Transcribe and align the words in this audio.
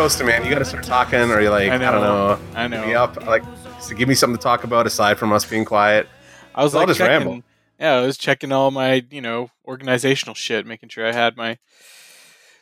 hosting, 0.00 0.26
man. 0.26 0.42
You 0.42 0.50
got 0.50 0.60
to 0.60 0.64
start 0.64 0.82
talking, 0.84 1.20
or 1.30 1.42
you're 1.42 1.50
like, 1.50 1.70
I 1.70 1.74
I, 1.74 1.78
don't 1.78 2.00
know, 2.00 2.38
I 2.54 2.66
know. 2.68 2.86
me 2.86 2.94
up. 2.94 3.26
Like, 3.26 3.42
so 3.80 3.94
give 3.94 4.08
me 4.08 4.14
something 4.14 4.38
to 4.38 4.42
talk 4.42 4.64
about 4.64 4.86
aside 4.86 5.18
from 5.18 5.30
us 5.30 5.44
being 5.44 5.66
quiet. 5.66 6.08
I 6.54 6.64
was 6.64 6.74
I'll 6.74 6.86
just 6.86 6.98
checking. 6.98 7.28
ramble. 7.28 7.42
Yeah, 7.78 7.96
I 7.96 8.00
was 8.06 8.16
checking 8.16 8.50
all 8.50 8.70
my, 8.70 9.04
you 9.10 9.20
know, 9.20 9.50
organizational 9.66 10.34
shit, 10.34 10.66
making 10.66 10.88
sure 10.88 11.06
I 11.06 11.12
had 11.12 11.36
my 11.36 11.58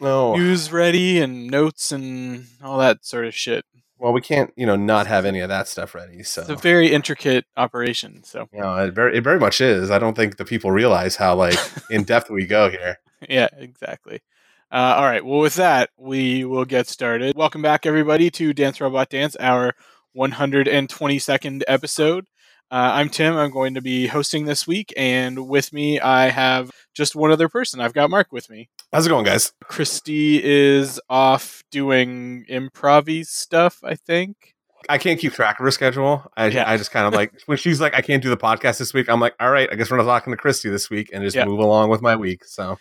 No, 0.00 0.34
news 0.34 0.72
ready 0.72 1.20
and 1.20 1.48
notes 1.48 1.92
and 1.92 2.46
all 2.62 2.78
that 2.78 3.04
sort 3.04 3.24
of 3.26 3.34
shit. 3.36 3.64
well, 3.98 4.12
we 4.12 4.20
can't, 4.20 4.52
you 4.56 4.66
know, 4.66 4.74
not 4.76 5.06
have 5.06 5.24
any 5.24 5.38
of 5.38 5.48
that 5.48 5.68
stuff 5.68 5.94
ready. 5.94 6.24
So, 6.24 6.40
It's 6.42 6.50
a 6.50 6.56
very 6.56 6.92
intricate 6.92 7.44
operation. 7.56 8.24
So 8.24 8.48
you 8.52 8.60
know, 8.60 8.74
it 8.78 8.94
very, 8.94 9.16
it 9.18 9.22
very 9.24 9.38
much 9.38 9.60
is. 9.60 9.92
I 9.92 9.98
don't 10.00 10.16
think 10.16 10.38
the 10.38 10.44
people 10.44 10.72
realize 10.72 11.14
how 11.16 11.36
like 11.36 11.56
in 11.90 12.02
depth 12.02 12.30
we 12.30 12.46
go 12.46 12.68
here. 12.68 12.98
yeah, 13.28 13.48
exactly. 13.56 14.22
Uh, 14.70 14.94
all 14.98 15.04
right. 15.04 15.24
Well, 15.24 15.38
with 15.40 15.54
that, 15.54 15.90
we 15.96 16.44
will 16.44 16.66
get 16.66 16.86
started. 16.88 17.36
Welcome 17.36 17.62
back, 17.62 17.86
everybody, 17.86 18.30
to 18.32 18.52
Dance 18.52 18.80
Robot 18.80 19.08
Dance, 19.08 19.34
our 19.36 19.74
122nd 20.16 21.62
episode. 21.66 22.26
Uh, 22.70 22.90
I'm 22.94 23.08
Tim. 23.08 23.34
I'm 23.34 23.50
going 23.50 23.72
to 23.74 23.80
be 23.80 24.08
hosting 24.08 24.44
this 24.44 24.66
week, 24.66 24.92
and 24.94 25.48
with 25.48 25.72
me, 25.72 25.98
I 26.00 26.28
have 26.28 26.70
just 26.94 27.16
one 27.16 27.30
other 27.30 27.48
person. 27.48 27.80
I've 27.80 27.94
got 27.94 28.10
Mark 28.10 28.30
with 28.30 28.50
me. 28.50 28.68
How's 28.92 29.06
it 29.06 29.08
going, 29.08 29.24
guys? 29.24 29.52
Christy 29.64 30.42
is 30.44 31.00
off 31.08 31.62
doing 31.70 32.44
improv 32.50 33.24
stuff, 33.26 33.78
I 33.82 33.94
think. 33.94 34.54
I 34.86 34.98
can't 34.98 35.18
keep 35.18 35.32
track 35.32 35.58
of 35.58 35.64
her 35.64 35.70
schedule. 35.70 36.30
I, 36.36 36.48
Yeah. 36.48 36.70
I 36.70 36.76
just 36.76 36.90
kind 36.90 37.06
of 37.06 37.14
like 37.14 37.32
when 37.46 37.56
she's 37.56 37.80
like, 37.80 37.94
I 37.94 38.02
can't 38.02 38.22
do 38.22 38.28
the 38.28 38.36
podcast 38.36 38.78
this 38.78 38.92
week. 38.92 39.08
I'm 39.08 39.18
like, 39.18 39.34
all 39.40 39.50
right, 39.50 39.68
I 39.72 39.74
guess 39.74 39.90
we're 39.90 39.96
not 39.96 40.04
talking 40.04 40.30
to 40.34 40.36
Christy 40.36 40.68
this 40.68 40.90
week, 40.90 41.08
and 41.14 41.24
just 41.24 41.36
Yeah. 41.36 41.46
move 41.46 41.60
along 41.60 41.88
with 41.88 42.02
my 42.02 42.16
week. 42.16 42.44
So 42.44 42.78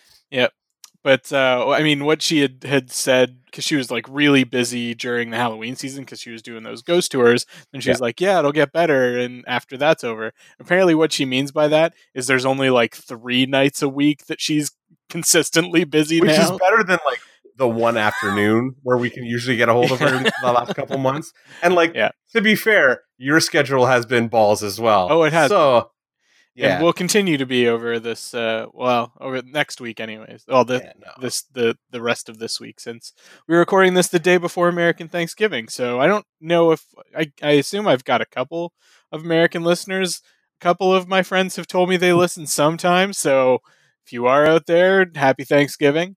But 1.04 1.32
uh, 1.32 1.70
I 1.70 1.84
mean, 1.84 2.04
what 2.06 2.22
she 2.22 2.42
had, 2.42 2.64
had 2.64 2.92
said 2.92 3.38
because 3.46 3.64
she 3.64 3.76
was 3.76 3.90
like 3.90 4.06
really 4.10 4.44
busy 4.44 4.94
during 4.94 5.30
the 5.30 5.38
Halloween 5.38 5.76
season 5.76 6.04
because 6.04 6.20
she 6.20 6.32
was 6.32 6.42
doing 6.42 6.64
those 6.64 6.82
ghost 6.82 7.12
tours, 7.12 7.46
and 7.72 7.82
she's 7.84 8.02
like, 8.02 8.20
"Yeah, 8.20 8.40
it'll 8.40 8.52
get 8.52 8.74
better." 8.74 9.18
And 9.18 9.44
after 9.48 9.78
that's 9.78 10.04
over, 10.04 10.34
apparently, 10.60 10.96
what 10.96 11.14
she 11.14 11.24
means 11.26 11.52
by 11.52 11.68
that 11.70 11.94
is 12.14 12.28
there's 12.28 12.46
only 12.46 12.70
like 12.70 12.94
three 12.96 13.46
nights 13.46 13.82
a 13.82 13.88
week 13.90 14.26
that 14.26 14.42
she's 14.42 14.72
consistently 15.10 15.86
busy 15.86 16.20
which 16.20 16.32
now. 16.32 16.52
is 16.54 16.60
better 16.60 16.84
than 16.84 17.00
like 17.06 17.20
the 17.56 17.68
one 17.68 17.98
afternoon 17.98 18.76
where 18.84 18.98
we 18.98 19.10
can 19.10 19.24
usually 19.24 19.56
get 19.58 19.70
a 19.70 19.74
hold 19.74 19.92
of 19.92 20.00
her 20.00 20.14
in 20.16 20.24
the 20.24 20.52
last 20.52 20.76
couple 20.76 20.98
months. 20.98 21.32
And 21.64 21.74
like 21.74 21.92
Yeah. 21.96 22.10
to 22.34 22.42
be 22.42 22.56
fair, 22.56 23.02
your 23.18 23.40
schedule 23.40 23.86
has 23.86 24.06
been 24.06 24.28
balls 24.28 24.62
as 24.62 24.80
well. 24.80 25.08
Oh, 25.10 25.24
it 25.24 25.34
has. 25.34 25.50
So 25.50 25.90
yeah, 26.58 26.76
and 26.76 26.84
will 26.84 26.94
continue 26.94 27.38
to 27.38 27.46
be 27.46 27.68
over 27.68 28.00
this. 28.00 28.34
Uh, 28.34 28.66
well, 28.74 29.14
over 29.20 29.42
next 29.44 29.80
week, 29.80 30.00
anyways. 30.00 30.44
Well, 30.48 30.66
the 30.66 30.80
Yeah, 30.80 30.94
no. 31.00 31.12
this 31.22 31.44
the 31.44 31.78
the 31.92 32.02
rest 32.02 32.30
of 32.30 32.40
this 32.40 32.60
week 32.60 32.80
since 32.80 33.14
we're 33.48 33.60
recording 33.60 33.94
this 33.94 34.08
the 34.08 34.20
day 34.20 34.38
before 34.38 34.68
American 34.68 35.08
Thanksgiving. 35.08 35.68
So 35.70 36.00
I 36.02 36.08
don't 36.08 36.26
know 36.42 36.72
if 36.72 36.86
I 37.16 37.32
I 37.42 37.52
assume 37.52 37.88
I've 37.88 38.04
got 38.04 38.22
a 38.22 38.26
couple 38.26 38.74
of 39.12 39.24
American 39.24 39.64
listeners. 39.64 40.22
A 40.60 40.64
couple 40.64 40.94
of 40.94 41.08
my 41.08 41.22
friends 41.22 41.56
have 41.58 41.68
told 41.68 41.90
me 41.90 41.98
they 41.98 42.14
listen 42.14 42.48
sometimes. 42.48 43.18
So 43.20 43.60
if 44.06 44.12
you 44.12 44.26
are 44.26 44.48
out 44.48 44.66
there, 44.66 45.06
happy 45.16 45.44
Thanksgiving. 45.44 46.16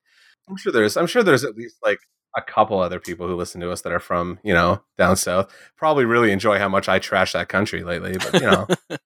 I'm 0.48 0.56
sure 0.56 0.72
there's 0.72 0.96
I'm 0.96 1.06
sure 1.06 1.22
there's 1.22 1.44
at 1.44 1.56
least 1.56 1.76
like 1.82 1.98
a 2.36 2.42
couple 2.42 2.78
other 2.78 3.00
people 3.00 3.26
who 3.26 3.34
listen 3.34 3.60
to 3.60 3.70
us 3.70 3.82
that 3.82 3.92
are 3.92 4.00
from 4.00 4.38
you 4.42 4.54
know 4.54 4.82
down 4.96 5.16
south. 5.16 5.52
Probably 5.76 6.04
really 6.04 6.32
enjoy 6.32 6.58
how 6.58 6.68
much 6.68 6.88
I 6.88 6.98
trash 6.98 7.32
that 7.32 7.48
country 7.48 7.82
lately, 7.82 8.16
but 8.18 8.34
you 8.34 8.50
know, 8.50 8.66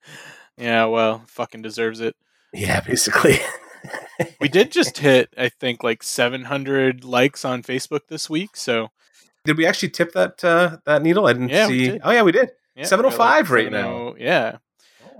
yeah, 0.56 0.84
well, 0.86 1.22
fucking 1.26 1.62
deserves 1.62 2.00
it. 2.00 2.14
yeah, 2.52 2.80
basically. 2.80 3.38
We 4.40 4.48
did 4.48 4.70
just 4.72 4.96
hit, 4.98 5.28
I 5.36 5.48
think, 5.48 5.82
like 5.82 6.02
700 6.02 7.04
likes 7.04 7.44
on 7.44 7.62
Facebook 7.62 8.02
this 8.08 8.30
week. 8.30 8.56
So 8.56 8.88
Did 9.44 9.56
we 9.58 9.66
actually 9.66 9.90
tip 9.90 10.12
that 10.12 10.42
uh, 10.44 10.78
that 10.86 11.02
needle? 11.02 11.26
I 11.26 11.32
didn't 11.34 11.48
Yeah, 11.50 11.66
see. 11.66 11.98
Oh 12.00 12.10
yeah, 12.12 12.22
we 12.22 12.32
did. 12.32 12.50
yeah, 12.76 12.84
705 12.84 13.50
we're 13.50 13.56
right 13.56 13.72
now. 13.72 14.14
Yeah. 14.18 14.58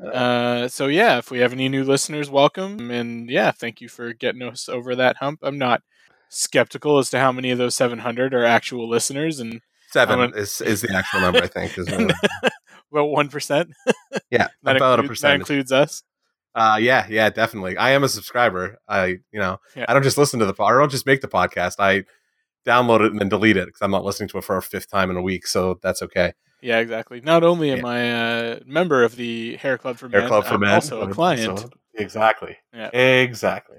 Uh, 0.03 0.69
so 0.69 0.87
yeah, 0.87 1.19
if 1.19 1.31
we 1.31 1.41
have 1.41 1.53
any 1.53 1.69
new 1.69 1.85
listeners, 1.85 2.31
welcome, 2.31 2.91
and 2.91 3.29
yeah, 3.29 3.51
thank 3.51 3.81
you 3.81 3.89
for 3.89 4.13
getting 4.13 4.43
us 4.43 4.69
over 4.69 4.95
that 4.97 5.17
hump. 5.19 5.41
I'm 5.43 5.59
not 5.59 5.83
skeptical 6.31 6.99
as 6.99 7.11
to 7.11 7.19
how 7.19 7.33
many 7.33 7.51
of 7.51 7.59
those 7.59 7.75
700 7.77 8.33
are 8.35 8.45
actual 8.45 8.89
listeners, 8.89 9.41
and 9.41 9.61
Seven 9.93 10.33
is 10.35 10.61
is 10.61 10.81
the 10.81 10.95
actual 10.95 11.21
number 11.21 11.43
I 11.43 11.47
think. 11.47 11.77
About 12.93 13.07
one 13.07 13.29
percent. 13.29 13.71
yeah, 14.31 14.49
That, 14.63 14.77
about 14.77 14.99
a 14.99 15.03
includes, 15.03 15.21
that 15.23 15.35
includes 15.35 15.73
us. 15.73 16.03
Uh, 16.55 16.79
yeah, 16.81 17.07
yeah, 17.11 17.31
definitely. 17.31 17.77
I 17.77 17.91
am 17.91 18.05
a 18.05 18.09
subscriber. 18.09 18.79
I, 18.89 19.07
you 19.33 19.41
know, 19.41 19.59
Yeah. 19.75 19.87
I 19.89 19.93
don't 19.95 20.05
just 20.05 20.17
listen 20.19 20.39
to 20.41 20.47
the 20.47 20.55
pod. 20.55 20.73
I 20.73 20.79
don't 20.79 20.91
just 20.91 21.05
make 21.07 21.21
the 21.21 21.27
podcast. 21.29 21.75
I 21.81 22.05
download 22.65 23.01
it 23.05 23.11
and 23.11 23.21
then 23.21 23.29
delete 23.29 23.57
it 23.57 23.67
because 23.67 23.83
I'm 23.83 23.91
not 23.91 24.05
listening 24.05 24.29
to 24.31 24.39
it 24.39 24.45
for 24.45 24.57
a 24.57 24.63
fifth 24.63 24.89
time 24.91 25.11
in 25.11 25.17
a 25.17 25.23
week. 25.23 25.47
So 25.49 25.81
that's 25.83 26.01
okay. 26.03 26.33
Yeah, 26.63 26.79
exactly. 26.79 27.21
Not 27.21 27.43
only 27.43 27.73
am 27.73 27.79
Yeah. 27.79 27.87
I 27.87 27.99
a 27.99 28.61
member 28.67 29.03
of 29.03 29.17
the 29.17 29.57
Hair 29.57 29.79
Club 29.79 29.99
for 29.99 30.09
Hair 30.09 30.21
Men, 30.21 30.29
Club 30.29 30.45
for 30.47 30.55
I'm 30.55 30.61
Men. 30.61 30.71
also 30.75 31.01
a 31.03 31.13
client. 31.13 31.59
So- 31.59 31.71
exactly. 31.95 32.57
Yeah. 32.73 32.89
Exactly. 32.97 33.79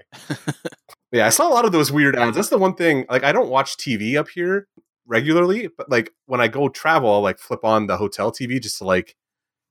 yeah, 1.12 1.26
I 1.26 1.30
saw 1.30 1.48
a 1.48 1.54
lot 1.54 1.66
of 1.66 1.72
those 1.72 1.92
weird 1.92 2.16
ads. 2.16 2.36
That's 2.36 2.50
the 2.50 2.58
one 2.58 2.76
thing. 2.76 3.06
Like, 3.10 3.24
I 3.24 3.32
don't 3.32 3.50
watch 3.50 3.78
TV 3.78 4.18
up 4.18 4.28
here 4.28 4.68
regularly, 5.08 5.70
but 5.78 5.90
like 5.90 6.12
when 6.26 6.42
I 6.42 6.48
go 6.48 6.70
travel, 6.70 7.12
I'll 7.14 7.22
like 7.22 7.40
flip 7.40 7.64
on 7.64 7.88
the 7.88 7.98
hotel 7.98 8.32
TV 8.32 8.62
just 8.62 8.78
to 8.80 8.84
like, 8.86 9.16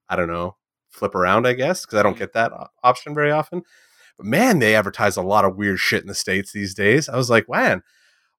I 0.09 0.17
don't 0.17 0.29
know, 0.29 0.57
flip 0.91 1.15
around. 1.15 1.47
I 1.47 1.53
guess 1.55 1.85
because 1.85 1.99
I 1.99 2.03
don't 2.03 2.15
Mhm. 2.15 2.19
get 2.19 2.33
that 2.35 2.53
option 2.83 3.15
very 3.15 3.31
often. 3.31 3.63
But 4.17 4.27
man, 4.27 4.59
they 4.61 4.75
advertise 4.77 5.17
a 5.17 5.23
lot 5.23 5.45
of 5.45 5.57
weird 5.57 5.79
shit 5.81 6.03
in 6.03 6.09
the 6.09 6.15
states 6.15 6.53
these 6.53 6.75
days. 6.75 7.09
I 7.09 7.17
was 7.17 7.31
like, 7.31 7.49
man. 7.49 7.83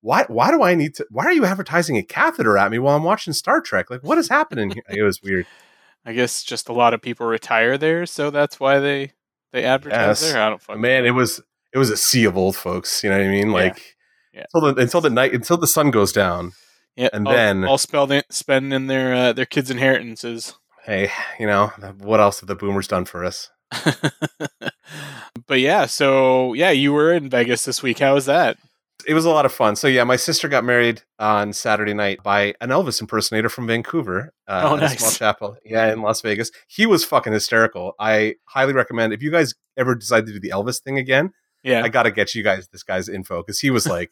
Why, 0.01 0.23
why 0.27 0.51
do 0.51 0.61
I 0.61 0.75
need 0.75 0.93
to? 0.95 1.07
Why 1.09 1.25
are 1.25 1.31
you 1.33 1.45
advertising 1.45 1.97
a 1.97 2.03
catheter 2.03 2.59
at 2.59 2.69
me 2.69 2.77
while 2.77 2.95
I'm 2.95 3.01
watching 3.03 3.33
Star 3.33 3.59
Trek? 3.59 3.89
Like, 3.89 4.03
what 4.03 4.19
is 4.19 4.29
happening 4.29 4.69
here? 4.69 4.83
It 4.89 5.01
was 5.01 5.19
weird. 5.23 5.47
I 6.05 6.13
guess 6.13 6.43
just 6.43 6.69
a 6.69 6.73
lot 6.73 6.93
of 6.93 7.01
people 7.01 7.25
retire 7.25 7.75
there, 7.75 8.05
so 8.05 8.29
that's 8.29 8.59
why 8.59 8.77
they 8.77 9.13
they 9.51 9.63
advertise 9.63 10.21
Yes. 10.21 10.31
there. 10.31 10.41
I 10.43 10.49
don't 10.49 10.61
fucking 10.61 10.79
man, 10.81 11.05
it 11.07 11.11
was 11.15 11.41
it 11.73 11.79
was 11.79 11.89
a 11.89 11.97
sea 11.97 12.25
of 12.25 12.37
old 12.37 12.55
folks. 12.55 13.03
You 13.03 13.09
know 13.09 13.17
what 13.17 13.25
I 13.25 13.29
mean? 13.31 13.47
Yeah. 13.47 13.53
Like 13.55 13.95
Yeah. 14.31 14.45
until 14.53 14.73
the 14.75 14.81
until 14.81 15.01
the 15.01 15.09
night 15.09 15.33
until 15.33 15.57
the 15.57 15.65
sun 15.65 15.89
goes 15.89 16.11
down. 16.11 16.51
Yeah, 16.95 17.09
and 17.13 17.25
then- 17.27 17.63
all 17.65 17.77
spelled 17.77 18.11
spending 18.29 18.87
their 18.87 19.13
uh, 19.13 19.33
their 19.33 19.45
kids' 19.45 19.69
inheritances. 19.71 20.55
Hey, 20.83 21.09
you 21.39 21.47
know 21.47 21.67
what 21.99 22.19
else 22.19 22.41
have 22.41 22.47
the 22.47 22.55
boomers 22.55 22.87
done 22.87 23.05
for 23.05 23.25
us? 23.25 23.49
but 25.47 25.59
yeah, 25.59 25.85
so 25.85 26.53
yeah, 26.53 26.71
you 26.71 26.93
were 26.93 27.11
in 27.13 27.29
Vegas 27.29 27.65
this 27.65 27.81
week. 27.83 27.99
How 27.99 28.13
was 28.13 28.25
that? 28.25 28.57
It 29.07 29.13
was 29.13 29.25
a 29.25 29.29
lot 29.29 29.45
of 29.45 29.51
fun. 29.53 29.75
So 29.75 29.87
yeah, 29.87 30.03
my 30.03 30.15
sister 30.15 30.47
got 30.47 30.63
married 30.63 31.01
on 31.19 31.53
Saturday 31.53 31.93
night 31.93 32.23
by 32.23 32.53
an 32.61 32.69
Elvis 32.69 33.01
impersonator 33.01 33.49
from 33.49 33.67
Vancouver. 33.67 34.33
Uh, 34.47 34.61
Oh, 34.65 34.73
in 34.75 34.79
a 34.79 34.83
nice. 34.83 34.99
Small 34.99 35.11
chapel, 35.11 35.57
yeah, 35.65 35.91
in 35.91 36.01
Las 36.01 36.21
Vegas. 36.21 36.49
He 36.67 36.85
was 36.85 37.03
fucking 37.03 37.33
hysterical. 37.33 37.93
I 37.99 38.35
highly 38.45 38.73
recommend 38.73 39.13
if 39.13 39.21
you 39.21 39.31
guys 39.31 39.53
ever 39.77 39.95
decide 39.95 40.25
to 40.27 40.33
do 40.33 40.39
the 40.39 40.49
Elvis 40.49 40.81
thing 40.81 40.97
again. 40.97 41.33
Yeah, 41.63 41.83
I 41.83 41.89
got 41.89 42.03
to 42.03 42.11
get 42.11 42.35
you 42.35 42.43
guys 42.43 42.67
this 42.67 42.83
guy's 42.83 43.09
info 43.09 43.41
because 43.41 43.59
he 43.59 43.71
was 43.71 43.87
like 43.87 44.11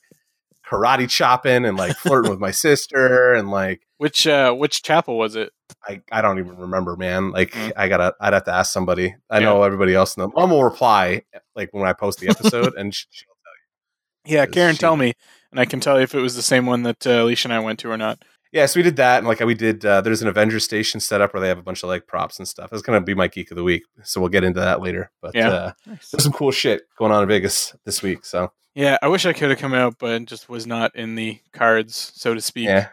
karate 0.73 1.09
chopping 1.09 1.65
and 1.65 1.77
like 1.77 1.95
flirting 1.97 2.31
with 2.31 2.39
my 2.39 2.51
sister 2.67 3.33
and 3.33 3.49
like 3.51 3.81
which 3.97 4.25
uh, 4.27 4.53
which 4.53 4.83
chapel 4.83 5.17
was 5.17 5.35
it? 5.35 5.51
I, 5.87 6.01
I 6.11 6.21
don't 6.21 6.39
even 6.39 6.57
remember, 6.57 6.95
man. 6.95 7.31
Like 7.31 7.51
Mm. 7.51 7.71
I 7.75 7.87
gotta 7.87 8.13
I'd 8.19 8.33
have 8.33 8.43
to 8.45 8.53
ask 8.53 8.71
somebody. 8.73 9.15
I 9.29 9.39
Yeah. 9.39 9.45
know 9.45 9.63
everybody 9.63 9.93
else. 9.95 10.17
Know. 10.17 10.31
Mom 10.35 10.51
will 10.51 10.63
reply 10.63 11.23
like 11.55 11.69
when 11.73 11.87
I 11.87 11.93
post 11.93 12.19
the 12.19 12.27
episode, 12.29 12.73
and 12.75 12.93
she, 12.93 13.05
she'll 13.11 13.27
tell 13.43 14.31
you. 14.31 14.37
Yeah, 14.37 14.45
Karen, 14.45 14.75
she- 14.75 14.79
tell 14.79 14.95
me, 14.97 15.13
and 15.51 15.59
I 15.59 15.65
can 15.65 15.79
tell 15.79 15.97
you 15.97 16.03
if 16.03 16.13
it 16.15 16.19
was 16.21 16.35
the 16.35 16.41
same 16.41 16.65
one 16.65 16.83
that 16.83 17.05
uh, 17.07 17.23
Alicia 17.23 17.47
and 17.47 17.53
I 17.53 17.59
went 17.59 17.79
to 17.79 17.89
or 17.91 17.97
not. 17.97 18.23
Yeah, 18.51 18.67
so 18.67 18.79
we 18.79 18.83
did 18.83 18.97
that, 18.97 19.17
and 19.19 19.27
like 19.27 19.39
we 19.39 19.55
did. 19.55 19.83
Uh, 19.83 20.01
there's 20.01 20.21
an 20.21 20.27
Avengers 20.27 20.63
station 20.63 20.99
set 20.99 21.21
up 21.21 21.33
where 21.33 21.41
they 21.41 21.47
have 21.47 21.57
a 21.57 21.63
bunch 21.63 21.81
of 21.81 21.89
like 21.89 22.05
props 22.05 22.37
and 22.37 22.47
stuff. 22.47 22.71
It's 22.71 22.83
gonna 22.83 23.01
be 23.01 23.15
my 23.15 23.27
geek 23.27 23.49
of 23.51 23.57
the 23.57 23.63
week, 23.63 23.83
so 24.03 24.19
we'll 24.21 24.29
get 24.29 24.43
into 24.43 24.59
that 24.59 24.79
later. 24.81 25.09
But 25.21 25.33
Yeah. 25.33 25.49
uh, 25.49 25.71
there's 25.87 26.23
some 26.23 26.33
cool 26.33 26.51
shit 26.51 26.83
going 26.97 27.11
on 27.11 27.23
in 27.23 27.29
Vegas 27.29 27.75
this 27.85 28.03
week. 28.03 28.23
So 28.25 28.51
Yeah, 28.75 28.97
I 29.01 29.07
wish 29.07 29.25
I 29.25 29.33
could 29.33 29.49
have 29.51 29.59
come 29.59 29.73
out, 29.73 29.95
but 29.99 30.21
it 30.21 30.25
just 30.25 30.49
was 30.49 30.65
not 30.65 30.95
in 30.95 31.15
the 31.15 31.39
cards, 31.51 32.11
so 32.15 32.33
to 32.33 32.41
speak. 32.41 32.65
yeah, 32.67 32.87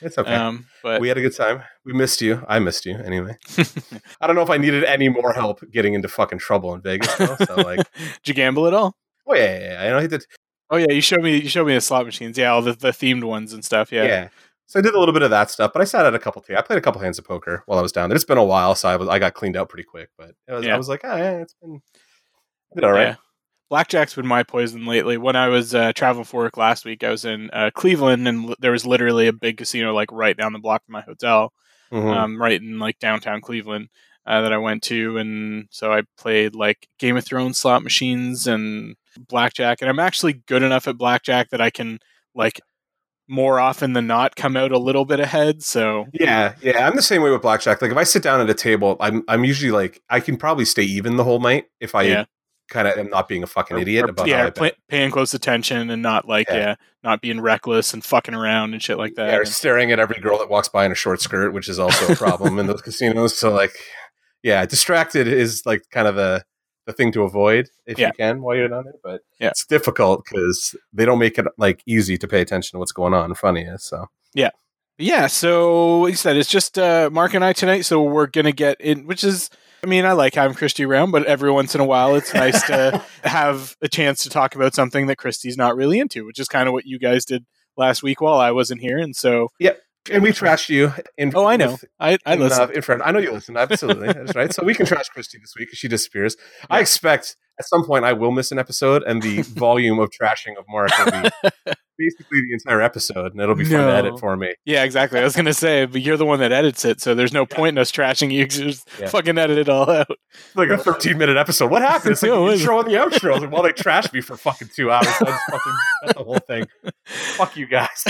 it's 0.00 0.18
okay. 0.18 0.34
Um, 0.34 0.66
but 0.82 1.00
we 1.00 1.08
had 1.08 1.16
a 1.16 1.20
good 1.20 1.36
time. 1.36 1.62
We 1.84 1.92
missed 1.92 2.20
you. 2.20 2.44
I 2.48 2.58
missed 2.58 2.84
you 2.86 2.96
anyway. 2.96 3.36
I 4.20 4.26
don't 4.26 4.34
know 4.34 4.42
if 4.42 4.50
I 4.50 4.56
needed 4.58 4.82
any 4.84 5.08
more 5.08 5.32
help 5.32 5.60
getting 5.70 5.94
into 5.94 6.08
fucking 6.08 6.38
trouble 6.40 6.74
in 6.74 6.80
Vegas 6.80 7.14
though. 7.16 7.36
So 7.36 7.54
like, 7.62 7.78
did 7.96 8.26
you 8.28 8.34
gamble 8.34 8.66
at 8.66 8.74
all? 8.74 8.96
oh 9.28 9.34
yeah, 9.34 9.58
yeah, 9.58 9.72
yeah. 9.72 9.82
I 9.82 9.90
know 9.90 10.00
he 10.00 10.08
did. 10.08 10.24
Oh 10.70 10.76
yeah, 10.76 10.90
you 10.90 11.00
showed 11.00 11.22
me 11.22 11.36
you 11.38 11.48
showed 11.48 11.66
me 11.66 11.74
the 11.74 11.80
slot 11.80 12.04
machines. 12.06 12.36
Yeah, 12.36 12.50
all 12.52 12.62
the, 12.62 12.72
the 12.72 12.90
themed 12.90 13.24
ones 13.24 13.52
and 13.52 13.64
stuff. 13.64 13.92
Yeah. 13.92 14.04
Yeah. 14.04 14.28
So 14.66 14.78
I 14.78 14.82
did 14.82 14.94
a 14.94 14.98
little 14.98 15.12
bit 15.12 15.22
of 15.22 15.28
that 15.30 15.50
stuff, 15.50 15.70
but 15.74 15.82
I 15.82 15.84
sat 15.84 16.06
at 16.06 16.14
a 16.14 16.18
couple. 16.18 16.40
T- 16.40 16.56
I 16.56 16.62
played 16.62 16.78
a 16.78 16.80
couple 16.80 17.00
hands 17.00 17.18
of 17.18 17.26
poker 17.26 17.62
while 17.66 17.78
I 17.78 17.82
was 17.82 17.92
down 17.92 18.08
there. 18.08 18.16
It's 18.16 18.24
been 18.24 18.38
a 18.38 18.44
while, 18.44 18.74
so 18.74 18.88
I 18.88 18.96
was 18.96 19.06
I 19.08 19.18
got 19.18 19.34
cleaned 19.34 19.54
out 19.56 19.68
pretty 19.68 19.84
quick. 19.84 20.08
But 20.16 20.30
it 20.48 20.52
was, 20.52 20.64
Yeah. 20.64 20.74
I 20.74 20.78
was 20.78 20.88
like, 20.88 21.02
oh, 21.04 21.14
yeah, 21.16 21.32
it's 21.42 21.54
been 21.62 21.80
all 22.82 22.90
right. 22.90 23.08
Yeah. 23.08 23.14
Blackjack's 23.72 24.14
been 24.14 24.26
my 24.26 24.42
poison 24.42 24.84
lately. 24.84 25.16
When 25.16 25.34
I 25.34 25.48
was 25.48 25.74
uh, 25.74 25.94
traveling 25.94 26.26
for 26.26 26.42
work 26.42 26.58
last 26.58 26.84
week, 26.84 27.02
I 27.02 27.08
was 27.08 27.24
in 27.24 27.48
uh, 27.54 27.70
Cleveland, 27.74 28.28
and 28.28 28.50
l- 28.50 28.54
there 28.60 28.72
was 28.72 28.84
literally 28.84 29.28
a 29.28 29.32
big 29.32 29.56
casino 29.56 29.94
like 29.94 30.12
right 30.12 30.36
down 30.36 30.52
the 30.52 30.58
block 30.58 30.84
from 30.84 30.92
my 30.92 31.00
hotel, 31.00 31.54
Mhm. 31.90 32.14
um, 32.14 32.38
right 32.42 32.60
in 32.60 32.78
like 32.78 32.98
downtown 32.98 33.40
Cleveland. 33.40 33.88
Uh, 34.26 34.42
that 34.42 34.52
I 34.52 34.58
went 34.58 34.82
to, 34.84 35.16
and 35.16 35.68
so 35.70 35.90
I 35.90 36.02
played 36.18 36.54
like 36.54 36.86
Game 36.98 37.16
of 37.16 37.24
Thrones 37.24 37.58
slot 37.58 37.82
machines 37.82 38.46
and 38.46 38.94
blackjack. 39.28 39.80
And 39.80 39.88
I'm 39.88 39.98
actually 39.98 40.34
good 40.46 40.62
enough 40.62 40.86
at 40.86 40.98
blackjack 40.98 41.48
that 41.48 41.60
I 41.62 41.70
can 41.70 41.98
like 42.34 42.60
more 43.26 43.58
often 43.58 43.94
than 43.94 44.06
not 44.06 44.36
come 44.36 44.54
out 44.54 44.70
a 44.70 44.78
little 44.78 45.06
bit 45.06 45.18
ahead. 45.18 45.62
So 45.62 46.06
Yeah, 46.12 46.54
yeah, 46.60 46.86
I'm 46.86 46.94
the 46.94 47.00
same 47.02 47.22
way 47.22 47.30
with 47.30 47.40
blackjack. 47.42 47.80
Like 47.80 47.90
if 47.90 47.96
I 47.96 48.04
sit 48.04 48.22
down 48.22 48.40
at 48.42 48.50
a 48.50 48.54
table, 48.54 48.98
I'm 49.00 49.24
I'm 49.28 49.44
usually 49.44 49.72
like 49.72 50.02
I 50.10 50.20
can 50.20 50.36
probably 50.36 50.66
stay 50.66 50.84
even 50.84 51.16
the 51.16 51.24
whole 51.24 51.40
night 51.40 51.64
if 51.80 51.94
I 51.94 52.02
Yeah. 52.02 52.24
Kind 52.72 52.88
of 52.88 52.96
am 52.98 53.08
not 53.10 53.28
being 53.28 53.42
a 53.42 53.46
fucking 53.46 53.78
idiot 53.78 54.06
or, 54.06 54.08
about 54.10 54.26
yeah, 54.26 54.38
how 54.40 54.46
I 54.46 54.50
pla- 54.50 54.70
paying 54.88 55.10
close 55.10 55.34
attention 55.34 55.90
and 55.90 56.02
not 56.02 56.26
like 56.26 56.48
yeah. 56.48 56.56
Yeah. 56.56 56.74
not 57.04 57.20
being 57.20 57.40
reckless 57.40 57.92
and 57.94 58.04
fucking 58.04 58.34
around 58.34 58.72
and 58.72 58.82
shit 58.82 58.98
like 58.98 59.14
that. 59.14 59.30
Yeah, 59.30 59.36
or 59.36 59.44
staring 59.44 59.92
at 59.92 59.98
every 60.00 60.20
girl 60.20 60.38
that 60.38 60.48
walks 60.48 60.68
by 60.68 60.84
in 60.86 60.92
a 60.92 60.94
short 60.96 61.20
skirt, 61.20 61.52
which 61.52 61.68
is 61.68 61.78
also 61.78 62.12
a 62.12 62.16
problem 62.16 62.58
in 62.58 62.66
those 62.66 62.82
casinos. 62.86 63.36
So 63.38 63.52
like, 63.52 63.76
yeah, 64.42 64.64
distracted 64.66 65.28
is 65.28 65.62
like 65.66 65.82
kind 65.90 66.08
of 66.08 66.16
a 66.18 66.42
the 66.86 66.92
thing 66.92 67.12
to 67.12 67.22
avoid 67.22 67.68
if 67.86 67.96
Yeah. 67.98 68.08
you 68.08 68.12
can 68.14 68.42
while 68.42 68.56
you're 68.56 68.66
down 68.68 68.84
there. 68.84 68.94
But 69.04 69.20
Yeah. 69.38 69.48
it's 69.50 69.64
difficult 69.66 70.24
because 70.24 70.74
they 70.92 71.04
don't 71.04 71.18
make 71.20 71.38
it 71.38 71.46
like 71.58 71.80
easy 71.86 72.18
to 72.18 72.26
pay 72.26 72.40
attention 72.40 72.76
to 72.76 72.78
what's 72.80 72.90
going 72.92 73.14
on 73.14 73.30
in 73.30 73.34
front 73.36 73.58
of 73.58 73.64
you. 73.64 73.76
So 73.78 74.06
yeah. 74.34 74.50
Yeah, 74.98 75.26
so 75.26 76.00
like 76.00 76.10
you 76.12 76.16
said, 76.16 76.36
it's 76.36 76.48
just 76.50 76.78
uh, 76.78 77.08
Mark 77.12 77.34
and 77.34 77.44
I 77.44 77.52
tonight. 77.52 77.82
So 77.82 78.02
we're 78.02 78.26
gonna 78.26 78.52
get 78.52 78.80
in, 78.80 79.06
which 79.06 79.24
is, 79.24 79.48
I 79.84 79.88
mean, 79.88 80.04
I 80.04 80.12
like 80.12 80.34
having 80.36 80.56
Christy 80.56 80.84
around, 80.84 81.10
but 81.10 81.26
every 81.26 81.50
once 81.50 81.74
in 81.74 81.80
a 81.80 81.84
while, 81.84 82.14
it's 82.14 82.32
nice 82.32 82.62
to 82.68 83.02
have 83.24 83.76
a 83.82 83.88
chance 83.88 84.22
to 84.22 84.30
talk 84.30 84.54
about 84.54 84.74
something 84.74 85.06
that 85.08 85.16
Christy's 85.18 85.56
not 85.56 85.74
really 85.74 85.98
into, 85.98 86.24
which 86.24 86.38
is 86.38 86.46
kind 86.46 86.68
of 86.68 86.72
what 86.72 86.86
you 86.86 87.00
guys 87.00 87.24
did 87.24 87.44
last 87.76 88.00
week 88.02 88.20
while 88.20 88.38
I 88.38 88.52
wasn't 88.52 88.80
here. 88.80 88.98
And 88.98 89.16
so, 89.16 89.48
yeah, 89.58 89.72
and 90.08 90.22
we 90.22 90.30
trashed 90.30 90.68
you. 90.68 90.92
In, 91.18 91.32
oh, 91.34 91.46
I 91.46 91.56
know, 91.56 91.72
with- 91.72 91.84
I 91.98 92.16
I 92.24 92.34
in, 92.34 92.40
listen. 92.40 92.62
uh, 92.62 92.72
in 92.72 92.82
front. 92.82 93.02
I 93.04 93.10
know 93.10 93.18
you 93.18 93.32
listen. 93.32 93.56
Absolutely, 93.56 94.12
that's 94.12 94.36
right. 94.36 94.52
So 94.52 94.62
we 94.62 94.74
can 94.74 94.86
trash 94.86 95.08
Christy 95.08 95.38
this 95.38 95.52
week 95.58 95.68
because 95.68 95.80
she 95.80 95.88
disappears. 95.88 96.36
I 96.70 96.78
expect 96.78 97.34
at 97.62 97.68
some 97.68 97.84
point 97.84 98.04
I 98.04 98.12
will 98.12 98.32
miss 98.32 98.50
an 98.52 98.58
episode, 98.58 99.02
and 99.04 99.22
the 99.22 99.42
volume 99.56 99.98
of 100.00 100.10
trashing 100.10 100.58
of 100.58 100.64
Mark 100.68 100.90
will 100.98 101.12
be 101.22 101.30
basically 101.98 102.40
the 102.40 102.52
entire 102.54 102.80
episode, 102.82 103.32
and 103.32 103.40
it'll 103.40 103.54
be 103.54 103.64
fun 103.64 103.86
to 103.86 103.92
edit 103.94 104.18
for 104.18 104.36
me. 104.36 104.54
Yeah, 104.64 104.82
exactly. 104.82 105.20
I 105.20 105.24
was 105.24 105.36
gonna 105.36 105.54
say, 105.54 105.86
but 105.86 106.00
you're 106.00 106.16
the 106.16 106.26
one 106.26 106.40
that 106.40 106.50
edits 106.50 106.84
it, 106.84 107.00
so 107.00 107.14
there's 107.14 107.32
no 107.32 107.46
Yeah. 107.48 107.56
point 107.56 107.74
in 107.76 107.78
us 107.78 107.92
trashing 107.92 108.32
you 108.32 108.46
Just 108.48 108.88
Yeah. 108.98 109.08
fucking 109.08 109.38
edit 109.38 109.58
it 109.58 109.68
all 109.68 109.88
out. 109.88 110.08
It's 110.10 110.56
like 110.56 110.70
a 110.70 110.78
13 110.82 111.16
minute 111.18 111.36
episode. 111.36 111.70
What 111.70 111.82
happened? 111.82 112.12
It's 112.12 112.22
like 112.22 112.30
No, 112.32 112.46
the 112.48 112.54
intro 112.54 112.80
and 112.80 112.90
the 112.90 112.94
outro. 112.94 113.40
Like, 113.40 113.50
while 113.52 113.62
they 113.62 113.72
trash 113.72 114.12
me 114.12 114.20
for 114.20 114.36
fucking 114.36 114.70
two 114.74 114.90
hours, 114.90 115.06
I 115.06 115.24
just 115.24 115.42
fucking 115.50 115.72
that's 116.02 116.18
the 116.18 116.24
whole 116.24 116.38
thing. 116.38 116.66
Fuck 117.04 117.56
you 117.56 117.66
guys. 117.66 118.04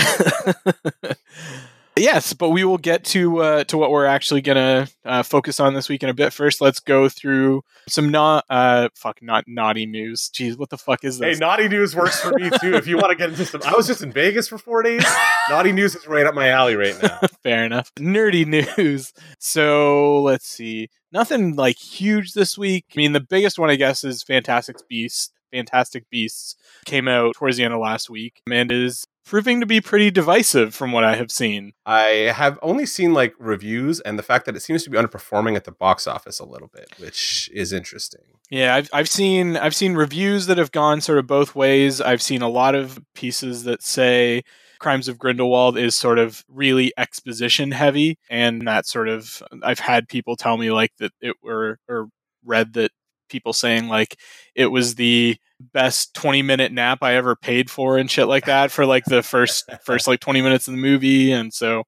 Yes, 1.95 2.33
but 2.33 2.49
we 2.49 2.63
will 2.63 2.77
get 2.77 3.03
to 3.05 3.39
uh, 3.39 3.63
to 3.65 3.77
what 3.77 3.91
we're 3.91 4.05
actually 4.05 4.41
gonna 4.41 4.87
uh, 5.05 5.23
focus 5.23 5.59
on 5.59 5.73
this 5.73 5.89
week 5.89 6.03
in 6.03 6.09
a 6.09 6.13
bit. 6.13 6.33
First, 6.33 6.61
let's 6.61 6.79
go 6.79 7.09
through 7.09 7.63
some 7.87 8.09
not 8.09 8.45
uh 8.49 8.89
fuck 8.95 9.21
not 9.21 9.45
naughty 9.47 9.85
news. 9.85 10.29
Jeez, 10.33 10.57
what 10.57 10.69
the 10.69 10.77
fuck 10.77 11.03
is 11.03 11.19
this? 11.19 11.37
Hey, 11.37 11.39
naughty 11.39 11.67
news 11.67 11.95
works 11.95 12.19
for 12.19 12.31
me 12.33 12.49
too. 12.61 12.75
If 12.75 12.87
you 12.87 12.97
want 12.97 13.11
to 13.11 13.15
get 13.15 13.29
into 13.29 13.45
some, 13.45 13.61
I 13.63 13.73
was 13.73 13.87
just 13.87 14.01
in 14.01 14.11
Vegas 14.11 14.47
for 14.47 14.57
four 14.57 14.83
days. 14.83 15.05
Naughty 15.49 15.73
news 15.73 15.95
is 15.95 16.07
right 16.07 16.25
up 16.25 16.33
my 16.35 16.49
alley 16.49 16.75
right 16.75 16.95
now. 17.01 17.19
Fair 17.43 17.65
enough. 17.65 17.93
Nerdy 17.95 18.45
news. 18.45 19.13
So 19.39 20.21
let's 20.21 20.47
see. 20.47 20.89
Nothing 21.11 21.55
like 21.55 21.77
huge 21.77 22.33
this 22.33 22.57
week. 22.57 22.85
I 22.95 22.97
mean, 22.97 23.11
the 23.11 23.19
biggest 23.19 23.59
one 23.59 23.69
I 23.69 23.75
guess 23.75 24.03
is 24.03 24.23
Fantastic 24.23 24.77
Beasts. 24.87 25.31
Fantastic 25.51 26.09
Beasts 26.09 26.55
came 26.85 27.07
out 27.07 27.35
towards 27.35 27.57
the 27.57 27.63
end 27.63 27.73
of 27.73 27.79
last 27.79 28.09
week 28.09 28.41
and 28.49 28.71
is 28.71 29.05
proving 29.25 29.59
to 29.59 29.65
be 29.65 29.81
pretty 29.81 30.11
divisive 30.11 30.75
from 30.75 30.91
what 30.91 31.03
I 31.03 31.15
have 31.15 31.31
seen. 31.31 31.73
I 31.85 32.31
have 32.35 32.59
only 32.61 32.85
seen 32.85 33.13
like 33.13 33.33
reviews 33.39 33.99
and 34.01 34.17
the 34.17 34.23
fact 34.23 34.45
that 34.45 34.55
it 34.55 34.61
seems 34.61 34.83
to 34.83 34.89
be 34.89 34.97
underperforming 34.97 35.55
at 35.55 35.63
the 35.63 35.71
box 35.71 36.07
office 36.07 36.39
a 36.39 36.45
little 36.45 36.69
bit, 36.73 36.89
which 36.97 37.49
is 37.53 37.73
interesting. 37.73 38.21
Yeah, 38.49 38.75
I've 38.75 38.89
I've 38.93 39.09
seen 39.09 39.57
I've 39.57 39.75
seen 39.75 39.95
reviews 39.95 40.47
that 40.47 40.57
have 40.57 40.71
gone 40.71 41.01
sort 41.01 41.17
of 41.17 41.27
both 41.27 41.55
ways. 41.55 42.01
I've 42.01 42.21
seen 42.21 42.41
a 42.41 42.49
lot 42.49 42.75
of 42.75 42.99
pieces 43.15 43.63
that 43.63 43.81
say 43.81 44.43
Crimes 44.79 45.07
of 45.07 45.17
Grindelwald 45.17 45.77
is 45.77 45.97
sort 45.97 46.19
of 46.19 46.43
really 46.47 46.91
exposition 46.97 47.71
heavy, 47.71 48.17
and 48.29 48.67
that 48.67 48.85
sort 48.85 49.07
of 49.07 49.41
I've 49.63 49.79
had 49.79 50.07
people 50.07 50.35
tell 50.35 50.57
me 50.57 50.71
like 50.71 50.91
that 50.99 51.13
it 51.21 51.37
were 51.41 51.79
or 51.87 52.09
read 52.45 52.73
that 52.73 52.91
people 53.33 53.51
saying 53.51 53.89
like 53.89 54.17
it 54.55 54.67
was 54.67 54.95
the 54.95 55.35
best 55.73 56.13
20 56.13 56.41
minute 56.41 56.71
nap 56.71 56.99
I 57.01 57.15
ever 57.15 57.35
paid 57.35 57.69
for 57.69 57.97
and 57.97 58.09
shit 58.09 58.27
like 58.27 58.45
that 58.45 58.71
for 58.71 58.85
like 58.85 59.03
the 59.05 59.21
first 59.23 59.69
first 59.83 60.07
like 60.07 60.21
20 60.21 60.41
minutes 60.41 60.67
of 60.67 60.73
the 60.73 60.79
movie 60.79 61.31
and 61.33 61.53
so 61.53 61.83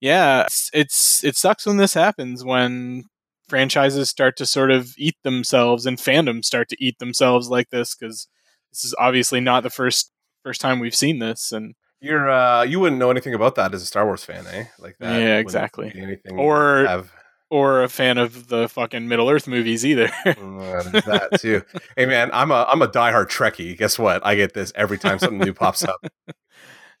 yeah 0.00 0.42
it's, 0.42 0.70
it's 0.72 1.24
it 1.24 1.36
sucks 1.36 1.66
when 1.66 1.76
this 1.78 1.94
happens 1.94 2.44
when 2.44 3.04
franchises 3.48 4.08
start 4.08 4.36
to 4.36 4.46
sort 4.46 4.70
of 4.70 4.94
eat 4.98 5.16
themselves 5.22 5.86
and 5.86 5.98
fandoms 5.98 6.44
start 6.44 6.68
to 6.68 6.76
eat 6.84 6.98
themselves 6.98 7.48
like 7.48 7.70
this 7.70 7.94
because 7.94 8.28
this 8.70 8.84
is 8.84 8.94
obviously 8.98 9.40
not 9.40 9.62
the 9.62 9.70
first 9.70 10.12
first 10.42 10.60
time 10.60 10.78
we've 10.80 10.94
seen 10.94 11.18
this 11.18 11.52
and 11.52 11.74
You're 12.00 12.30
uh 12.30 12.62
you 12.64 12.80
wouldn't 12.80 12.98
know 12.98 13.10
anything 13.10 13.34
about 13.34 13.54
that 13.54 13.72
as 13.74 13.82
a 13.82 13.86
Star 13.86 14.04
Wars 14.04 14.24
fan, 14.24 14.44
eh? 14.46 14.64
Like 14.78 14.96
that. 14.98 15.20
Yeah, 15.20 15.38
exactly. 15.38 15.92
Anything 15.94 16.38
Or- 16.38 16.84
have 16.86 17.10
or 17.50 17.82
a 17.82 17.88
fan 17.88 18.18
of 18.18 18.48
the 18.48 18.68
fucking 18.68 19.06
Middle 19.08 19.28
Earth 19.30 19.46
movies 19.46 19.84
either. 19.84 20.10
That 20.24 21.38
too. 21.40 21.62
hey 21.96 22.06
man, 22.06 22.30
I'm 22.32 22.50
a 22.50 22.66
I'm 22.68 22.82
a 22.82 22.88
diehard 22.88 23.26
Trekkie. 23.26 23.76
Guess 23.76 23.98
what? 23.98 24.24
I 24.24 24.34
get 24.34 24.54
this 24.54 24.72
every 24.74 24.98
time 24.98 25.18
something 25.18 25.38
new 25.38 25.54
pops 25.54 25.84
up. 25.84 26.04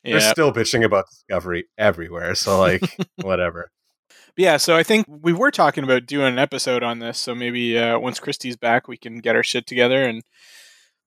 Yeah. 0.06 0.18
They're 0.18 0.30
still 0.32 0.52
bitching 0.52 0.84
about 0.84 1.06
Discovery 1.08 1.64
everywhere. 1.78 2.34
So 2.34 2.60
like 2.60 2.82
whatever. 3.22 3.70
yeah, 4.36 4.58
so 4.58 4.76
I 4.76 4.82
think 4.82 5.06
we 5.08 5.32
were 5.32 5.50
talking 5.50 5.82
about 5.82 6.04
doing 6.04 6.34
an 6.34 6.38
episode 6.38 6.82
on 6.82 6.98
this, 6.98 7.18
so 7.18 7.34
maybe 7.34 7.78
uh, 7.78 7.98
once 7.98 8.20
Christy's 8.20 8.56
back, 8.58 8.86
we 8.86 8.98
can 8.98 9.20
get 9.20 9.34
our 9.34 9.42
shit 9.42 9.66
together 9.66 10.04
and 10.04 10.22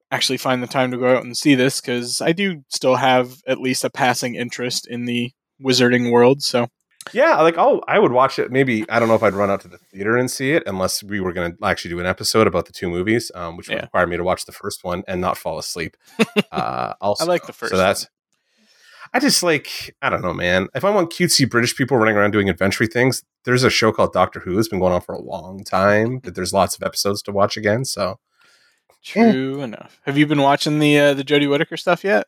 actually 0.10 0.38
find 0.38 0.64
the 0.64 0.68
time 0.68 0.90
to 0.90 0.98
go 0.98 1.16
out 1.16 1.24
and 1.24 1.38
see 1.38 1.54
this 1.54 1.80
because 1.80 2.22
I 2.22 2.32
do 2.32 2.64
still 2.70 2.96
have 2.96 3.36
at 3.46 3.60
least 3.62 3.84
a 3.84 3.92
passing 3.92 4.34
interest 4.34 4.88
in 4.88 5.06
the 5.06 5.32
wizarding 5.62 6.12
world. 6.12 6.42
So 6.42 6.68
Yeah, 7.14 7.42
like 7.42 7.58
oh, 7.58 7.82
I 7.88 8.00
would 8.00 8.12
watch 8.12 8.40
it. 8.40 8.52
Maybe 8.52 8.90
I 8.90 9.00
don't 9.00 9.08
know 9.08 9.16
if 9.16 9.24
I'd 9.24 9.34
run 9.34 9.50
out 9.50 9.62
to 9.62 9.68
the 9.68 9.78
theater 9.78 10.18
and 10.18 10.30
see 10.30 10.52
it 10.54 10.64
unless 10.66 11.04
we 11.04 11.20
were 11.20 11.34
going 11.34 11.52
to 11.56 11.66
actually 11.66 11.90
do 11.92 12.00
an 12.00 12.06
episode 12.06 12.48
about 12.48 12.66
the 12.66 12.74
two 12.74 12.90
movies, 12.90 13.32
um, 13.36 13.58
which 13.58 13.68
would 13.70 13.76
Yeah. 13.76 13.82
require 13.84 14.08
me 14.08 14.18
to 14.18 14.24
watch 14.24 14.46
the 14.46 14.52
first 14.52 14.84
one 14.84 15.04
and 15.08 15.22
not 15.22 15.38
fall 15.38 15.58
asleep. 15.60 15.96
Uh, 16.52 16.94
also, 17.02 17.24
I 17.26 17.28
like 17.28 17.46
the 17.46 17.54
first 17.54 17.72
So 17.72 17.78
that's. 17.78 18.08
I 19.14 19.20
just 19.20 19.42
like 19.42 19.96
I 20.02 20.10
don't 20.10 20.22
know, 20.22 20.34
man. 20.34 20.68
If 20.76 20.84
I 20.84 20.90
want 20.90 21.12
cutesy 21.12 21.50
British 21.50 21.76
people 21.76 21.98
running 21.98 22.16
around 22.16 22.32
doing 22.32 22.50
adventure 22.50 22.86
things, 22.86 23.24
there's 23.46 23.64
a 23.64 23.70
show 23.70 23.92
called 23.92 24.12
Doctor 24.14 24.40
Who. 24.42 24.58
It's 24.60 24.68
been 24.68 24.80
going 24.80 24.94
on 24.94 25.02
for 25.02 25.14
a 25.16 25.22
long 25.22 25.64
time. 25.64 26.20
But 26.20 26.36
there's 26.36 26.52
lots 26.54 26.76
of 26.76 26.84
episodes 26.84 27.22
to 27.24 27.32
watch 27.32 27.56
again. 27.58 27.86
So 27.86 28.20
true 29.04 29.62
enough. 29.62 30.02
Have 30.06 30.18
you 30.18 30.28
been 30.28 30.42
watching 30.42 30.80
the 30.80 31.00
uh, 31.00 31.14
the 31.14 31.24
Jodie 31.24 31.50
Whittaker 31.50 31.78
stuff 31.78 32.04
yet? 32.04 32.26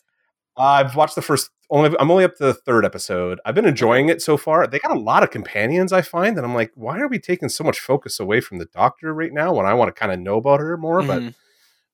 I've 0.58 0.96
watched 0.96 1.16
the 1.16 1.22
first. 1.22 1.50
Only 1.72 1.96
I'm 2.00 2.10
only 2.10 2.24
up 2.24 2.36
to 2.38 2.46
the 2.46 2.54
third 2.54 2.84
episode. 2.84 3.40
I've 3.46 3.54
been 3.54 3.66
enjoying 3.66 4.10
it 4.10 4.22
so 4.24 4.38
far. 4.38 4.66
They 4.66 4.80
got 4.80 4.92
a 4.96 5.00
lot 5.00 5.22
of 5.24 5.30
companions. 5.30 5.94
I 5.94 6.02
find, 6.02 6.36
and 6.38 6.46
I'm 6.46 6.56
like, 6.56 6.72
why 6.74 7.00
are 7.00 7.08
we 7.08 7.20
taking 7.20 7.48
so 7.50 7.64
much 7.64 7.80
focus 7.80 8.20
away 8.20 8.42
from 8.42 8.58
the 8.58 8.66
Doctor 8.66 9.14
right 9.14 9.32
now 9.32 9.54
when 9.54 9.68
I 9.68 9.74
want 9.76 9.94
to 9.94 10.00
kind 10.00 10.12
of 10.12 10.20
know 10.20 10.38
about 10.38 10.60
her 10.62 10.78
more? 10.78 11.04
But 11.04 11.22
Mhm. 11.22 11.36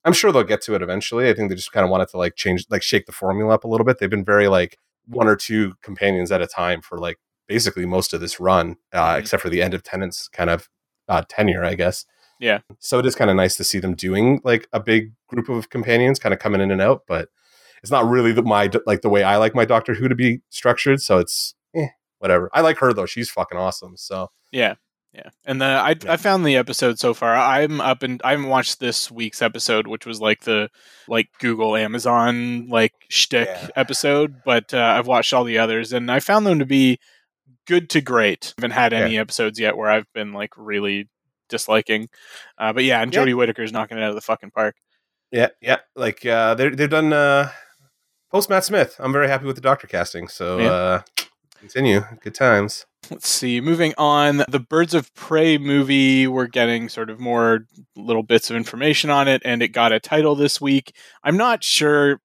I'm 0.04 0.12
sure 0.14 0.32
they'll 0.32 0.44
get 0.44 0.62
to 0.62 0.74
it 0.74 0.82
eventually. 0.82 1.28
I 1.28 1.34
think 1.34 1.50
they 1.50 1.56
just 1.56 1.72
kind 1.72 1.84
of 1.84 1.90
wanted 1.90 2.08
to 2.08 2.16
like 2.16 2.36
change, 2.36 2.64
like 2.70 2.82
shake 2.82 3.04
the 3.06 3.12
formula 3.12 3.52
up 3.54 3.64
a 3.64 3.68
little 3.68 3.84
bit. 3.84 3.98
They've 3.98 4.08
been 4.08 4.24
very 4.24 4.48
like 4.48 4.78
one 5.08 5.28
or 5.28 5.36
two 5.36 5.74
companions 5.82 6.32
at 6.32 6.40
a 6.40 6.46
time 6.46 6.80
for 6.80 6.96
like 6.98 7.18
basically 7.46 7.84
most 7.86 8.14
of 8.14 8.20
this 8.20 8.40
run, 8.40 8.76
uh, 8.92 9.14
Mhm. 9.14 9.18
except 9.18 9.42
for 9.42 9.50
the 9.50 9.62
end 9.62 9.74
of 9.74 9.82
Tennant's 9.82 10.28
kind 10.28 10.48
of 10.50 10.68
uh, 11.08 11.22
tenure, 11.28 11.64
I 11.64 11.74
guess. 11.74 12.04
Yeah. 12.40 12.60
So 12.80 12.98
it 12.98 13.06
is 13.06 13.14
kind 13.14 13.30
of 13.30 13.36
nice 13.36 13.56
to 13.56 13.64
see 13.64 13.78
them 13.78 13.94
doing 13.94 14.40
like 14.42 14.66
a 14.72 14.80
big 14.80 15.12
group 15.28 15.48
of 15.48 15.68
companions 15.70 16.18
kind 16.18 16.32
of 16.32 16.38
coming 16.40 16.60
in 16.60 16.70
and 16.72 16.80
out, 16.80 17.02
but 17.06 17.28
it's 17.86 17.92
not 17.92 18.08
really 18.08 18.32
the, 18.32 18.42
my 18.42 18.68
like 18.84 19.02
the 19.02 19.08
way 19.08 19.22
I 19.22 19.36
like 19.36 19.54
my 19.54 19.64
Doctor 19.64 19.94
Who 19.94 20.08
to 20.08 20.14
be 20.16 20.40
structured. 20.50 21.00
So 21.00 21.18
it's 21.18 21.54
eh, 21.74 21.86
whatever. 22.18 22.50
I 22.52 22.62
like 22.62 22.78
her 22.78 22.92
though; 22.92 23.06
she's 23.06 23.30
fucking 23.30 23.56
awesome. 23.56 23.96
So 23.96 24.30
Yeah, 24.50 24.74
yeah. 25.12 25.30
And 25.44 25.60
the 25.60 25.66
I 25.66 25.90
Yeah. 25.90 26.12
I 26.12 26.16
found 26.16 26.44
the 26.44 26.56
episode 26.56 26.98
so 26.98 27.14
far. 27.14 27.36
I'm 27.36 27.80
up 27.80 28.02
and 28.02 28.20
I 28.24 28.32
haven't 28.32 28.48
watched 28.48 28.80
this 28.80 29.08
week's 29.08 29.40
episode, 29.40 29.86
which 29.86 30.04
was 30.04 30.20
like 30.20 30.40
the 30.40 30.68
like 31.06 31.28
Google 31.38 31.76
Amazon 31.76 32.66
like 32.68 32.92
shtick 33.08 33.46
Yeah. 33.48 33.68
episode, 33.76 34.42
but 34.44 34.74
uh, 34.74 34.78
I've 34.78 35.06
watched 35.06 35.32
all 35.32 35.44
the 35.44 35.58
others, 35.58 35.92
and 35.92 36.10
I 36.10 36.18
found 36.18 36.44
them 36.44 36.58
to 36.58 36.66
be 36.66 36.98
good 37.68 37.88
to 37.90 38.00
great. 38.00 38.52
I 38.58 38.62
haven't 38.62 38.70
had 38.76 38.92
any 38.92 39.16
episodes 39.18 39.60
yet 39.60 39.76
where 39.76 39.90
I've 39.90 40.12
been 40.12 40.32
like 40.32 40.50
really 40.56 41.08
disliking. 41.48 42.08
Uh, 42.58 42.72
but 42.72 42.82
yeah, 42.84 43.00
and 43.00 43.14
Yeah. 43.14 43.20
Jodie 43.24 43.36
Whittaker's 43.36 43.72
knocking 43.72 43.96
it 43.98 44.02
out 44.02 44.08
of 44.10 44.16
the 44.16 44.20
fucking 44.20 44.50
park. 44.50 44.74
yeah, 45.32 45.48
yeah, 45.60 45.78
like 45.96 46.24
uh, 46.26 46.54
they're 46.54 46.70
they've 46.74 46.88
done 46.90 47.12
uh, 47.12 47.50
post 48.36 48.50
Matt 48.50 48.66
Smith. 48.66 48.96
I'm 48.98 49.14
very 49.14 49.28
happy 49.28 49.46
with 49.46 49.56
the 49.56 49.62
Doctor 49.62 49.86
casting. 49.86 50.28
So 50.28 50.58
Yeah. 50.58 50.70
uh, 50.70 51.02
continue, 51.58 52.02
good 52.20 52.34
times. 52.34 52.84
Let's 53.10 53.28
see. 53.30 53.62
Moving 53.62 53.94
on, 53.96 54.44
the 54.46 54.60
Birds 54.60 54.92
of 54.92 55.14
Prey 55.14 55.56
movie, 55.56 56.26
we're 56.26 56.46
getting 56.46 56.90
sort 56.90 57.08
of 57.08 57.18
more 57.18 57.60
little 57.96 58.22
bits 58.22 58.50
of 58.50 58.56
information 58.56 59.08
on 59.08 59.26
it, 59.26 59.40
and 59.42 59.62
it 59.62 59.68
got 59.68 59.90
a 59.92 59.98
title 60.00 60.34
this 60.34 60.60
week. 60.60 60.94
I'm 61.24 61.38
not 61.38 61.64
sure. 61.64 62.20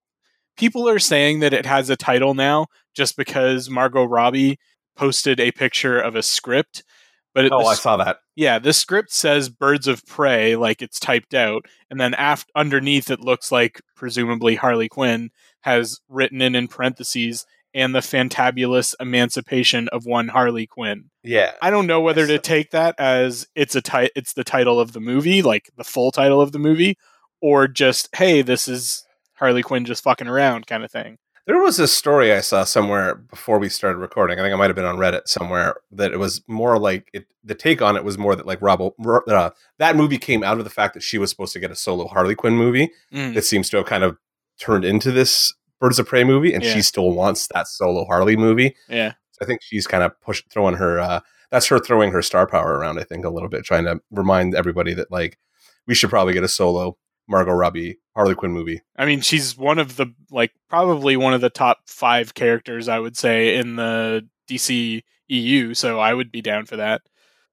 People 0.57 0.89
are 0.89 0.99
saying 0.99 1.39
that 1.39 1.53
it 1.53 1.65
has 1.65 1.89
a 1.89 1.95
title 1.95 2.33
now 2.33 2.65
just 2.93 3.15
because 3.15 3.69
Margot 3.69 4.03
Robbie 4.03 4.59
posted 4.97 5.39
a 5.39 5.53
picture 5.53 5.97
of 5.97 6.17
a 6.17 6.21
script 6.23 6.83
But 7.33 7.45
it, 7.45 7.51
Oh, 7.53 7.65
I 7.65 7.75
saw 7.75 7.97
that. 7.97 8.17
yeah, 8.35 8.59
the 8.59 8.73
script 8.73 9.11
says 9.13 9.49
"Birds 9.49 9.87
of 9.87 10.05
Prey" 10.05 10.55
like 10.55 10.81
it's 10.81 10.99
typed 10.99 11.33
out, 11.33 11.65
and 11.89 11.99
then 11.99 12.13
af- 12.17 12.45
underneath 12.55 13.09
it 13.09 13.21
looks 13.21 13.51
like 13.51 13.81
presumably 13.95 14.55
Harley 14.55 14.89
Quinn 14.89 15.29
has 15.61 15.99
written 16.09 16.41
in 16.41 16.55
in 16.55 16.67
parentheses 16.67 17.45
and 17.73 17.95
the 17.95 17.99
fantabulous 17.99 18.93
emancipation 18.99 19.87
of 19.89 20.05
one 20.05 20.27
Harley 20.27 20.67
Quinn. 20.67 21.05
Yeah. 21.23 21.51
I 21.61 21.69
don't 21.69 21.87
know 21.87 22.01
whether 22.01 22.27
to 22.27 22.37
take 22.37 22.71
that 22.71 22.95
as 22.99 23.47
it's 23.55 23.75
a 23.75 23.81
ti- 23.81 24.11
it's 24.15 24.33
the 24.33 24.43
title 24.43 24.79
of 24.79 24.91
the 24.91 24.99
movie, 24.99 25.41
like 25.41 25.69
the 25.77 25.85
full 25.85 26.11
title 26.11 26.41
of 26.41 26.51
the 26.51 26.59
movie, 26.59 26.97
or 27.41 27.67
just 27.69 28.09
hey, 28.15 28.41
this 28.41 28.67
is 28.67 29.05
Harley 29.35 29.63
Quinn 29.63 29.85
just 29.85 30.03
fucking 30.03 30.27
around 30.27 30.67
kind 30.67 30.83
of 30.83 30.91
thing. 30.91 31.17
There 31.47 31.59
was 31.59 31.79
a 31.79 31.87
story 31.87 32.31
I 32.31 32.41
saw 32.41 32.63
somewhere 32.63 33.15
before 33.15 33.57
we 33.57 33.67
started 33.67 33.97
recording. 33.97 34.39
I 34.39 34.43
think 34.43 34.53
I 34.53 34.57
might 34.57 34.67
have 34.69 34.75
been 34.75 34.85
on 34.85 34.97
Reddit 34.97 35.27
somewhere 35.27 35.75
that 35.91 36.11
it 36.11 36.17
was 36.19 36.41
more 36.47 36.77
like 36.77 37.09
it. 37.13 37.25
The 37.43 37.55
take 37.55 37.81
on 37.81 37.95
it 37.97 38.03
was 38.03 38.17
more 38.17 38.35
that 38.35 38.45
like 38.45 38.61
Rob, 38.61 38.81
uh, 38.81 39.49
that 39.79 39.95
movie 39.95 40.19
came 40.19 40.43
out 40.43 40.59
of 40.59 40.63
the 40.65 40.69
fact 40.69 40.93
that 40.93 41.01
she 41.03 41.17
was 41.17 41.31
supposed 41.31 41.53
to 41.53 41.59
get 41.59 41.71
a 41.71 41.75
solo 41.75 42.07
Harley 42.07 42.35
Quinn 42.35 42.55
movie 42.55 42.91
Mm. 43.11 43.33
that 43.33 43.41
seems 43.43 43.69
to 43.71 43.77
have 43.77 43.87
kind 43.87 44.03
of 44.03 44.17
turned 44.59 44.85
into 44.85 45.11
this 45.11 45.53
Birds 45.79 45.97
of 45.97 46.05
Prey 46.07 46.23
movie, 46.23 46.53
and 46.53 46.63
Yeah. 46.63 46.73
she 46.73 46.81
still 46.83 47.11
wants 47.11 47.47
that 47.55 47.67
solo 47.67 48.05
Harley 48.05 48.37
movie. 48.37 48.75
Yeah, 48.87 49.13
So 49.31 49.39
I 49.41 49.45
think 49.45 49.61
she's 49.63 49.87
kind 49.87 50.03
of 50.03 50.11
push 50.21 50.43
throwing 50.51 50.75
her. 50.75 50.99
Uh, 50.99 51.21
that's 51.49 51.65
her 51.67 51.79
throwing 51.79 52.11
her 52.11 52.21
star 52.21 52.45
power 52.45 52.77
around. 52.77 52.99
I 52.99 53.03
think 53.03 53.25
a 53.25 53.29
little 53.31 53.49
bit, 53.49 53.63
trying 53.65 53.85
to 53.85 53.99
remind 54.11 54.53
everybody 54.53 54.93
that 54.93 55.11
like 55.11 55.39
we 55.87 55.95
should 55.95 56.11
probably 56.11 56.33
get 56.33 56.43
a 56.43 56.47
solo 56.47 56.97
Margot 57.31 57.53
Robbie 57.53 57.97
Harley 58.15 58.35
Quinn 58.35 58.51
movie. 58.51 58.81
I 58.97 59.05
mean 59.05 59.21
she's 59.21 59.57
one 59.57 59.79
of 59.79 59.95
the 59.97 60.07
like 60.29 60.51
probably 60.69 61.17
one 61.17 61.33
of 61.33 61.41
the 61.41 61.49
top 61.49 61.79
five 61.87 62.33
characters 62.35 62.87
I 62.87 62.99
would 62.99 63.17
say 63.17 63.55
in 63.57 63.77
the 63.77 64.27
DC 64.49 65.01
EU, 65.29 65.73
so 65.73 65.99
I 65.99 66.13
would 66.13 66.31
be 66.31 66.41
down 66.41 66.65
for 66.65 66.75
that. 66.75 67.01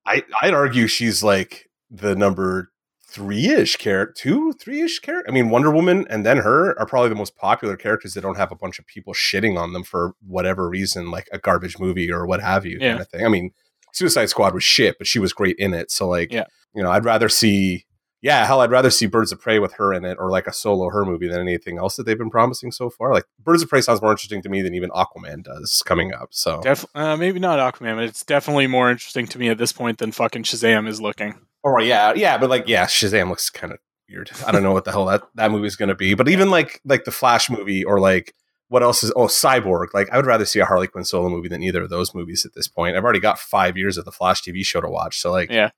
I 0.04 0.25
I'd 0.42 0.52
argue 0.54 0.87
she's 0.88 1.23
like 1.23 1.70
the 1.90 2.14
number 2.16 2.70
three 3.11 3.47
ish 3.47 3.76
character, 3.76 4.12
two 4.16 4.52
three 4.54 4.82
ish 4.82 4.99
character. 4.99 5.30
I 5.30 5.32
mean, 5.32 5.49
Wonder 5.49 5.70
Woman 5.70 6.06
and 6.11 6.26
then 6.26 6.38
her 6.38 6.78
are 6.78 6.87
probably 6.87 7.08
the 7.08 7.14
most 7.14 7.37
popular 7.37 7.76
characters 7.76 8.14
that 8.14 8.20
don't 8.23 8.37
have 8.37 8.52
a 8.52 8.56
bunch 8.56 8.78
of 8.78 8.87
people 8.87 9.14
shitting 9.14 9.58
on 9.58 9.73
them 9.73 9.85
for 9.85 10.12
whatever 10.26 10.68
reason, 10.68 11.11
like 11.11 11.28
a 11.32 11.38
garbage 11.38 11.78
movie 11.78 12.11
or 12.12 12.26
what 12.26 12.42
have 12.42 12.66
you, 12.66 12.78
Yeah. 12.80 12.90
kind 12.90 13.00
of 13.00 13.08
thing. 13.08 13.25
I 13.25 13.28
mean, 13.28 13.52
Suicide 13.94 14.26
Squad 14.26 14.52
was 14.54 14.64
shit, 14.64 14.99
but 14.99 15.06
she 15.06 15.18
was 15.18 15.32
great 15.32 15.56
in 15.58 15.73
it. 15.73 15.90
So 15.90 16.06
like, 16.08 16.30
Yeah. 16.32 16.44
you 16.75 16.82
know, 16.82 16.90
I'd 16.90 17.04
rather 17.06 17.28
see. 17.30 17.87
Yeah, 18.20 18.44
hell, 18.46 18.60
I'd 18.60 18.70
rather 18.72 18.90
see 18.90 19.06
Birds 19.06 19.30
of 19.30 19.40
Prey 19.40 19.60
with 19.60 19.75
her 19.75 19.92
in 19.94 20.04
it, 20.04 20.16
or 20.18 20.28
like 20.28 20.46
a 20.48 20.52
solo 20.52 20.90
her 20.90 21.04
movie 21.04 21.28
than 21.28 21.40
anything 21.40 21.78
else 21.78 21.94
that 21.96 22.04
they've 22.04 22.18
been 22.18 22.30
promising 22.30 22.72
so 22.72 22.90
far. 22.90 23.12
Like 23.12 23.25
Birds 23.38 23.62
of 23.62 23.68
Prey 23.68 23.80
sounds 23.80 24.02
more 24.02 24.10
interesting 24.10 24.42
to 24.42 24.48
me 24.48 24.60
than 24.62 24.75
even 24.75 24.90
Aquaman 24.90 25.44
does 25.44 25.82
coming 25.87 26.12
up. 26.12 26.30
So 26.32 26.60
Def- 26.60 26.84
uh, 26.94 27.16
maybe 27.16 27.38
not 27.38 27.58
Aquaman, 27.58 27.96
but 27.96 28.04
it's 28.04 28.25
definitely 28.25 28.66
more 28.66 28.90
interesting 28.90 29.26
to 29.28 29.38
me 29.38 29.48
at 29.48 29.58
this 29.58 29.72
point 29.72 29.98
than 29.98 30.10
fucking 30.12 30.42
Shazam 30.42 30.88
is 30.88 31.00
looking. 31.00 31.38
Or 31.62 31.80
yeah, 31.80 32.12
yeah, 32.14 32.38
but 32.38 32.50
like 32.50 32.66
yeah, 32.66 32.87
Shazam 32.87 33.28
looks 33.28 33.50
kind 33.50 33.72
of 33.72 33.78
weird. 34.08 34.30
I 34.46 34.52
don't 34.52 34.62
know 34.62 34.72
what 34.72 34.84
the 34.84 34.90
hell 34.92 35.06
that 35.06 35.22
that 35.34 35.50
movie's 35.50 35.76
going 35.76 35.90
to 35.90 35.94
be. 35.94 36.14
But 36.14 36.28
even 36.28 36.50
like 36.50 36.80
like 36.84 37.04
the 37.04 37.12
Flash 37.12 37.48
movie 37.48 37.84
or 37.84 38.00
like 38.00 38.34
what 38.68 38.82
else 38.82 39.02
is 39.02 39.12
oh 39.16 39.26
Cyborg. 39.26 39.88
Like 39.94 40.10
I 40.10 40.16
would 40.16 40.26
rather 40.26 40.44
see 40.44 40.58
a 40.60 40.64
Harley 40.64 40.88
Quinn 40.88 41.04
solo 41.04 41.28
movie 41.28 41.48
than 41.48 41.62
either 41.62 41.82
of 41.82 41.90
those 41.90 42.14
movies 42.14 42.44
at 42.44 42.54
this 42.54 42.68
point. 42.68 42.96
I've 42.96 43.04
already 43.04 43.20
got 43.20 43.38
five 43.38 43.76
years 43.76 43.96
of 43.96 44.04
the 44.04 44.12
Flash 44.12 44.42
TV 44.42 44.64
show 44.64 44.80
to 44.80 44.88
watch. 44.88 45.20
So 45.20 45.30
like, 45.30 45.50
Yeah. 45.50 45.70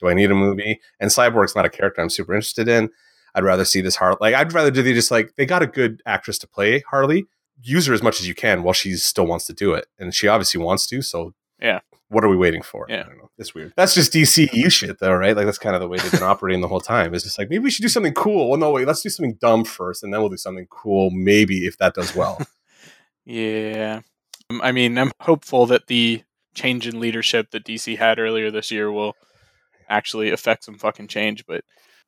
Do 0.00 0.08
I 0.08 0.14
need 0.14 0.30
a 0.30 0.34
movie? 0.34 0.80
And 1.00 1.10
Cyborg's 1.10 1.54
not 1.56 1.64
a 1.66 1.70
character 1.70 2.00
I'm 2.02 2.10
super 2.10 2.34
interested 2.34 2.68
in. 2.68 2.90
I'd 3.34 3.44
rather 3.44 3.64
see 3.64 3.80
this 3.80 3.96
Harley. 3.96 4.18
Like 4.20 4.34
I'd 4.34 4.52
rather 4.52 4.70
do 4.70 4.82
they 4.82 4.94
just 4.94 5.10
like 5.10 5.34
they 5.36 5.46
got 5.46 5.62
a 5.62 5.66
good 5.66 6.02
actress 6.06 6.38
to 6.38 6.46
play 6.48 6.82
Harley. 6.90 7.26
Use 7.62 7.86
her 7.86 7.94
as 7.94 8.02
much 8.02 8.20
as 8.20 8.28
you 8.28 8.34
can 8.34 8.62
while 8.62 8.72
she 8.74 8.92
still 8.94 9.26
wants 9.26 9.44
to 9.46 9.52
do 9.52 9.74
it, 9.74 9.86
and 9.98 10.14
she 10.14 10.28
obviously 10.28 10.60
wants 10.60 10.86
to. 10.88 11.02
So 11.02 11.34
Yeah. 11.60 11.80
what 12.08 12.24
are 12.24 12.28
we 12.28 12.36
waiting 12.36 12.62
for? 12.62 12.86
Yeah. 12.88 13.00
I 13.00 13.08
don't 13.08 13.18
know. 13.18 13.30
It's 13.36 13.54
weird. 13.54 13.72
That's 13.76 13.94
just 13.94 14.12
DCU 14.12 14.70
shit, 14.70 14.98
though, 14.98 15.12
right? 15.14 15.36
Like 15.36 15.46
that's 15.46 15.58
kind 15.58 15.74
of 15.76 15.80
the 15.80 15.88
way 15.88 15.98
they've 15.98 16.10
been 16.10 16.22
operating 16.22 16.60
the 16.60 16.68
whole 16.68 16.80
time. 16.80 17.14
It's 17.14 17.24
just 17.24 17.38
like 17.38 17.50
maybe 17.50 17.62
we 17.64 17.70
should 17.70 17.82
do 17.82 17.88
something 17.88 18.14
cool. 18.14 18.48
Well, 18.48 18.58
no, 18.58 18.70
wait, 18.70 18.86
let's 18.86 19.02
do 19.02 19.08
something 19.10 19.34
dumb 19.40 19.64
first, 19.64 20.02
and 20.02 20.12
then 20.12 20.20
we'll 20.20 20.30
do 20.30 20.36
something 20.36 20.66
cool. 20.70 21.10
Maybe 21.10 21.66
if 21.66 21.76
that 21.78 21.94
does 21.94 22.14
well. 22.14 22.38
Yeah. 23.24 24.00
I 24.62 24.72
mean, 24.72 24.96
I'm 24.98 25.12
hopeful 25.20 25.66
that 25.66 25.86
the 25.86 26.22
change 26.54 26.86
in 26.88 26.98
leadership 26.98 27.50
that 27.50 27.64
DC 27.64 27.98
had 27.98 28.18
earlier 28.18 28.50
this 28.50 28.70
year 28.70 28.90
will 28.90 29.14
actually 29.88 30.30
affect 30.30 30.64
some 30.64 30.78
fucking 30.78 31.08
change. 31.08 31.44
But 31.46 31.64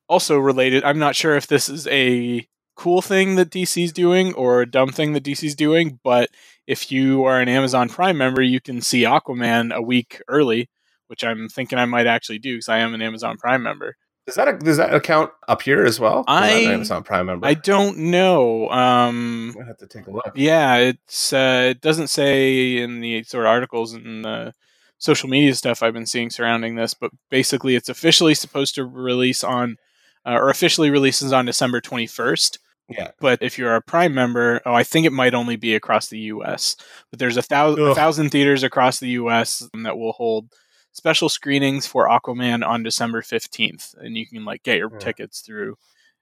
also 0.07 0.37
related, 0.37 0.83
I'm 0.83 0.99
not 0.99 1.15
sure 1.15 1.35
if 1.35 1.47
this 1.47 1.69
is 1.69 1.87
a 1.87 2.47
cool 2.75 3.01
thing 3.01 3.35
that 3.35 3.49
DC's 3.49 3.91
doing 3.91 4.33
or 4.33 4.61
a 4.61 4.69
dumb 4.69 4.89
thing 4.89 5.13
that 5.13 5.23
DC's 5.23 5.55
doing, 5.55 5.99
but 6.03 6.29
if 6.67 6.91
you 6.91 7.23
are 7.25 7.39
an 7.39 7.49
Amazon 7.49 7.89
Prime 7.89 8.17
member, 8.17 8.41
you 8.41 8.59
can 8.59 8.81
see 8.81 9.03
Aquaman 9.03 9.73
a 9.73 9.81
week 9.81 10.21
early, 10.27 10.69
which 11.07 11.23
I'm 11.23 11.47
thinking 11.49 11.77
I 11.77 11.85
might 11.85 12.07
actually 12.07 12.39
do 12.39 12.55
because 12.55 12.69
I 12.69 12.79
am 12.79 12.93
an 12.93 13.01
Amazon 13.01 13.37
Prime 13.37 13.61
member. 13.61 13.97
Does 14.27 14.35
that 14.35 14.59
does 14.59 14.77
that 14.77 14.93
account 14.93 15.31
up 15.47 15.63
here 15.63 15.83
as 15.83 15.99
well? 15.99 16.23
I- 16.27 16.49
an 16.49 16.71
Amazon 16.71 17.03
Prime 17.03 17.25
member. 17.25 17.45
I 17.47 17.55
don't 17.55 17.97
know. 17.97 18.69
Um, 18.69 19.55
I 19.61 19.65
have 19.65 19.77
to 19.77 19.87
take 19.87 20.07
a 20.07 20.11
look. 20.11 20.31
Yeah, 20.35 20.77
it's 20.77 21.33
uh, 21.33 21.69
it 21.71 21.81
doesn't 21.81 22.07
say 22.07 22.77
in 22.77 23.01
the 23.01 23.23
sort 23.23 23.45
of 23.45 23.49
articles 23.49 23.93
and 23.93 24.23
the 24.23 24.53
social 25.01 25.27
media 25.29 25.53
stuff 25.55 25.81
I've 25.81 25.93
been 25.95 26.05
seeing 26.05 26.29
surrounding 26.29 26.75
this, 26.75 26.93
but 26.93 27.09
basically 27.31 27.75
it's 27.75 27.89
officially 27.89 28.35
supposed 28.35 28.75
to 28.75 28.85
release 28.85 29.43
on 29.43 29.77
uh, 30.25 30.33
or 30.33 30.49
officially 30.49 30.91
releases 30.91 31.33
on 31.33 31.45
December 31.47 31.81
21st. 31.81 32.59
Yeah. 32.87 33.09
But 33.19 33.41
if 33.41 33.57
you're 33.57 33.75
a 33.75 33.81
Prime 33.81 34.13
member, 34.13 34.61
oh, 34.65 34.73
I 34.75 34.83
think 34.83 35.07
it 35.07 35.13
might 35.13 35.33
only 35.33 35.55
be 35.55 35.73
across 35.73 36.07
the 36.07 36.19
U.S. 36.19 36.75
But 37.09 37.17
there's 37.19 37.37
a 37.37 37.41
thousand, 37.41 37.83
a 37.83 37.95
thousand 37.95 38.29
theaters 38.29 38.61
across 38.63 38.99
the 38.99 39.09
U.S. 39.11 39.67
that 39.83 39.97
will 39.97 40.11
hold 40.11 40.49
special 40.91 41.29
screenings 41.29 41.87
for 41.87 42.07
Aquaman 42.07 42.63
on 42.67 42.83
December 42.83 43.21
15th, 43.21 43.95
and 43.97 44.15
you 44.17 44.27
can 44.27 44.45
like 44.45 44.61
get 44.63 44.77
your 44.77 44.91
Yeah. 44.91 44.99
tickets 44.99 45.39
through 45.39 45.77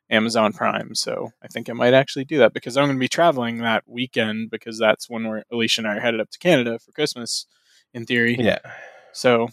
Amazon 0.10 0.54
Prime. 0.54 0.96
So 0.96 1.32
I 1.44 1.48
think 1.48 1.70
I 1.70 1.74
might 1.74 1.94
actually 1.96 2.26
do 2.26 2.38
that 2.38 2.54
because 2.54 2.78
I'm 2.78 2.86
going 2.86 2.98
to 2.98 3.00
be 3.00 3.08
traveling 3.10 3.58
that 3.58 3.84
weekend 3.88 4.52
because 4.52 4.78
that's 4.80 5.10
when 5.10 5.28
we're 5.28 5.44
Alicia 5.52 5.82
and 5.82 5.88
I 5.88 5.98
are 5.98 6.00
headed 6.00 6.22
up 6.22 6.30
to 6.30 6.40
Canada 6.40 6.80
for 6.80 6.92
Christmas, 6.92 7.46
in 7.94 8.06
theory. 8.06 8.36
Yeah. 8.40 8.60
So 9.14 9.50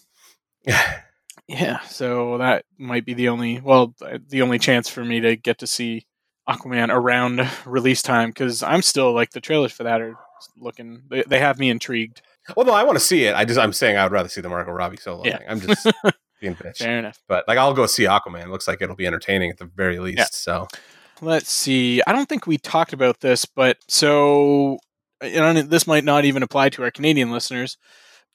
Yeah. 0.66 1.00
yeah, 1.49 1.81
so 1.81 2.38
that 2.38 2.64
might 2.76 3.05
be 3.05 3.14
the 3.14 3.28
only 3.28 3.61
well, 3.61 3.95
the 4.28 4.43
only 4.43 4.59
chance 4.59 4.88
for 4.88 5.05
me 5.05 5.21
to 5.21 5.37
get 5.37 5.59
to 5.59 5.66
see 5.66 6.07
Aquaman 6.49 6.88
around 6.90 7.49
release 7.66 8.02
time 8.02 8.31
because 8.31 8.62
I'm 8.62 8.83
still 8.83 9.12
like 9.12 9.31
the 9.31 9.40
trailers 9.40 9.73
for 9.73 9.85
that 9.85 10.00
are 10.00 10.16
looking. 10.59 11.02
They, 11.09 11.23
they 11.26 11.38
have 11.38 11.59
me 11.59 11.71
intrigued. 11.71 12.23
Well, 12.57 12.66
no, 12.66 12.73
I 12.73 12.85
want 12.85 12.99
to 12.99 13.05
see 13.05 13.25
it. 13.25 13.35
I 13.35 13.45
just 13.45 13.59
I'm 13.59 13.73
saying 13.73 13.97
I 13.97 14.05
would 14.05 14.12
rather 14.12 14.28
see 14.28 14.40
the 14.40 14.49
Margot 14.49 14.73
Robbie 14.73 14.97
solo 14.97 15.25
Yeah. 15.25 15.38
thing. 15.38 15.47
I'm 15.49 15.61
just 15.61 15.87
being 16.40 16.55
bitch. 16.55 16.78
Fair 16.78 16.99
enough. 16.99 17.21
But 17.28 17.47
like 17.49 17.59
I'll 17.59 17.75
go 17.75 17.87
see 17.87 18.05
Aquaman. 18.05 18.49
Looks 18.50 18.69
like 18.69 18.83
it'll 18.83 18.97
be 18.97 19.07
entertaining 19.07 19.50
at 19.50 19.59
the 19.59 19.66
very 19.66 19.99
least. 19.99 20.19
Yeah. 20.19 20.26
So 20.31 20.69
Let's 21.23 21.50
see. 21.50 22.02
I 22.07 22.12
don't 22.12 22.28
think 22.28 22.47
we 22.47 22.59
talked 22.59 22.93
about 22.93 23.21
this, 23.21 23.47
but 23.47 23.78
so 23.88 24.78
know, 25.23 25.62
this 25.62 25.87
might 25.87 26.05
not 26.05 26.25
even 26.25 26.43
apply 26.43 26.69
to 26.71 26.83
our 26.83 26.90
Canadian 26.90 27.31
listeners. 27.31 27.78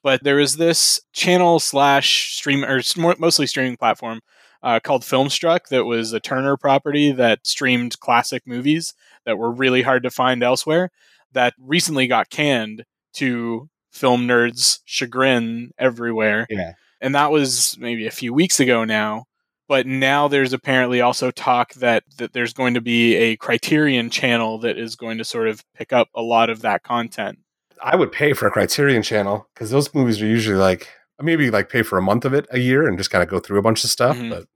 But 0.03 0.24
there 0.24 0.39
is 0.39 0.58
this 0.58 1.00
channel 1.13 1.60
slash 1.60 2.34
stream 2.36 2.63
or 2.63 2.81
mostly 2.98 3.48
streaming 3.48 3.77
platform 3.77 4.22
uh, 4.63 4.79
called 4.79 5.03
Filmstruck 5.03 5.67
that 5.70 5.86
was 5.86 6.13
a 6.13 6.20
Turner 6.20 6.58
property 6.58 7.12
that 7.12 7.46
streamed 7.46 8.00
classic 8.00 8.43
movies 8.46 8.93
that 9.25 9.38
were 9.38 9.51
really 9.51 9.84
hard 9.84 10.03
to 10.03 10.10
find 10.10 10.43
elsewhere. 10.43 10.89
That 11.34 11.53
recently 11.60 12.08
got 12.08 12.29
canned 12.29 12.86
to 13.13 13.70
film 13.91 14.27
nerds' 14.27 14.79
chagrin 14.86 15.72
everywhere 15.77 16.48
yeah. 16.50 16.74
and 17.01 17.13
that 17.13 17.31
was 17.31 17.75
maybe 17.79 18.08
a 18.08 18.12
few 18.12 18.34
weeks 18.34 18.60
ago 18.60 18.86
now 18.86 19.25
but 19.67 19.86
now 19.86 20.27
there's 20.27 20.53
apparently 20.53 21.01
also 21.01 21.29
talk 21.29 21.74
that 21.75 22.03
that 22.17 22.34
there's 22.34 22.53
going 22.53 22.74
to 22.74 22.81
be 22.81 23.15
a 23.15 23.36
criterion 23.38 24.10
channel 24.10 24.58
that 24.60 24.77
is 24.77 24.96
going 24.96 25.17
to 25.17 25.25
sort 25.25 25.48
of 25.48 25.63
pick 25.75 25.91
up 25.91 26.08
a 26.15 26.22
lot 26.22 26.50
of 26.50 26.62
that 26.62 26.84
content 26.84 27.38
I 27.83 27.95
would 27.95 28.11
pay 28.11 28.33
for 28.33 28.47
a 28.47 28.51
Criterion 28.51 29.01
channel 29.03 29.47
because 29.53 29.71
those 29.71 29.93
movies 29.93 30.21
are 30.21 30.27
usually 30.27 30.57
like 30.57 30.88
maybe 31.21 31.51
like 31.51 31.69
pay 31.69 31.81
for 31.83 31.97
a 31.97 32.01
month 32.01 32.25
of 32.25 32.33
it 32.33 32.47
a 32.51 32.59
year 32.59 32.88
and 32.88 32.97
just 32.97 33.11
kind 33.11 33.23
of 33.23 33.29
go 33.29 33.39
through 33.39 33.59
a 33.59 33.61
bunch 33.61 33.83
of 33.83 33.89
stuff. 33.89 34.17
Mhm. 34.17 34.29
But 34.29 34.47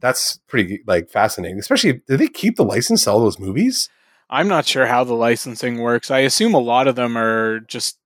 that's 0.00 0.38
pretty 0.48 0.80
like 0.86 1.10
fascinating. 1.10 1.58
Especially, 1.58 2.00
do 2.06 2.16
they 2.16 2.28
keep 2.28 2.56
the 2.56 2.64
license 2.64 3.04
to 3.04 3.10
all 3.10 3.20
those 3.20 3.38
movies? 3.38 3.88
i'm 4.30 4.46
not 4.46 4.66
sure 4.66 4.86
how 4.86 5.04
the 5.04 5.14
licensing 5.14 5.78
works 5.78 6.10
i 6.10 6.18
assume 6.18 6.52
a 6.52 6.58
lot 6.58 6.86
of 6.86 6.96
them 6.96 7.16
are 7.16 7.60
just 7.60 7.98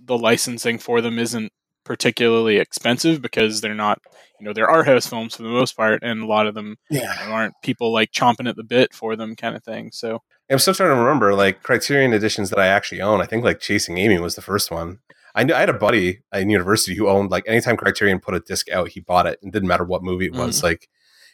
the 0.00 0.16
licensing 0.16 0.78
for 0.78 1.00
them 1.00 1.18
isn't 1.18 1.50
particularly 1.84 2.58
expensive 2.58 3.20
because 3.20 3.60
they're 3.60 3.74
not 3.74 4.00
you 4.40 4.46
know 4.46 4.52
they're 4.52 4.84
house 4.84 5.06
films 5.06 5.34
for 5.36 5.42
the 5.42 5.48
most 5.48 5.76
part 5.76 6.02
and 6.02 6.22
a 6.22 6.26
lot 6.26 6.46
of 6.46 6.54
them 6.54 6.76
Yeah, 6.90 7.14
aren't 7.28 7.54
people 7.62 7.92
like 7.92 8.12
chomping 8.12 8.48
at 8.48 8.56
the 8.56 8.64
bit 8.64 8.92
for 8.94 9.16
them 9.16 9.34
kind 9.36 9.56
of 9.56 9.64
thing 9.64 9.90
so 9.92 10.22
I'm 10.50 10.58
still 10.58 10.72
trying 10.74 10.90
to 10.90 10.96
remember 10.96 11.34
like 11.34 11.62
Criterion 11.62 12.14
editions 12.14 12.48
that 12.50 12.58
I 12.58 12.68
actually 12.68 13.02
own. 13.02 13.20
I 13.20 13.26
think 13.26 13.44
like 13.44 13.60
Chasing 13.60 13.98
Amy 13.98 14.18
was 14.18 14.34
the 14.34 14.40
first 14.40 14.70
one. 14.70 14.98
I 15.34 15.44
knew 15.44 15.52
I 15.52 15.60
had 15.60 15.68
a 15.68 15.74
buddy 15.74 16.20
in 16.32 16.48
university 16.48 16.96
who 16.96 17.06
owned 17.06 17.30
like 17.30 17.44
anytime 17.46 17.76
Criterion 17.76 18.18
put 18.18 18.34
a 18.34 18.40
disc 18.40 18.70
out, 18.70 18.88
he 18.88 19.00
bought 19.00 19.26
it. 19.26 19.38
and 19.42 19.52
didn't 19.52 19.68
matter 19.68 19.84
what 19.84 20.02
movie 20.02 20.24
it 20.24 20.32
was. 20.34 20.60
Mm. 20.60 20.62
Like 20.62 20.88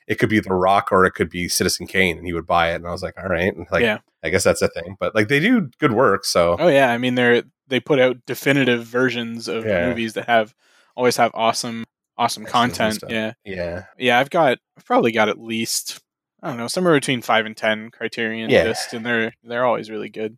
it 0.08 0.16
could 0.18 0.28
be 0.30 0.40
The 0.40 0.52
Rock 0.52 0.88
or 0.90 1.04
it 1.04 1.12
could 1.12 1.30
be 1.30 1.49
Citizen 1.49 1.87
Kane, 1.87 2.18
and 2.18 2.26
he 2.26 2.32
would 2.32 2.44
buy 2.44 2.73
it. 2.73 2.76
And 2.76 2.88
I 2.88 2.90
was 2.90 3.04
like, 3.04 3.14
all 3.16 3.28
right, 3.28 3.54
and, 3.54 3.66
like 3.70 3.82
Yeah. 3.82 3.99
I 4.25 4.30
guess 4.30 4.42
that's 4.42 4.62
a 4.62 4.68
thing. 4.68 4.96
But 4.99 5.14
like 5.14 5.28
they 5.28 5.38
do 5.38 5.70
good 5.78 5.92
work, 5.92 6.25
so 6.25 6.56
Oh 6.58 6.66
yeah, 6.66 6.90
I 6.90 6.99
mean 6.99 7.14
they're 7.14 7.44
they 7.68 7.78
put 7.78 8.00
out 8.00 8.16
definitive 8.26 8.84
versions 8.84 9.46
of 9.46 9.64
Yeah. 9.64 9.90
movies 9.90 10.14
that 10.14 10.26
have 10.26 10.56
always 10.96 11.18
have 11.18 11.30
awesome, 11.34 11.84
awesome 12.16 12.44
content. 12.44 13.02
Yeah, 13.09 13.33
Yeah. 13.44 13.85
yeah. 13.99 14.18
I've 14.18 14.30
got, 14.30 14.59
I've 14.76 14.85
probably 14.85 15.12
got 15.12 15.28
at 15.28 15.38
least, 15.40 16.00
I 16.42 16.49
don't 16.49 16.56
know, 16.59 16.68
somewhere 16.68 16.94
between 16.94 17.23
five 17.23 17.47
and 17.47 17.56
ten 17.56 17.90
Criterion 17.90 18.50
Yeah. 18.50 18.64
discs, 18.64 18.92
and 18.92 19.04
they're 19.04 19.33
they're 19.42 19.64
always 19.64 19.90
really 19.90 20.09
good. 20.11 20.37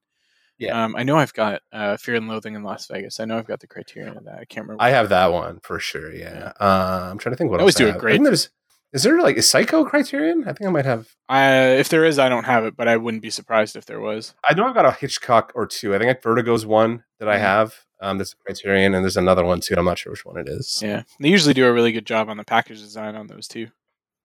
Yeah. 0.59 0.85
Um, 0.85 0.97
I 0.97 1.03
know 1.03 1.17
I've 1.19 1.35
got 1.35 1.61
uh, 1.73 1.97
Fear 1.99 2.15
and 2.15 2.29
Loathing 2.29 2.55
in 2.55 2.63
Las 2.63 2.87
Vegas. 2.87 3.21
I 3.21 3.27
know 3.27 3.37
I've 3.37 3.47
got 3.47 3.61
the 3.61 3.67
Criterion 3.67 4.17
of 4.17 4.25
that. 4.25 4.39
I 4.39 4.45
can't 4.47 4.65
remember. 4.67 4.83
I 4.83 4.89
have 4.91 5.11
that 5.11 5.31
one 5.33 5.61
for 5.63 5.79
sure. 5.79 6.15
Yeah. 6.15 6.53
Uh, 6.59 7.09
I'm 7.11 7.19
trying 7.19 7.35
to 7.35 7.37
think 7.37 7.51
what 7.51 7.59
They 7.59 7.63
always 7.63 7.75
else 7.75 7.79
do 7.81 7.89
I 7.89 7.93
have. 7.93 8.01
great- 8.01 8.13
I 8.13 8.17
think 8.17 8.25
there's 8.27 8.51
is 8.93 9.03
there 9.03 9.21
like 9.21 9.37
a 9.37 9.43
Psycho 9.43 9.85
Criterion? 9.85 10.45
I 10.47 10.53
think 10.55 10.67
I 10.69 10.71
might 10.71 10.87
have. 10.87 11.09
I, 11.29 11.53
if 11.73 11.91
there 11.91 12.05
is, 12.07 12.19
I 12.19 12.31
don't 12.31 12.45
have 12.45 12.65
it, 12.65 12.77
but 12.77 12.89
I 12.89 12.97
wouldn't 12.97 13.23
be 13.23 13.29
surprised 13.29 13.77
if 13.77 13.85
there 13.85 14.01
was. 14.01 14.33
I 14.49 14.55
know 14.55 14.65
I've 14.67 14.75
got 14.75 14.87
a 14.87 14.93
Hitchcock 14.93 15.53
or 15.55 15.67
two. 15.67 15.95
I 15.95 15.99
think 15.99 16.23
Vertigo's 16.23 16.65
one 16.65 17.05
that 17.19 17.29
I 17.29 17.37
Mhm. 17.37 17.41
have. 17.41 17.75
Um, 18.01 18.19
there's 18.19 18.33
a 18.33 18.37
Criterion, 18.45 18.95
and 18.95 19.05
there's 19.05 19.17
another 19.17 19.45
one 19.45 19.61
too. 19.61 19.75
I'm 19.77 19.85
not 19.85 19.99
sure 19.99 20.13
which 20.13 20.25
one 20.25 20.37
it 20.39 20.49
is. 20.49 20.81
Yeah, 20.83 21.03
they 21.21 21.29
usually 21.31 21.55
do 21.55 21.67
a 21.67 21.73
really 21.73 21.93
good 21.93 22.07
job 22.07 22.29
on 22.29 22.37
the 22.37 22.45
package 22.45 22.81
design 22.81 23.15
on 23.17 23.27
those 23.27 23.49
too. 23.49 23.69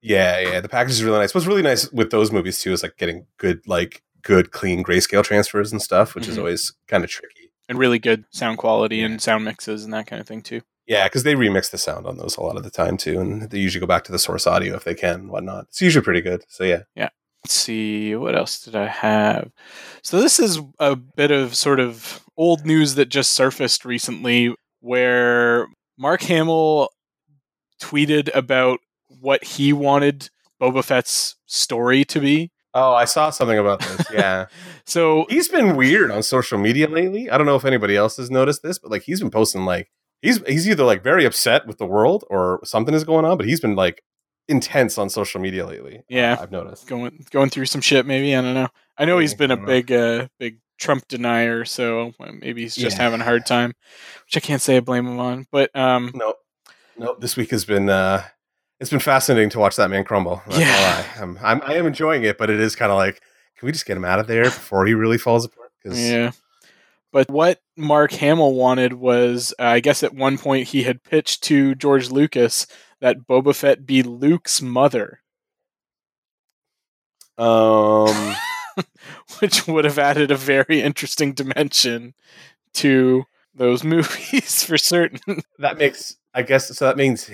Yeah, 0.02 0.40
yeah. 0.40 0.60
The 0.62 0.70
package 0.70 0.94
is 0.94 1.04
really 1.04 1.20
nice. 1.20 1.34
What's 1.34 1.46
really 1.48 1.62
nice 1.62 1.92
with 1.92 2.10
those 2.12 2.32
movies 2.32 2.60
too 2.60 2.74
is 2.74 2.84
like 2.84 2.98
getting 2.98 3.28
good, 3.38 3.62
like 3.68 4.02
good, 4.24 4.52
clean 4.52 4.84
grayscale 4.84 5.24
transfers 5.24 5.72
and 5.72 5.82
stuff, 5.82 6.16
which 6.16 6.28
is 6.28 6.36
Mhm. 6.36 6.40
always 6.40 6.74
kind 6.88 7.04
of 7.04 7.10
tricky. 7.10 7.38
and 7.70 7.80
really 7.80 8.00
good 8.00 8.26
sound 8.32 8.58
quality 8.58 8.98
Yeah. 8.98 9.06
and 9.06 9.22
sound 9.22 9.46
mixes 9.46 9.86
and 9.86 9.94
that 9.94 10.06
kind 10.06 10.20
of 10.20 10.28
thing 10.28 10.42
too. 10.42 10.60
Yeah, 10.88 11.06
because 11.06 11.24
they 11.24 11.36
remix 11.36 11.72
the 11.72 11.78
sound 11.78 12.06
on 12.06 12.18
those 12.18 12.36
a 12.36 12.42
lot 12.42 12.58
of 12.58 12.64
the 12.64 12.70
time 12.70 12.98
too, 12.98 13.18
and 13.22 13.50
they 13.50 13.60
usually 13.60 13.80
go 13.80 13.86
back 13.88 14.04
to 14.06 14.12
the 14.12 14.20
source 14.20 14.46
audio 14.46 14.76
if 14.76 14.84
they 14.84 14.94
can, 14.96 15.22
and 15.22 15.30
whatnot. 15.30 15.68
It's 15.70 15.80
usually 15.82 16.04
pretty 16.04 16.20
good. 16.20 16.44
So 16.50 16.66
yeah, 16.66 16.82
yeah, 16.96 17.10
Let's 17.44 17.56
see, 17.56 18.16
what 18.16 18.36
else 18.36 18.64
did 18.64 18.76
I 18.76 18.88
have? 18.88 19.52
So 20.04 20.22
this 20.22 20.40
is 20.40 20.60
a 20.80 20.96
bit 20.96 21.32
of 21.32 21.56
sort 21.56 21.80
of 21.80 22.24
old 22.38 22.66
news 22.66 22.96
that 22.96 23.10
just 23.10 23.32
surfaced 23.34 23.84
recently 23.84 24.54
where 24.80 25.68
Mark 25.98 26.22
Hamill 26.24 26.90
tweeted 27.82 28.30
about 28.36 28.80
what 29.20 29.44
he 29.44 29.74
wanted 29.74 30.30
Boba 30.62 30.84
Fett's 30.84 31.36
story 31.48 32.04
to 32.06 32.20
be. 32.20 32.52
Oh, 32.74 32.94
I 32.94 33.06
saw 33.06 33.30
something 33.32 33.58
about 33.58 33.80
this. 33.82 34.06
Yeah. 34.12 34.48
So 34.86 35.26
he's 35.30 35.48
been 35.48 35.76
weird 35.76 36.12
on 36.12 36.22
social 36.22 36.58
media 36.58 36.88
lately. 36.88 37.30
I 37.30 37.38
don't 37.38 37.48
know 37.48 37.56
if 37.56 37.66
anybody 37.66 37.96
else 37.96 38.18
has 38.18 38.30
noticed 38.30 38.62
this, 38.62 38.78
but 38.78 38.92
like 38.92 39.04
he's 39.04 39.20
been 39.20 39.32
posting 39.32 39.66
like 39.66 39.90
he's 40.22 40.46
he's 40.48 40.68
either 40.68 40.84
like 40.84 41.04
very 41.04 41.26
upset 41.26 41.66
with 41.66 41.78
the 41.78 41.86
world 41.86 42.24
or 42.30 42.60
something 42.64 42.94
is 42.94 43.04
going 43.04 43.26
on, 43.26 43.38
but 43.38 43.48
he's 43.48 43.60
been 43.60 43.76
like 43.76 44.04
intense 44.52 44.98
on 44.98 45.10
social 45.10 45.42
media 45.42 45.66
lately. 45.66 46.04
Yeah. 46.10 46.34
Uh, 46.34 46.44
I've 46.44 46.52
noticed. 46.52 46.88
going 46.88 47.26
going 47.32 47.50
through 47.50 47.66
some 47.66 47.82
shit 47.82 48.06
maybe, 48.06 48.36
I 48.36 48.42
don't 48.42 48.54
know. 48.54 48.68
I 48.98 49.06
know 49.06 49.18
he's 49.18 49.34
been 49.34 49.52
a 49.52 49.58
big 49.58 49.92
uh 49.92 50.28
big 50.40 50.60
Trump 50.78 51.08
denier, 51.08 51.64
so 51.66 52.14
uh, 52.20 52.32
maybe 52.40 52.62
he's 52.62 52.76
just 52.76 52.98
Yeah. 52.98 53.04
having 53.04 53.22
a 53.22 53.24
hard 53.24 53.46
time, 53.46 53.74
which 54.26 54.38
I 54.38 54.40
can't 54.40 54.62
say 54.62 54.78
I 54.78 54.80
blame 54.82 55.08
him 55.08 55.20
on. 55.20 55.48
But 55.52 55.76
um 55.76 56.12
No, 56.14 56.36
no. 56.98 57.16
This 57.20 57.36
week 57.38 57.50
has 57.52 57.66
been 57.66 57.90
uh 57.90 58.24
it's 58.80 58.90
been 58.90 59.00
fascinating 59.00 59.50
to 59.52 59.60
watch 59.60 59.76
that 59.78 59.90
man 59.90 60.04
crumble. 60.04 60.42
Yeah. 60.50 60.60
yeah, 60.60 61.06
I'm, 61.20 61.40
I'm 61.42 61.62
I 61.64 61.76
am 61.76 61.86
enjoying 61.88 62.24
it, 62.24 62.38
but 62.38 62.50
it 62.50 62.60
is 62.60 62.76
kind 62.76 62.92
of 62.92 62.98
like, 62.98 63.22
can 63.58 63.66
we 63.68 63.72
just 63.72 63.86
get 63.86 63.98
him 63.98 64.06
out 64.06 64.20
of 64.20 64.28
there 64.28 64.44
before 64.60 64.86
he 64.86 64.94
really 64.94 65.18
falls 65.18 65.46
apart? 65.46 65.72
'Cause- 65.84 66.00
Yeah. 66.00 66.32
But 67.14 67.30
what 67.30 67.60
Mark 67.76 68.14
Hamill 68.14 68.54
wanted 68.54 68.94
was, 68.94 69.54
uh, 69.60 69.64
I 69.64 69.82
guess 69.82 70.02
at 70.02 70.14
one 70.14 70.38
point 70.38 70.70
he 70.70 70.84
had 70.84 71.04
pitched 71.04 71.44
to 71.44 71.76
George 71.76 72.10
Lucas 72.10 72.68
that 73.02 73.28
Boba 73.28 73.56
Fett 73.56 73.86
be 73.86 74.04
Luke's 74.04 74.62
mother, 74.62 75.22
Um. 77.38 78.36
which 79.40 79.68
would 79.68 79.86
have 79.86 80.00
added 80.00 80.32
a 80.32 80.36
very 80.36 80.82
interesting 80.82 81.34
dimension 81.34 82.14
to 82.74 83.26
those 83.54 83.84
movies 83.84 84.64
for 84.64 84.78
certain. 84.78 85.42
that 85.60 85.78
makes 85.78 86.18
I 86.34 86.44
guess 86.44 86.76
so. 86.76 86.86
That 86.86 86.98
means 86.98 87.30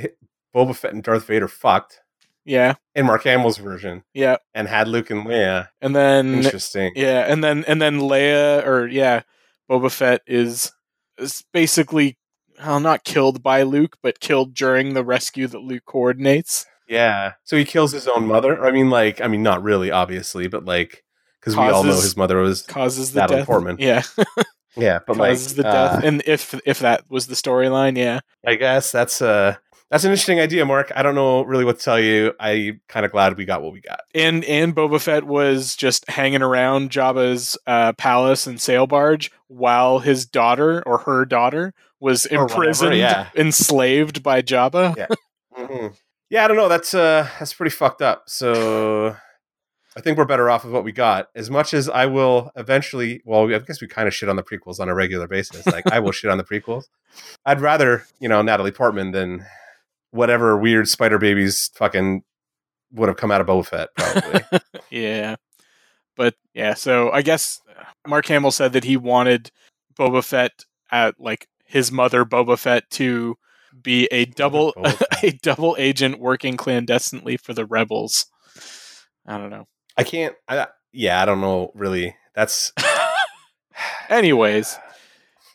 Boba 0.56 0.75
Fett 0.75 0.93
and 0.93 1.03
Darth 1.03 1.27
Vader 1.27 1.47
fucked 1.47 2.01
yeah, 2.45 2.75
in 2.95 3.06
Mark 3.06 3.23
Hamill's 3.23 3.58
version 3.58 4.03
yeah. 4.13 4.38
and 4.53 4.67
had 4.67 4.88
Luke 4.88 5.10
and 5.12 5.25
Leia. 5.25 5.67
And 5.82 5.95
then 5.95 6.36
Interesting. 6.36 6.93
Yeah, 6.95 7.25
and 7.32 7.43
then 7.43 7.65
and 7.65 7.82
then 7.82 7.99
Leia 7.99 8.65
or 8.65 8.88
yeah, 8.88 9.23
Boba 9.69 9.91
Fett 9.91 10.21
is 10.25 10.71
is 11.17 11.43
basically 11.51 12.17
well, 12.60 12.80
not 12.80 13.04
killed 13.04 13.43
by 13.43 13.63
Luke, 13.63 13.98
but 14.02 14.20
killed 14.20 14.54
during 14.54 14.93
the 14.93 15.04
rescue 15.04 15.48
that 15.48 15.60
Luke 15.60 15.84
coordinates. 15.86 16.65
Yeah. 16.88 17.34
So 17.43 17.58
he 17.58 17.65
kills 17.65 17.91
his 17.91 18.08
own 18.08 18.28
mother. 18.28 18.63
I 18.63 18.72
mean, 18.72 18.89
like, 18.89 19.20
I 19.22 19.28
mean, 19.28 19.43
not 19.43 19.62
really, 19.63 19.91
obviously, 19.91 20.48
but 20.48 20.65
like, 20.65 21.04
because 21.39 21.56
we 21.56 21.63
all 21.63 21.84
know 21.84 21.91
his 21.96 22.17
mother 22.17 22.38
was. 22.38 22.62
Causes 22.63 23.12
the 23.12 23.22
Natalie 23.22 23.39
death. 23.39 23.48
Portman. 23.48 23.78
Yeah, 23.80 24.04
Yeah, 24.78 25.00
but 25.06 25.17
like, 25.17 25.32
causes 25.32 25.56
the 25.56 25.63
death. 25.63 26.04
uh, 26.04 26.08
and 26.08 26.22
if 26.26 26.54
if 26.65 26.80
that 26.80 27.10
was 27.10 27.28
the 27.28 27.36
storyline, 27.36 27.98
yeah, 27.98 28.20
I 28.46 28.56
guess 28.56 28.91
that's 28.91 29.22
uh 29.22 29.56
that's 29.89 30.04
an 30.04 30.12
interesting 30.12 30.39
idea, 30.39 30.65
Mark. 30.65 30.91
I 30.95 31.02
don't 31.04 31.15
know 31.15 31.43
really 31.43 31.63
what 31.65 31.80
to 31.80 31.84
tell 31.86 32.00
you. 32.00 32.34
I 32.39 32.80
kind 32.88 33.06
of 33.06 33.12
glad 33.12 33.38
we 33.38 33.45
got 33.45 33.62
what 33.62 33.71
we 33.73 33.82
got. 33.82 34.02
and 34.13 34.43
and 34.45 34.76
Boba 34.76 35.00
Fett 35.02 35.23
was 35.26 35.76
just 35.76 36.10
hanging 36.10 36.41
around 36.41 36.89
Jabba's 36.91 37.58
uh, 37.67 37.93
palace 37.93 38.47
and 38.47 38.60
sail 38.60 38.88
barge 38.88 39.32
while 39.47 40.00
his 40.00 40.26
daughter 40.26 40.84
or 40.86 41.00
her 41.00 41.26
daughter 41.26 41.73
was 42.00 42.26
Or 42.28 42.43
whatever, 42.43 42.54
imprisoned, 42.63 42.95
yeah. 42.97 43.30
enslaved 43.36 44.21
by 44.23 44.41
Jabba. 44.41 44.95
Yeah. 44.97 45.08
Mhm. 45.58 45.95
Yeah, 46.30 46.43
I 46.43 46.47
don't 46.50 46.58
know. 46.58 46.67
That's 46.67 46.93
uh 46.93 47.28
that's 47.39 47.54
pretty 47.54 47.71
fucked 47.71 48.02
up. 48.02 48.23
So 48.28 49.15
I 49.95 50.02
think 50.02 50.17
we're 50.17 50.26
better 50.26 50.50
off 50.50 50.63
with 50.63 50.73
what 50.73 50.84
we 50.84 50.91
got. 50.91 51.30
As 51.34 51.50
much 51.50 51.73
as 51.73 51.89
I 51.89 52.06
will 52.06 52.52
eventually, 52.56 53.21
well, 53.26 53.52
I 53.52 53.58
guess 53.60 53.82
we 53.82 53.88
kind 53.88 54.08
of 54.08 54.13
shit 54.13 54.30
on 54.30 54.36
the 54.36 54.43
prequels 54.43 54.80
on 54.80 54.89
a 54.89 54.93
regular 54.93 55.28
basis. 55.28 55.65
Like 55.65 55.91
I 55.91 56.00
will 56.00 56.12
shit 56.12 56.30
on 56.30 56.38
the 56.38 56.43
prequels. 56.43 56.84
I'd 57.45 57.62
rather, 57.62 58.06
you 58.19 58.30
know, 58.30 58.41
Natalie 58.43 58.71
Portman 58.71 59.12
than 59.12 59.43
whatever 60.12 60.58
weird 60.58 60.88
spider 60.88 61.17
babies 61.17 61.70
fucking 61.76 62.24
would 62.91 63.10
have 63.10 63.17
come 63.17 63.32
out 63.32 63.41
of 63.41 63.48
Boba 63.48 63.65
Fett, 63.65 63.89
probably. 63.96 64.41
Yeah. 64.89 65.36
But 66.15 66.36
yeah, 66.54 66.74
so 66.74 67.12
I 67.12 67.22
guess 67.22 67.62
uh, 67.70 67.84
Mark 68.08 68.26
Hamill 68.28 68.52
said 68.52 68.74
that 68.74 68.86
he 68.86 68.98
wanted 68.98 69.52
Boba 70.00 70.24
Fett 70.24 70.65
at 70.91 71.20
like 71.20 71.48
his 71.65 71.91
mother 71.91 72.26
Boba 72.26 72.58
Fett 72.58 72.89
to 72.91 73.36
be 73.82 74.08
a 74.12 74.26
double 74.26 74.74
a 75.24 75.32
double 75.43 75.76
agent 75.78 76.20
working 76.20 76.58
clandestinely 76.58 77.38
for 77.38 77.54
the 77.54 77.65
rebels. 77.65 78.26
I 79.26 79.38
don't 79.38 79.50
know. 79.50 79.67
I 79.98 80.04
can't. 80.04 80.36
I, 80.48 80.67
yeah, 80.91 81.22
I 81.22 81.26
don't 81.26 81.41
know. 81.41 81.72
Really, 81.76 82.15
that's 82.34 82.72
Anyways, 84.10 84.80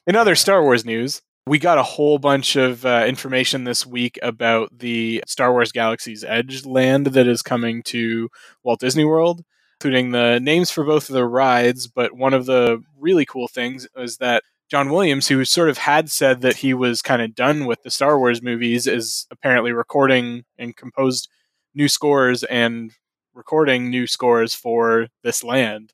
in 0.07 0.15
other 0.15 0.35
Star 0.35 0.63
Wars 0.63 0.85
news, 0.85 1.23
we 1.47 1.59
got 1.59 1.79
a 1.79 1.83
whole 1.83 2.19
bunch 2.19 2.57
of 2.57 2.87
uh, 2.87 3.05
information 3.07 3.65
this 3.65 3.85
week 3.85 4.19
about 4.23 4.79
the 4.79 5.23
Star 5.27 5.53
Wars 5.53 5.73
Galaxy's 5.73 6.25
Edge 6.25 6.65
land 6.65 7.09
that 7.09 7.27
is 7.27 7.43
coming 7.43 7.83
to 7.85 8.29
Walt 8.63 8.81
Disney 8.81 9.05
World, 9.05 9.43
including 9.81 10.13
the 10.13 10.39
names 10.41 10.71
for 10.71 10.85
both 10.85 11.09
of 11.09 11.15
the 11.15 11.25
rides. 11.25 11.89
But 11.89 12.17
one 12.17 12.33
of 12.33 12.47
the 12.47 12.83
really 12.99 13.27
cool 13.27 13.49
things 13.49 13.89
is 13.97 14.19
that 14.19 14.45
John 14.71 14.91
Williams, 14.91 15.29
who 15.29 15.45
sort 15.45 15.69
of 15.69 15.79
had 15.79 16.11
said 16.11 16.43
that 16.43 16.57
he 16.57 16.75
was 16.75 17.03
kind 17.03 17.21
of 17.21 17.35
done 17.35 17.67
with 17.67 17.83
the 17.83 17.91
Star 17.91 18.19
Wars 18.19 18.41
movies, 18.41 18.87
is 18.87 19.27
apparently 19.31 19.73
recording 19.73 20.45
and 20.59 20.77
composed 20.77 21.29
new 21.75 21.89
scores 21.89 22.45
and 22.45 22.93
recording 23.35 23.91
new 23.91 24.07
scores 24.07 24.55
for 24.55 25.09
this 25.25 25.43
land 25.43 25.93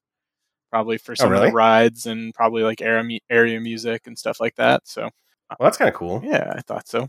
probably 0.70 0.98
for 0.98 1.16
some 1.16 1.28
of 1.28 1.32
really? 1.32 1.46
the 1.46 1.54
rides 1.54 2.04
and 2.04 2.34
probably 2.34 2.62
like 2.62 2.82
area, 2.82 3.18
area 3.30 3.58
music 3.58 4.06
and 4.06 4.18
stuff 4.18 4.38
like 4.38 4.54
that. 4.56 4.86
So 4.86 5.08
well, 5.50 5.66
that's 5.66 5.76
kind 5.76 5.88
of 5.88 5.94
cool. 5.94 6.20
yeah, 6.24 6.52
I 6.56 6.60
thought 6.60 6.88
so. 6.88 7.08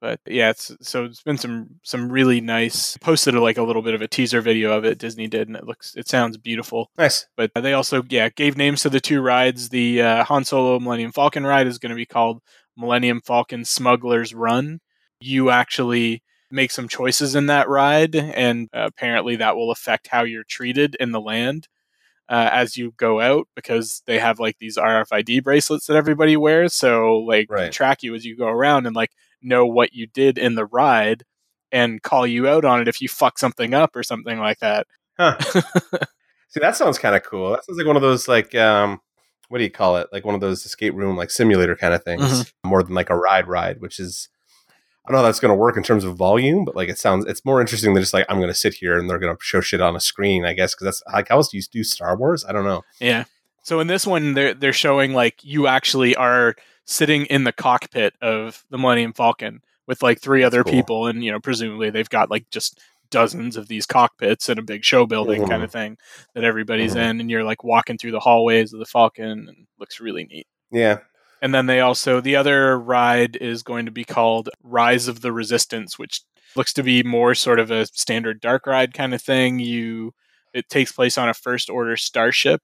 But 0.00 0.18
yeah, 0.26 0.50
it's 0.50 0.74
so 0.80 1.04
it's 1.04 1.22
been 1.22 1.38
some 1.38 1.76
some 1.84 2.10
really 2.10 2.40
nice. 2.40 2.96
Posted 2.96 3.34
like 3.34 3.56
a 3.56 3.62
little 3.62 3.82
bit 3.82 3.94
of 3.94 4.02
a 4.02 4.08
teaser 4.08 4.40
video 4.40 4.76
of 4.76 4.84
it. 4.84 4.98
Disney 4.98 5.28
did, 5.28 5.46
and 5.46 5.56
it 5.56 5.64
looks 5.64 5.94
it 5.94 6.08
sounds 6.08 6.36
beautiful. 6.36 6.90
Nice. 6.98 7.28
But 7.36 7.52
they 7.54 7.72
also 7.72 8.02
yeah 8.08 8.28
gave 8.28 8.56
names 8.56 8.82
to 8.82 8.90
the 8.90 8.98
two 8.98 9.20
rides. 9.20 9.68
The 9.68 10.02
uh, 10.02 10.24
Han 10.24 10.44
Solo 10.44 10.80
Millennium 10.80 11.12
Falcon 11.12 11.46
ride 11.46 11.68
is 11.68 11.78
going 11.78 11.90
to 11.90 11.96
be 11.96 12.04
called 12.04 12.42
Millennium 12.76 13.20
Falcon 13.24 13.64
Smuggler's 13.64 14.34
Run. 14.34 14.80
You 15.20 15.50
actually 15.50 16.24
make 16.50 16.72
some 16.72 16.88
choices 16.88 17.36
in 17.36 17.46
that 17.46 17.68
ride, 17.68 18.16
and 18.16 18.68
uh, 18.74 18.80
apparently 18.86 19.36
that 19.36 19.54
will 19.54 19.70
affect 19.70 20.08
how 20.08 20.24
you're 20.24 20.42
treated 20.42 20.96
in 20.98 21.12
the 21.12 21.20
land 21.20 21.68
uh, 22.28 22.48
as 22.52 22.76
you 22.76 22.92
go 22.96 23.20
out 23.20 23.46
because 23.54 24.02
they 24.06 24.18
have 24.18 24.38
like 24.40 24.58
these 24.58 24.76
RFID 24.78 25.42
bracelets 25.42 25.86
that 25.86 25.96
everybody 25.96 26.36
wears. 26.36 26.72
So 26.74 27.18
like 27.18 27.48
they 27.48 27.54
Right. 27.54 27.72
track 27.72 28.02
you 28.02 28.14
as 28.14 28.24
you 28.24 28.36
go 28.36 28.46
around 28.46 28.86
and 28.86 28.94
like 28.96 29.10
know 29.42 29.66
what 29.66 29.92
you 29.92 30.06
did 30.06 30.38
in 30.38 30.54
the 30.54 30.64
ride 30.66 31.24
and 31.72 32.02
call 32.02 32.26
you 32.26 32.46
out 32.48 32.64
on 32.64 32.80
it 32.80 32.88
if 32.88 33.00
you 33.00 33.08
fuck 33.08 33.38
something 33.38 33.74
up 33.74 33.96
or 33.96 34.02
something 34.02 34.38
like 34.38 34.58
that. 34.60 34.86
Huh. 35.18 35.36
See, 36.48 36.60
that 36.60 36.76
sounds 36.76 36.98
kind 36.98 37.16
of 37.16 37.22
cool. 37.22 37.50
That 37.50 37.64
sounds 37.64 37.78
like 37.78 37.86
one 37.86 37.96
of 37.96 38.02
those 38.02 38.28
like 38.28 38.54
um, 38.54 39.00
what 39.48 39.58
do 39.58 39.64
you 39.64 39.70
call 39.70 39.96
it? 39.96 40.08
Like 40.12 40.24
one 40.24 40.34
of 40.34 40.40
those 40.40 40.64
escape 40.64 40.94
room 40.94 41.16
like 41.16 41.30
simulator 41.30 41.76
kind 41.76 41.94
of 41.94 42.02
things, 42.04 42.22
Mhm. 42.22 42.52
more 42.64 42.82
than 42.82 42.94
like 42.94 43.10
a 43.10 43.16
ride 43.16 43.48
ride, 43.48 43.80
which 43.80 43.98
is 43.98 44.28
I 45.04 45.10
don't 45.10 45.14
know 45.16 45.22
how 45.22 45.28
that's 45.28 45.40
going 45.40 45.50
to 45.50 45.56
work 45.56 45.76
in 45.76 45.82
terms 45.82 46.04
of 46.04 46.14
volume, 46.16 46.64
but 46.64 46.76
like 46.76 46.88
it 46.88 46.98
sounds 46.98 47.24
it's 47.26 47.44
more 47.44 47.60
interesting 47.60 47.92
than 47.94 48.02
just 48.02 48.14
like 48.14 48.26
I'm 48.28 48.36
going 48.38 48.48
to 48.48 48.54
sit 48.54 48.74
here 48.74 48.96
and 48.98 49.10
they're 49.10 49.18
going 49.18 49.34
to 49.36 49.42
show 49.42 49.60
shit 49.60 49.80
on 49.80 49.96
a 49.96 50.00
screen. 50.00 50.44
I 50.44 50.52
guess 50.52 50.74
because 50.74 50.84
that's 50.84 51.02
like 51.12 51.28
how 51.28 51.36
else 51.36 51.48
do 51.48 51.56
you 51.56 51.62
do 51.72 51.82
Star 51.84 52.16
Wars? 52.16 52.44
I 52.48 52.52
don't 52.52 52.64
know. 52.64 52.82
Yeah. 53.00 53.24
So 53.64 53.80
in 53.80 53.86
this 53.88 54.06
one, 54.06 54.34
they're 54.34 54.54
they're 54.54 54.72
showing 54.72 55.12
like 55.12 55.36
you 55.42 55.66
actually 55.66 56.14
are 56.16 56.54
sitting 56.84 57.26
in 57.26 57.44
the 57.44 57.52
cockpit 57.52 58.14
of 58.20 58.64
the 58.70 58.78
Millennium 58.78 59.12
Falcon, 59.12 59.60
with 59.86 60.02
like 60.02 60.20
three 60.20 60.42
other 60.44 60.62
cool. 60.64 60.72
people, 60.72 61.06
and 61.08 61.24
you 61.24 61.30
know, 61.32 61.40
presumably 61.40 61.90
they've 61.90 62.08
got 62.08 62.30
like 62.30 62.48
just 62.50 62.80
dozens 63.10 63.56
of 63.56 63.68
these 63.68 63.84
cockpits 63.86 64.48
and 64.48 64.58
a 64.58 64.62
big 64.62 64.82
show 64.84 65.04
building 65.04 65.42
Mhm. 65.42 65.48
kind 65.50 65.62
of 65.62 65.70
thing 65.70 65.98
that 66.34 66.44
everybody's 66.44 66.94
Mhm. 66.94 67.10
in, 67.10 67.20
and 67.20 67.30
you're 67.30 67.44
like 67.44 67.62
walking 67.62 67.98
through 67.98 68.12
the 68.12 68.20
hallways 68.20 68.72
of 68.72 68.78
the 68.78 68.86
Falcon, 68.86 69.46
and 69.48 69.66
looks 69.78 70.00
really 70.00 70.24
neat. 70.24 70.46
Yeah. 70.70 70.98
And 71.42 71.52
then 71.52 71.66
they 71.66 71.80
also 71.80 72.20
the 72.20 72.36
other 72.36 72.78
ride 72.78 73.36
is 73.36 73.62
going 73.62 73.84
to 73.84 73.92
be 73.92 74.04
called 74.04 74.48
Rise 74.62 75.08
of 75.08 75.20
the 75.20 75.32
Resistance, 75.32 75.98
which 75.98 76.22
looks 76.56 76.72
to 76.74 76.82
be 76.82 77.02
more 77.02 77.34
sort 77.34 77.58
of 77.58 77.70
a 77.70 77.86
standard 77.86 78.40
dark 78.40 78.66
ride 78.66 78.94
kind 78.94 79.12
of 79.12 79.20
thing. 79.20 79.58
You 79.58 80.12
it 80.54 80.68
takes 80.70 80.92
place 80.92 81.18
on 81.18 81.28
a 81.28 81.34
first 81.34 81.68
order 81.68 81.96
starship 81.96 82.60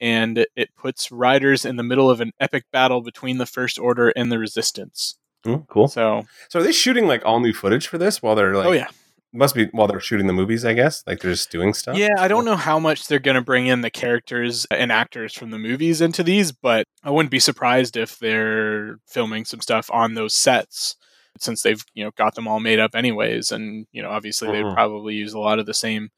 and 0.00 0.46
it 0.56 0.70
puts 0.76 1.10
riders 1.10 1.64
in 1.64 1.76
the 1.76 1.82
middle 1.82 2.08
of 2.08 2.20
an 2.20 2.32
epic 2.40 2.64
battle 2.72 3.02
between 3.02 3.38
the 3.38 3.46
first 3.46 3.78
order 3.78 4.10
and 4.10 4.30
the 4.30 4.38
resistance. 4.38 5.18
Mm, 5.44 5.66
cool. 5.68 5.88
So, 5.88 6.26
So 6.50 6.60
are 6.60 6.62
they 6.62 6.72
shooting 6.72 7.06
like 7.06 7.24
all 7.24 7.40
new 7.40 7.52
footage 7.52 7.86
for 7.86 7.98
this 7.98 8.22
while 8.22 8.34
they're 8.34 8.54
like? 8.54 8.66
oh 8.66 8.72
yeah. 8.72 8.88
Must 9.32 9.54
be 9.54 9.66
while 9.66 9.86
they're 9.86 10.00
shooting 10.00 10.26
the 10.26 10.32
movies, 10.32 10.64
I 10.64 10.72
guess. 10.74 11.04
Like 11.06 11.20
they're 11.20 11.30
just 11.30 11.52
doing 11.52 11.72
stuff. 11.72 11.96
Yeah, 11.96 12.14
I 12.18 12.26
don't 12.26 12.44
know 12.44 12.56
how 12.56 12.80
much 12.80 13.06
they're 13.06 13.20
going 13.20 13.36
to 13.36 13.40
bring 13.40 13.68
in 13.68 13.80
the 13.80 13.90
characters 13.90 14.66
and 14.72 14.90
actors 14.90 15.34
from 15.34 15.50
the 15.50 15.58
movies 15.58 16.00
into 16.00 16.24
these, 16.24 16.50
but 16.50 16.84
I 17.04 17.10
wouldn't 17.10 17.30
be 17.30 17.38
surprised 17.38 17.96
if 17.96 18.18
they're 18.18 18.96
filming 19.06 19.44
some 19.44 19.60
stuff 19.60 19.88
on 19.92 20.14
those 20.14 20.34
sets 20.34 20.96
since 21.38 21.62
they've, 21.62 21.84
you 21.94 22.02
know, 22.02 22.10
got 22.16 22.34
them 22.34 22.48
all 22.48 22.58
made 22.58 22.80
up 22.80 22.96
anyways 22.96 23.52
and, 23.52 23.86
you 23.92 24.02
know, 24.02 24.10
obviously 24.10 24.48
Mhm. 24.48 24.52
they'd 24.52 24.74
probably 24.74 25.14
use 25.14 25.32
a 25.32 25.38
lot 25.38 25.60
of 25.60 25.66
the 25.66 25.74
same 25.74 26.10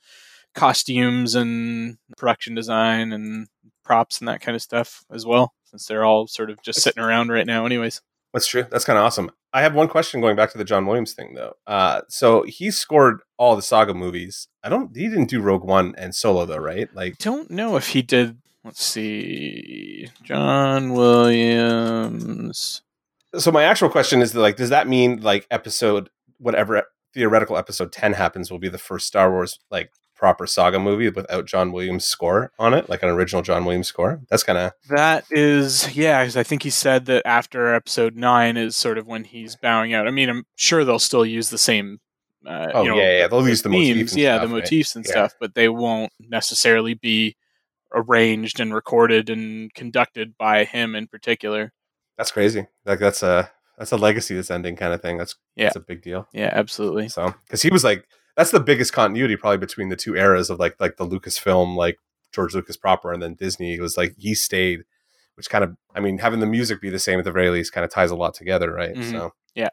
costumes 0.55 1.35
and 1.35 1.96
production 2.16 2.55
design 2.55 3.12
and 3.12 3.46
props 3.85 4.20
and 4.20 4.29
that 4.29 4.40
kind 4.40 4.55
of 4.57 4.62
stuff 4.62 5.05
as 5.12 5.27
well 5.27 5.53
since 5.64 5.87
they're 5.87 6.05
all 6.05 6.27
sort 6.27 6.51
of 6.51 6.62
just 6.62 6.81
sitting 6.81 7.03
around 7.03 7.29
right 7.31 7.46
now 7.46 7.66
anyways. 7.66 8.01
That's 8.33 8.46
true. 8.46 8.66
That's 8.70 8.85
kind 8.85 8.98
of 8.98 9.05
awesome. 9.05 9.31
I 9.53 9.62
have 9.62 9.75
one 9.75 9.88
question 9.88 10.21
going 10.21 10.37
back 10.37 10.51
to 10.53 10.59
the 10.59 10.65
John 10.65 10.87
Williams 10.87 11.12
thing 11.12 11.35
though. 11.35 11.55
Uh, 11.67 12.03
so 12.09 12.43
he 12.45 12.71
scored 12.71 13.21
all 13.37 13.55
the 13.55 13.62
Saga 13.62 13.95
movies. 13.95 14.49
I 14.62 14.69
don't. 14.69 14.97
He 14.97 15.09
didn't 15.09 15.29
do 15.31 15.41
Rogue 15.41 15.65
One 15.65 15.95
and 15.99 16.15
Solo 16.15 16.47
though, 16.47 16.57
right? 16.57 16.88
Like, 16.95 17.19
don't 17.19 17.51
know 17.51 17.77
if 17.77 17.88
he 17.88 18.03
did 18.03 18.38
let's 18.65 18.85
see 18.85 20.09
John 20.23 20.93
Williams 20.93 22.83
so 23.38 23.51
my 23.51 23.65
actual 23.65 23.88
question 23.88 24.21
is 24.21 24.35
like, 24.35 24.57
does 24.57 24.71
that 24.71 24.88
mean 24.88 25.21
like 25.21 25.47
episode 25.51 26.11
whatever 26.38 26.85
theoretical 27.14 27.57
episode 27.57 27.92
ten 27.92 28.14
happens 28.14 28.51
will 28.51 28.59
be 28.59 28.68
the 28.68 28.79
first 28.79 29.07
Star 29.07 29.31
Wars 29.31 29.59
like 29.70 29.90
proper 30.14 30.46
Saga 30.46 30.79
movie 30.79 31.09
without 31.09 31.46
John 31.46 31.72
Williams 31.72 32.05
score 32.05 32.53
on 32.59 32.75
it, 32.75 32.88
like 32.88 33.03
an 33.03 33.09
original 33.09 33.42
John 33.42 33.64
Williams 33.64 33.88
score? 33.88 34.20
That's 34.31 34.44
kind 34.44 34.59
of 34.59 34.72
That 34.88 35.25
is, 35.31 35.96
yeah, 35.96 36.22
because 36.22 36.37
I 36.37 36.42
think 36.44 36.62
he 36.62 36.70
said 36.70 37.07
that 37.07 37.22
after 37.27 37.75
episode 37.75 38.14
nine 38.16 38.57
is 38.57 38.77
sort 38.77 38.98
of 38.98 39.07
when 39.07 39.25
he's 39.25 39.57
bowing 39.57 39.92
out. 39.94 40.07
I 40.07 40.11
mean, 40.12 40.29
I'm 40.29 40.44
sure 40.55 40.85
they'll 40.85 40.98
still 41.01 41.27
use 41.27 41.51
the 41.51 41.59
same. 41.59 41.98
Uh, 42.46 42.68
Oh, 42.75 42.83
you 42.85 42.90
know, 42.90 42.96
yeah, 42.98 43.18
yeah, 43.18 43.29
they'll 43.29 43.48
use 43.48 43.62
the 43.62 43.68
motifs 43.68 43.88
themes, 43.94 44.12
and 44.12 44.20
yeah, 44.20 44.37
stuff, 44.37 44.42
the 44.42 44.55
right? 44.55 44.62
motifs 44.62 44.96
and 44.96 45.05
Yeah. 45.05 45.11
stuff, 45.11 45.35
but 45.40 45.55
they 45.55 45.68
won't 45.68 46.12
necessarily 46.20 46.94
be 46.94 47.37
arranged 47.94 48.59
and 48.61 48.75
recorded 48.75 49.29
and 49.29 49.72
conducted 49.75 50.37
by 50.38 50.64
him 50.64 50.94
in 50.94 51.07
particular. 51.09 51.72
that's 52.16 52.31
crazy. 52.31 52.66
Like 52.85 52.98
that's 53.01 53.22
a 53.22 53.51
that's 53.78 53.92
a 53.92 53.96
legacy 53.96 54.35
that's 54.35 54.50
ending 54.50 54.76
kind 54.76 54.92
of 54.92 55.00
thing. 55.02 55.18
That's 55.18 55.35
Yeah. 55.56 55.66
that's 55.66 55.76
a 55.76 55.80
big 55.80 56.02
deal. 56.02 56.28
Yeah, 56.32 56.50
absolutely. 56.52 57.08
So 57.08 57.35
because 57.46 57.62
he 57.62 57.70
was 57.70 57.85
like 57.85 58.06
that's 58.37 58.50
the 58.50 58.61
biggest 58.61 58.92
continuity 58.92 59.37
probably 59.37 59.58
between 59.58 59.88
the 59.88 59.96
two 59.96 60.16
eras 60.16 60.50
of 60.50 60.58
like 60.58 60.76
like 60.80 60.96
the 60.96 61.06
Lucasfilm 61.06 61.76
like 61.76 61.98
George 62.32 62.54
Lucas 62.54 62.76
proper 62.76 63.12
and 63.12 63.22
then 63.22 63.35
Disney. 63.35 63.74
It 63.74 63.80
was 63.80 63.96
like 63.96 64.14
he 64.18 64.35
stayed, 64.35 64.85
which 65.35 65.50
kind 65.50 65.64
of 65.64 65.76
I 65.94 66.00
mean 66.00 66.18
having 66.18 66.40
the 66.40 66.46
music 66.46 66.80
be 66.80 66.90
the 66.90 66.98
same 66.98 67.18
at 67.18 67.24
the 67.24 67.32
very 67.32 67.50
least 67.50 67.72
kind 67.72 67.85
of 67.85 67.90
ties 67.90 68.11
a 68.11 68.16
lot 68.16 68.35
together, 68.35 68.72
right? 68.72 68.94
Mhm. 68.94 69.11
So 69.11 69.32
yeah, 69.54 69.68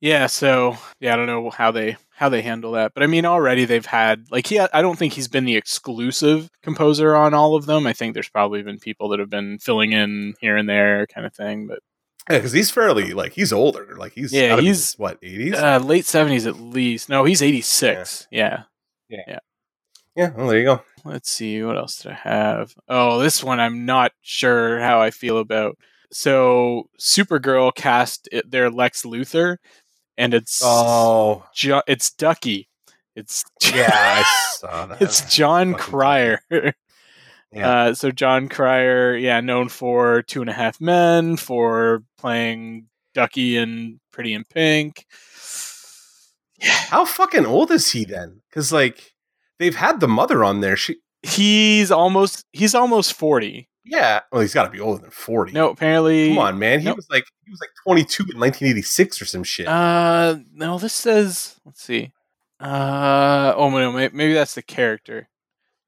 Yeah, 0.00 0.26
so 0.28 0.76
yeah, 0.98 1.12
I 1.12 1.16
don't 1.16 1.26
know 1.26 1.50
how 1.50 1.70
they 1.72 1.96
how 2.10 2.28
they 2.30 2.40
handle 2.42 2.72
that, 2.72 2.92
but 2.94 3.02
I 3.02 3.06
mean, 3.06 3.26
already 3.26 3.64
they've 3.66 3.84
had 3.84 4.26
like 4.30 4.46
he. 4.46 4.58
I 4.58 4.80
don't 4.82 4.98
think 4.98 5.12
he's 5.14 5.28
been 5.28 5.44
the 5.44 5.56
exclusive 5.56 6.50
composer 6.62 7.14
on 7.16 7.34
all 7.34 7.54
of 7.56 7.66
them. 7.66 7.86
I 7.86 7.92
think 7.92 8.14
there's 8.14 8.28
probably 8.28 8.62
been 8.62 8.78
people 8.78 9.08
that 9.10 9.18
have 9.20 9.28
been 9.30 9.58
filling 9.58 9.92
in 9.92 10.34
here 10.40 10.56
and 10.56 10.68
there, 10.68 11.06
kind 11.06 11.26
of 11.26 11.34
thing. 11.34 11.66
But 11.66 11.80
yeah, 12.28 12.38
because 12.38 12.52
he's 12.52 12.70
fairly 12.70 13.12
like 13.12 13.32
he's 13.32 13.52
older. 13.52 13.94
Like 13.96 14.12
he's 14.12 14.32
Yeah, 14.32 14.48
gotta 14.50 14.62
be, 14.62 14.68
he's- 14.68 14.98
what 14.98 15.18
eighties. 15.22 15.54
uh, 15.54 15.78
late 15.78 16.04
seventies 16.06 16.46
at 16.46 16.56
least. 16.60 17.08
No, 17.08 17.24
he's 17.24 17.42
eighty 17.42 17.60
six. 17.60 18.26
Yeah. 18.30 18.64
yeah, 19.08 19.38
Yeah. 20.16 20.30
well 20.36 20.48
there 20.48 20.58
you 20.58 20.64
go. 20.64 20.82
Let's 21.04 21.32
see 21.32 21.62
what 21.62 21.76
else 21.78 21.96
did 22.02 22.12
I 22.12 22.14
have. 22.14 22.74
Oh, 22.88 23.18
this 23.20 23.42
one 23.42 23.58
I'm 23.60 23.86
not 23.86 24.12
sure 24.20 24.80
how 24.80 25.00
I 25.00 25.10
feel 25.10 25.38
about. 25.38 25.78
So 26.12 26.88
Supergirl 27.00 27.74
cast 27.74 28.28
it, 28.32 28.50
their 28.50 28.68
Lex 28.70 29.02
Luthor, 29.04 29.56
and 30.18 30.34
it's 30.34 30.60
Oh 30.64 31.44
Jo- 31.54 31.82
it's 31.86 32.10
Ducky. 32.10 32.68
It's 33.16 33.44
yeah, 33.74 33.90
I 33.92 34.22
saw 34.58 34.86
that. 34.86 35.00
it's 35.02 35.34
John 35.34 35.72
Fucking 35.72 35.84
Cryer. 35.84 36.40
Yeah. 37.52 37.68
Uh, 37.70 37.94
so 37.94 38.10
John 38.12 38.48
Cryer, 38.48 39.16
yeah, 39.16 39.40
known 39.40 39.68
for 39.68 40.22
Two 40.22 40.40
and 40.40 40.50
a 40.50 40.52
Half 40.52 40.80
Men, 40.80 41.36
for 41.36 42.04
playing 42.18 42.86
Ducky 43.14 43.56
in 43.56 43.98
Pretty 44.12 44.34
in 44.34 44.44
Pink. 44.44 45.04
Yeah, 46.60 46.70
How 46.72 47.04
fucking 47.04 47.46
old 47.46 47.70
is 47.70 47.90
he 47.90 48.04
then? 48.04 48.42
Because 48.48 48.70
like 48.72 49.14
they've 49.58 49.74
had 49.74 50.00
the 50.00 50.08
mother 50.08 50.44
on 50.44 50.60
there. 50.60 50.76
She 50.76 50.96
he's 51.22 51.90
almost 51.90 52.44
he's 52.52 52.74
almost 52.74 53.14
forty. 53.14 53.68
yeah. 53.84 54.20
Well, 54.30 54.42
he's 54.42 54.54
got 54.54 54.64
to 54.64 54.70
be 54.70 54.78
older 54.80 55.00
than 55.02 55.10
forty. 55.10 55.52
No, 55.52 55.70
apparently. 55.70 56.28
come 56.28 56.38
on, 56.38 56.58
man. 56.58 56.80
He 56.80 56.84
Nope. 56.86 56.96
was 56.96 57.08
like 57.10 57.24
he 57.46 57.50
was 57.50 57.60
like 57.60 57.70
twenty 57.84 58.04
two 58.04 58.24
in 58.32 58.38
nineteen 58.38 58.68
eighty 58.68 58.82
six 58.82 59.20
or 59.20 59.24
some 59.24 59.42
shit. 59.42 59.66
Uh, 59.66 60.36
no, 60.52 60.78
this 60.78 60.92
says. 60.92 61.56
Let's 61.64 61.82
see. 61.82 62.12
Uh, 62.60 63.54
oh 63.56 63.70
no, 63.70 63.90
may- 63.92 64.10
maybe 64.12 64.34
that's 64.34 64.54
the 64.54 64.62
character 64.62 65.28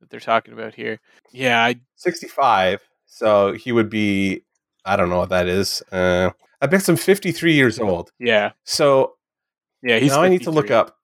that 0.02 0.10
they're 0.10 0.20
talking 0.20 0.52
about 0.52 0.74
here. 0.74 1.00
Yeah, 1.32 1.64
I 1.64 1.76
65. 1.96 2.80
So 3.06 3.52
he 3.52 3.72
would 3.72 3.88
be, 3.88 4.42
I 4.84 4.96
don't 4.96 5.08
know 5.08 5.18
what 5.18 5.30
that 5.30 5.46
is. 5.46 5.82
Uh, 5.90 6.30
I 6.60 6.66
bet 6.66 6.82
some 6.82 6.96
53 6.96 7.54
years 7.54 7.78
old. 7.78 8.10
yeah 8.18 8.52
So 8.64 9.14
yeah. 9.82 9.98
He's 9.98 10.12
now 10.12 10.22
I 10.22 10.28
need 10.28 10.42
to 10.42 10.50
look 10.50 10.70
up 10.70 10.96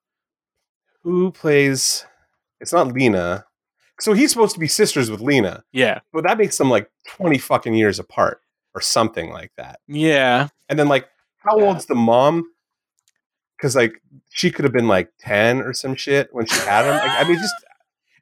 who 1.03 1.31
plays. 1.31 2.05
It's 2.59 2.73
not 2.73 2.91
Lena. 2.93 3.45
So 4.01 4.13
he's 4.13 4.31
supposed 4.31 4.53
to 4.53 4.59
be 4.59 4.67
sisters 4.67 5.09
with 5.09 5.21
Lena, 5.21 5.63
Yeah, 5.71 5.99
but 6.13 6.23
that 6.25 6.37
makes 6.37 6.57
them 6.57 6.69
like 6.69 6.89
20 7.07 7.37
fucking 7.37 7.73
years 7.73 7.99
apart 7.99 8.41
or 8.75 8.81
something 8.81 9.29
like 9.31 9.51
that. 9.57 9.79
yeah. 9.87 10.49
And 10.69 10.77
then, 10.77 10.87
like, 10.87 11.07
how 11.39 11.57
Yeah. 11.57 11.65
old's 11.65 11.85
the 11.87 11.95
mom? 11.95 12.45
Because, 13.57 13.75
like, 13.75 14.01
she 14.29 14.51
could 14.51 14.63
have 14.63 14.71
been 14.73 14.87
like 14.87 15.09
10 15.19 15.61
or 15.61 15.73
some 15.73 15.95
shit 15.95 16.29
when 16.31 16.45
she 16.45 16.59
had 16.61 16.85
him. 16.85 16.95
Like, 16.95 17.25
I 17.25 17.27
mean, 17.27 17.37
just. 17.39 17.53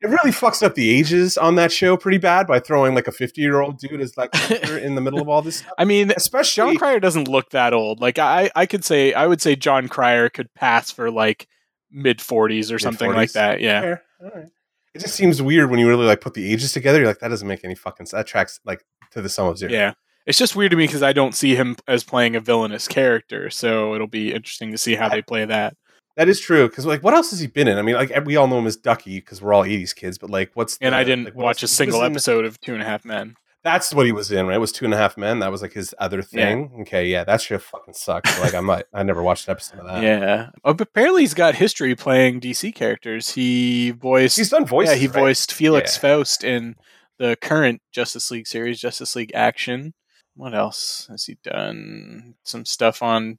It 0.02 0.08
really 0.08 0.32
fucks 0.32 0.62
up 0.62 0.76
the 0.76 0.90
ages 0.90 1.38
on 1.38 1.56
that 1.56 1.72
show 1.72 1.98
pretty 1.98 2.18
bad 2.18 2.48
by 2.48 2.60
throwing 2.60 2.94
like 2.96 3.08
a 3.08 3.12
50 3.12 3.42
year 3.42 3.60
old 3.62 3.80
dude 3.80 4.00
as 4.02 4.16
like 4.18 4.30
in 4.52 4.96
the 4.96 5.02
middle 5.02 5.22
of 5.22 5.28
all 5.30 5.42
this 5.42 5.58
stuff. 5.58 5.74
I 5.78 5.86
mean, 5.86 6.12
Especially 6.16 6.62
John 6.74 6.78
Cryer 6.78 7.00
doesn't 7.00 7.28
look 7.28 7.50
that 7.52 7.74
old. 7.74 8.00
Like 8.00 8.20
I, 8.20 8.50
I 8.56 8.66
could 8.66 8.86
say, 8.86 9.14
I 9.14 9.26
would 9.28 9.42
say 9.42 9.56
John 9.56 9.88
Cryer 9.88 10.30
could 10.30 10.54
pass 10.54 10.92
for 10.92 11.10
like 11.12 11.48
mid 11.92 12.22
forties 12.22 12.72
or 12.72 12.80
something 12.80 13.12
like 13.12 13.32
that. 13.34 13.62
Yeah, 13.62 13.82
Fair. 13.82 14.04
All 14.22 14.32
right. 14.36 14.48
It 14.94 15.00
just 15.02 15.16
seems 15.16 15.42
weird 15.42 15.70
when 15.70 15.80
you 15.80 15.88
really 15.88 16.06
like 16.06 16.22
put 16.22 16.34
the 16.34 16.52
ages 16.52 16.72
together. 16.72 17.00
You're 17.00 17.08
like, 17.08 17.20
that 17.20 17.28
doesn't 17.28 17.48
make 17.48 17.64
any 17.64 17.76
fucking 17.76 18.08
sense. 18.08 18.12
That 18.20 18.28
tracks 18.28 18.60
like 18.66 18.84
to 19.12 19.22
the 19.22 19.30
sum 19.30 19.48
of 19.48 19.58
zero. 19.58 19.72
yeah. 19.72 19.94
It's 20.26 20.38
just 20.38 20.56
weird 20.58 20.72
to 20.72 20.78
me 20.78 20.86
because 20.86 21.04
I 21.04 21.14
don't 21.14 21.34
see 21.34 21.56
him 21.56 21.78
as 21.88 22.04
playing 22.04 22.36
a 22.36 22.42
villainous 22.42 22.88
character. 22.88 23.50
So 23.50 23.96
it'll 23.96 24.08
be 24.08 24.34
interesting 24.34 24.72
to 24.72 24.78
see 24.78 24.96
how 24.96 25.08
they 25.08 25.22
play 25.22 25.46
that. 25.46 25.78
That 26.18 26.28
is 26.28 26.42
true. 26.42 26.68
Because 26.68 26.86
like, 26.86 27.02
what 27.04 27.14
else 27.14 27.30
has 27.30 27.40
he 27.40 27.48
been 27.48 27.68
in? 27.70 27.78
I 27.78 27.82
mean, 27.82 27.96
like 27.96 28.12
we 28.26 28.36
all 28.36 28.48
know 28.48 28.60
him 28.60 28.68
as 28.68 28.76
Ducky 28.76 29.20
because 29.20 29.42
we're 29.42 29.54
all 29.54 29.64
'80s 29.64 29.96
kids. 29.96 30.18
But 30.18 30.30
like, 30.30 30.52
what's 30.56 30.78
And 30.82 30.94
the- 30.94 30.98
I 30.98 31.04
didn't 31.06 31.26
like, 31.26 31.36
watch 31.36 31.64
a 31.64 31.68
single 31.68 32.04
episode 32.04 32.44
of 32.44 32.60
Two 32.60 32.74
and 32.74 32.82
a 32.82 32.86
Half 32.86 33.06
Men. 33.06 33.36
That's 33.64 33.94
what 33.94 34.06
he 34.06 34.12
was 34.14 34.32
in, 34.32 34.48
right? 34.48 34.56
It 34.56 34.60
was 34.60 34.72
Two 34.72 34.86
and 34.86 34.94
a 34.94 34.98
Half 34.98 35.18
Men. 35.18 35.40
That 35.40 35.52
was 35.52 35.62
like 35.62 35.74
his 35.74 35.94
other 36.00 36.22
thing. 36.22 36.72
Okay, 36.82 37.08
yeah, 37.08 37.24
that 37.26 37.42
shit 37.42 37.62
fucking 37.62 37.96
sucks. 37.96 38.40
Like, 38.40 38.54
I 38.54 38.62
might, 38.62 38.86
I 38.94 39.04
never 39.04 39.22
watched 39.22 39.48
an 39.48 39.52
episode 39.54 39.80
of 39.80 39.88
that. 39.88 40.04
yeah. 40.04 40.50
Oh, 40.64 40.74
but 40.74 40.88
apparently 40.88 41.24
he's 41.24 41.34
got 41.34 41.56
history 41.56 41.94
playing 41.96 42.40
DC 42.40 42.74
characters. 42.74 43.32
He 43.32 43.92
voiced. 43.92 44.38
he's 44.38 44.50
done 44.52 44.66
voices. 44.66 44.94
yeah, 44.96 45.00
he 45.00 45.08
right? 45.08 45.16
voiced 45.16 45.54
Felix 45.54 45.96
Yeah. 45.96 46.00
Faust 46.02 46.44
in 46.46 46.76
the 47.20 47.36
current 47.42 47.82
Justice 47.92 48.32
League 48.32 48.48
series, 48.48 48.80
Justice 48.80 49.16
League 49.18 49.32
Action. 49.36 49.94
What 50.36 50.54
else 50.56 51.08
has 51.10 51.26
he 51.26 51.38
done? 51.44 52.36
Some 52.44 52.64
stuff 52.64 53.04
on. 53.04 53.38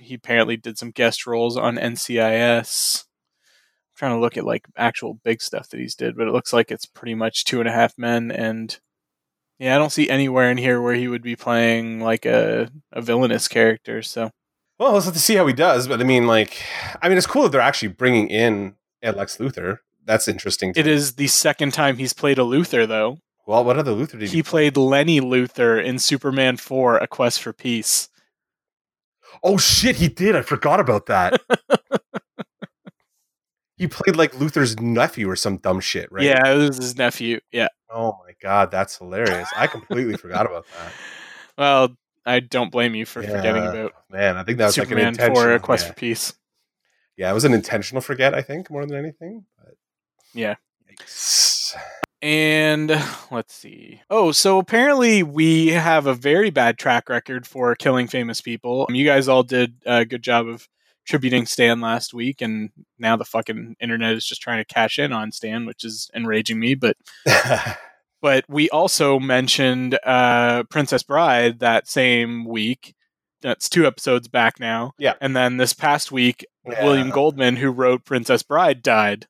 He 0.00 0.14
apparently 0.14 0.56
did 0.56 0.78
some 0.78 0.90
guest 0.90 1.26
roles 1.26 1.56
on 1.56 1.76
NCIS. 1.76 3.04
I'm 3.04 3.96
trying 3.96 4.16
to 4.16 4.20
look 4.20 4.36
at 4.36 4.44
like 4.44 4.66
actual 4.76 5.14
big 5.24 5.42
stuff 5.42 5.68
that 5.68 5.80
he's 5.80 5.94
did, 5.94 6.16
but 6.16 6.26
it 6.26 6.32
looks 6.32 6.52
like 6.52 6.70
it's 6.70 6.86
pretty 6.86 7.14
much 7.14 7.44
Two 7.44 7.60
and 7.60 7.68
a 7.68 7.72
Half 7.72 7.98
Men, 7.98 8.30
and 8.30 8.78
yeah, 9.58 9.74
I 9.74 9.78
don't 9.78 9.92
see 9.92 10.08
anywhere 10.08 10.50
in 10.50 10.56
here 10.56 10.80
where 10.80 10.94
he 10.94 11.06
would 11.06 11.22
be 11.22 11.36
playing 11.36 12.00
like 12.00 12.24
a 12.24 12.70
a 12.92 13.02
villainous 13.02 13.46
character. 13.46 14.02
So 14.02 14.30
Well, 14.78 14.92
let's 14.92 15.04
have 15.04 15.14
to 15.14 15.20
see 15.20 15.36
how 15.36 15.46
he 15.46 15.52
does. 15.52 15.86
But 15.86 16.00
I 16.00 16.04
mean, 16.04 16.26
like, 16.26 16.62
I 17.02 17.08
mean, 17.08 17.18
it's 17.18 17.26
cool 17.26 17.42
that 17.42 17.52
they're 17.52 17.60
actually 17.60 17.88
bringing 17.88 18.28
in 18.28 18.74
Lex 19.02 19.36
Luthor. 19.36 19.78
That's 20.04 20.26
interesting. 20.26 20.72
it 20.74 20.86
me. 20.86 20.92
is 20.92 21.14
the 21.14 21.26
second 21.26 21.74
time 21.74 21.96
he's 21.96 22.14
played 22.14 22.38
a 22.38 22.42
Luthor, 22.42 22.88
though. 22.88 23.18
Well, 23.46 23.64
what 23.64 23.78
other 23.78 23.92
Luthor 23.92 24.12
did 24.12 24.22
he? 24.22 24.38
He 24.38 24.42
played 24.42 24.76
Lenny 24.76 25.20
Luthor 25.20 25.82
in 25.82 25.98
Superman 25.98 26.56
4 26.56 26.98
A 26.98 27.06
Quest 27.06 27.42
for 27.42 27.52
Peace. 27.52 28.08
Oh 29.42 29.56
shit, 29.56 29.96
he 29.96 30.08
did. 30.08 30.36
I 30.36 30.42
forgot 30.42 30.80
about 30.80 31.06
that. 31.06 31.40
he 33.76 33.86
played 33.86 34.16
like 34.16 34.32
Luthor's 34.32 34.78
nephew 34.80 35.28
or 35.30 35.36
some 35.36 35.56
dumb 35.56 35.80
shit, 35.80 36.10
right? 36.12 36.24
Yeah, 36.24 36.46
it 36.52 36.56
was 36.56 36.76
his 36.76 36.96
nephew. 36.96 37.40
Yeah. 37.50 37.68
Oh 37.92 38.18
my 38.24 38.32
god, 38.42 38.70
that's 38.70 38.98
hilarious. 38.98 39.48
I 39.56 39.66
completely 39.66 40.16
forgot 40.16 40.46
about 40.46 40.66
that. 40.78 40.92
Well, 41.58 41.94
I 42.24 42.40
don't 42.40 42.72
blame 42.72 42.94
you 42.94 43.04
for 43.04 43.22
forgetting 43.22 43.62
Yeah, 43.62 43.70
about 43.70 43.92
Man, 44.08 44.38
I 44.38 44.44
think 44.44 44.56
that 44.58 44.66
was 44.66 44.74
Superman 44.76 44.96
like 44.96 45.02
an 45.02 45.08
intentional. 45.10 45.42
for 45.42 45.54
a 45.54 45.60
Quest 45.60 45.84
yeah. 45.84 45.88
for 45.90 45.94
Peace. 45.94 46.32
yeah, 47.18 47.30
it 47.30 47.34
was 47.34 47.44
an 47.44 47.52
intentional 47.52 48.00
forget. 48.00 48.32
I 48.32 48.40
think 48.40 48.70
more 48.70 48.86
than 48.86 48.96
anything. 48.96 49.44
But 49.58 49.74
Yeah. 50.32 50.54
Yikes. 50.90 51.74
And 52.22 52.90
let's 53.30 53.54
see. 53.54 54.02
Oh, 54.10 54.32
so 54.32 54.58
apparently 54.58 55.22
we 55.22 55.68
have 55.68 56.06
a 56.06 56.14
very 56.14 56.50
bad 56.50 56.78
track 56.78 57.08
record 57.08 57.46
for 57.46 57.74
killing 57.74 58.06
famous 58.06 58.40
people. 58.40 58.86
You 58.90 59.04
guys 59.04 59.28
all 59.28 59.42
did 59.42 59.74
a 59.86 60.04
good 60.04 60.22
job 60.22 60.46
of 60.48 60.68
tributing 61.06 61.46
Stan 61.46 61.80
last 61.80 62.12
week, 62.14 62.40
and 62.40 62.70
now 62.98 63.16
the 63.16 63.24
fucking 63.24 63.76
internet 63.80 64.14
is 64.14 64.24
just 64.24 64.42
trying 64.42 64.58
to 64.58 64.64
cash 64.74 64.98
in 64.98 65.12
on 65.12 65.32
Stan, 65.32 65.66
which 65.66 65.84
is 65.84 66.10
enraging 66.14 66.60
me. 66.60 66.74
But 66.74 66.96
but 68.22 68.44
we 68.48 68.68
also 68.70 69.18
mentioned 69.18 69.98
uh, 70.04 70.64
Princess 70.64 71.02
Bride 71.02 71.60
that 71.60 71.88
same 71.88 72.44
week. 72.44 72.94
That's 73.42 73.70
two 73.70 73.86
episodes 73.86 74.28
back 74.28 74.60
now. 74.60 74.92
Yeah. 74.98 75.14
And 75.20 75.34
then 75.34 75.56
this 75.56 75.72
past 75.72 76.12
week, 76.12 76.44
Yeah. 76.68 76.84
William 76.84 77.08
Goldman, 77.08 77.56
who 77.56 77.70
wrote 77.70 78.04
Princess 78.04 78.42
Bride, 78.42 78.82
died. 78.82 79.26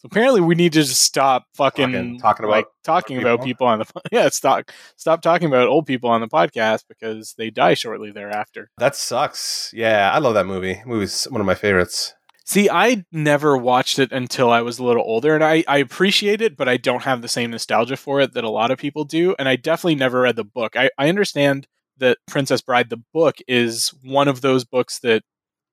So 0.00 0.06
apparently, 0.10 0.40
we 0.40 0.54
need 0.54 0.72
to 0.72 0.80
just 0.82 1.02
stop 1.02 1.44
fucking 1.54 1.92
Talking- 1.92 2.18
talking 2.20 2.44
about 2.46 2.56
like 2.56 2.66
talking 2.84 3.18
people? 3.18 3.32
about 3.34 3.44
people 3.44 3.66
on 3.66 3.78
the 3.80 3.86
yeah 4.12 4.30
stop 4.30 4.70
stop 4.96 5.20
talking 5.20 5.46
about 5.48 5.68
old 5.68 5.84
people 5.86 6.08
on 6.08 6.22
the 6.22 6.28
podcast 6.28 6.84
because 6.88 7.34
they 7.36 7.50
die 7.50 7.74
shortly 7.74 8.10
thereafter. 8.10 8.70
That 8.78 8.96
sucks. 8.96 9.70
Yeah, 9.74 10.10
I 10.12 10.18
love 10.18 10.34
that 10.34 10.46
movie. 10.46 10.80
Movie's 10.86 11.24
one 11.24 11.40
of 11.40 11.46
my 11.46 11.54
favorites. 11.54 12.14
See, 12.46 12.68
I 12.70 13.04
never 13.12 13.56
watched 13.56 13.98
it 14.00 14.10
until 14.10 14.50
I 14.50 14.62
was 14.62 14.78
a 14.80 14.84
little 14.84 15.04
older, 15.04 15.34
and 15.36 15.44
I, 15.44 15.62
I 15.68 15.76
appreciate 15.78 16.40
it, 16.40 16.56
but 16.56 16.68
I 16.68 16.78
don't 16.78 17.04
have 17.04 17.22
the 17.22 17.28
same 17.28 17.50
nostalgia 17.52 17.96
for 17.96 18.20
it 18.20 18.32
that 18.34 18.42
a 18.42 18.50
lot 18.50 18.72
of 18.72 18.78
people 18.78 19.04
do. 19.04 19.36
And 19.38 19.48
I 19.48 19.54
definitely 19.54 19.94
never 19.94 20.22
read 20.22 20.34
the 20.34 20.42
book. 20.42 20.74
I, 20.76 20.90
I 20.98 21.08
understand 21.08 21.68
that 21.98 22.18
Princess 22.26 22.60
Bride, 22.60 22.90
the 22.90 23.02
book, 23.14 23.36
is 23.46 23.94
one 24.02 24.26
of 24.26 24.40
those 24.40 24.64
books 24.64 24.98
that 25.00 25.22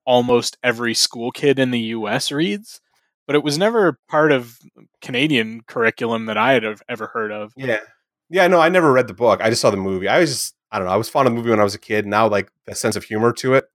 almost 0.06 0.58
every 0.62 0.94
school 0.94 1.32
kid 1.32 1.58
in 1.58 1.72
the 1.72 1.80
US 1.80 2.32
reads, 2.32 2.80
but 3.28 3.36
it 3.36 3.44
was 3.44 3.58
never 3.58 4.00
part 4.08 4.32
of 4.32 4.58
Canadian 5.02 5.62
curriculum 5.62 6.26
that 6.26 6.38
I 6.38 6.54
had 6.54 6.63
ever 6.90 7.08
heard 7.08 7.32
of. 7.32 7.54
Yeah. 7.56 7.82
Yeah, 8.30 8.48
no, 8.48 8.60
I 8.60 8.70
never 8.70 8.92
read 8.92 9.08
the 9.08 9.13
book. 9.13 9.40
I 9.42 9.50
just 9.50 9.62
saw 9.62 9.70
the 9.70 9.78
movie. 9.78 10.08
I 10.08 10.20
was 10.20 10.32
just 10.32 10.56
I 10.72 10.80
don't 10.80 10.88
know, 10.88 10.94
I 10.94 10.98
was 10.98 11.08
fond 11.08 11.28
of 11.28 11.34
the 11.34 11.38
movie 11.38 11.50
when 11.50 11.60
I 11.60 11.63
was 11.63 11.76
a 11.76 11.80
kid. 11.80 12.06
Now 12.06 12.28
like 12.28 12.50
the 12.66 12.76
sense 12.76 12.96
of 12.96 13.04
humor 13.04 13.32
to 13.34 13.54
it 13.54 13.66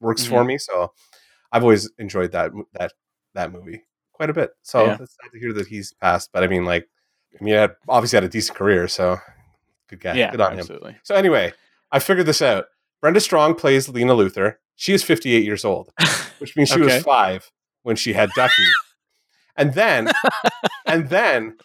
works 0.00 0.24
for 0.24 0.40
mm-hmm. 0.40 0.48
me. 0.48 0.58
So 0.58 0.92
I've 1.50 1.62
always 1.62 1.90
enjoyed 1.98 2.32
that 2.32 2.52
that 2.74 2.92
that 3.34 3.52
movie 3.52 3.84
quite 4.12 4.30
a 4.30 4.34
bit. 4.34 4.50
So 4.62 4.84
Yeah. 4.84 4.98
it's 5.00 5.16
sad 5.20 5.32
to 5.32 5.38
hear 5.38 5.52
that 5.54 5.68
he's 5.68 5.92
passed. 5.94 6.30
But 6.32 6.44
I 6.44 6.48
mean 6.48 6.64
like 6.64 6.88
I 7.40 7.44
mean, 7.44 7.54
he 7.54 7.58
had, 7.58 7.76
obviously 7.88 8.16
had 8.16 8.24
a 8.24 8.28
decent 8.28 8.56
career, 8.56 8.88
so 8.88 9.18
good 9.88 10.00
guy. 10.00 10.14
Yeah, 10.14 10.30
good 10.30 10.40
on 10.40 10.52
him. 10.54 10.60
absolutely. 10.60 10.96
So 11.02 11.14
anyway, 11.14 11.52
I 11.92 11.98
figured 11.98 12.26
this 12.26 12.42
out. 12.42 12.66
Brenda 13.00 13.20
Strong 13.20 13.56
plays 13.56 13.88
Lena 13.88 14.14
Luthor. 14.14 14.56
She 14.76 14.92
is 14.92 15.02
58 15.02 15.44
years 15.44 15.64
old, 15.64 15.90
which 16.38 16.56
means 16.56 16.70
she 16.70 16.80
Okay. 16.80 16.96
was 16.96 17.02
five 17.02 17.50
when 17.82 17.96
she 17.96 18.12
had 18.12 18.30
Ducky. 18.34 18.62
And 19.58 19.74
then, 19.74 20.10
and 20.86 21.08
then 21.10 21.58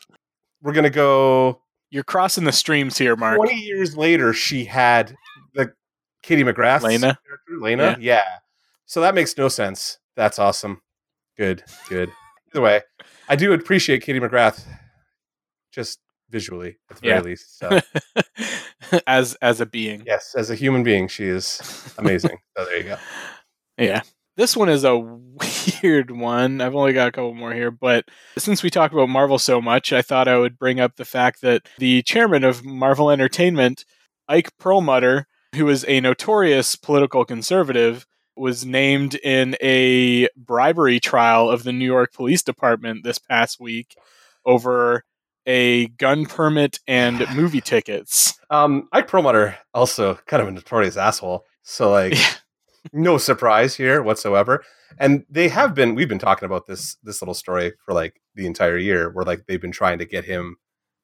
we're 0.62 0.73
gonna 0.73 0.89
go 0.89 1.62
You're 1.91 2.03
crossing 2.03 2.43
the 2.43 2.51
streams 2.51 2.97
here, 2.97 3.15
Mark. 3.15 3.38
20 3.38 3.56
years 3.56 3.95
later. 3.95 4.34
She 4.34 4.65
had 4.65 5.15
the 5.53 5.71
Katie 6.23 6.43
McGrath 6.43 6.82
Lena? 6.82 7.17
character, 7.25 7.62
Lena. 7.62 7.97
Yeah. 8.01 8.23
So 8.86 8.99
that 9.01 9.15
makes 9.15 9.38
no 9.38 9.47
sense. 9.47 9.97
That's 10.15 10.38
awesome. 10.39 10.82
Good, 11.38 11.63
good. 11.89 12.12
Either 12.51 12.62
way, 12.62 12.82
I 13.29 13.36
do 13.36 13.53
appreciate 13.53 14.03
Katie 14.03 14.19
McGrath, 14.19 14.63
just 15.71 15.99
visually 16.29 16.77
at 16.91 16.97
the 16.97 17.08
very 17.10 17.21
least. 17.21 17.58
So 17.58 17.79
as 19.08 19.36
as 19.41 19.60
a 19.62 19.65
being. 19.65 20.03
yes, 20.06 20.36
as 20.38 20.49
a 20.51 20.56
human 20.56 20.84
being, 20.84 21.08
she 21.08 21.25
is 21.25 21.93
amazing. 21.97 22.38
so 22.58 22.65
there 22.65 22.77
you 22.77 22.84
go. 22.84 22.97
Yeah. 23.77 24.01
This 24.36 24.58
one 24.58 24.69
is 24.69 24.84
a 24.84 24.98
weird 24.98 26.10
one. 26.10 26.60
I've 26.60 26.76
only 26.76 26.93
got 26.93 27.08
a 27.08 27.12
couple 27.12 27.34
more 27.36 27.54
here, 27.54 27.69
but 27.69 28.06
since 28.38 28.63
we 28.63 28.69
talk 28.72 28.91
about 28.91 29.10
Marvel 29.10 29.38
so 29.38 29.62
much, 29.62 29.93
I 29.93 30.02
thought 30.02 30.28
I 30.28 30.38
would 30.39 30.58
bring 30.58 30.80
up 30.80 30.96
the 30.96 31.06
fact 31.06 31.41
that 31.41 31.67
the 31.78 32.02
chairman 32.02 32.43
of 32.43 32.65
Marvel 32.65 33.12
Entertainment, 33.12 33.86
Ike 34.28 34.58
Perlmutter, 34.58 35.28
who 35.56 35.69
is 35.69 35.86
a 35.88 36.02
notorious 36.02 36.76
political 36.76 37.26
conservative, 37.26 38.08
was 38.36 38.65
named 38.65 39.13
in 39.24 39.56
a 39.62 40.28
bribery 40.36 41.00
trial 41.00 41.50
of 41.50 41.63
the 41.63 41.72
New 41.74 41.86
York 41.86 42.12
Police 42.13 42.41
Department 42.41 43.04
this 43.04 43.19
past 43.19 43.60
week 43.60 43.96
over 44.46 45.04
a 45.46 45.88
gun 45.89 46.26
permit 46.26 46.80
and 46.88 47.24
movie 47.36 47.62
tickets. 47.62 48.39
Um, 48.50 48.88
Ike 48.91 49.08
Perlmutter 49.08 49.58
also 49.76 50.15
kind 50.26 50.41
of 50.41 50.48
a 50.48 50.52
notorious 50.52 50.98
asshole. 50.98 51.46
So 51.62 51.91
like, 51.91 52.13
Yeah. 52.17 52.34
No 52.91 53.17
surprise 53.17 53.76
here 53.76 54.02
whatsoever. 54.02 54.63
And 55.00 55.26
they 55.30 55.50
have 55.50 55.74
been. 55.74 55.96
We've 55.96 56.10
been 56.10 56.19
talking 56.19 56.46
about 56.46 56.67
this 56.67 56.98
this 57.04 57.22
little 57.22 57.34
story 57.34 57.74
for 57.86 57.93
like 57.93 58.22
the 58.36 58.46
entire 58.46 58.78
year, 58.78 59.10
where 59.10 59.26
like 59.26 59.46
they've 59.48 59.62
been 59.62 59.72
trying 59.72 60.00
to 60.00 60.06
get 60.06 60.26
him 60.26 60.58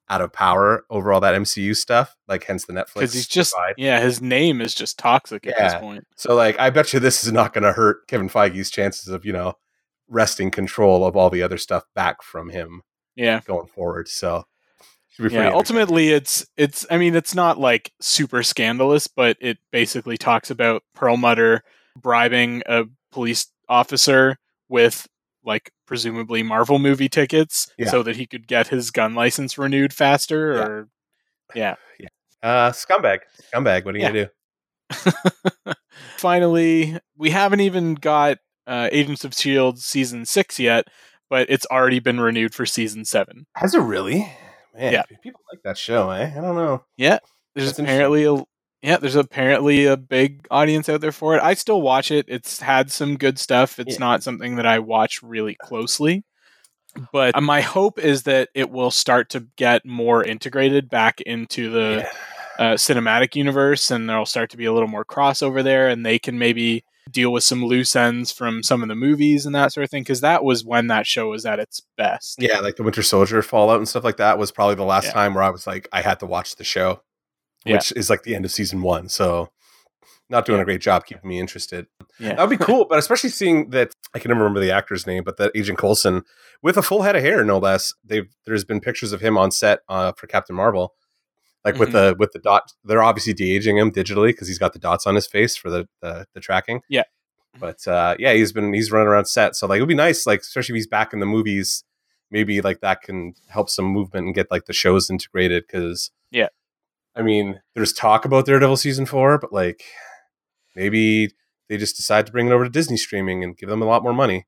out 0.08 0.20
of 0.20 0.32
power 0.32 0.84
over 0.90 1.12
all 1.12 1.20
that 1.20 1.34
MCU 1.34 1.74
stuff. 1.76 2.16
Like 2.28 2.44
hence 2.44 2.66
the 2.66 2.72
Netflix. 2.72 2.94
Because 2.94 3.14
he's 3.14 3.28
just, 3.28 3.52
divide. 3.52 3.74
yeah, 3.78 4.00
his 4.00 4.20
name 4.20 4.60
is 4.60 4.74
just 4.74 4.98
toxic 4.98 5.46
at 5.46 5.56
this 5.56 5.74
point. 5.80 6.04
So 6.16 6.34
like, 6.34 6.58
I 6.58 6.70
bet 6.70 6.92
you 6.92 6.98
this 7.00 7.24
is 7.24 7.32
not 7.32 7.52
going 7.52 7.62
to 7.64 7.72
hurt 7.72 8.06
Kevin 8.08 8.28
Feige's 8.28 8.70
chances 8.70 9.08
of 9.08 9.24
you 9.24 9.32
know 9.32 9.54
wresting 10.08 10.50
control 10.50 11.04
of 11.06 11.16
all 11.16 11.30
the 11.30 11.42
other 11.42 11.58
stuff 11.58 11.84
back 11.94 12.22
from 12.22 12.48
him 12.50 12.82
Yeah. 13.16 13.40
going 13.46 13.68
forward. 13.68 14.08
So. 14.08 14.44
Yeah 15.28 15.50
ultimately 15.50 16.10
it's 16.10 16.46
it's 16.56 16.86
i 16.90 16.96
mean 16.96 17.14
it's 17.14 17.34
not 17.34 17.58
like 17.58 17.92
super 18.00 18.42
scandalous 18.42 19.06
but 19.06 19.36
it 19.40 19.58
basically 19.70 20.16
talks 20.16 20.50
about 20.50 20.82
perlmutter 20.94 21.62
bribing 22.00 22.62
a 22.66 22.84
police 23.12 23.48
officer 23.68 24.36
with 24.68 25.06
like 25.44 25.70
presumably 25.86 26.42
marvel 26.42 26.78
movie 26.78 27.08
tickets 27.08 27.70
Yeah. 27.78 27.90
so 27.90 28.02
that 28.02 28.16
he 28.16 28.26
could 28.26 28.46
get 28.46 28.68
his 28.68 28.90
gun 28.90 29.14
license 29.14 29.58
renewed 29.58 29.92
faster 29.92 30.52
Yeah. 30.54 30.62
or 30.62 30.88
yeah 31.54 31.74
uh, 32.42 32.70
scumbag, 32.72 33.18
scumbag. 33.52 33.84
What 33.84 33.94
are 33.94 33.98
you 33.98 34.04
Yeah. 34.04 34.10
gonna 34.10 34.30
do? 35.66 35.72
finally 36.16 36.98
we 37.16 37.30
haven't 37.30 37.60
even 37.60 37.94
got 37.94 38.38
uh, 38.66 38.88
agents 38.92 39.24
of 39.24 39.34
shield 39.34 39.78
season 39.78 40.24
six 40.24 40.58
yet 40.58 40.86
but 41.28 41.46
it's 41.50 41.66
already 41.70 41.98
been 42.00 42.18
renewed 42.20 42.54
for 42.54 42.64
season 42.66 43.04
seven 43.04 43.46
Has 43.56 43.74
it 43.74 43.80
really? 43.80 44.30
Man, 44.74 44.92
Yeah. 44.92 45.02
people 45.22 45.40
like 45.52 45.62
that 45.64 45.76
show, 45.78 46.10
eh? 46.10 46.30
I 46.36 46.40
don't 46.40 46.54
know. 46.56 46.84
Yeah, 46.96 47.18
there's 47.54 47.68
That's 47.68 47.78
apparently 47.80 48.24
a 48.24 48.42
yeah 48.82 48.96
there's 48.96 49.14
apparently 49.16 49.84
a 49.84 49.96
big 49.96 50.46
audience 50.50 50.88
out 50.88 51.02
there 51.02 51.12
for 51.12 51.34
it 51.36 51.42
i 51.42 51.52
still 51.52 51.82
watch 51.82 52.10
it 52.10 52.24
it's 52.28 52.60
had 52.60 52.90
some 52.90 53.18
good 53.18 53.38
stuff 53.38 53.78
it's 53.78 53.94
Yeah. 53.96 53.98
not 54.06 54.22
something 54.22 54.56
that 54.56 54.64
i 54.64 54.78
watch 54.78 55.22
really 55.22 55.54
closely 55.54 56.24
but 57.12 57.38
my 57.42 57.60
hope 57.60 57.98
is 57.98 58.22
that 58.22 58.48
it 58.54 58.70
will 58.70 58.90
start 58.90 59.28
to 59.30 59.46
get 59.56 59.84
more 59.84 60.24
integrated 60.24 60.88
back 60.88 61.20
into 61.20 61.68
the 61.70 62.06
Yeah. 62.58 62.68
uh, 62.72 62.74
cinematic 62.76 63.34
universe 63.36 63.90
and 63.90 64.08
there'll 64.08 64.24
start 64.24 64.48
to 64.52 64.56
be 64.56 64.64
a 64.64 64.72
little 64.72 64.88
more 64.88 65.04
crossover 65.04 65.62
there 65.62 65.88
and 65.88 66.06
they 66.06 66.18
can 66.18 66.38
maybe 66.38 66.82
deal 67.10 67.32
with 67.32 67.42
some 67.44 67.64
loose 67.64 67.96
ends 67.96 68.30
from 68.32 68.62
some 68.62 68.82
of 68.82 68.88
the 68.88 68.94
movies 68.94 69.46
and 69.46 69.54
that 69.54 69.72
sort 69.72 69.84
of 69.84 69.90
thing 69.90 70.02
because 70.02 70.20
that 70.20 70.44
was 70.44 70.64
when 70.64 70.86
that 70.88 71.06
show 71.06 71.30
was 71.30 71.44
at 71.46 71.58
its 71.58 71.80
best 71.96 72.36
Yeah, 72.40 72.60
like 72.60 72.76
the 72.76 72.82
Winter 72.82 73.02
Soldier 73.02 73.42
Fallout 73.42 73.78
and 73.78 73.88
stuff 73.88 74.04
like 74.04 74.16
that 74.18 74.38
was 74.38 74.50
probably 74.52 74.74
the 74.76 74.84
last 74.84 75.06
Yeah. 75.06 75.12
time 75.12 75.34
where 75.34 75.42
I 75.42 75.50
was 75.50 75.66
like, 75.66 75.88
I 75.92 76.02
had 76.02 76.20
to 76.20 76.26
watch 76.26 76.56
the 76.56 76.64
show, 76.64 77.02
Yeah. 77.64 77.76
which 77.76 77.92
is 77.92 78.08
like 78.10 78.22
the 78.22 78.34
end 78.34 78.44
of 78.44 78.50
season 78.52 78.82
one. 78.82 79.08
So, 79.08 79.50
not 80.28 80.46
doing 80.46 80.60
a 80.60 80.64
great 80.64 80.80
job 80.80 81.06
keeping 81.06 81.28
me 81.28 81.40
interested. 81.40 81.86
yeah 82.20 82.34
That 82.34 82.48
would 82.48 82.56
be 82.58 82.64
cool, 82.64 82.84
but 82.88 82.98
especially 82.98 83.30
seeing 83.30 83.70
that 83.70 83.92
I 84.14 84.18
can 84.20 84.28
never 84.28 84.40
remember 84.40 84.60
the 84.60 84.70
actor's 84.70 85.06
name, 85.06 85.24
but 85.24 85.36
that 85.38 85.50
Agent 85.56 85.78
Coulson 85.78 86.22
with 86.62 86.76
a 86.76 86.82
full 86.82 87.02
head 87.02 87.16
of 87.16 87.22
hair, 87.22 87.42
no 87.44 87.58
less. 87.58 87.94
They've 88.04 88.28
there's 88.46 88.64
been 88.64 88.80
pictures 88.80 89.12
of 89.12 89.20
him 89.20 89.36
on 89.36 89.50
set 89.50 89.80
uh, 89.88 90.12
for 90.12 90.26
Captain 90.28 90.54
Marvel, 90.54 90.94
like 91.64 91.76
with 91.76 91.90
Mhm. 91.90 91.92
the 91.92 92.16
with 92.18 92.32
the 92.32 92.38
dot. 92.38 92.72
They're 92.84 93.02
obviously 93.02 93.32
de 93.34 93.54
aging 93.54 93.76
him 93.78 93.90
digitally 93.92 94.28
because 94.28 94.48
he's 94.48 94.58
got 94.58 94.72
the 94.72 94.78
dots 94.78 95.06
on 95.06 95.14
his 95.14 95.26
face 95.26 95.56
for 95.56 95.70
the 95.70 95.88
the, 96.00 96.26
the 96.34 96.40
tracking. 96.40 96.80
Yeah. 96.88 97.04
but 97.58 97.86
uh, 97.88 98.14
yeah, 98.18 98.32
he's 98.32 98.52
been 98.52 98.72
he's 98.72 98.92
running 98.92 99.08
around 99.08 99.24
set, 99.26 99.56
so 99.56 99.66
like 99.66 99.78
it 99.78 99.82
would 99.82 99.88
be 99.88 99.94
nice, 99.94 100.26
like 100.26 100.40
especially 100.40 100.74
if 100.74 100.76
he's 100.76 100.86
back 100.86 101.12
in 101.12 101.18
the 101.20 101.26
movies. 101.26 101.84
Maybe 102.30 102.60
like 102.60 102.80
that 102.80 103.02
can 103.02 103.34
help 103.48 103.68
some 103.68 103.86
movement 103.86 104.26
and 104.26 104.34
get 104.34 104.50
like 104.52 104.66
the 104.66 104.72
shows 104.72 105.10
integrated 105.10 105.64
because 105.66 106.12
Yeah. 106.30 106.48
I 107.16 107.22
mean, 107.22 107.60
there's 107.74 107.92
talk 107.92 108.24
about 108.24 108.46
Daredevil 108.46 108.76
season 108.76 109.04
four, 109.04 109.36
but 109.38 109.52
like 109.52 109.82
maybe 110.76 111.30
they 111.68 111.76
just 111.76 111.96
decide 111.96 112.26
to 112.26 112.32
bring 112.32 112.46
it 112.46 112.52
over 112.52 112.64
to 112.64 112.70
Disney 112.70 112.96
streaming 112.96 113.42
and 113.44 113.56
give 113.56 113.68
them 113.68 113.82
a 113.82 113.86
lot 113.86 114.02
more 114.02 114.12
money. 114.14 114.46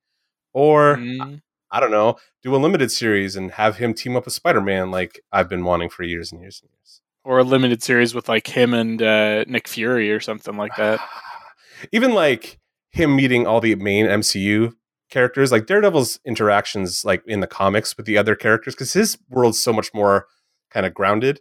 Or 0.53 0.97
Mm, 0.97 1.41
I 1.73 1.81
don't 1.81 1.91
know, 1.91 2.17
do 2.43 2.55
a 2.55 2.59
limited 2.59 2.93
series 2.93 3.35
and 3.35 3.51
have 3.53 3.79
him 3.79 3.95
team 3.95 4.15
up 4.17 4.27
with 4.27 4.35
Spider 4.35 4.61
Man 4.61 4.91
like 4.91 5.21
I've 5.33 5.49
been 5.49 5.65
wanting 5.65 5.89
for 5.89 6.03
years 6.05 6.31
and 6.31 6.41
years 6.41 6.61
and 6.63 6.71
years. 6.71 7.01
or 7.25 7.39
a 7.39 7.45
limited 7.45 7.83
series 7.83 8.15
with 8.15 8.29
like 8.29 8.47
him 8.47 8.75
and 8.75 9.01
uh, 9.03 9.45
nick 9.49 9.67
fury 9.69 10.11
or 10.13 10.21
something 10.21 10.57
like 10.57 10.77
that 10.77 11.01
even 11.93 12.13
like 12.15 12.59
him 12.91 13.17
meeting 13.17 13.47
all 13.47 13.61
the 13.61 13.75
main 13.77 14.07
MCU 14.07 14.75
characters, 15.11 15.51
like 15.53 15.67
Daredevil's 15.67 16.21
interactions, 16.27 17.05
like 17.05 17.23
in 17.27 17.41
the 17.41 17.47
comics 17.47 17.97
with 17.97 18.07
the 18.07 18.17
other 18.19 18.35
characters, 18.35 18.75
because 18.75 18.93
his 18.93 19.19
world's 19.31 19.61
so 19.61 19.73
much 19.73 19.93
more 19.95 20.27
kind 20.71 20.85
of 20.87 20.93
grounded. 20.95 21.41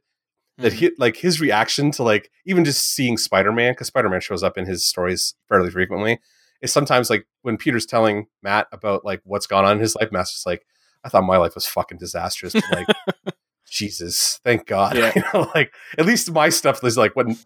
That 0.58 0.74
Mhm. 0.74 0.76
he 0.78 0.92
like 0.98 1.18
his 1.18 1.40
reaction 1.42 1.92
to 1.92 2.04
like 2.04 2.30
even 2.46 2.64
just 2.66 2.86
seeing 2.94 3.18
Spider 3.18 3.52
Man, 3.52 3.72
because 3.74 3.88
Spider 3.88 4.10
Man 4.10 4.22
shows 4.22 4.44
up 4.44 4.58
in 4.58 4.66
his 4.66 4.86
stories 4.86 5.36
fairly 5.50 5.72
frequently, 5.72 6.20
is 6.62 6.72
sometimes 6.72 7.10
like 7.10 7.26
when 7.42 7.58
Peter's 7.58 7.86
telling 7.86 8.28
Matt 8.44 8.68
about 8.72 9.04
like 9.06 9.22
what's 9.24 9.48
gone 9.48 9.66
on 9.66 9.74
in 9.78 9.80
his 9.80 9.96
life, 9.96 10.12
Matt's 10.12 10.34
just 10.34 10.46
like, 10.46 10.66
I 11.04 11.10
thought 11.10 11.24
my 11.24 11.38
life 11.38 11.56
was 11.56 11.66
fucking 11.66 11.98
disastrous, 11.98 12.54
but 12.54 12.72
like 12.72 12.88
Jesus, 13.70 14.40
thank 14.44 14.66
God. 14.68 14.96
Yeah. 14.98 15.12
you 15.16 15.24
know, 15.34 15.50
like 15.56 15.74
at 15.98 16.06
least 16.06 16.32
my 16.32 16.50
stuff 16.50 16.84
is 16.84 16.98
like 16.98 17.16
when 17.16 17.38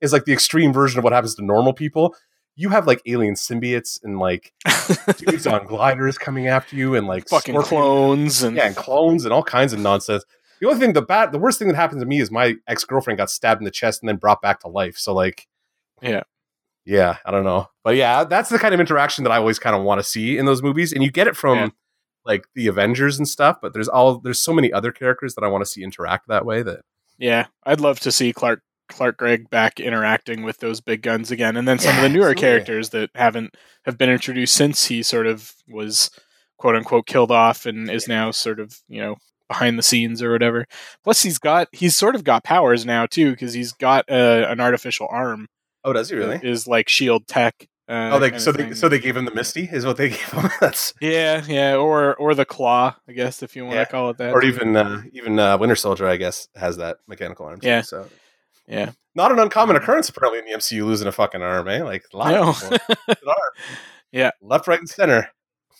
is 0.00 0.12
like 0.12 0.24
the 0.24 0.32
extreme 0.32 0.72
version 0.72 0.98
of 0.98 1.04
what 1.04 1.12
happens 1.12 1.34
to 1.36 1.44
normal 1.44 1.72
people. 1.72 2.14
You 2.54 2.68
have 2.68 2.86
like 2.86 3.00
alien 3.06 3.34
symbiotes 3.34 3.98
and 4.02 4.18
like 4.18 4.52
dudes 5.16 5.46
on 5.46 5.66
gliders 5.66 6.18
coming 6.18 6.48
after 6.48 6.76
you 6.76 6.94
and 6.94 7.06
like 7.06 7.26
fucking 7.28 7.54
scorpion- 7.54 7.68
clones 7.82 8.42
and 8.42 8.56
yeah, 8.56 8.66
and 8.66 8.76
clones 8.76 9.24
and 9.24 9.32
all 9.32 9.42
kinds 9.42 9.72
of 9.72 9.78
nonsense. 9.80 10.24
The 10.60 10.68
only 10.68 10.78
thing, 10.78 10.92
the 10.92 11.02
bad, 11.02 11.32
the 11.32 11.38
worst 11.38 11.58
thing 11.58 11.68
that 11.68 11.76
happened 11.76 12.00
to 12.00 12.06
me 12.06 12.20
is 12.20 12.30
my 12.30 12.54
ex 12.68 12.84
girlfriend 12.84 13.16
got 13.16 13.30
stabbed 13.30 13.60
in 13.60 13.64
the 13.64 13.70
chest 13.70 14.02
and 14.02 14.08
then 14.08 14.16
brought 14.16 14.42
back 14.42 14.60
to 14.60 14.68
life. 14.68 14.96
So 14.98 15.14
like, 15.14 15.46
Yeah. 16.02 16.22
Yeah, 16.84 17.18
I 17.24 17.30
don't 17.30 17.44
know, 17.44 17.68
but 17.84 17.96
yeah, 17.96 18.24
that's 18.24 18.48
the 18.50 18.58
kind 18.58 18.74
of 18.74 18.80
interaction 18.80 19.24
that 19.24 19.30
I 19.30 19.36
always 19.36 19.58
kind 19.58 19.76
of 19.76 19.82
want 19.82 20.00
to 20.00 20.04
see 20.04 20.36
in 20.38 20.46
those 20.46 20.62
movies, 20.62 20.92
and 20.92 21.02
you 21.02 21.10
get 21.10 21.26
it 21.26 21.36
from 21.36 21.58
Yeah. 21.58 21.68
like 22.24 22.44
the 22.54 22.66
Avengers 22.66 23.18
and 23.18 23.26
stuff. 23.28 23.58
But 23.62 23.72
there's 23.74 23.88
all 23.88 24.18
there's 24.18 24.38
so 24.38 24.52
many 24.52 24.72
other 24.72 24.92
characters 24.92 25.34
that 25.34 25.44
I 25.44 25.48
want 25.48 25.62
to 25.64 25.70
see 25.70 25.82
interact 25.82 26.28
that 26.28 26.44
way. 26.44 26.62
That 26.62 26.80
Yeah, 27.18 27.46
I'd 27.64 27.80
love 27.80 28.00
to 28.00 28.12
see 28.12 28.32
Clark 28.32 28.62
Clark 28.88 29.16
Gregg 29.16 29.48
back 29.48 29.80
interacting 29.80 30.42
with 30.42 30.58
those 30.58 30.80
big 30.80 31.02
guns 31.02 31.30
again, 31.30 31.56
and 31.56 31.66
then 31.66 31.78
some 31.78 31.96
of 31.96 32.02
the 32.02 32.08
newer 32.08 32.30
absolutely. 32.30 32.40
characters 32.42 32.88
that 32.90 33.10
haven't 33.14 33.54
have 33.84 33.96
been 33.96 34.10
introduced 34.10 34.54
since 34.54 34.86
he 34.86 35.02
sort 35.02 35.26
of 35.26 35.52
was 35.68 36.10
quote 36.58 36.76
unquote 36.76 37.06
killed 37.06 37.30
off 37.32 37.64
and 37.66 37.90
is 37.90 38.06
now 38.08 38.30
sort 38.30 38.60
of 38.60 38.80
you 38.88 39.00
know 39.00 39.16
behind 39.48 39.78
the 39.78 39.82
scenes 39.82 40.22
or 40.22 40.30
whatever. 40.32 40.66
Plus, 41.04 41.22
he's 41.22 41.38
got 41.38 41.68
he's 41.72 41.96
sort 41.96 42.14
of 42.14 42.24
got 42.24 42.44
powers 42.44 42.84
now 42.86 43.06
too 43.06 43.30
because 43.30 43.52
he's 43.54 43.72
got 43.72 44.04
uh, 44.10 44.46
an 44.48 44.60
artificial 44.60 45.06
arm. 45.10 45.46
Oh, 45.84 45.92
does 45.92 46.10
he 46.10 46.16
really? 46.16 46.40
Is 46.42 46.66
like 46.66 46.88
shield 46.88 47.26
tech. 47.26 47.68
Uh, 47.88 48.10
Oh, 48.12 48.18
they 48.20 48.38
so 48.38 48.52
they 48.52 48.72
so 48.74 48.88
they 48.88 49.00
gave 49.00 49.16
him 49.16 49.24
the 49.24 49.34
Misty 49.34 49.68
is 49.70 49.84
what 49.84 49.96
they 49.96 50.08
gave 50.16 50.30
him. 50.30 50.48
That's 50.60 50.94
yeah 51.00 51.42
yeah 51.46 51.74
or 51.74 52.14
or 52.16 52.34
the 52.34 52.44
claw 52.44 52.94
I 53.08 53.12
guess 53.12 53.42
if 53.42 53.56
you 53.56 53.64
want 53.64 53.76
Yeah. 53.76 53.84
to 53.84 53.90
call 53.90 54.10
it 54.10 54.18
that 54.18 54.32
or 54.32 54.44
even 54.44 54.76
uh, 54.76 55.02
even 55.12 55.38
uh, 55.38 55.58
Winter 55.58 55.74
Soldier, 55.76 56.06
I 56.06 56.16
guess, 56.16 56.48
has 56.54 56.76
that 56.76 56.98
mechanical 57.08 57.44
arm. 57.46 57.58
Yeah. 57.62 57.82
So 57.82 58.08
yeah 58.68 58.92
not 59.14 59.30
an 59.32 59.38
uncommon 59.40 59.76
occurrence 59.76 60.08
apparently 60.08 60.38
in 60.38 60.44
the 60.46 60.52
MCU 60.52 60.84
losing 60.86 61.08
a 61.08 61.12
fucking 61.12 61.42
arm, 61.42 61.68
eh? 61.68 61.82
Like 61.82 62.04
a 62.14 62.16
lot 62.16 62.30
No. 62.30 62.48
of. 62.50 63.16
Yeah. 64.12 64.30
left, 64.40 64.68
right, 64.68 64.78
and 64.78 64.88
center. 64.88 65.28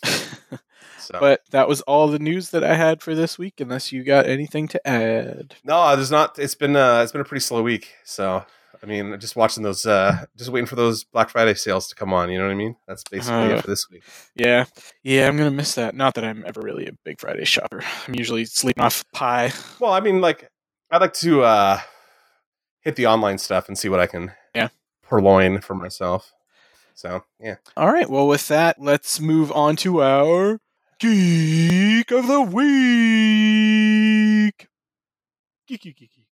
So 0.99 1.17
but 1.19 1.41
that 1.51 1.67
was 1.67 1.81
all 1.81 2.07
the 2.07 2.17
news 2.19 2.51
that 2.51 2.63
I 2.63 2.75
had 2.75 3.01
for 3.01 3.13
this 3.13 3.37
week 3.37 3.59
unless 3.59 3.91
you 3.91 4.03
got 4.05 4.25
anything 4.25 4.69
to 4.69 4.87
add. 4.87 5.53
no, 5.65 5.93
there's 5.97 6.11
not. 6.11 6.39
It's 6.39 6.55
been 6.55 6.77
uh, 6.77 7.01
it's 7.03 7.11
been 7.11 7.19
a 7.19 7.25
pretty 7.25 7.41
slow 7.41 7.61
week. 7.61 7.89
So 8.05 8.45
I 8.83 8.85
mean, 8.85 9.17
just 9.17 9.37
watching 9.37 9.63
those, 9.63 9.85
uh, 9.85 10.25
just 10.35 10.49
waiting 10.49 10.65
for 10.67 10.75
those 10.75 11.05
Black 11.05 11.29
Friday 11.29 11.53
sales 11.53 11.87
to 11.87 11.95
come 11.95 12.11
on. 12.11 12.29
You 12.29 12.37
know 12.37 12.47
what 12.47 12.51
I 12.51 12.55
mean? 12.55 12.75
That's 12.85 13.01
basically 13.09 13.53
Uh, 13.53 13.55
it 13.55 13.61
for 13.61 13.67
this 13.67 13.89
week. 13.89 14.03
Yeah, 14.35 14.65
yeah, 15.03 15.27
I'm 15.29 15.37
gonna 15.37 15.51
miss 15.51 15.75
that. 15.75 15.95
Not 15.95 16.15
that 16.15 16.25
I'm 16.25 16.43
ever 16.45 16.59
really 16.61 16.87
a 16.87 16.91
big 17.05 17.17
Friday 17.21 17.45
shopper. 17.45 17.81
I'm 18.07 18.15
usually 18.15 18.43
sleeping 18.43 18.83
off 18.83 19.05
pie. 19.13 19.53
Well, 19.79 19.93
I 19.93 20.01
mean, 20.01 20.19
like 20.19 20.49
I'd 20.91 20.99
like 20.99 21.13
to 21.15 21.43
uh, 21.43 21.79
hit 22.81 22.97
the 22.97 23.07
online 23.07 23.37
stuff 23.37 23.69
and 23.69 23.77
see 23.77 23.87
what 23.87 24.01
I 24.01 24.07
can 24.07 24.33
Yeah. 24.53 24.67
purloin 25.01 25.61
for 25.61 25.75
myself. 25.75 26.33
So 26.93 27.23
yeah. 27.39 27.55
All 27.77 27.89
right, 27.91 28.09
well, 28.09 28.27
with 28.27 28.49
that, 28.49 28.81
let's 28.81 29.21
move 29.21 29.49
on 29.53 29.77
to 29.77 30.03
our 30.03 30.59
geek 30.99 32.11
of 32.11 32.27
the 32.27 32.41
week. 32.41 32.67
Geek, 35.67 35.81
geek, 35.81 35.97
geek, 35.97 36.11
geek. 36.13 36.27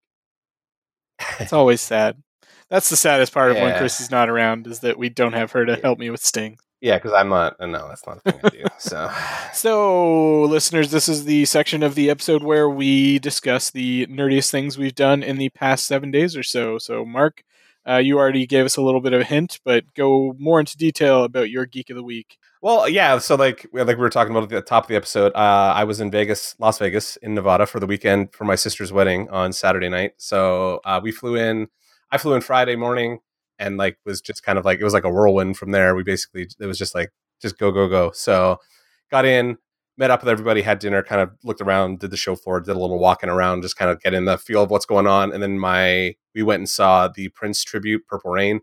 It's 1.40 1.54
always 1.54 1.82
sad. 1.82 2.22
That's 2.70 2.90
the 2.90 2.96
saddest 2.98 3.34
part 3.34 3.52
of 3.52 3.58
when 3.58 3.68
Yeah. 3.70 3.78
Chrissy's 3.80 4.12
not 4.12 4.30
around 4.30 4.68
is 4.68 4.80
that 4.82 4.98
we 4.98 5.10
don't 5.10 5.34
have 5.34 5.52
her 5.54 5.66
to 5.66 5.74
Yeah. 5.74 5.80
help 5.82 6.00
me 6.00 6.10
with 6.10 6.24
Sting. 6.24 6.58
Yeah, 6.82 6.98
because 6.98 7.12
I'm 7.14 7.28
not. 7.30 7.56
uh, 7.60 7.66
No, 7.66 7.90
that's 7.90 8.06
not 8.08 8.18
a 8.24 8.32
thing 8.32 8.40
I 8.44 8.50
do. 8.50 8.64
So 8.78 9.12
So, 9.54 10.44
listeners, 10.44 10.92
this 10.92 11.10
is 11.10 11.26
the 11.26 11.46
section 11.46 11.84
of 11.84 11.96
the 11.96 12.10
episode 12.10 12.42
where 12.44 12.70
we 12.70 13.20
discuss 13.20 13.70
the 13.70 14.06
nerdiest 14.08 14.50
things 14.52 14.78
we've 14.78 14.96
done 14.96 15.22
in 15.22 15.38
the 15.38 15.50
past 15.50 15.86
seven 15.86 16.12
days 16.12 16.36
or 16.38 16.44
so. 16.44 16.78
So, 16.78 17.04
Mark, 17.06 17.44
uh, 17.88 17.98
you 17.98 18.18
already 18.18 18.46
gave 18.46 18.66
us 18.66 18.78
a 18.78 18.82
little 18.82 19.02
bit 19.02 19.14
of 19.14 19.22
a 19.22 19.26
hint, 19.26 19.60
but 19.66 19.94
go 19.96 20.36
more 20.40 20.60
into 20.60 20.78
detail 20.78 21.24
about 21.24 21.50
your 21.50 21.66
geek 21.66 21.90
of 21.90 21.96
the 21.98 22.04
week. 22.04 22.38
Well, 22.62 22.88
yeah. 22.90 23.18
So, 23.20 23.36
like, 23.36 23.68
like 23.74 23.88
we 23.88 23.96
were 23.96 24.10
talking 24.10 24.32
about 24.32 24.44
at 24.44 24.50
the 24.50 24.62
top 24.62 24.84
of 24.86 24.88
the 24.90 24.96
episode, 24.96 25.32
uh, 25.36 25.74
I 25.76 25.84
was 25.86 26.00
in 26.00 26.12
Vegas, 26.12 26.56
Las 26.60 26.78
Vegas, 26.78 27.16
in 27.18 27.34
Nevada 27.34 27.66
for 27.66 27.80
the 27.80 27.88
weekend 27.88 28.34
for 28.34 28.44
my 28.46 28.56
sister's 28.56 28.92
wedding 28.94 29.30
on 29.30 29.54
Saturday 29.54 29.90
night. 29.90 30.14
So 30.18 30.80
uh, 30.86 31.00
we 31.04 31.12
flew 31.12 31.36
in. 31.36 31.68
I 32.12 32.18
flew 32.18 32.34
in 32.34 32.42
Friday 32.42 32.76
morning, 32.76 33.20
and 33.58 33.78
like 33.78 33.98
was 34.06 34.22
just 34.22 34.44
kind 34.44 34.58
of 34.58 34.66
like 34.66 34.80
it 34.80 34.84
was 34.84 34.94
like 34.94 35.04
a 35.04 35.10
whirlwind 35.10 35.58
from 35.58 35.72
there. 35.72 35.96
We 35.96 36.04
basically 36.04 36.48
it 36.60 36.66
was 36.66 36.78
just 36.78 36.96
like 36.96 37.12
just 37.42 37.58
go 37.58 37.72
go 37.72 37.88
go. 37.88 38.12
So 38.12 38.58
got 39.12 39.26
in, 39.26 39.58
met 39.98 40.12
up 40.12 40.22
with 40.22 40.30
everybody, 40.30 40.62
had 40.62 40.80
dinner, 40.80 41.04
kind 41.04 41.22
of 41.22 41.32
looked 41.44 41.62
around, 41.62 42.00
did 42.00 42.12
the 42.12 42.18
show 42.18 42.36
floor, 42.36 42.62
did 42.62 42.76
a 42.76 42.80
little 42.80 43.00
walking 43.00 43.30
around, 43.30 43.62
just 43.62 43.76
kind 43.76 43.92
of 43.92 44.02
get 44.02 44.14
in 44.14 44.26
the 44.26 44.38
feel 44.38 44.64
of 44.64 44.72
what's 44.72 44.86
going 44.86 45.08
on. 45.08 45.34
And 45.34 45.44
then 45.44 45.60
my 45.60 46.16
we 46.34 46.42
went 46.42 46.62
and 46.62 46.70
saw 46.70 47.08
the 47.08 47.30
Prince 47.30 47.64
tribute, 47.64 48.08
Purple 48.08 48.32
Rain, 48.32 48.62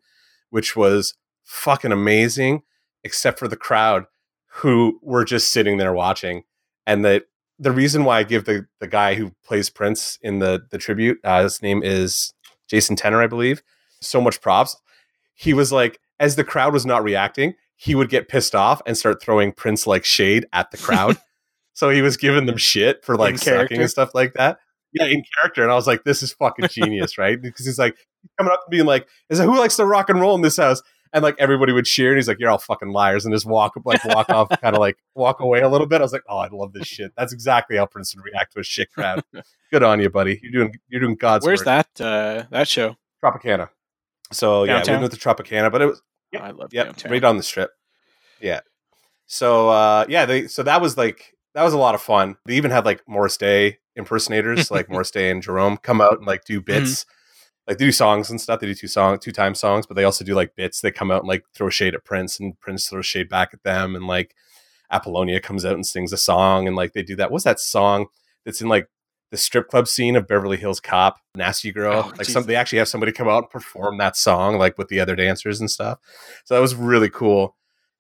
which 0.51 0.75
was 0.75 1.15
fucking 1.45 1.93
amazing 1.93 2.63
except 3.05 3.39
for 3.39 3.47
the 3.49 3.57
crowd 3.57 4.07
who 4.49 4.99
were 5.03 5.25
just 5.25 5.53
sitting 5.53 5.77
there 5.77 5.93
watching. 5.93 6.43
And 6.87 7.05
the 7.05 7.25
the 7.59 7.73
reason 7.73 8.05
why 8.05 8.19
I 8.19 8.23
give 8.23 8.45
the 8.45 8.67
the 8.81 8.89
guy 8.89 9.15
who 9.15 9.33
plays 9.45 9.71
Prince 9.71 10.19
in 10.23 10.39
the 10.39 10.63
the 10.71 10.79
tribute, 10.79 11.19
uh, 11.23 11.43
his 11.43 11.63
name 11.63 11.83
is 11.83 12.33
Jason 12.69 12.97
Tenner, 12.97 13.23
I 13.23 13.27
believe, 13.27 13.63
so 14.01 14.21
much 14.21 14.41
props. 14.41 14.77
He 15.35 15.55
was 15.55 15.73
like, 15.73 16.01
as 16.19 16.37
the 16.37 16.45
crowd 16.45 16.73
was 16.73 16.87
not 16.87 17.05
reacting, 17.05 17.55
he 17.77 17.95
would 17.95 18.09
get 18.09 18.29
pissed 18.29 18.55
off 18.55 18.81
and 18.87 18.97
start 18.97 19.23
throwing 19.23 19.53
Prince 19.53 19.87
like 19.87 20.05
shade 20.05 20.47
at 20.53 20.71
the 20.71 20.79
crowd. 20.79 21.19
so 21.75 21.91
he 21.91 22.03
was 22.03 22.17
giving 22.17 22.47
them 22.47 22.57
shit 22.57 23.05
for 23.05 23.17
like 23.17 23.33
In 23.33 23.39
sucking 23.39 23.81
and 23.81 23.91
stuff 23.91 24.15
like 24.15 24.35
that. 24.35 24.59
Yeah, 24.93 25.07
in 25.07 25.23
character. 25.37 25.63
And 25.63 25.71
I 25.71 25.75
was 25.75 25.87
like, 25.87 26.05
this 26.05 26.23
is 26.23 26.33
fucking 26.33 26.69
genius, 26.71 27.19
right? 27.19 27.41
Because 27.41 27.67
he's 27.67 27.79
like 27.79 27.97
coming 28.39 28.53
up 28.53 28.63
and 28.67 28.71
being 28.71 28.87
like, 28.87 29.07
is 29.29 29.39
who 29.39 29.59
likes 29.59 29.77
to 29.77 29.85
rock 29.85 30.09
and 30.09 30.21
roll 30.21 30.35
in 30.35 30.43
this 30.43 30.57
house? 30.57 30.83
And 31.13 31.23
like 31.23 31.37
everybody 31.39 31.73
would 31.73 31.85
cheer, 31.87 32.11
and 32.11 32.19
he's 32.19 32.29
like, 32.29 32.39
"You're 32.39 32.51
all 32.51 32.59
fucking 32.59 32.89
liars," 32.91 33.25
and 33.25 33.35
just 33.35 33.47
walk 33.47 33.75
like 33.85 34.05
walk 34.05 34.29
off, 34.31 34.49
kind 34.61 34.75
of 34.77 34.81
like 34.81 34.97
walk 35.15 35.41
away 35.41 35.61
a 35.61 35.69
little 35.69 35.87
bit. 35.87 36.01
I 36.01 36.05
was 36.05 36.13
like, 36.13 36.25
"Oh, 36.29 36.39
I 36.39 36.49
love 36.53 36.73
this 36.73 36.87
shit." 36.87 37.13
That's 37.17 37.33
exactly 37.33 37.77
how 37.77 37.87
Prince 37.87 38.15
would 38.15 38.25
react 38.25 38.53
to 38.55 38.61
a 38.61 38.63
shit 38.65 38.93
crowd. 38.93 39.23
Good 39.73 39.83
on 39.83 40.01
you, 40.01 40.11
buddy. 40.11 40.41
You're 40.43 40.53
doing 40.53 40.75
you're 40.89 41.01
doing 41.01 41.15
God's 41.17 41.47
Where's 41.47 41.61
work. 41.65 41.87
that 41.97 42.01
uh, 42.05 42.45
that 42.51 42.69
show? 42.69 42.97
Tropicana. 43.23 43.69
So 44.33 44.65
yeah, 44.65 44.75
we 44.75 44.85
Downtown? 44.85 45.01
went 45.03 45.13
to 45.13 45.19
Tropicana, 45.19 45.71
but 45.73 45.83
it 45.83 45.87
was 45.87 46.03
Yep. 46.33 46.43
I 46.43 46.51
love 46.51 46.75
Yep, 46.75 46.87
downtown. 46.87 47.13
right 47.13 47.25
on 47.25 47.37
the 47.37 47.43
strip. 47.43 47.71
Yeah. 48.41 48.61
So 49.27 49.69
uh 49.71 50.05
yeah, 50.09 50.27
they 50.27 50.47
so 50.49 50.63
that 50.63 50.81
was 50.81 50.97
like 50.97 51.35
that 51.55 51.63
was 51.63 51.73
a 51.73 51.79
lot 51.79 51.95
of 51.95 52.03
fun. 52.03 52.37
They 52.47 52.55
even 52.57 52.71
had 52.71 52.85
like 52.85 53.03
Morris 53.09 53.37
Day 53.37 53.79
impersonators, 53.95 54.71
like 54.71 54.89
Morris 54.91 55.11
Day 55.11 55.31
and 55.31 55.43
Jerome, 55.43 55.77
come 55.79 56.01
out 56.01 56.19
and 56.19 56.27
like 56.27 56.45
do 56.45 56.61
bits. 56.61 57.07
Like 57.67 57.79
they 57.79 57.87
do 57.87 57.93
songs 57.93 58.31
and 58.31 58.41
stuff. 58.41 58.61
They 58.61 58.67
do 58.67 58.75
two 58.75 58.87
song 58.87 59.19
two 59.19 59.33
time 59.33 59.55
songs, 59.55 59.87
but 59.87 59.95
they 59.95 60.05
also 60.05 60.25
do 60.25 60.35
like 60.35 60.55
bits. 60.55 60.81
They 60.81 60.91
come 60.91 61.11
out 61.11 61.23
and 61.23 61.29
like 61.29 61.45
throw 61.53 61.69
shade 61.69 61.95
at 61.95 62.05
Prince, 62.05 62.39
and 62.39 62.59
Prince 62.61 62.89
throws 62.89 63.07
shade 63.07 63.29
back 63.29 63.51
at 63.53 63.63
them, 63.63 63.97
and 63.97 64.07
like 64.07 64.35
Apollonia 64.91 65.41
comes 65.41 65.65
out 65.65 65.75
and 65.75 65.87
sings 65.87 66.13
a 66.13 66.17
song, 66.17 66.67
and 66.67 66.77
like 66.77 66.93
they 66.93 67.03
do 67.03 67.17
that. 67.17 67.31
What's 67.31 67.45
that 67.45 67.61
song 67.61 68.07
that's 68.45 68.61
in 68.61 68.69
like 68.69 68.89
the 69.33 69.37
strip 69.37 69.69
club 69.69 69.89
scene 69.89 70.15
of 70.15 70.29
Beverly 70.29 70.57
Hills 70.57 70.79
Cop, 70.79 71.19
Nasty 71.35 71.73
Girl? 71.73 72.05
Oh, 72.07 72.13
like 72.17 72.27
some, 72.27 72.45
they 72.45 72.55
actually 72.55 72.79
have 72.79 72.89
somebody 72.89 73.11
come 73.11 73.29
out 73.29 73.45
and 73.45 73.51
perform 73.51 73.99
that 73.99 74.17
song, 74.17 74.59
like 74.59 74.79
with 74.79 74.89
the 74.89 75.01
other 75.01 75.17
dancers 75.17 75.61
and 75.61 75.71
stuff. 75.71 75.99
So 76.45 76.55
that 76.55 76.61
was 76.61 76.77
really 76.77 77.11
cool. 77.11 77.57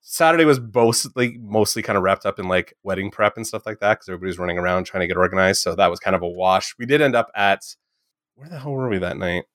Saturday 0.09 0.45
was 0.45 0.61
mostly 0.61 1.37
mostly 1.39 1.83
kind 1.83 1.97
of 1.97 2.05
wrapped 2.05 2.25
up 2.25 2.39
in 2.39 2.47
like 2.47 2.75
wedding 2.85 3.11
prep 3.11 3.37
and 3.37 3.45
stuff 3.45 3.67
like 3.67 3.81
that 3.81 3.95
because 3.95 4.09
everybody 4.09 4.29
was 4.29 4.39
running 4.39 4.57
around 4.59 4.85
trying 4.85 5.01
to 5.01 5.09
get 5.09 5.17
organized. 5.17 5.62
So 5.62 5.75
that 5.75 5.91
was 5.91 5.99
kind 5.99 6.14
of 6.14 6.23
a 6.23 6.29
wash. 6.29 6.77
We 6.79 6.87
did 6.87 7.03
end 7.03 7.17
up 7.17 7.33
at 7.35 7.64
where 8.37 8.49
the 8.49 8.61
hell 8.61 8.71
were 8.71 8.89
we 8.89 8.99
that 8.99 9.17
night? 9.17 9.47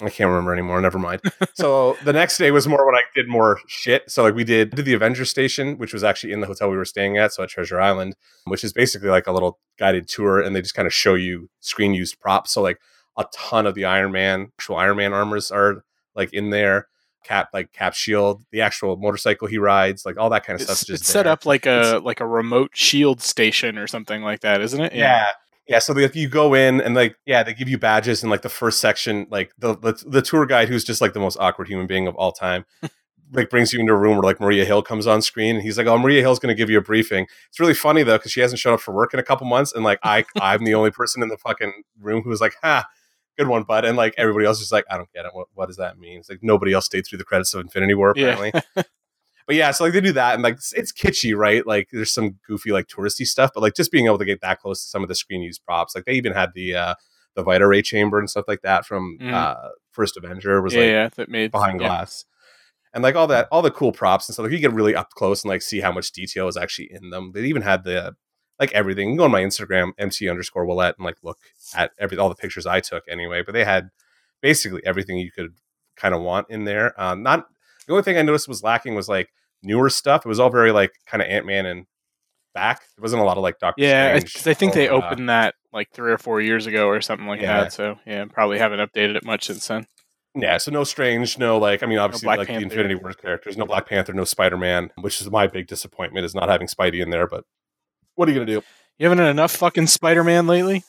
I 0.00 0.10
can't 0.10 0.28
remember 0.28 0.52
anymore. 0.52 0.80
Never 0.80 0.98
mind. 0.98 1.20
so 1.54 1.96
the 2.04 2.12
next 2.12 2.38
day 2.38 2.50
was 2.52 2.68
more 2.68 2.86
when 2.86 2.94
I 2.94 3.02
did 3.16 3.26
more 3.28 3.58
shit. 3.66 4.08
So 4.10 4.22
like 4.22 4.34
we 4.34 4.44
did 4.44 4.70
did 4.70 4.84
the 4.84 4.94
Avengers 4.94 5.28
station, 5.30 5.76
which 5.76 5.92
was 5.92 6.04
actually 6.04 6.32
in 6.32 6.40
the 6.40 6.46
hotel 6.46 6.70
we 6.70 6.76
were 6.76 6.84
staying 6.84 7.16
at, 7.18 7.32
so 7.32 7.42
at 7.42 7.48
Treasure 7.48 7.80
Island, 7.80 8.14
which 8.44 8.62
is 8.62 8.72
basically 8.72 9.08
like 9.08 9.26
a 9.26 9.32
little 9.32 9.58
guided 9.78 10.06
tour, 10.08 10.40
and 10.40 10.54
they 10.54 10.62
just 10.62 10.74
kind 10.74 10.86
of 10.86 10.94
show 10.94 11.14
you 11.14 11.50
screen 11.60 11.94
used 11.94 12.20
props. 12.20 12.52
So 12.52 12.62
like 12.62 12.78
a 13.16 13.24
ton 13.34 13.66
of 13.66 13.74
the 13.74 13.86
Iron 13.86 14.12
Man, 14.12 14.52
actual 14.58 14.76
Iron 14.76 14.98
Man 14.98 15.12
armors 15.12 15.50
are 15.50 15.82
like 16.14 16.32
in 16.32 16.50
there. 16.50 16.86
Cap 17.24 17.48
like 17.52 17.72
Cap 17.72 17.92
shield, 17.94 18.44
the 18.52 18.60
actual 18.60 18.96
motorcycle 18.96 19.48
he 19.48 19.58
rides, 19.58 20.06
like 20.06 20.16
all 20.16 20.30
that 20.30 20.46
kind 20.46 20.54
of 20.54 20.62
It's, 20.66 20.80
stuff. 20.80 20.94
it's 20.94 21.06
set 21.08 21.26
up 21.26 21.44
like 21.44 21.66
a 21.66 22.00
like 22.02 22.20
a 22.20 22.26
remote 22.26 22.70
shield 22.74 23.20
station 23.20 23.76
or 23.76 23.88
something 23.88 24.22
like 24.22 24.40
that, 24.40 24.60
isn't 24.62 24.80
it? 24.80 24.94
yeah. 24.94 25.00
Yeah, 25.00 25.26
so 25.78 25.92
like 25.92 26.14
you 26.14 26.28
go 26.28 26.54
in 26.54 26.80
and 26.80 26.94
like 26.94 27.16
yeah, 27.26 27.42
they 27.42 27.52
give 27.52 27.68
you 27.68 27.78
badges 27.78 28.24
in 28.24 28.30
like 28.30 28.42
the 28.42 28.48
first 28.48 28.80
section, 28.80 29.26
like 29.30 29.52
the 29.58 29.76
the, 29.76 29.92
the 30.06 30.22
tour 30.22 30.46
guide 30.46 30.68
who's 30.68 30.84
just 30.84 31.00
like 31.00 31.12
the 31.12 31.20
most 31.20 31.36
awkward 31.38 31.68
human 31.68 31.86
being 31.86 32.06
of 32.06 32.14
all 32.16 32.32
time. 32.32 32.64
like 33.32 33.50
brings 33.50 33.72
you 33.72 33.80
into 33.80 33.92
a 33.92 33.96
room 33.96 34.16
where 34.16 34.22
like 34.22 34.40
Maria 34.40 34.64
Hill 34.64 34.82
comes 34.82 35.06
on 35.06 35.20
screen 35.20 35.56
and 35.56 35.62
he's 35.62 35.76
like, 35.76 35.86
"Oh, 35.86 35.98
Maria 35.98 36.22
Hill's 36.22 36.38
going 36.38 36.54
to 36.54 36.58
give 36.58 36.70
you 36.70 36.78
a 36.78 36.82
briefing." 36.82 37.26
It's 37.48 37.60
really 37.60 37.74
funny 37.74 38.02
though 38.02 38.16
because 38.16 38.32
she 38.32 38.40
hasn't 38.40 38.58
shown 38.58 38.74
up 38.74 38.80
for 38.80 38.94
work 38.94 39.12
in 39.12 39.20
a 39.20 39.22
couple 39.22 39.46
months, 39.46 39.72
and 39.72 39.84
like 39.84 39.98
I 40.02 40.24
I'm 40.40 40.64
the 40.64 40.74
only 40.74 40.90
person 40.90 41.22
in 41.22 41.28
the 41.28 41.36
fucking 41.36 41.82
room 42.00 42.22
who's 42.22 42.40
like, 42.40 42.54
"Ha, 42.62 42.86
good 43.36 43.48
one, 43.48 43.64
bud," 43.64 43.84
and 43.84 43.96
like 43.96 44.14
everybody 44.16 44.46
else 44.46 44.60
is 44.60 44.72
like, 44.72 44.84
"I 44.90 44.96
don't 44.96 45.12
get 45.12 45.26
it. 45.26 45.32
What 45.34 45.48
what 45.54 45.66
does 45.66 45.76
that 45.76 45.98
mean?" 45.98 46.20
It's 46.20 46.30
like 46.30 46.42
nobody 46.42 46.72
else 46.72 46.86
stayed 46.86 47.06
through 47.06 47.18
the 47.18 47.24
credits 47.24 47.52
of 47.54 47.60
Infinity 47.60 47.94
War 47.94 48.10
apparently. 48.10 48.52
Yeah. 48.54 48.82
but 49.48 49.56
yeah, 49.56 49.70
so 49.70 49.82
like 49.84 49.94
they 49.94 50.00
do 50.02 50.12
that 50.12 50.34
and 50.34 50.42
like 50.42 50.54
it's, 50.56 50.74
it's 50.74 50.92
kitschy, 50.92 51.34
right? 51.34 51.66
Like 51.66 51.88
there's 51.90 52.12
some 52.12 52.36
goofy 52.46 52.70
like 52.70 52.86
touristy 52.86 53.26
stuff, 53.26 53.50
but 53.54 53.62
like 53.62 53.74
just 53.74 53.90
being 53.90 54.04
able 54.04 54.18
to 54.18 54.26
get 54.26 54.42
that 54.42 54.60
close 54.60 54.82
to 54.82 54.88
some 54.90 55.02
of 55.02 55.08
the 55.08 55.14
screen 55.14 55.40
used 55.40 55.64
props, 55.64 55.94
like 55.94 56.04
they 56.04 56.12
even 56.12 56.34
had 56.34 56.50
the 56.54 56.74
uh 56.76 56.94
the 57.34 57.42
Vita 57.42 57.66
Ray 57.66 57.80
chamber 57.80 58.18
and 58.18 58.28
stuff 58.28 58.44
like 58.46 58.60
that 58.60 58.84
from 58.84 59.16
Mhm. 59.20 59.32
uh 59.32 59.70
First 59.90 60.18
Avenger 60.18 60.60
was 60.60 60.74
yeah, 60.74 60.80
like 60.80 60.90
yeah, 60.90 61.08
that 61.16 61.28
made 61.30 61.50
behind 61.50 61.80
yeah. 61.80 61.88
glass. 61.88 62.26
And 62.94 63.02
like 63.02 63.16
all 63.16 63.26
that, 63.28 63.48
all 63.50 63.62
the 63.62 63.70
cool 63.70 63.90
props 63.92 64.28
and 64.28 64.34
stuff. 64.34 64.44
Like 64.44 64.52
you 64.52 64.58
get 64.58 64.72
really 64.72 64.94
up 64.94 65.10
close 65.10 65.42
and 65.44 65.48
like 65.48 65.62
see 65.62 65.80
how 65.80 65.92
much 65.92 66.12
detail 66.12 66.46
is 66.48 66.56
actually 66.56 66.90
in 66.92 67.08
them. 67.10 67.32
They 67.34 67.44
even 67.44 67.62
had 67.62 67.84
the 67.84 68.16
like 68.60 68.72
everything. 68.72 69.08
You 69.08 69.12
can 69.12 69.18
go 69.18 69.24
on 69.24 69.30
my 69.30 69.42
Instagram, 69.42 69.92
MC 69.98 70.28
underscore 70.28 70.66
Willette, 70.66 70.94
and 70.98 71.04
like 71.06 71.16
look 71.22 71.38
at 71.74 71.92
every 71.98 72.18
all 72.18 72.28
the 72.28 72.34
pictures 72.34 72.66
I 72.66 72.80
took 72.80 73.04
anyway. 73.08 73.42
But 73.42 73.52
they 73.52 73.64
had 73.64 73.88
basically 74.42 74.82
everything 74.84 75.16
you 75.18 75.30
could 75.30 75.54
kind 75.96 76.14
of 76.14 76.20
want 76.20 76.48
in 76.50 76.64
there. 76.64 76.98
Um, 77.00 77.22
not 77.22 77.46
the 77.86 77.92
only 77.94 78.02
thing 78.02 78.18
I 78.18 78.22
noticed 78.22 78.46
was 78.46 78.62
lacking 78.62 78.94
was 78.94 79.08
like 79.08 79.30
newer 79.62 79.90
stuff. 79.90 80.24
It 80.24 80.28
was 80.28 80.40
all 80.40 80.50
very 80.50 80.72
like 80.72 80.92
kind 81.06 81.22
of 81.22 81.28
Ant 81.28 81.46
Man 81.46 81.66
and 81.66 81.86
back. 82.54 82.80
There 82.96 83.02
wasn't 83.02 83.22
a 83.22 83.24
lot 83.24 83.36
of 83.36 83.42
like 83.42 83.58
Doctor 83.58 83.82
Yeah, 83.82 84.08
Strange. 84.18 84.32
because 84.32 84.46
I 84.46 84.54
think 84.54 84.72
they 84.74 84.88
uh, 84.88 84.94
opened 84.94 85.28
that 85.28 85.54
like 85.72 85.90
three 85.92 86.12
or 86.12 86.18
four 86.18 86.40
years 86.40 86.66
ago 86.66 86.86
or 86.88 87.00
something 87.00 87.26
like 87.26 87.40
Yeah. 87.40 87.64
that. 87.64 87.72
So 87.72 87.98
yeah, 88.06 88.24
probably 88.26 88.58
haven't 88.58 88.80
updated 88.80 89.16
it 89.16 89.24
much 89.24 89.46
since 89.46 89.66
then. 89.66 89.86
Yeah, 90.34 90.58
so 90.58 90.70
no 90.70 90.84
Strange, 90.84 91.38
no 91.38 91.58
like 91.58 91.82
I 91.82 91.86
mean 91.86 91.98
obviously 91.98 92.26
Black 92.26 92.38
like 92.38 92.48
Panther. 92.48 92.60
the 92.60 92.64
Infinity 92.72 92.94
War 92.96 93.12
characters, 93.12 93.56
no 93.56 93.64
Black 93.66 93.88
Panther, 93.88 94.12
no 94.12 94.24
Spider 94.24 94.56
Man, 94.58 94.90
which 95.00 95.20
is 95.20 95.30
my 95.30 95.46
big 95.46 95.66
disappointment 95.66 96.24
is 96.26 96.34
not 96.34 96.48
having 96.48 96.68
Spidey 96.68 97.02
in 97.02 97.10
there. 97.10 97.26
But 97.26 97.44
what 98.14 98.28
are 98.28 98.32
you 98.32 98.38
gonna 98.38 98.46
do? 98.46 98.62
You 98.98 99.08
haven't 99.08 99.18
had 99.18 99.30
enough 99.30 99.52
fucking 99.52 99.86
Spider 99.86 100.22
Man 100.24 100.46
lately? 100.46 100.84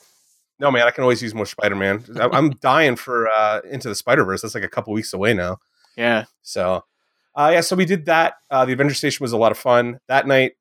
No 0.58 0.70
man, 0.70 0.86
I 0.86 0.90
can 0.90 1.02
always 1.02 1.22
use 1.22 1.34
more 1.34 1.46
Spider 1.46 1.74
Man. 1.74 2.04
I'm 2.20 2.50
dying 2.60 2.96
for 2.96 3.28
uh 3.28 3.60
into 3.68 3.88
the 3.88 3.94
Spider 3.94 4.24
Verse. 4.24 4.42
That's 4.42 4.54
like 4.54 4.62
a 4.64 4.68
couple 4.68 4.92
weeks 4.92 5.12
away 5.12 5.32
now. 5.34 5.56
Yeah. 5.96 6.24
So 6.42 6.84
uh 7.36 7.50
yeah, 7.52 7.60
so 7.60 7.76
we 7.76 7.84
did 7.84 8.06
that. 8.06 8.34
Uh 8.50 8.64
the 8.64 8.72
Avenger 8.72 8.94
Station 8.94 9.22
was 9.24 9.32
a 9.32 9.38
lot 9.38 9.52
of 9.52 9.58
fun. 9.58 9.98
That 10.08 10.26
night 10.26 10.52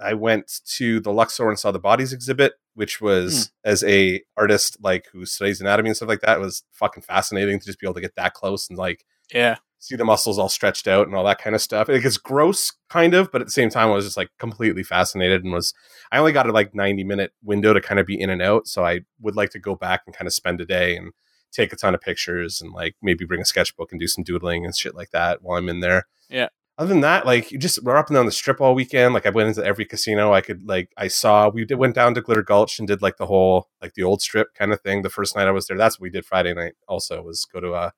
I 0.00 0.14
went 0.14 0.60
to 0.76 1.00
the 1.00 1.12
Luxor 1.12 1.48
and 1.48 1.58
saw 1.58 1.70
the 1.70 1.78
bodies 1.78 2.12
exhibit, 2.12 2.54
which 2.74 3.00
was 3.00 3.52
as 3.64 3.84
a 3.84 4.22
artist 4.36 4.76
like 4.82 5.06
who 5.12 5.24
studies 5.24 5.60
anatomy 5.60 5.90
and 5.90 5.96
stuff 5.96 6.08
like 6.08 6.20
that, 6.22 6.38
it 6.38 6.40
was 6.40 6.64
fucking 6.72 7.02
fascinating 7.04 7.60
to 7.60 7.66
just 7.66 7.78
be 7.80 7.86
able 7.86 7.94
to 7.94 8.00
get 8.00 8.16
that 8.16 8.34
close 8.34 8.68
and 8.68 8.76
like 8.78 9.04
Yeah. 9.32 9.56
see 9.78 9.94
the 9.96 10.04
muscles 10.04 10.38
all 10.38 10.48
stretched 10.48 10.88
out 10.88 11.06
and 11.06 11.14
all 11.14 11.24
that 11.24 11.38
kind 11.40 11.54
of 11.54 11.62
stuff. 11.62 11.88
It 11.88 12.02
gets 12.02 12.16
gross, 12.16 12.72
kind 12.90 13.14
of, 13.14 13.30
but 13.30 13.40
at 13.40 13.46
the 13.46 13.52
same 13.52 13.70
time, 13.70 13.88
I 13.88 13.94
was 13.94 14.04
just 14.04 14.16
like 14.16 14.30
completely 14.38 14.82
fascinated 14.82 15.44
and 15.44 15.52
was. 15.52 15.72
I 16.10 16.18
only 16.18 16.32
got 16.32 16.48
a 16.48 16.52
like 16.52 16.74
ninety 16.74 17.04
minute 17.04 17.32
window 17.42 17.72
to 17.72 17.80
kind 17.80 18.00
of 18.00 18.06
be 18.06 18.20
in 18.20 18.30
and 18.30 18.42
out, 18.42 18.66
so 18.66 18.84
I 18.84 19.00
would 19.20 19.36
like 19.36 19.50
to 19.50 19.58
go 19.58 19.74
back 19.76 20.02
and 20.06 20.14
kind 20.16 20.26
of 20.26 20.34
spend 20.34 20.60
a 20.60 20.66
day 20.66 20.96
and 20.96 21.12
take 21.54 21.72
a 21.72 21.76
ton 21.76 21.94
of 21.94 22.00
pictures 22.00 22.60
and 22.60 22.72
like 22.72 22.96
maybe 23.02 23.24
bring 23.24 23.40
a 23.40 23.44
sketchbook 23.44 23.92
and 23.92 24.00
do 24.00 24.08
some 24.08 24.24
doodling 24.24 24.64
and 24.64 24.76
shit 24.76 24.94
like 24.94 25.10
that 25.12 25.40
while 25.42 25.56
I'm 25.58 25.68
in 25.68 25.80
there. 25.80 26.06
Yeah. 26.28 26.48
Other 26.76 26.88
than 26.88 27.02
that, 27.02 27.24
like 27.24 27.52
you 27.52 27.58
just 27.58 27.82
we're 27.84 27.96
up 27.96 28.08
and 28.08 28.16
down 28.16 28.26
the 28.26 28.32
strip 28.32 28.60
all 28.60 28.74
weekend. 28.74 29.14
Like 29.14 29.26
I 29.26 29.30
went 29.30 29.48
into 29.48 29.64
every 29.64 29.84
casino 29.84 30.32
I 30.32 30.40
could. 30.40 30.66
Like 30.66 30.90
I 30.96 31.06
saw 31.06 31.48
we 31.48 31.64
did 31.64 31.76
went 31.76 31.94
down 31.94 32.14
to 32.14 32.20
Glitter 32.20 32.42
Gulch 32.42 32.80
and 32.80 32.88
did 32.88 33.00
like 33.00 33.16
the 33.16 33.26
whole 33.26 33.68
like 33.80 33.94
the 33.94 34.02
old 34.02 34.20
strip 34.20 34.52
kind 34.54 34.72
of 34.72 34.80
thing. 34.80 35.02
The 35.02 35.08
first 35.10 35.36
night 35.36 35.46
I 35.46 35.52
was 35.52 35.68
there, 35.68 35.76
that's 35.78 36.00
what 36.00 36.02
we 36.02 36.10
did 36.10 36.26
Friday 36.26 36.52
night. 36.52 36.72
Also 36.88 37.22
was 37.22 37.44
go 37.44 37.60
to 37.60 37.72
uh, 37.74 37.90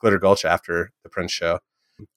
Glitter 0.00 0.18
Gulch 0.18 0.44
after 0.44 0.92
the 1.04 1.08
Prince 1.08 1.30
show. 1.30 1.60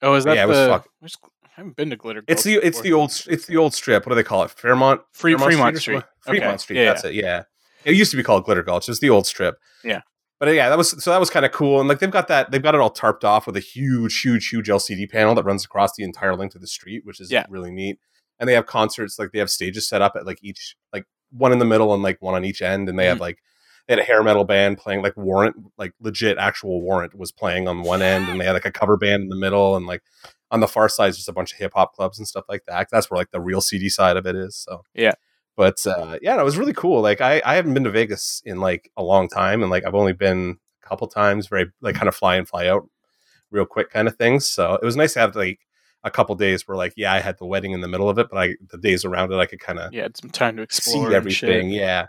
Oh, 0.01 0.15
is 0.15 0.23
that 0.23 0.35
Yeah, 0.35 0.43
it 0.45 0.47
was 0.47 0.57
the? 0.57 0.67
fuck- 0.69 0.87
where's- 0.99 1.17
I 1.45 1.49
haven't 1.55 1.75
been 1.75 1.89
to 1.91 1.97
Glitter. 1.97 2.23
It's 2.27 2.43
the 2.43 2.55
it's 2.55 2.77
before. 2.77 2.83
the 2.83 2.93
old 2.93 3.23
it's 3.27 3.45
the 3.45 3.57
old 3.57 3.73
strip. 3.75 4.05
What 4.05 4.11
do 4.11 4.15
they 4.15 4.23
call 4.23 4.41
it? 4.43 4.49
Fairmont 4.51 5.01
Free 5.13 5.35
Fremont 5.37 5.75
or 5.75 5.79
Street. 5.79 5.93
something? 5.95 6.09
Fremont 6.21 6.47
Okay. 6.53 6.57
Street. 6.57 6.77
Yeah, 6.77 6.85
that's 6.85 7.03
it. 7.03 7.13
Yeah, 7.13 7.43
it 7.85 7.93
used 7.93 8.09
to 8.09 8.17
be 8.17 8.23
called 8.23 8.45
Glitter 8.45 8.63
Gulch. 8.63 8.87
It's 8.89 8.99
the 8.99 9.09
old 9.11 9.27
strip. 9.27 9.57
Yeah. 9.83 10.01
But 10.41 10.55
yeah, 10.55 10.69
that 10.69 10.77
was 10.77 10.89
so 11.03 11.11
that 11.11 11.19
was 11.19 11.29
kind 11.29 11.45
of 11.45 11.51
cool. 11.51 11.79
And 11.79 11.87
like 11.87 11.99
they've 11.99 12.09
got 12.09 12.27
that 12.29 12.49
they've 12.49 12.63
got 12.63 12.73
it 12.73 12.81
all 12.81 12.89
tarped 12.91 13.23
off 13.23 13.45
with 13.45 13.55
a 13.55 13.59
huge, 13.59 14.21
huge, 14.21 14.49
huge 14.49 14.69
LCD 14.69 15.07
panel 15.07 15.35
that 15.35 15.43
runs 15.43 15.63
across 15.63 15.93
the 15.95 16.03
entire 16.03 16.35
length 16.35 16.55
of 16.55 16.61
the 16.61 16.67
street, 16.67 17.05
which 17.05 17.21
is 17.21 17.31
Yeah. 17.31 17.45
really 17.47 17.69
neat. 17.69 17.99
And 18.39 18.49
they 18.49 18.53
have 18.55 18.65
concerts 18.65 19.19
like 19.19 19.31
they 19.33 19.37
have 19.39 19.51
stages 19.51 19.87
set 19.87 20.01
up 20.01 20.15
at 20.15 20.25
like 20.25 20.39
each 20.41 20.75
like 20.91 21.05
one 21.29 21.51
in 21.51 21.59
the 21.59 21.65
middle 21.65 21.93
and 21.93 22.01
like 22.01 22.19
one 22.23 22.33
on 22.33 22.43
each 22.43 22.63
end, 22.63 22.89
and 22.89 22.97
they 22.97 23.05
have 23.05 23.17
Mhm. 23.19 23.21
like 23.21 23.37
they 23.87 23.93
had 23.93 23.99
a 23.99 24.03
hair 24.03 24.23
metal 24.23 24.43
band 24.43 24.79
playing 24.79 25.03
like 25.03 25.15
Warrant, 25.15 25.55
like 25.77 25.93
legit 25.99 26.39
actual 26.39 26.81
Warrant 26.81 27.13
was 27.15 27.31
playing 27.31 27.67
on 27.67 27.83
one 27.83 28.01
end, 28.01 28.27
and 28.27 28.41
they 28.41 28.45
had 28.45 28.53
like 28.53 28.65
a 28.65 28.71
cover 28.71 28.97
band 28.97 29.21
in 29.21 29.29
the 29.29 29.35
middle, 29.35 29.75
and 29.75 29.85
like 29.85 30.01
on 30.49 30.59
the 30.59 30.67
far 30.67 30.89
side 30.89 31.09
is 31.09 31.17
just 31.17 31.29
a 31.29 31.33
bunch 31.33 31.51
of 31.53 31.59
hip 31.59 31.73
hop 31.75 31.93
clubs 31.93 32.17
and 32.17 32.27
stuff 32.27 32.45
like 32.49 32.63
that. 32.65 32.87
That's 32.91 33.11
where 33.11 33.19
like 33.19 33.29
the 33.29 33.39
real 33.39 33.61
seedy 33.61 33.89
side 33.89 34.17
of 34.17 34.25
it 34.25 34.35
is. 34.35 34.55
So 34.57 34.81
Yeah. 34.95 35.13
But 35.55 35.85
uh, 35.85 36.17
yeah, 36.21 36.39
it 36.39 36.43
was 36.43 36.57
really 36.57 36.73
cool. 36.73 37.01
Like 37.01 37.21
I 37.21 37.41
I 37.45 37.55
haven't 37.55 37.73
been 37.73 37.83
to 37.83 37.91
Vegas 37.91 38.41
in 38.45 38.59
like 38.59 38.91
a 38.97 39.03
long 39.03 39.27
time, 39.29 39.61
and 39.61 39.69
like 39.71 39.85
I've 39.85 39.95
only 39.95 40.13
been 40.13 40.57
a 40.83 40.87
couple 40.87 41.07
times, 41.07 41.47
very 41.47 41.67
like 41.81 41.95
kind 41.95 42.07
of 42.07 42.15
fly 42.15 42.37
in 42.37 42.45
fly 42.45 42.67
out, 42.67 42.87
real 43.51 43.65
quick 43.65 43.89
kind 43.89 44.07
of 44.07 44.15
things. 44.15 44.47
So 44.47 44.75
it 44.75 44.83
was 44.85 44.95
nice 44.95 45.13
to 45.13 45.19
have 45.19 45.35
like 45.35 45.59
a 46.03 46.09
couple 46.11 46.33
days 46.35 46.67
where 46.67 46.77
like 46.77 46.93
yeah, 46.97 47.13
I 47.13 47.19
had 47.19 47.37
the 47.37 47.45
wedding 47.45 47.71
in 47.73 47.81
the 47.81 47.87
middle 47.87 48.09
of 48.09 48.17
it, 48.17 48.27
but 48.29 48.37
I 48.37 48.55
the 48.69 48.77
days 48.77 49.05
around 49.05 49.31
it 49.31 49.37
I 49.37 49.45
could 49.45 49.59
kind 49.59 49.79
of 49.79 49.93
Yeah, 49.93 50.03
had 50.03 50.17
some 50.17 50.29
time 50.31 50.57
to 50.57 50.63
explore 50.63 50.95
see 51.03 51.05
and 51.05 51.13
everything. 51.13 51.69
Yeah, 51.69 52.07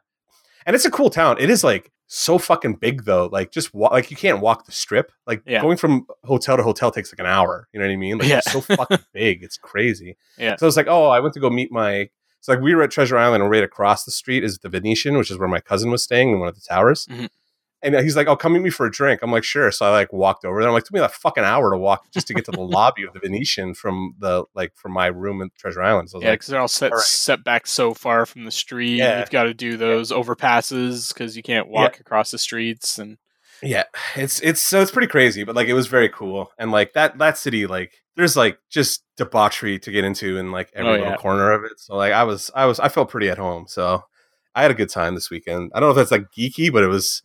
and 0.66 0.74
it's 0.76 0.84
a 0.86 0.90
cool 0.90 1.10
town. 1.10 1.36
It 1.40 1.50
is 1.50 1.62
like 1.64 1.90
so 2.06 2.36
fucking 2.38 2.74
big 2.74 3.04
though. 3.04 3.26
Like 3.32 3.50
just 3.50 3.72
wa- 3.74 3.88
like 3.88 4.10
you 4.10 4.16
can't 4.16 4.40
walk 4.40 4.66
the 4.66 4.72
strip. 4.72 5.10
Like 5.26 5.42
Yeah. 5.46 5.62
going 5.62 5.76
from 5.78 6.06
hotel 6.24 6.56
to 6.58 6.62
hotel 6.62 6.90
takes 6.90 7.12
like 7.12 7.20
an 7.20 7.26
hour. 7.26 7.68
You 7.72 7.80
know 7.80 7.86
what 7.86 7.92
I 7.92 7.96
mean? 7.96 8.18
Like 8.18 8.28
Yeah. 8.28 8.38
it's 8.38 8.52
so 8.52 8.60
fucking 8.60 8.98
big. 9.14 9.42
It's 9.42 9.56
crazy. 9.56 10.16
Yeah. 10.38 10.56
So 10.56 10.66
it's 10.66 10.76
like, 10.76 10.88
oh, 10.88 11.06
I 11.06 11.20
went 11.20 11.34
to 11.34 11.40
go 11.40 11.48
meet 11.50 11.72
my. 11.72 12.08
It's 12.42 12.48
like 12.48 12.60
we 12.60 12.74
were 12.74 12.82
at 12.82 12.90
Treasure 12.90 13.16
Island, 13.16 13.40
and 13.40 13.52
right 13.52 13.62
across 13.62 14.02
the 14.04 14.10
street 14.10 14.42
is 14.42 14.58
the 14.58 14.68
Venetian, 14.68 15.16
which 15.16 15.30
is 15.30 15.38
where 15.38 15.46
my 15.46 15.60
cousin 15.60 15.92
was 15.92 16.02
staying 16.02 16.30
in 16.30 16.40
one 16.40 16.48
of 16.48 16.56
the 16.56 16.60
towers. 16.60 17.06
Mhm. 17.06 17.28
And 17.84 17.94
he's 17.96 18.16
like, 18.16 18.26
"Oh, 18.26 18.34
come 18.34 18.54
meet 18.54 18.62
me 18.62 18.70
for 18.70 18.84
a 18.84 18.90
drink." 18.90 19.20
I'm 19.22 19.30
like, 19.30 19.44
"Sure." 19.44 19.70
So 19.70 19.86
I 19.86 19.90
like 19.90 20.12
walked 20.12 20.44
over 20.44 20.58
there. 20.60 20.68
I'm 20.68 20.74
like, 20.74 20.82
took 20.82 20.92
me 20.92 21.00
like 21.00 21.10
a 21.10 21.14
fucking 21.14 21.44
hour 21.44 21.70
to 21.70 21.78
walk 21.78 22.10
just 22.12 22.26
to 22.26 22.34
get 22.34 22.44
to 22.46 22.50
the 22.50 22.60
lobby 22.78 23.04
of 23.04 23.12
the 23.12 23.20
Venetian 23.20 23.74
from 23.74 24.14
the 24.18 24.42
like 24.56 24.72
from 24.74 24.90
my 24.92 25.06
room 25.06 25.40
in 25.40 25.50
Treasure 25.56 25.82
Island." 25.82 26.10
So 26.10 26.16
I 26.16 26.18
was 26.18 26.24
Yeah, 26.24 26.30
like, 26.30 26.38
because 26.40 26.48
they're 26.48 26.60
all 26.60 26.66
set 26.68 26.90
all 26.90 26.98
right. 26.98 27.06
set 27.06 27.44
back 27.44 27.68
so 27.68 27.94
far 27.94 28.26
from 28.26 28.44
the 28.44 28.50
street. 28.50 28.96
Yeah. 28.98 29.20
You've 29.20 29.30
got 29.30 29.44
to 29.44 29.54
do 29.54 29.76
those 29.76 30.10
overpasses 30.10 31.14
because 31.14 31.36
you 31.36 31.44
can't 31.44 31.68
walk 31.68 32.00
across 32.00 32.32
the 32.32 32.38
streets. 32.38 32.98
And 32.98 33.18
Yeah, 33.62 33.84
it's 34.16 34.40
it's 34.40 34.60
so 34.62 34.80
it's 34.80 34.90
pretty 34.90 35.08
crazy, 35.08 35.44
but 35.44 35.54
like 35.54 35.68
it 35.68 35.74
was 35.74 35.86
very 35.86 36.08
cool, 36.08 36.50
and 36.58 36.72
like 36.72 36.92
that 36.94 37.18
that 37.18 37.38
city, 37.38 37.66
like 37.66 38.01
there's 38.16 38.36
like 38.36 38.58
just 38.70 39.04
debauchery 39.16 39.78
to 39.80 39.90
get 39.90 40.04
into 40.04 40.36
in 40.38 40.50
like 40.52 40.70
every 40.74 40.90
Oh, 40.90 40.92
little 40.94 41.06
yeah. 41.08 41.16
corner 41.16 41.52
of 41.52 41.64
it. 41.64 41.78
So 41.80 41.96
like 41.96 42.12
I 42.12 42.24
was 42.24 42.50
I 42.54 42.66
was 42.66 42.78
I 42.80 42.88
felt 42.88 43.08
pretty 43.10 43.28
at 43.28 43.38
home. 43.38 43.66
So 43.68 44.02
I 44.54 44.62
had 44.62 44.70
a 44.70 44.74
good 44.74 44.90
time 44.90 45.14
this 45.14 45.30
weekend. 45.30 45.72
I 45.74 45.80
don't 45.80 45.88
know 45.88 45.90
if 45.92 45.96
that's 45.96 46.10
like 46.10 46.26
geeky, 46.36 46.72
but 46.72 46.82
it 46.84 46.88
was. 46.88 47.22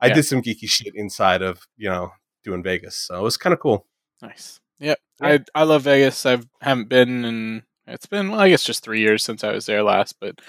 I 0.00 0.06
Yeah. 0.08 0.14
did 0.14 0.22
some 0.24 0.40
geeky 0.40 0.66
shit 0.66 0.94
inside 0.94 1.42
of 1.42 1.66
you 1.76 1.88
know 1.90 2.10
doing 2.42 2.62
Vegas, 2.62 2.96
so 2.96 3.18
it 3.18 3.22
was 3.22 3.36
kind 3.36 3.52
of 3.52 3.60
cool. 3.60 3.86
nice. 4.22 4.58
Yep. 4.78 4.98
Yeah. 5.20 5.26
I 5.28 5.38
I 5.54 5.62
love 5.64 5.82
Vegas. 5.82 6.24
I 6.24 6.38
haven't 6.62 6.88
been 6.88 7.24
in. 7.24 7.62
It's 7.86 8.06
been 8.06 8.30
well, 8.30 8.40
I 8.40 8.48
guess 8.48 8.64
just 8.64 8.82
three 8.82 9.00
years 9.00 9.22
since 9.22 9.44
I 9.44 9.52
was 9.52 9.66
there 9.66 9.82
last, 9.82 10.14
but 10.20 10.40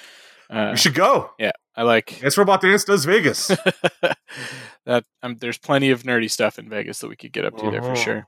uh, 0.50 0.70
we 0.72 0.78
should 0.78 0.94
go. 0.94 1.32
yeah, 1.38 1.52
I 1.76 1.84
like 1.84 2.20
It's 2.24 2.38
Robot 2.38 2.62
Dance 2.62 2.86
does 2.86 3.04
Vegas. 3.04 3.48
that. 4.86 5.04
Um, 5.24 5.38
there's 5.39 5.58
plenty 5.58 5.89
of 5.92 6.04
nerdy 6.04 6.30
stuff 6.30 6.60
in 6.60 6.70
Vegas 6.70 7.00
that 7.00 7.08
we 7.10 7.16
could 7.16 7.34
get 7.34 7.46
up 7.46 7.58
to 7.58 7.72
there 7.72 7.82
for 7.82 7.89
Mhm. 7.94 7.98
sure. 8.04 8.28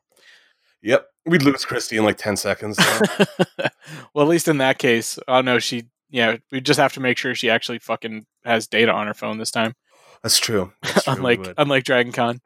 Yep, 0.83 1.07
we'd 1.25 1.41
lose 1.41 1.65
Christy 1.65 1.97
in 1.97 2.03
like 2.03 2.17
ten 2.17 2.37
seconds. 2.37 2.77
well, 4.13 4.25
at 4.25 4.29
least 4.29 4.47
in 4.47 4.59
that 4.59 4.77
case, 4.77 5.17
oh 5.27 5.41
no, 5.41 5.59
she. 5.59 5.83
Yeah, 6.09 6.37
we 6.51 6.61
just 6.61 6.79
have 6.79 6.93
to 6.93 6.99
make 6.99 7.17
sure 7.17 7.33
she 7.33 7.49
actually 7.49 7.79
fucking 7.79 8.27
has 8.45 8.67
data 8.67 8.91
on 8.91 9.07
her 9.07 9.15
phone 9.15 9.39
this 9.39 9.49
time. 9.49 9.73
That's 10.21 10.37
true. 10.37 10.71
That's 10.83 11.03
true, 11.05 11.13
unlike 11.13 11.53
unlike 11.57 11.85
Dragon 11.85 12.11
Con. 12.11 12.39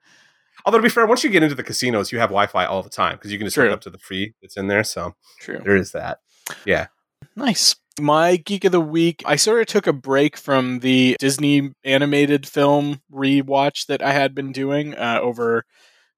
Although 0.65 0.79
to 0.79 0.83
be 0.83 0.89
fair, 0.89 1.05
once 1.05 1.23
you 1.23 1.29
get 1.29 1.43
into 1.43 1.55
the 1.55 1.63
casinos, 1.63 2.11
you 2.11 2.19
have 2.19 2.29
Wi-Fi 2.29 2.65
all 2.65 2.83
the 2.83 2.89
time 2.89 3.15
because 3.15 3.31
you 3.31 3.38
can 3.38 3.45
just 3.47 3.55
hook 3.55 3.71
up 3.71 3.81
to 3.81 3.89
the 3.89 3.97
free 3.97 4.33
that's 4.41 4.57
in 4.57 4.67
there. 4.67 4.83
So 4.83 5.15
True. 5.39 5.59
there 5.63 5.75
is 5.75 5.91
that. 5.91 6.19
Yeah. 6.65 6.88
Nice. 7.35 7.75
My 7.99 8.35
geek 8.35 8.63
of 8.65 8.71
the 8.71 8.81
week, 8.81 9.23
I 9.25 9.38
sort 9.38 9.61
of 9.61 9.67
took 9.67 9.88
a 9.88 9.93
break 9.93 10.38
from 10.38 10.79
the 10.79 11.15
Disney 11.19 11.71
animated 11.83 12.47
film 12.47 13.01
rewatch 13.11 13.88
that 13.88 14.01
I 14.01 14.11
had 14.11 14.35
been 14.35 14.51
doing 14.51 14.93
uh, 14.95 15.19
over 15.21 15.65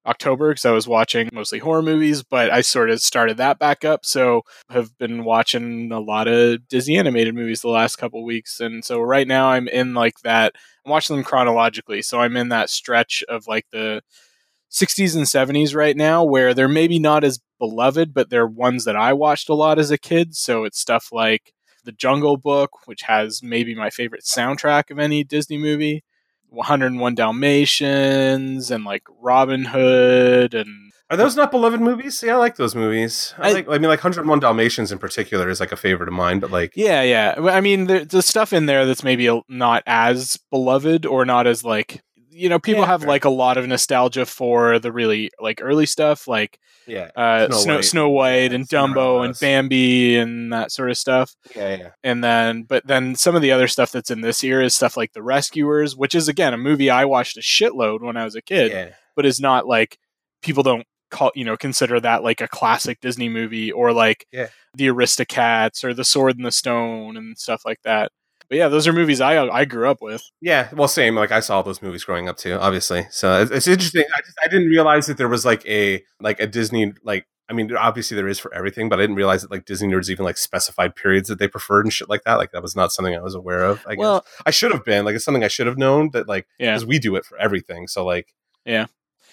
October 0.10 0.49
because 0.49 0.66
I 0.66 0.72
was 0.72 0.88
watching 0.88 1.30
mostly 1.32 1.60
horror 1.60 1.82
movies, 1.82 2.24
but 2.24 2.49
I 2.49 2.62
sort 2.62 2.89
of 2.89 3.01
started 3.01 3.38
that 3.38 3.60
back 3.60 3.86
up. 3.86 4.05
So 4.05 4.41
have 4.70 4.97
been 4.97 5.24
watching 5.24 5.91
a 5.91 5.99
lot 5.99 6.28
of 6.28 6.68
Disney 6.68 6.97
animated 6.97 7.36
movies 7.36 7.62
the 7.62 7.70
last 7.70 7.97
couple 7.97 8.24
weeks, 8.26 8.60
and 8.60 8.84
so 8.84 8.99
right 8.99 9.28
now 9.28 9.49
I'm 9.49 9.68
in 9.68 9.93
like 9.93 10.20
that. 10.24 10.53
I'm 10.86 10.91
watching 10.91 11.16
them 11.16 11.26
chronologically, 11.26 12.01
so 12.01 12.20
I'm 12.20 12.36
in 12.36 12.49
that 12.49 12.70
stretch 12.70 13.24
of 13.30 13.47
like 13.47 13.68
the 13.72 14.01
60s 14.72 15.16
and 15.16 15.26
70s 15.26 15.76
right 15.76 15.95
now 15.97 16.24
where 16.24 16.53
they're 16.53 16.68
maybe 16.68 16.99
not 16.99 17.24
as 17.24 17.39
beloved, 17.60 18.14
but 18.14 18.30
they're 18.30 18.47
ones 18.47 18.86
that 18.86 18.95
I 18.95 19.14
watched 19.14 19.49
a 19.49 19.53
lot 19.55 19.80
as 19.80 19.91
a 19.91 19.97
kid. 19.97 20.36
So 20.36 20.64
it's 20.64 20.80
stuff 20.80 21.10
like 21.12 21.53
The 21.84 21.91
Jungle 21.91 22.38
Book, 22.38 22.88
which 22.88 23.03
has 23.03 23.41
maybe 23.41 23.76
my 23.76 23.89
favorite 23.89 24.24
soundtrack 24.24 24.91
of 24.91 24.99
any 24.99 25.24
Disney 25.24 25.57
movie. 25.57 26.03
101 26.50 27.16
Dalmatians 27.16 28.72
and 28.72 28.84
like 28.84 29.04
Robin 29.22 29.66
Hood 29.66 30.54
and 30.54 30.91
Are 31.10 31.18
those 31.18 31.36
not 31.36 31.52
beloved 31.52 31.80
movies? 31.82 32.22
Yeah, 32.26 32.36
I 32.36 32.38
like 32.38 32.56
those 32.56 32.76
movies. 32.76 33.34
I, 33.38 33.50
I- 33.50 33.54
like. 33.54 33.68
I 33.70 33.74
mean, 33.80 33.89
like 33.89 34.04
101 34.04 34.39
Dalmatians 34.39 34.91
in 34.91 35.00
particular 35.00 35.50
is 35.50 35.60
like 35.60 35.72
a 35.72 35.78
favorite 35.78 36.10
of 36.10 36.14
mine. 36.14 36.39
But 36.39 36.52
like, 36.52 36.74
yeah, 36.76 37.02
yeah. 37.02 37.36
I 37.39 37.62
mean, 37.62 37.88
the, 37.88 38.06
the 38.06 38.22
stuff 38.22 38.54
in 38.54 38.66
there 38.68 38.86
that's 38.86 39.04
maybe 39.04 39.30
not 39.47 39.84
as 39.88 40.38
beloved 40.52 41.06
or 41.06 41.26
not 41.26 41.47
as 41.47 41.64
like 41.64 42.04
you 42.39 42.49
know 42.49 42.59
people 42.59 42.81
Yeah, 42.81 42.87
have 42.87 43.01
fair. 43.01 43.09
like 43.09 43.25
a 43.25 43.29
lot 43.29 43.57
of 43.57 43.67
nostalgia 43.67 44.25
for 44.25 44.79
the 44.79 44.91
really 44.91 45.29
like 45.39 45.59
early 45.61 45.85
stuff 45.85 46.27
like 46.27 46.59
yeah, 46.87 47.09
uh, 47.15 47.47
Snow 47.51 47.57
Snow, 47.59 47.75
White. 47.75 47.85
Snow 47.85 48.09
White 48.09 48.51
Yeah, 48.51 48.55
and 48.55 48.67
Dumbo 48.69 49.23
and 49.25 49.37
Bambi 49.39 50.15
and 50.17 50.51
that 50.53 50.71
sort 50.71 50.89
of 50.89 50.97
stuff. 50.97 51.35
yeah, 51.55 51.75
yeah. 51.75 51.89
and 52.03 52.23
then 52.23 52.63
but 52.63 52.87
then 52.87 53.15
some 53.15 53.35
of 53.35 53.41
the 53.41 53.51
other 53.51 53.67
stuff 53.67 53.91
that's 53.91 54.09
in 54.09 54.21
this 54.21 54.41
year 54.43 54.61
is 54.61 54.75
stuff 54.75 54.97
like 54.97 55.13
the 55.13 55.21
rescuers 55.23 55.95
which 55.95 56.15
is 56.15 56.27
again 56.27 56.53
a 56.53 56.57
movie 56.57 56.89
i 56.89 57.05
watched 57.05 57.37
a 57.37 57.41
shitload 57.41 58.01
when 58.01 58.17
i 58.17 58.23
was 58.23 58.35
a 58.35 58.41
kid 58.41 58.71
yeah. 58.71 58.89
but 59.15 59.25
is 59.25 59.39
not 59.39 59.67
like 59.67 59.97
people 60.41 60.63
don't 60.63 60.85
call 61.11 61.31
you 61.35 61.43
know 61.43 61.57
consider 61.57 61.99
that 61.99 62.23
like 62.23 62.39
a 62.41 62.47
classic 62.47 62.99
disney 63.01 63.29
movie 63.29 63.71
or 63.71 63.91
like 63.93 64.25
Yeah. 64.31 64.47
the 64.75 64.87
aristocats 64.87 65.83
or 65.83 65.93
the 65.93 66.03
sword 66.05 66.37
and 66.37 66.45
the 66.45 66.51
stone 66.51 67.17
and 67.17 67.37
stuff 67.37 67.63
like 67.65 67.81
that 67.83 68.11
but 68.50 68.58
yeah 68.58 68.68
those 68.68 68.88
are 68.88 68.93
movies 68.93 69.22
i 69.22 69.38
i 69.47 69.64
grew 69.66 69.89
up 69.89 70.02
with 70.02 70.24
Yeah, 70.41 70.70
well, 70.74 70.88
same. 70.88 71.16
Like 71.16 71.32
I 71.32 71.39
saw 71.39 71.62
those 71.62 71.82
movies 71.82 72.04
growing 72.04 72.28
up 72.30 72.38
too, 72.38 72.54
obviously. 72.60 73.06
So 73.12 73.41
it's, 73.41 73.52
it's 73.52 73.68
interesting. 73.68 74.06
I 74.16 74.22
just 74.22 74.38
I 74.43 74.47
didn't 74.47 74.68
realize 74.70 75.06
that 75.08 75.18
there 75.18 75.28
was 75.28 75.45
like 75.45 75.66
a 75.66 76.04
like 76.20 76.39
a 76.39 76.47
Disney 76.47 76.93
like. 77.04 77.26
I 77.50 77.54
mean, 77.54 77.76
obviously 77.76 78.16
there 78.16 78.28
is 78.28 78.38
for 78.38 78.54
everything, 78.54 78.89
but 78.89 79.00
I 79.00 79.02
didn't 79.04 79.16
realize 79.16 79.41
that 79.41 79.50
like 79.50 79.66
Disney 79.66 79.88
nerds 79.88 80.08
even 80.12 80.24
like 80.24 80.38
specified 80.38 80.95
periods 80.95 81.30
that 81.30 81.39
they 81.39 81.47
preferred 81.47 81.84
and 81.84 81.91
shit 81.91 82.08
like 82.08 82.22
that. 82.26 82.36
Like 82.36 82.52
that 82.52 82.62
was 82.62 82.76
not 82.76 82.91
something 82.91 83.16
I 83.16 83.22
was 83.22 83.34
aware 83.34 83.64
of. 83.66 83.84
I 83.88 83.95
guess 83.95 84.00
well 84.00 84.26
I 84.45 84.52
should 84.52 84.72
have 84.72 84.86
been 84.86 85.04
like 85.06 85.16
it's 85.16 85.26
something 85.26 85.43
I 85.43 85.47
should 85.47 85.66
have 85.68 85.78
known 85.78 86.12
that 86.14 86.28
like 86.28 86.47
yeah 86.60 86.72
because 86.74 86.86
we 86.86 87.00
do 87.00 87.16
it 87.16 87.26
for 87.26 87.38
everything. 87.39 87.88
So 87.88 88.06
like 88.06 88.34
Yeah. 88.66 88.86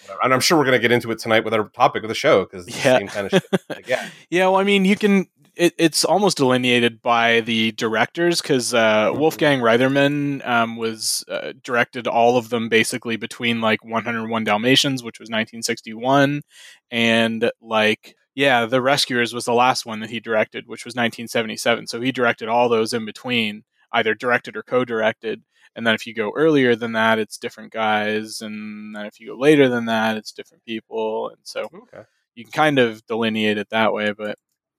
whatever. 0.06 0.20
and 0.24 0.32
I'm 0.34 0.40
sure 0.40 0.56
we're 0.56 0.64
gonna 0.64 0.78
get 0.78 0.92
into 0.92 1.10
it 1.10 1.18
tonight 1.18 1.44
with 1.44 1.52
our 1.52 1.68
topic 1.68 2.02
of 2.04 2.08
the 2.08 2.14
show 2.14 2.44
because 2.44 2.66
Yeah. 2.68 2.74
the 2.94 2.98
same 3.00 3.08
kind 3.08 3.26
of 3.26 3.32
shit. 3.32 3.60
Like, 3.68 3.86
yeah, 3.88 4.08
Yeah, 4.30 4.46
well, 4.48 4.56
I 4.56 4.64
mean, 4.64 4.84
you 4.86 4.96
can. 4.96 5.26
It, 5.56 5.74
it's 5.78 6.04
almost 6.04 6.36
delineated 6.36 7.00
by 7.00 7.40
the 7.40 7.72
directors 7.72 8.42
because 8.42 8.74
uh, 8.74 9.10
Mhm. 9.10 9.18
Wolfgang 9.18 9.60
Reitherman 9.60 10.46
um, 10.46 10.76
was 10.76 11.24
uh, 11.28 11.54
directed 11.62 12.06
all 12.06 12.36
of 12.36 12.50
them 12.50 12.68
basically 12.68 13.16
between 13.16 13.60
like 13.62 13.82
101 13.84 14.44
Dalmatians, 14.44 15.02
which 15.02 15.18
was 15.18 15.28
1961, 15.28 16.42
and 16.90 17.50
like 17.60 18.14
yeah, 18.34 18.66
The 18.66 18.82
Rescuers 18.82 19.32
was 19.32 19.46
the 19.46 19.54
last 19.54 19.86
one 19.86 20.00
that 20.00 20.10
he 20.10 20.20
directed, 20.20 20.66
which 20.68 20.84
was 20.84 20.92
1977. 20.94 21.86
So 21.86 22.02
he 22.02 22.12
directed 22.12 22.48
all 22.48 22.68
those 22.68 22.92
in 22.92 23.06
between, 23.06 23.64
either 23.92 24.14
directed 24.14 24.56
or 24.58 24.62
co-directed. 24.62 25.42
And 25.74 25.86
then 25.86 25.94
if 25.94 26.06
you 26.06 26.14
go 26.14 26.32
earlier 26.36 26.76
than 26.76 26.92
that, 26.92 27.18
it's 27.18 27.38
different 27.38 27.72
guys, 27.72 28.40
and 28.42 28.94
then 28.94 29.06
if 29.06 29.20
you 29.20 29.28
go 29.28 29.36
later 29.38 29.68
than 29.68 29.86
that, 29.86 30.16
it's 30.18 30.32
different 30.32 30.64
people, 30.64 31.28
and 31.30 31.38
so 31.42 31.62
okay. 31.64 32.02
you 32.34 32.44
can 32.44 32.52
kind 32.52 32.78
of 32.78 33.04
delineate 33.06 33.58
it 33.58 33.70
that 33.70 33.92
way. 33.92 34.12
But 34.12 34.38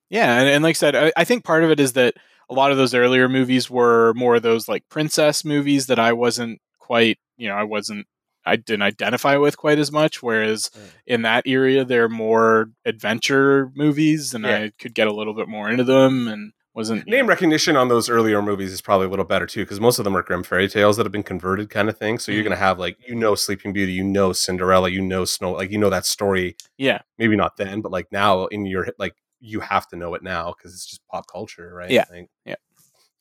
yeah, 0.09 0.39
and, 0.39 0.47
and 0.49 0.63
like 0.63 0.71
I 0.75 0.79
said, 0.79 0.95
I, 0.95 1.11
I 1.17 1.23
think 1.23 1.43
part 1.43 1.63
of 1.63 1.71
it 1.71 1.79
is 1.79 1.93
that 1.93 2.15
a 2.49 2.53
lot 2.53 2.71
of 2.71 2.77
those 2.77 2.93
earlier 2.93 3.27
movies 3.27 3.69
were 3.69 4.13
more 4.15 4.35
of 4.35 4.41
those 4.43 4.67
like 4.67 4.87
princess 4.89 5.43
movies 5.43 5.87
that 5.87 5.99
I 5.99 6.13
wasn't 6.13 6.59
quite, 6.79 7.17
you 7.37 7.47
know, 7.49 7.55
I 7.55 7.63
wasn't, 7.63 8.07
I 8.45 8.55
didn't 8.55 8.83
identify 8.83 9.35
with 9.35 9.57
quite 9.57 9.77
as 9.79 9.91
much. 9.91 10.23
Whereas 10.23 10.69
Mm. 10.69 10.81
in 11.05 11.21
that 11.23 11.43
area, 11.45 11.83
they're 11.83 12.07
more 12.07 12.69
adventure 12.85 13.71
movies, 13.75 14.33
and 14.33 14.45
Yeah. 14.45 14.55
I 14.57 14.71
could 14.79 14.93
get 14.95 15.07
a 15.07 15.13
little 15.13 15.33
bit 15.33 15.47
more 15.49 15.69
into 15.69 15.83
them, 15.83 16.27
and 16.29 16.53
wasn't 16.73 17.07
Name 17.07 17.25
know- 17.25 17.29
recognition 17.29 17.75
on 17.75 17.87
those 17.89 18.07
earlier 18.09 18.41
movies 18.41 18.71
is 18.71 18.81
probably 18.81 19.07
a 19.07 19.09
little 19.09 19.25
better 19.25 19.45
too, 19.47 19.63
because 19.63 19.79
most 19.81 19.97
of 19.99 20.05
them 20.05 20.15
are 20.15 20.21
Grimm 20.21 20.43
fairy 20.43 20.67
tales 20.69 20.95
that 20.97 21.05
have 21.05 21.11
been 21.11 21.23
converted, 21.23 21.69
kind 21.69 21.89
of 21.89 21.97
thing. 21.97 22.19
So 22.19 22.31
you're 22.31 22.41
Mhm. 22.41 22.45
gonna 22.45 22.55
have 22.57 22.79
like 22.79 22.97
you 23.07 23.15
know 23.15 23.35
Sleeping 23.35 23.73
Beauty, 23.73 23.91
you 23.93 24.03
know 24.03 24.31
Cinderella, 24.31 24.89
you 24.89 25.01
know 25.01 25.25
Snow, 25.25 25.51
like 25.53 25.71
you 25.71 25.77
know 25.77 25.89
that 25.89 26.05
story. 26.05 26.55
yeah, 26.77 26.99
Maybe 27.17 27.35
not 27.35 27.57
then, 27.57 27.81
but 27.81 27.91
like 27.91 28.07
now 28.11 28.45
in 28.45 28.65
your 28.65 28.87
like 28.99 29.15
you 29.39 29.59
have 29.59 29.87
to 29.89 29.95
know 29.95 30.13
it 30.15 30.23
now 30.23 30.53
because 30.57 30.73
it's 30.73 30.85
just 30.85 31.05
pop 31.07 31.25
culture, 31.31 31.73
right? 31.73 31.91
Yeah. 31.91 32.05
Yeah. 32.45 32.55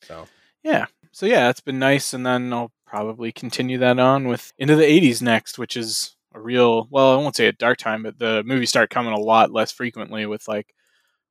So 0.03 0.27
yeah. 0.63 0.85
So 1.11 1.25
yeah, 1.25 1.49
it's 1.49 1.61
been 1.61 1.79
nice, 1.79 2.13
and 2.13 2.25
then 2.25 2.53
I'll 2.53 2.71
probably 2.85 3.31
continue 3.31 3.77
that 3.79 3.99
on 3.99 4.27
with 4.27 4.51
into 4.57 4.75
the 4.75 4.83
'80s 4.83 5.21
next, 5.21 5.57
which 5.57 5.77
is 5.77 6.15
a 6.33 6.39
real 6.39 6.87
well, 6.91 7.13
I 7.13 7.21
won't 7.21 7.35
say 7.35 7.47
a 7.47 7.53
dark 7.53 7.77
time, 7.77 8.03
but 8.03 8.19
the 8.19 8.43
movies 8.45 8.69
start 8.69 8.89
coming 8.89 9.13
a 9.13 9.19
lot 9.19 9.51
less 9.51 9.71
frequently. 9.71 10.25
With 10.25 10.47
like 10.47 10.73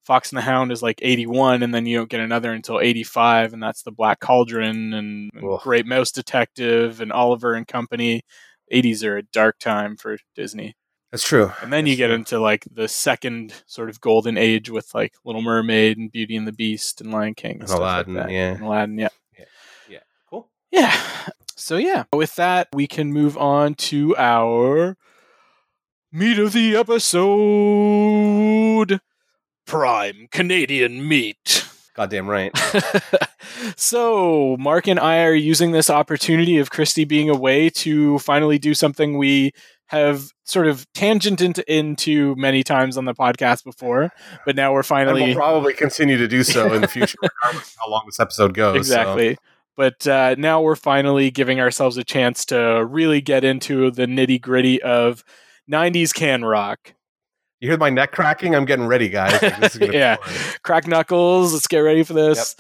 Fox 0.04 0.30
and 0.30 0.38
the 0.38 0.42
Hound 0.42 0.72
is 0.72 0.82
like 0.82 1.00
'81, 1.02 1.62
and 1.62 1.74
then 1.74 1.86
you 1.86 1.98
don't 1.98 2.10
get 2.10 2.20
another 2.20 2.52
until 2.52 2.80
'85, 2.80 3.52
and 3.52 3.62
that's 3.62 3.82
the 3.82 3.92
Black 3.92 4.20
Cauldron 4.20 4.94
and, 4.94 5.30
and 5.34 5.58
Great 5.60 5.86
Mouse 5.86 6.12
Detective 6.12 7.00
and 7.00 7.12
Oliver 7.12 7.54
and 7.54 7.66
Company. 7.66 8.22
'80s 8.72 9.04
are 9.04 9.18
a 9.18 9.22
dark 9.22 9.58
time 9.58 9.96
for 9.96 10.18
Disney, 10.34 10.74
that's 11.10 11.26
true. 11.26 11.52
and 11.62 11.72
then 11.72 11.86
you 11.86 11.96
get 11.96 12.08
true. 12.08 12.16
into 12.16 12.38
like 12.40 12.66
the 12.70 12.88
second 12.88 13.54
sort 13.66 13.88
of 13.88 14.00
golden 14.00 14.36
age 14.36 14.70
with 14.70 14.94
like 14.94 15.14
Little 15.24 15.42
Mermaid 15.42 15.98
and 15.98 16.10
Beauty 16.10 16.36
and 16.36 16.46
the 16.46 16.52
Beast 16.52 17.00
and 17.00 17.12
Lion 17.12 17.34
King 17.34 17.60
and, 17.60 17.70
And 17.70 17.70
Aladdin, 17.70 18.14
like 18.14 18.30
yeah. 18.30 18.54
And 18.54 18.62
Aladdin, 18.62 18.98
yeah. 18.98 19.08
Yeah. 19.88 20.00
Cool. 20.28 20.48
Yeah. 20.70 20.96
So 21.54 21.76
yeah, 21.78 22.04
with 22.12 22.36
that, 22.36 22.68
we 22.72 22.86
can 22.86 23.12
move 23.12 23.36
on 23.36 23.74
to 23.74 24.16
our 24.16 24.96
meat 26.12 26.38
of 26.38 26.52
the 26.52 26.76
episode. 26.76 28.20
Prime 29.66 30.28
Canadian 30.30 31.08
meat. 31.08 31.66
Goddamn 31.94 32.28
right. 32.28 32.52
so 33.76 34.56
Mark 34.60 34.86
and 34.86 35.00
I 35.00 35.24
are 35.24 35.34
using 35.34 35.72
this 35.72 35.90
opportunity 35.90 36.58
of 36.58 36.70
Christy 36.70 37.04
being 37.04 37.28
away 37.30 37.70
to 37.70 38.18
finally 38.20 38.58
do 38.58 38.74
something 38.74 39.18
we 39.18 39.52
have 39.86 40.32
sort 40.44 40.66
of 40.66 40.86
tangent 40.92 41.40
into, 41.40 41.72
into 41.72 42.34
many 42.36 42.62
times 42.62 42.96
on 42.96 43.04
the 43.04 43.14
podcast 43.14 43.64
before, 43.64 44.10
but 44.44 44.56
now 44.56 44.72
we're 44.72 44.80
And 44.80 44.86
finally 44.86 45.22
we'll 45.26 45.34
probably 45.34 45.74
continue 45.74 46.16
to 46.16 46.28
do 46.28 46.42
so 46.42 46.72
in 46.72 46.80
the 46.80 46.88
future, 46.88 47.18
regardless 47.22 47.76
how 47.78 47.90
long 47.90 48.02
this 48.06 48.18
episode 48.20 48.54
goes. 48.54 48.74
so. 48.74 48.78
exactly. 48.78 49.38
But 49.76 50.06
uh, 50.06 50.34
now 50.38 50.62
we're 50.62 50.74
finally 50.74 51.30
giving 51.30 51.60
ourselves 51.60 51.98
a 51.98 52.04
chance 52.04 52.46
to 52.46 52.84
really 52.84 53.20
get 53.20 53.44
into 53.44 53.90
the 53.90 54.06
nitty 54.06 54.40
gritty 54.40 54.82
of 54.82 55.22
90s 55.70 56.14
can 56.14 56.44
rock. 56.44 56.94
You 57.60 57.70
hear 57.70 57.78
my 57.78 57.90
neck 57.90 58.12
cracking? 58.12 58.54
I'm 58.54 58.64
getting 58.64 58.86
ready, 58.86 59.08
guys. 59.08 59.40
Like, 59.40 59.60
this 59.60 59.76
is 59.76 59.88
Yeah. 59.92 60.16
Crack 60.62 60.86
knuckles, 60.86 61.52
let's 61.52 61.66
get 61.66 61.78
ready 61.78 62.02
for 62.04 62.14
this. 62.14 62.56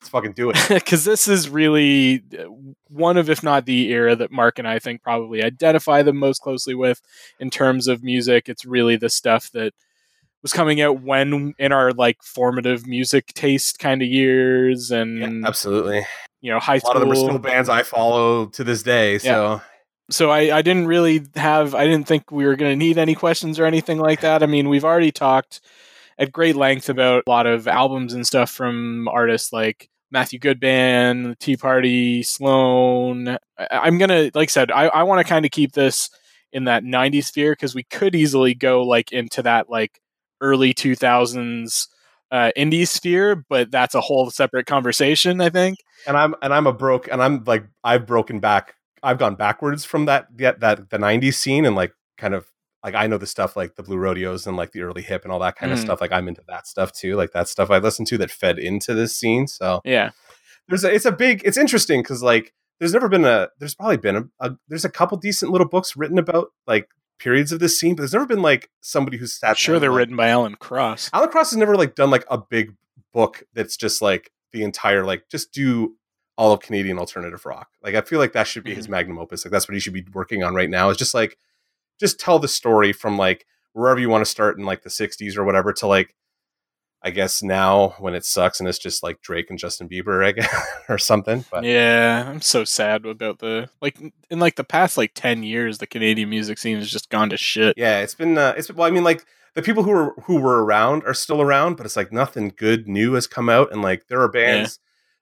Let's 0.00 0.08
fucking 0.08 0.32
do 0.32 0.50
it. 0.50 0.56
Because 0.68 1.04
this 1.04 1.28
is 1.28 1.48
really 1.48 2.22
uh, 2.38 2.44
one 2.88 3.16
of, 3.16 3.28
if 3.28 3.42
not 3.42 3.66
the 3.66 3.90
era 3.90 4.16
that 4.16 4.32
Mark 4.32 4.58
and 4.58 4.66
I 4.66 4.78
think 4.78 5.02
probably 5.02 5.42
identify 5.42 6.02
them 6.02 6.16
most 6.16 6.40
closely 6.40 6.74
with 6.74 7.02
in 7.38 7.50
terms 7.50 7.86
of 7.86 8.02
music. 8.02 8.48
It's 8.48 8.64
really 8.64 8.96
the 8.96 9.10
stuff 9.10 9.50
that 9.52 9.74
was 10.42 10.52
coming 10.52 10.80
out 10.80 11.02
when 11.02 11.54
in 11.58 11.72
our 11.72 11.92
like 11.92 12.22
formative 12.22 12.86
music 12.86 13.26
taste 13.34 13.78
kind 13.78 14.00
of 14.00 14.08
years 14.08 14.90
and 14.90 15.18
Yeah, 15.18 15.48
absolutely. 15.48 16.06
you 16.40 16.50
know 16.50 16.58
high 16.58 16.76
A 16.76 16.80
school 16.80 16.94
lot 16.94 16.96
of 16.96 17.02
them 17.02 17.12
are 17.12 17.16
still 17.16 17.38
bands 17.38 17.68
I 17.68 17.82
follow 17.82 18.46
to 18.46 18.64
this 18.64 18.82
day. 18.82 19.18
So 19.18 19.60
so 20.08 20.30
I, 20.30 20.56
I 20.56 20.62
didn't 20.62 20.86
really 20.86 21.26
have 21.36 21.74
I 21.74 21.84
didn't 21.84 22.06
think 22.06 22.30
we 22.32 22.46
were 22.46 22.56
going 22.56 22.72
to 22.72 22.76
need 22.76 22.96
any 22.96 23.14
questions 23.14 23.58
or 23.58 23.66
anything 23.66 23.98
like 23.98 24.20
that. 24.22 24.42
I 24.42 24.46
mean, 24.46 24.70
we've 24.70 24.84
already 24.84 25.12
talked 25.12 25.60
at 26.18 26.32
great 26.32 26.56
length 26.56 26.88
about 26.88 27.24
a 27.26 27.30
lot 27.30 27.46
of 27.46 27.68
albums 27.68 28.12
and 28.14 28.26
stuff 28.26 28.50
from 28.50 29.08
artists 29.08 29.52
like 29.52 29.89
Matthew 30.10 30.38
Good 30.38 30.60
Band, 30.60 31.38
Tea 31.38 31.56
Party, 31.56 32.22
Sloan. 32.22 33.28
I, 33.28 33.38
I'm 33.70 33.98
gonna, 33.98 34.30
like 34.34 34.48
I 34.48 34.52
said, 34.52 34.70
I, 34.70 34.86
I 34.86 35.02
want 35.04 35.24
to 35.24 35.28
kind 35.28 35.44
of 35.44 35.50
keep 35.50 35.72
this 35.72 36.10
in 36.52 36.64
that 36.64 36.82
'90s 36.84 37.26
sphere 37.26 37.52
because 37.52 37.74
we 37.74 37.84
could 37.84 38.14
easily 38.14 38.54
go 38.54 38.82
like 38.82 39.12
into 39.12 39.42
that 39.42 39.70
like 39.70 40.00
early 40.40 40.74
2000s 40.74 41.88
uh, 42.30 42.50
indie 42.56 42.86
sphere, 42.86 43.44
but 43.48 43.70
that's 43.70 43.94
a 43.94 44.00
whole 44.00 44.30
separate 44.30 44.66
conversation. 44.66 45.40
I 45.40 45.50
think. 45.50 45.78
and 46.06 46.16
I'm 46.16 46.34
and 46.42 46.52
I'm 46.52 46.66
a 46.66 46.72
broke 46.72 47.08
and 47.10 47.22
I'm 47.22 47.44
like 47.44 47.64
I've 47.84 48.06
broken 48.06 48.40
back. 48.40 48.74
I've 49.02 49.18
gone 49.18 49.34
backwards 49.34 49.84
from 49.84 50.06
that 50.06 50.26
that 50.36 50.60
that 50.60 50.90
the 50.90 50.98
'90s 50.98 51.34
scene 51.34 51.64
and 51.64 51.76
like 51.76 51.92
kind 52.18 52.34
of 52.34 52.49
like 52.84 52.94
I 52.94 53.06
know 53.06 53.18
the 53.18 53.26
stuff 53.26 53.56
like 53.56 53.74
the 53.76 53.82
Blue 53.82 53.96
Rodeos 53.98 54.46
and 54.46 54.56
like 54.56 54.72
the 54.72 54.82
early 54.82 55.02
hip 55.02 55.24
and 55.24 55.32
all 55.32 55.38
that 55.40 55.56
kind 55.56 55.72
of 55.72 55.78
Mhm. 55.78 55.82
stuff. 55.82 56.00
Like 56.00 56.12
I'm 56.12 56.28
into 56.28 56.42
that 56.48 56.66
stuff 56.66 56.92
too. 56.92 57.16
Like 57.16 57.32
that 57.32 57.48
stuff 57.48 57.70
I 57.70 57.78
listen 57.78 58.04
to 58.06 58.18
that 58.18 58.30
fed 58.30 58.58
into 58.58 58.94
this 58.94 59.16
scene. 59.16 59.46
So 59.46 59.80
Yeah. 59.84 60.10
there's 60.68 60.84
a, 60.84 60.92
it's 60.94 61.04
a 61.04 61.12
big 61.12 61.42
it's 61.44 61.58
interesting 61.58 62.02
because 62.02 62.22
like 62.22 62.52
there's 62.78 62.92
never 62.94 63.08
been 63.08 63.24
a 63.24 63.48
there's 63.58 63.74
probably 63.74 63.98
been 63.98 64.16
a, 64.16 64.24
a 64.40 64.52
there's 64.68 64.84
a 64.84 64.90
couple 64.90 65.18
decent 65.18 65.52
little 65.52 65.68
books 65.68 65.96
written 65.96 66.18
about 66.18 66.48
like 66.66 66.88
periods 67.18 67.52
of 67.52 67.58
this 67.60 67.78
scene, 67.78 67.94
but 67.94 68.00
there's 68.02 68.14
never 68.14 68.24
been 68.26 68.40
like 68.42 68.70
somebody 68.80 69.18
who's 69.18 69.34
sat 69.34 69.58
Sure, 69.58 69.78
they're 69.78 69.90
like, 69.90 69.98
written 69.98 70.16
by 70.16 70.28
Alan 70.28 70.54
Cross. 70.54 71.10
Alan 71.12 71.28
Cross 71.28 71.50
has 71.50 71.58
never 71.58 71.76
like 71.76 71.94
done 71.94 72.10
like 72.10 72.24
a 72.30 72.38
big 72.38 72.74
book 73.12 73.42
that's 73.52 73.76
just 73.76 74.00
like 74.00 74.30
the 74.52 74.62
entire 74.62 75.04
like 75.04 75.24
just 75.30 75.52
do 75.52 75.96
all 76.38 76.52
of 76.54 76.60
Canadian 76.60 76.98
alternative 76.98 77.44
rock. 77.44 77.68
Like 77.82 77.94
I 77.94 78.00
feel 78.00 78.18
like 78.18 78.32
that 78.32 78.46
should 78.46 78.64
be 78.64 78.74
his 78.74 78.88
magnum 78.88 79.18
opus. 79.18 79.44
Like 79.44 79.52
that's 79.52 79.68
what 79.68 79.74
he 79.74 79.80
should 79.80 79.92
be 79.92 80.06
working 80.14 80.42
on 80.42 80.54
right 80.54 80.70
now. 80.70 80.88
Is 80.88 80.96
just 80.96 81.12
like 81.12 81.36
just 82.00 82.18
tell 82.18 82.38
the 82.38 82.48
story 82.48 82.92
from 82.92 83.16
like 83.16 83.46
wherever 83.72 84.00
you 84.00 84.08
want 84.08 84.22
to 84.22 84.30
start 84.30 84.58
in 84.58 84.64
like 84.64 84.82
the 84.82 84.90
60s 84.90 85.36
or 85.36 85.44
whatever 85.44 85.72
to 85.74 85.86
like 85.86 86.14
I 87.02 87.10
guess 87.10 87.42
now 87.42 87.94
when 87.98 88.14
it 88.14 88.26
sucks 88.26 88.60
and 88.60 88.68
it's 88.68 88.78
just 88.78 89.02
like 89.02 89.22
Drake 89.22 89.48
and 89.48 89.58
Justin 89.58 89.88
Bieber, 89.88 90.24
I 90.24 90.32
guess, 90.32 90.66
or 90.88 90.98
something. 90.98 91.46
But 91.50 91.64
yeah, 91.64 92.24
I'm 92.28 92.42
so 92.42 92.64
sad 92.64 93.06
about 93.06 93.38
the 93.38 93.70
like 93.80 93.98
in 94.28 94.38
like 94.38 94.56
the 94.56 94.64
past 94.64 94.98
like 94.98 95.12
ten 95.14 95.42
years, 95.42 95.78
the 95.78 95.86
Canadian 95.86 96.28
music 96.28 96.58
scene 96.58 96.76
has 96.76 96.90
just 96.90 97.08
gone 97.08 97.30
to 97.30 97.38
shit. 97.38 97.78
yeah, 97.78 98.00
it's 98.00 98.14
been 98.14 98.36
uh, 98.36 98.52
it's 98.56 98.66
been, 98.66 98.76
well, 98.76 98.86
I 98.86 98.90
mean, 98.90 99.04
like 99.04 99.24
the 99.54 99.62
people 99.62 99.82
who 99.82 99.92
were 99.92 100.14
who 100.24 100.40
were 100.40 100.62
around 100.62 101.04
are 101.04 101.14
still 101.14 101.40
around, 101.40 101.76
but 101.76 101.86
it's 101.86 101.96
like 101.96 102.12
nothing 102.12 102.52
good 102.54 102.86
new 102.86 103.14
has 103.14 103.26
come 103.26 103.48
out, 103.48 103.72
and 103.72 103.80
like 103.80 104.08
there 104.08 104.20
are 104.20 104.28
bands 104.28 104.78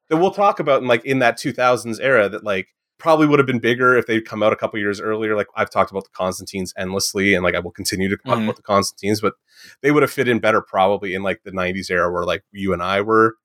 that 0.09 0.17
we'll 0.17 0.33
talk 0.33 0.59
about 0.59 0.83
in 0.83 0.89
like 0.89 1.05
in 1.05 1.21
that 1.21 1.39
2000s 1.39 1.99
era 2.01 2.29
that 2.29 2.43
like 2.43 2.69
probably 2.99 3.27
would 3.27 3.39
have 3.39 3.47
been 3.47 3.61
bigger 3.61 3.97
if 3.97 4.07
they'd 4.07 4.25
come 4.27 4.43
out 4.43 4.53
a 4.53 4.57
couple 4.57 4.79
years 4.79 5.01
earlier. 5.01 5.37
Like 5.37 5.47
I've 5.55 5.71
talked 5.71 5.91
about 5.91 6.05
the 6.05 6.11
Constantines 6.11 6.75
endlessly, 6.77 7.35
and 7.35 7.45
like 7.45 7.55
I 7.55 7.61
will 7.61 7.71
continue 7.71 8.09
to 8.09 8.17
talk 8.17 8.39
Mhm. 8.39 8.45
about 8.45 8.57
the 8.57 8.63
Constantines, 8.63 9.21
but 9.21 9.35
they 9.83 9.91
would 9.93 10.03
have 10.03 10.11
fit 10.11 10.29
in 10.29 10.41
better 10.41 10.61
probably 10.61 11.15
in 11.15 11.23
like 11.23 11.43
the 11.45 11.53
90s 11.53 11.91
era 11.91 12.11
where 12.13 12.25
like 12.25 12.43
you 12.53 12.73
and 12.73 12.83
I 12.83 13.01
were 13.01 13.37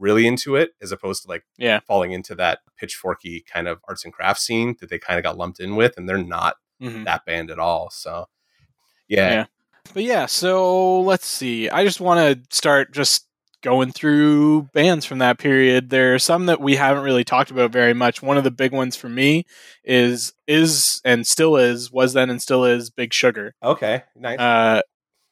really 0.00 0.26
into 0.26 0.56
it, 0.56 0.72
as 0.82 0.92
opposed 0.92 1.22
to 1.22 1.28
like 1.28 1.44
Yeah. 1.56 1.80
falling 1.86 2.12
into 2.12 2.34
that 2.36 2.60
pitchforky 2.80 3.44
kind 3.46 3.66
of 3.68 3.80
arts 3.88 4.04
and 4.04 4.12
crafts 4.12 4.44
scene 4.44 4.76
that 4.80 4.90
they 4.90 4.98
kind 4.98 5.18
of 5.18 5.22
got 5.22 5.36
lumped 5.38 5.60
in 5.60 5.76
with, 5.76 5.96
and 5.96 6.08
they're 6.08 6.18
not 6.18 6.56
Mhm. 6.80 7.04
that 7.04 7.24
band 7.24 7.50
at 7.50 7.58
all. 7.58 7.90
So 7.90 8.26
yeah, 9.08 9.30
Yeah. 9.32 9.46
But 9.94 10.02
yeah, 10.02 10.26
so 10.26 11.00
let's 11.00 11.26
see. 11.26 11.70
I 11.70 11.82
just 11.84 11.98
want 12.00 12.18
to 12.50 12.54
start 12.56 12.92
just 12.92 13.26
going 13.62 13.92
through 13.92 14.62
bands 14.72 15.04
from 15.04 15.18
that 15.18 15.38
period. 15.38 15.90
There 15.90 16.14
are 16.14 16.18
some 16.18 16.46
that 16.46 16.60
we 16.60 16.76
haven't 16.76 17.02
really 17.02 17.24
talked 17.24 17.50
about 17.50 17.72
very 17.72 17.94
much. 17.94 18.22
One 18.22 18.38
of 18.38 18.44
the 18.44 18.50
big 18.50 18.72
ones 18.72 18.96
for 18.96 19.08
me 19.08 19.44
is 19.84 20.32
is 20.46 21.00
and 21.04 21.26
still 21.26 21.56
is 21.56 21.90
was 21.90 22.12
then 22.12 22.30
and 22.30 22.40
still 22.40 22.64
is 22.64 22.90
Big 22.90 23.12
Sugar. 23.12 23.54
okay, 23.62 24.02
nice. 24.16 24.38
Uh, 24.38 24.82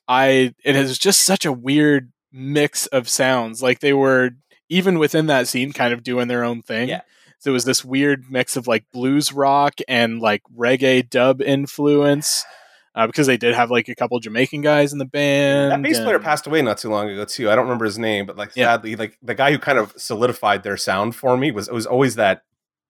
I 0.08 0.54
it 0.64 0.76
is 0.76 0.98
just 0.98 1.22
such 1.22 1.44
a 1.44 1.52
weird 1.52 2.12
mix 2.32 2.86
of 2.88 3.08
sounds. 3.08 3.62
Like 3.62 3.80
they 3.80 3.92
were 3.92 4.30
even 4.68 4.98
within 4.98 5.26
that 5.26 5.48
scene, 5.48 5.72
kind 5.72 5.92
of 5.92 6.02
doing 6.02 6.28
their 6.28 6.44
own 6.44 6.62
thing. 6.62 6.88
Yeah. 6.88 7.02
So 7.38 7.50
it 7.50 7.54
was 7.54 7.64
this 7.64 7.84
weird 7.84 8.24
mix 8.30 8.56
of 8.56 8.66
like 8.66 8.84
blues 8.92 9.32
rock 9.32 9.74
and 9.88 10.20
like 10.20 10.42
reggae 10.56 11.08
dub 11.08 11.42
influence. 11.42 12.44
Uh, 12.96 13.06
because 13.06 13.26
they 13.26 13.36
did 13.36 13.54
have 13.54 13.70
like 13.70 13.88
a 13.88 13.94
couple 13.94 14.18
Jamaican 14.18 14.62
guys 14.62 14.90
in 14.92 14.98
the 14.98 15.04
band. 15.04 15.70
that 15.70 15.82
bass 15.82 16.00
player 16.00 16.18
passed 16.18 16.46
away 16.46 16.62
not 16.62 16.78
too 16.78 16.88
long 16.88 17.08
ago 17.10 17.24
too. 17.26 17.50
I 17.50 17.54
don't 17.54 17.66
remember 17.66 17.84
his 17.84 17.98
name, 17.98 18.24
but 18.26 18.36
like 18.36 18.50
Yeah. 18.56 18.64
sadly, 18.72 18.96
like 18.96 19.18
the 19.22 19.34
guy 19.34 19.52
who 19.52 19.58
kind 19.58 19.78
of 19.78 19.92
solidified 19.98 20.62
their 20.62 20.78
sound 20.78 21.14
for 21.14 21.36
me 21.36 21.50
was 21.50 21.68
it 21.68 21.74
was 21.74 21.84
always 21.86 22.14
that 22.16 22.40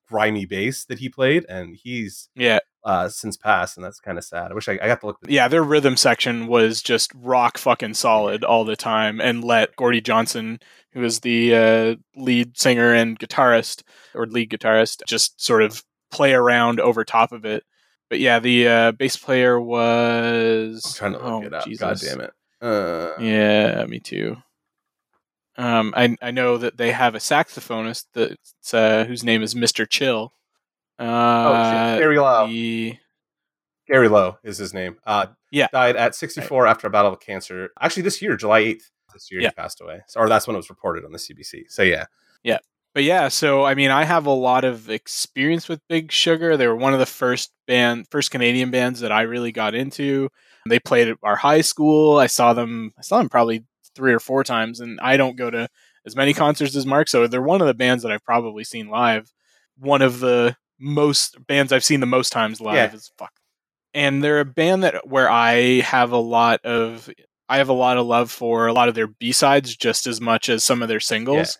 grimy 0.08 0.46
bass 0.46 0.84
that 0.84 1.00
he 1.00 1.08
played, 1.08 1.44
and 1.48 1.74
he's 1.76 2.28
Yeah, 2.36 2.60
uh 2.84 3.08
since 3.08 3.36
passed, 3.36 3.76
and 3.76 3.84
that's 3.84 3.98
kind 3.98 4.16
of 4.16 4.22
sad. 4.24 4.52
I 4.52 4.54
wish 4.54 4.68
I, 4.68 4.74
I 4.74 4.86
got 4.86 5.00
to 5.00 5.06
look. 5.06 5.18
yeah. 5.26 5.48
Their 5.48 5.64
rhythm 5.64 5.96
section 5.96 6.46
was 6.46 6.80
just 6.82 7.10
rock 7.16 7.58
fucking 7.58 7.94
solid 7.94 8.44
all 8.44 8.64
the 8.64 8.76
time, 8.76 9.20
and 9.20 9.42
let 9.42 9.74
Gordie 9.74 10.00
Johnson, 10.00 10.60
who 10.92 11.02
is 11.02 11.18
the 11.20 11.52
uh, 11.56 11.96
lead 12.14 12.56
singer 12.56 12.94
and 12.94 13.18
guitarist 13.18 13.82
or 14.14 14.26
lead 14.26 14.50
guitarist, 14.50 15.02
just 15.08 15.44
sort 15.44 15.62
of 15.62 15.82
play 16.12 16.32
around 16.32 16.78
over 16.78 17.04
top 17.04 17.32
of 17.32 17.44
it. 17.44 17.64
But 18.08 18.20
yeah, 18.20 18.38
the 18.38 18.68
uh, 18.68 18.92
bass 18.92 19.16
player 19.16 19.60
was. 19.60 20.84
I'm 20.84 20.92
trying 20.92 21.12
to 21.12 21.18
look 21.18 21.44
oh, 21.44 21.46
it 21.46 21.54
up. 21.54 21.64
Jesus. 21.64 21.80
God 21.80 22.00
damn 22.00 22.20
it. 22.20 22.32
Uh, 22.60 23.14
Yeah, 23.20 23.84
me 23.86 23.98
too. 24.00 24.36
Um, 25.58 25.94
I 25.96 26.16
I 26.20 26.30
know 26.30 26.58
that 26.58 26.76
they 26.76 26.92
have 26.92 27.14
a 27.14 27.18
saxophonist 27.18 28.04
that's 28.14 28.74
uh, 28.74 29.04
whose 29.04 29.24
name 29.24 29.42
is 29.42 29.56
Mister 29.56 29.86
Chill. 29.86 30.32
Uh, 30.98 31.02
oh 31.04 31.98
Garry 31.98 32.18
Lowe. 32.18 32.46
the- 32.46 32.96
Garry 33.88 34.08
Lowe 34.08 34.38
is 34.42 34.58
his 34.58 34.74
name. 34.74 34.96
Uh, 35.06 35.26
Yeah. 35.50 35.68
died 35.72 35.94
at 35.96 36.14
64 36.16 36.66
after 36.66 36.88
a 36.88 36.90
battle 36.90 37.12
with 37.12 37.20
cancer. 37.20 37.70
Actually, 37.80 38.02
this 38.02 38.20
year, 38.20 38.36
July 38.36 38.62
8th. 38.62 38.90
This 39.12 39.30
year, 39.30 39.40
Yeah. 39.40 39.50
he 39.50 39.54
passed 39.54 39.80
away. 39.80 40.02
So, 40.08 40.20
or 40.20 40.28
that's 40.28 40.46
when 40.46 40.56
it 40.56 40.58
was 40.58 40.68
reported 40.68 41.04
on 41.04 41.12
the 41.12 41.18
CBC. 41.18 41.66
So 41.68 41.82
yeah, 41.82 42.06
yeah, 42.42 42.58
but 42.96 43.04
yeah, 43.04 43.28
so 43.28 43.62
I 43.62 43.74
mean, 43.74 43.90
I 43.90 44.04
have 44.06 44.24
a 44.24 44.30
lot 44.30 44.64
of 44.64 44.88
experience 44.88 45.68
with 45.68 45.86
Big 45.86 46.10
Sugar. 46.10 46.56
They 46.56 46.66
were 46.66 46.74
one 46.74 46.94
of 46.94 46.98
the 46.98 47.04
first 47.04 47.52
band, 47.66 48.06
first 48.10 48.30
Canadian 48.30 48.70
bands 48.70 49.00
that 49.00 49.12
I 49.12 49.20
really 49.20 49.52
got 49.52 49.74
into. 49.74 50.30
They 50.66 50.78
played 50.78 51.08
at 51.08 51.18
our 51.22 51.36
high 51.36 51.60
school. 51.60 52.16
I 52.16 52.26
saw 52.26 52.54
them. 52.54 52.94
I 52.98 53.02
saw 53.02 53.18
them 53.18 53.28
probably 53.28 53.66
three 53.94 54.14
or 54.14 54.18
four 54.18 54.44
times, 54.44 54.80
and 54.80 54.98
I 55.02 55.18
don't 55.18 55.36
go 55.36 55.50
to 55.50 55.68
as 56.06 56.16
many 56.16 56.32
concerts 56.32 56.74
as 56.74 56.86
Mark. 56.86 57.08
So 57.08 57.26
they're 57.26 57.42
one 57.42 57.60
of 57.60 57.66
the 57.66 57.74
bands 57.74 58.02
that 58.02 58.10
I've 58.10 58.24
probably 58.24 58.64
seen 58.64 58.88
live. 58.88 59.30
One 59.76 60.00
of 60.00 60.20
the 60.20 60.56
most 60.80 61.36
bands 61.46 61.74
I've 61.74 61.84
seen 61.84 62.00
the 62.00 62.06
most 62.06 62.32
times 62.32 62.62
live 62.62 62.76
Yeah. 62.76 62.94
is 62.94 63.12
fuck. 63.18 63.32
And 63.92 64.24
they're 64.24 64.40
a 64.40 64.46
band 64.46 64.84
that 64.84 65.06
where 65.06 65.28
I 65.28 65.80
have 65.82 66.12
a 66.12 66.16
lot 66.16 66.64
of 66.64 67.10
I 67.46 67.58
have 67.58 67.68
a 67.68 67.74
lot 67.74 67.98
of 67.98 68.06
love 68.06 68.30
for 68.30 68.66
a 68.66 68.72
lot 68.72 68.88
of 68.88 68.94
their 68.94 69.06
B 69.06 69.32
sides 69.32 69.76
just 69.76 70.06
as 70.06 70.18
much 70.18 70.48
as 70.48 70.64
some 70.64 70.80
of 70.80 70.88
their 70.88 70.98
singles. 70.98 71.58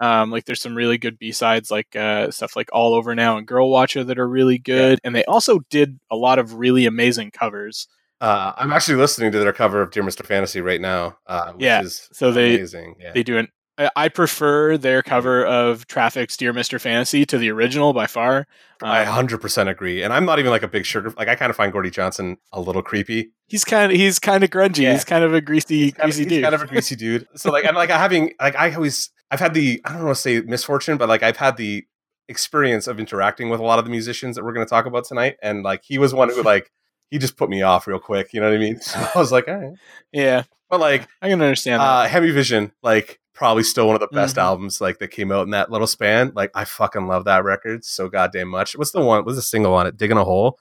Um, 0.00 0.30
like 0.30 0.44
there's 0.44 0.60
some 0.60 0.74
really 0.74 0.98
good 0.98 1.18
B 1.18 1.30
sides, 1.32 1.70
like 1.70 1.94
uh, 1.96 2.30
stuff 2.30 2.56
like 2.56 2.68
All 2.72 2.94
Over 2.94 3.14
Now 3.14 3.38
and 3.38 3.46
Girl 3.46 3.70
Watcher 3.70 4.02
that 4.04 4.18
are 4.18 4.28
really 4.28 4.58
good. 4.58 4.98
And 5.04 5.14
they 5.14 5.24
also 5.24 5.60
did 5.70 5.98
a 6.10 6.16
lot 6.16 6.38
of 6.38 6.54
really 6.54 6.84
amazing 6.86 7.30
covers. 7.30 7.86
uh, 8.20 8.52
I'm 8.56 8.72
actually 8.72 8.96
listening 8.96 9.32
to 9.32 9.38
their 9.38 9.52
cover 9.52 9.82
of 9.82 9.90
Dear 9.90 10.02
Mr. 10.02 10.24
Fantasy 10.24 10.60
right 10.60 10.80
now. 10.80 11.18
Uh, 11.26 11.52
which 11.52 11.64
Yeah, 11.64 11.82
is 11.82 12.08
so 12.12 12.32
they- 12.32 12.54
amazing. 12.56 12.94
Yeah. 12.98 13.12
They 13.12 13.22
do 13.22 13.38
an 13.38 13.48
I 13.78 13.90
I 13.96 14.08
prefer 14.08 14.76
their 14.78 15.02
cover 15.02 15.44
of 15.44 15.86
Traffic's 15.86 16.36
Dear 16.36 16.52
Mr. 16.52 16.80
Fantasy 16.80 17.24
to 17.26 17.38
the 17.38 17.50
original 17.50 17.92
by 17.92 18.06
far. 18.06 18.46
I 18.82 19.04
Um, 19.04 19.26
100% 19.28 19.68
agree. 19.68 20.02
And 20.02 20.12
I'm 20.12 20.24
not 20.24 20.38
even 20.38 20.50
like 20.50 20.62
a 20.62 20.68
big 20.68 20.84
sugar. 20.84 21.10
Like, 21.16 21.28
I 21.28 21.34
kind 21.36 21.48
of 21.50 21.56
find 21.56 21.72
Gordie 21.72 21.90
Johnson 21.90 22.36
a 22.52 22.60
little 22.60 22.82
creepy. 22.82 23.30
he's 23.48 23.64
kind 23.64 23.90
of 23.92 23.96
he's 23.96 24.18
kind 24.18 24.44
of 24.44 24.50
grungy. 24.50 24.78
Yeah. 24.84 24.92
He's 24.92 25.04
kind 25.04 25.24
of 25.24 25.32
a 25.34 25.40
greasy 25.40 25.92
Kind 25.92 26.10
of, 26.10 26.16
greasy 26.16 26.22
he's 26.24 26.28
dude. 26.32 26.42
kind 26.42 26.54
of 26.54 26.62
a 26.62 26.66
greasy 26.66 26.96
dude. 26.96 27.26
So, 27.36 27.50
like, 27.50 27.64
I'm 27.64 27.74
like, 27.74 27.90
having, 27.90 28.34
like, 28.40 28.56
I 28.56 28.72
always, 28.74 29.10
I've 29.30 29.40
had 29.40 29.54
the, 29.54 29.80
I 29.84 29.92
don't 29.92 30.04
want 30.04 30.16
to 30.16 30.20
say 30.22 30.40
misfortune, 30.42 30.96
but 30.98 31.08
like, 31.08 31.22
I've 31.22 31.36
had 31.38 31.56
the 31.56 31.84
experience 32.28 32.86
of 32.86 32.98
interacting 33.00 33.48
with 33.50 33.60
a 33.60 33.62
lot 33.62 33.78
of 33.78 33.84
the 33.84 33.90
musicians 33.90 34.36
that 34.36 34.44
we're 34.44 34.52
going 34.52 34.66
to 34.66 34.70
talk 34.70 34.86
about 34.86 35.04
tonight. 35.04 35.36
And 35.42 35.62
like, 35.62 35.82
he 35.84 35.98
was 35.98 36.12
one 36.14 36.28
who, 36.30 36.42
like, 36.54 36.70
he 37.10 37.18
just 37.18 37.36
put 37.36 37.48
me 37.50 37.62
off 37.62 37.86
real 37.86 37.98
quick. 38.00 38.32
You 38.32 38.40
know 38.40 38.48
what 38.48 38.56
I 38.56 38.58
mean? 38.58 38.78
So 38.82 38.98
I 39.14 39.18
was 39.18 39.30
like, 39.32 39.46
all 39.48 39.54
right. 39.56 39.74
yeah, 40.12 40.42
But 40.68 40.80
like, 40.80 41.08
I 41.22 41.28
can 41.28 41.40
understand 41.40 41.80
that. 41.80 41.86
uh, 41.86 42.08
Hemi 42.08 42.30
Vision, 42.30 42.72
like, 42.82 43.20
probably 43.34 43.62
still 43.64 43.86
one 43.86 43.96
of 43.96 44.00
the 44.00 44.08
best 44.08 44.36
Mhm. 44.36 44.42
albums 44.42 44.80
like 44.80 44.98
that 44.98 45.08
came 45.08 45.32
out 45.32 45.42
in 45.44 45.50
that 45.50 45.70
little 45.70 45.86
span. 45.88 46.32
Like, 46.34 46.50
I 46.54 46.64
fucking 46.64 47.06
love 47.06 47.24
that 47.24 47.42
record 47.44 47.84
so 47.84 48.08
goddamn 48.08 48.48
much. 48.48 48.76
What's 48.76 48.92
the 48.92 49.00
one? 49.00 49.24
What's 49.24 49.36
the 49.36 49.42
single 49.42 49.74
on 49.74 49.86
it? 49.86 49.96
Digging 49.96 50.16
a 50.16 50.24
hole. 50.24 50.58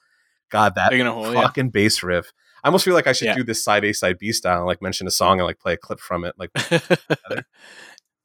God, 0.49 0.75
that 0.75 0.89
Digging 0.91 1.07
a 1.07 1.11
hole, 1.13 1.33
yeah. 1.33 1.41
fucking 1.41 1.69
bass 1.69 2.01
riff. 2.03 2.31
I 2.63 2.67
almost 2.69 2.85
feel 2.85 2.93
like 2.93 3.07
I 3.07 3.11
should 3.11 3.27
Yeah. 3.27 3.35
do 3.35 3.43
this 3.43 3.63
side 3.63 3.83
A, 3.85 3.93
side 3.93 4.17
B 4.19 4.31
style, 4.31 4.57
and 4.59 4.65
like 4.67 4.81
mention 4.81 5.05
a 5.07 5.11
song 5.11 5.39
and 5.39 5.45
like 5.47 5.59
play 5.59 5.73
a 5.73 5.77
clip 5.77 5.99
from 5.99 6.23
it. 6.25 6.33
Like, 6.37 6.51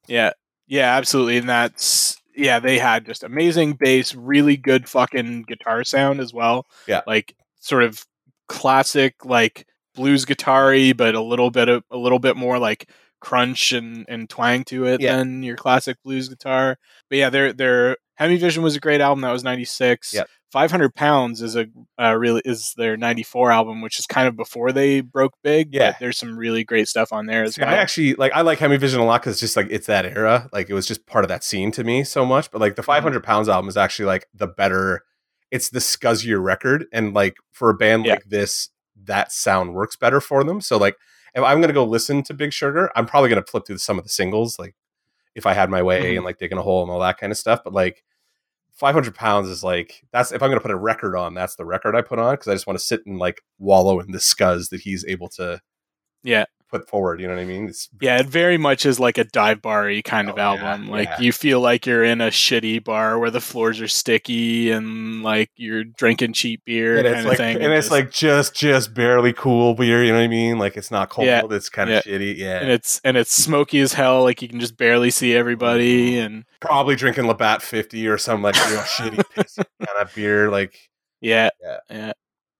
yeah, 0.07 0.31
yeah, 0.67 0.95
absolutely. 0.95 1.37
And 1.37 1.49
that's 1.49 2.17
yeah, 2.35 2.59
they 2.59 2.79
had 2.79 3.05
just 3.05 3.23
amazing 3.23 3.73
bass, 3.73 4.15
really 4.15 4.55
good 4.57 4.87
fucking 4.87 5.43
guitar 5.43 5.83
sound 5.83 6.19
as 6.21 6.33
well. 6.33 6.65
Yeah. 6.87 7.01
like 7.05 7.35
sort 7.59 7.83
of 7.83 8.05
classic 8.47 9.25
like 9.25 9.65
blues 9.95 10.23
guitar-y, 10.25 10.93
but 10.95 11.15
a 11.15 11.21
little 11.21 11.51
bit 11.51 11.67
of 11.69 11.83
a 11.91 11.97
little 11.97 12.19
bit 12.19 12.37
more 12.37 12.57
like 12.59 12.89
crunch 13.19 13.71
and 13.71 14.05
and 14.07 14.29
twang 14.29 14.63
to 14.65 14.85
it 14.85 15.01
Yeah. 15.01 15.17
than 15.17 15.43
your 15.43 15.55
classic 15.57 15.97
blues 16.03 16.29
guitar. 16.29 16.77
But 17.09 17.17
yeah, 17.17 17.29
their 17.29 17.53
their 17.53 17.97
Hemi 18.15 18.37
Vision 18.37 18.63
was 18.63 18.75
a 18.75 18.79
great 18.79 19.01
album. 19.01 19.21
That 19.21 19.31
was 19.31 19.43
ninety 19.43 19.65
six. 19.65 20.13
Yeah. 20.13 20.23
500 20.51 20.95
pounds 20.95 21.43
is 21.43 21.55
a 21.55 21.67
uh, 22.01 22.15
really 22.17 22.41
is 22.43 22.73
their 22.75 22.97
94 22.97 23.51
album 23.51 23.83
which 23.83 23.99
is 23.99 24.07
kind 24.07 24.27
of 24.27 24.35
before 24.35 24.71
they 24.71 24.99
broke 24.99 25.33
big 25.43 25.75
Yeah. 25.75 25.93
there's 25.99 26.17
some 26.17 26.35
really 26.35 26.63
great 26.63 26.87
stuff 26.87 27.13
on 27.13 27.27
there 27.27 27.43
as 27.43 27.53
See, 27.53 27.61
well 27.61 27.69
I 27.69 27.75
actually 27.77 28.15
like 28.15 28.31
I 28.33 28.41
like 28.41 28.57
Hemi 28.57 28.77
Vision 28.77 28.99
a 28.99 29.05
lot 29.05 29.21
because 29.21 29.33
it's 29.33 29.41
just 29.41 29.55
like 29.55 29.67
it's 29.69 29.85
that 29.85 30.05
era. 30.05 30.49
Like 30.51 30.67
it 30.67 30.73
was 30.73 30.87
just 30.87 31.05
part 31.05 31.23
of 31.23 31.29
that 31.29 31.43
scene 31.43 31.69
to 31.73 31.83
me 31.83 32.03
so 32.03 32.25
much. 32.25 32.49
But 32.49 32.61
like 32.61 32.75
the 32.77 32.81
500 32.81 33.23
pounds 33.23 33.47
album 33.47 33.69
is 33.69 33.77
actually 33.77 34.05
like 34.07 34.25
the 34.33 34.47
better. 34.47 35.03
It's 35.51 35.69
the 35.69 35.77
scuzzier 35.79 36.43
record, 36.43 36.85
and 36.91 37.13
like 37.13 37.37
for 37.51 37.69
a 37.69 37.75
band 37.75 38.05
Yeah. 38.07 38.13
like 38.13 38.25
this, 38.25 38.69
that 39.03 39.31
sound 39.31 39.75
works 39.75 39.95
better 39.97 40.19
for 40.19 40.43
them. 40.43 40.61
So 40.61 40.77
like 40.77 40.95
if 41.35 41.43
I'm 41.43 41.61
gonna 41.61 41.73
go 41.73 41.83
listen 41.85 42.23
to 42.23 42.33
Big 42.33 42.53
Sugar, 42.53 42.91
I'm 42.95 43.05
probably 43.05 43.29
gonna 43.29 43.43
flip 43.43 43.65
through 43.67 43.77
some 43.79 43.97
of 43.97 44.03
the 44.03 44.09
singles, 44.09 44.57
like 44.59 44.75
if 45.35 45.45
I 45.45 45.53
had 45.53 45.69
my 45.69 45.81
way 45.83 46.13
Mhm. 46.13 46.17
and 46.17 46.25
like 46.25 46.37
digging 46.39 46.57
a 46.57 46.61
hole 46.61 46.81
and 46.83 46.91
all 46.91 46.99
that 46.99 47.17
kind 47.17 47.31
of 47.31 47.37
stuff. 47.37 47.61
But 47.63 47.73
like 47.73 48.03
500 48.73 49.13
pounds 49.15 49.49
is 49.49 49.63
like 49.63 50.01
that's 50.11 50.31
if 50.31 50.41
I'm 50.41 50.49
gonna 50.49 50.61
put 50.61 50.71
a 50.71 50.75
record 50.77 51.15
on, 51.15 51.33
that's 51.33 51.55
the 51.55 51.65
record 51.65 51.95
I 51.95 52.01
put 52.01 52.19
on 52.19 52.33
because 52.33 52.47
I 52.47 52.53
just 52.55 52.67
want 52.67 52.79
to 52.79 52.85
sit 52.85 53.05
and 53.05 53.17
like 53.19 53.41
wallow 53.59 53.99
in 53.99 54.11
the 54.11 54.17
scuzz 54.19 54.69
that 54.69 54.81
he's 54.81 55.05
able 55.05 55.29
to 55.29 55.61
yeah 56.23 56.45
put 56.69 56.87
forward. 56.87 57.19
You 57.19 57.27
know 57.27 57.35
what 57.35 57.41
I 57.41 57.45
mean? 57.45 57.67
It's 57.67 57.89
Yeah, 57.99 58.19
it 58.19 58.27
very 58.27 58.57
much 58.57 58.85
is 58.85 58.99
like 58.99 59.17
a 59.17 59.23
dive 59.23 59.61
bar 59.61 59.91
kind 60.03 60.29
of 60.29 60.35
Oh, 60.35 60.37
yeah, 60.37 60.49
album. 60.49 60.89
Like 60.89 61.07
yeah. 61.09 61.19
you 61.19 61.31
feel 61.31 61.59
like 61.61 61.85
you're 61.85 62.03
in 62.03 62.21
a 62.21 62.27
shitty 62.27 62.83
bar 62.83 63.17
where 63.19 63.31
the 63.31 63.41
floors 63.41 63.81
are 63.81 63.87
sticky 63.87 64.71
and 64.71 65.23
like 65.23 65.49
you're 65.55 65.83
drinking 65.83 66.33
cheap 66.33 66.61
beer 66.65 66.97
and 66.97 67.05
kind 67.05 67.15
it's 67.15 67.23
of 67.25 67.29
like 67.29 67.37
thing. 67.37 67.55
and 67.61 67.73
it's 67.73 67.87
just- 67.87 67.91
like 67.91 68.11
just 68.11 68.55
just 68.55 68.93
barely 68.93 69.33
cool 69.33 69.73
beer 69.73 70.03
you 70.03 70.11
know 70.11 70.17
what 70.17 70.23
i 70.23 70.27
mean 70.27 70.57
like 70.59 70.77
it's 70.77 70.91
not 70.91 71.09
cold 71.09 71.27
Yeah, 71.27 71.41
it's 71.49 71.69
kind 71.69 71.89
yeah. 71.89 71.97
of 71.97 72.03
shitty 72.03 72.37
yeah 72.37 72.59
and 72.59 72.69
it's 72.69 73.01
and 73.03 73.17
it's 73.17 73.33
smoky 73.33 73.79
as 73.79 73.93
hell. 73.93 74.23
Like 74.23 74.41
you 74.41 74.47
can 74.47 74.59
just 74.59 74.77
barely 74.77 75.09
see 75.11 75.35
everybody. 75.35 76.11
Mm-hmm. 76.13 76.25
And 76.25 76.45
probably 76.59 76.95
drinking 76.95 77.25
labatt 77.27 77.61
50 77.61 78.07
or 78.07 78.17
some 78.17 78.41
like 78.41 78.55
real 78.69 78.79
shitty 78.81 79.23
kind 79.35 79.99
of 80.01 80.13
beer 80.13 80.49
like 80.49 80.77
yeah, 81.21 81.49
Yeah. 81.89 82.11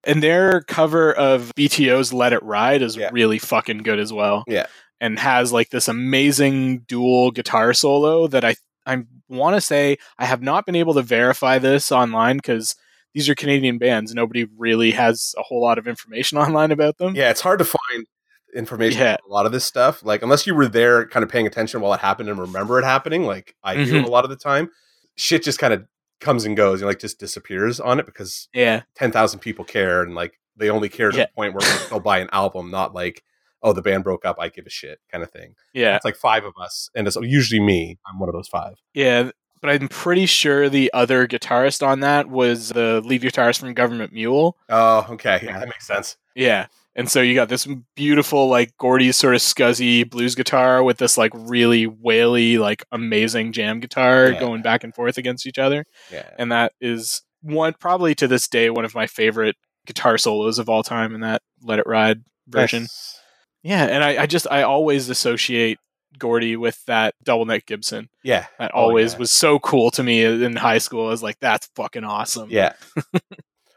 And 0.05 0.23
their 0.23 0.61
cover 0.61 1.13
of 1.13 1.51
BTO's 1.55 2.13
"Let 2.13 2.33
It 2.33 2.41
Ride" 2.43 2.81
is 2.81 2.95
Yeah. 2.95 3.09
really 3.11 3.37
fucking 3.39 3.79
good 3.79 3.99
as 3.99 4.11
well. 4.13 4.43
Yeah. 4.47 4.65
and 5.01 5.17
has 5.17 5.53
like 5.53 5.69
this 5.69 5.87
amazing 5.87 6.79
dual 6.79 7.31
guitar 7.31 7.73
solo 7.73 8.27
that 8.27 8.43
I 8.43 8.55
I 8.85 9.03
want 9.29 9.55
to 9.55 9.61
say 9.61 9.97
I 10.17 10.25
have 10.25 10.41
not 10.41 10.65
been 10.65 10.75
able 10.75 10.93
to 10.95 11.01
verify 11.01 11.57
this 11.57 11.89
online 11.91 12.35
because 12.37 12.75
these 13.13 13.29
are 13.29 13.35
Canadian 13.35 13.77
bands. 13.77 14.13
Nobody 14.13 14.45
really 14.57 14.91
has 14.91 15.33
a 15.37 15.41
whole 15.43 15.61
lot 15.61 15.77
of 15.77 15.87
information 15.87 16.37
online 16.43 16.71
about 16.71 16.97
them. 16.97 17.15
Yeah, 17.15 17.29
it's 17.29 17.39
hard 17.41 17.59
to 17.59 17.65
find 17.65 18.05
information 18.53 18.99
Yeah. 19.01 19.11
on 19.23 19.29
a 19.29 19.33
lot 19.33 19.45
of 19.45 19.51
this 19.53 19.63
stuff. 19.63 20.03
Like 20.03 20.21
unless 20.21 20.45
you 20.45 20.53
were 20.53 20.67
there 20.67 21.05
kind 21.07 21.23
of 21.23 21.29
paying 21.29 21.47
attention 21.47 21.79
while 21.81 21.93
it 21.93 22.01
happened 22.01 22.27
and 22.27 22.37
remember 22.39 22.77
it 22.79 22.83
happening, 22.83 23.23
like 23.23 23.55
I 23.63 23.75
do 23.75 24.01
Mhm. 24.01 24.05
a 24.05 24.09
lot 24.09 24.25
of 24.25 24.29
the 24.29 24.35
time, 24.35 24.69
shit 25.15 25.43
just 25.43 25.59
kind 25.59 25.73
of 25.73 25.85
comes 26.19 26.45
and 26.45 26.55
goes 26.57 26.81
and 26.81 26.87
like 26.87 26.99
just 26.99 27.19
disappears 27.19 27.79
on 27.79 27.99
it 27.99 28.05
because 28.05 28.49
Yeah. 28.53 28.81
10,000 28.95 29.39
people 29.39 29.63
care 29.65 30.01
and 30.03 30.15
like 30.15 30.39
they 30.57 30.69
only 30.69 30.89
care 30.89 31.11
to 31.11 31.17
Yeah. 31.17 31.25
the 31.25 31.31
point 31.33 31.53
where 31.53 31.61
they'll 31.89 31.99
buy 31.99 32.19
an 32.19 32.29
album, 32.33 32.69
not 32.71 32.93
like, 32.93 33.23
oh, 33.63 33.73
the 33.73 33.81
band 33.81 34.03
broke 34.03 34.25
up, 34.25 34.37
I 34.39 34.49
give 34.49 34.65
a 34.65 34.69
shit 34.69 34.99
kind 35.11 35.23
of 35.23 35.31
thing. 35.31 35.55
Yeah. 35.73 35.95
It's 35.95 36.05
like 36.05 36.15
five 36.17 36.43
of 36.45 36.53
us 36.61 36.89
and 36.95 37.07
it's 37.07 37.15
usually 37.15 37.61
me. 37.61 37.97
I'm 38.05 38.19
one 38.19 38.29
of 38.29 38.33
those 38.33 38.47
five. 38.47 38.75
Yeah. 38.93 39.31
But 39.61 39.71
I'm 39.71 39.89
pretty 39.89 40.25
sure 40.25 40.69
the 40.69 40.89
other 40.93 41.27
guitarist 41.27 41.85
on 41.85 41.99
that 41.99 42.29
was 42.29 42.69
the 42.69 43.01
lead 43.03 43.21
guitarist 43.21 43.59
from 43.59 43.73
Government 43.73 44.13
Mule. 44.13 44.55
Oh, 44.69 45.05
okay. 45.11 45.39
Yeah, 45.43 45.59
that 45.59 45.67
makes 45.67 45.85
sense. 45.85 46.15
Yeah. 46.35 46.67
And 46.99 47.09
so 47.09 47.21
you 47.21 47.33
got 47.33 47.47
this 47.47 47.65
beautiful, 47.95 48.49
like 48.49 48.75
Gordie's 48.77 49.15
sort 49.15 49.33
of 49.33 49.39
scuzzy 49.41 50.07
blues 50.07 50.35
guitar 50.35 50.83
with 50.83 50.97
this 50.97 51.17
like 51.17 51.31
really 51.33 51.87
waily, 51.87 52.57
like 52.57 52.83
amazing 52.91 53.53
jam 53.53 53.79
guitar 53.79 54.31
Yeah. 54.31 54.39
going 54.39 54.61
back 54.61 54.83
and 54.83 54.93
forth 54.93 55.17
against 55.17 55.47
each 55.47 55.57
other. 55.57 55.85
Yeah. 56.11 56.29
And 56.37 56.51
that 56.51 56.73
is 56.81 57.21
one 57.41 57.73
probably 57.79 58.13
to 58.15 58.27
this 58.27 58.47
day 58.49 58.69
one 58.69 58.83
of 58.83 58.93
my 58.93 59.07
favorite 59.07 59.55
guitar 59.87 60.17
solos 60.17 60.59
of 60.59 60.67
all 60.67 60.83
time 60.83 61.15
in 61.15 61.21
that 61.21 61.41
Let 61.63 61.79
It 61.79 61.87
Ride 61.87 62.21
version. 62.49 62.83
Nice. 62.83 63.15
Yeah, 63.63 63.85
and 63.85 64.03
I, 64.03 64.23
I 64.23 64.25
just 64.25 64.45
I 64.51 64.63
always 64.63 65.09
associate 65.09 65.79
Gordie 66.17 66.57
with 66.57 66.83
that 66.85 67.13
double 67.23 67.45
neck 67.45 67.65
Gibson. 67.65 68.09
Yeah. 68.25 68.47
That 68.59 68.71
Oh, 68.73 68.81
always 68.81 69.13
yeah. 69.13 69.19
was 69.19 69.31
so 69.31 69.57
cool 69.59 69.89
to 69.91 70.03
me 70.03 70.23
in 70.23 70.55
high 70.57 70.79
school. 70.79 71.05
I 71.07 71.09
was 71.11 71.23
like, 71.23 71.37
that's 71.39 71.69
fucking 71.75 72.03
awesome. 72.03 72.49
Yeah. 72.51 72.73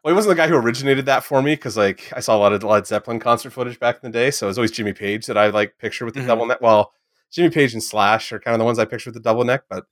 well, 0.03 0.13
he 0.13 0.17
wasn't 0.17 0.31
the 0.37 0.43
guy 0.43 0.49
who 0.49 0.57
originated 0.57 1.07
that 1.07 1.25
for 1.25 1.43
me 1.43 1.55
because, 1.55 1.77
like, 1.77 2.13
I 2.15 2.21
saw 2.21 2.37
a 2.37 2.39
lot 2.39 2.53
of 2.53 2.63
Led 2.65 2.87
Zeppelin 2.87 3.21
concert 3.21 3.51
footage 3.51 3.79
back 3.79 3.97
in 4.03 4.11
the 4.11 4.19
day. 4.19 4.31
So 4.31 4.47
it 4.47 4.51
was 4.51 4.59
always 4.59 4.71
Jimmy 4.73 4.93
Page 4.93 5.27
that 5.27 5.39
I 5.39 5.49
like 5.49 5.79
picture 5.79 6.05
with 6.05 6.15
the 6.15 6.21
Mhm. 6.21 6.27
double 6.27 6.47
neck. 6.47 6.59
Well, 6.61 6.93
Jimmy 7.31 7.51
Page 7.51 7.73
and 7.73 7.83
Slash 7.83 8.33
are 8.33 8.39
kind 8.41 8.55
of 8.55 8.59
the 8.59 8.65
ones 8.65 8.79
I 8.79 8.85
picture 8.85 9.09
with 9.11 9.15
the 9.15 9.21
double 9.21 9.45
neck, 9.45 9.63
but 9.71 9.85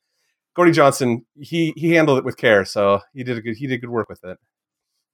Gordie 0.55 0.73
Johnson, 0.73 1.25
he 1.39 1.73
he 1.77 1.93
handled 1.95 2.19
it 2.19 2.25
with 2.25 2.37
care, 2.37 2.65
so 2.65 3.01
he 3.15 3.23
did 3.25 3.39
a 3.39 3.41
good 3.41 3.57
he 3.57 3.67
did 3.67 3.81
good 3.81 3.91
work 3.91 4.09
with 4.09 4.25
it. 4.25 4.37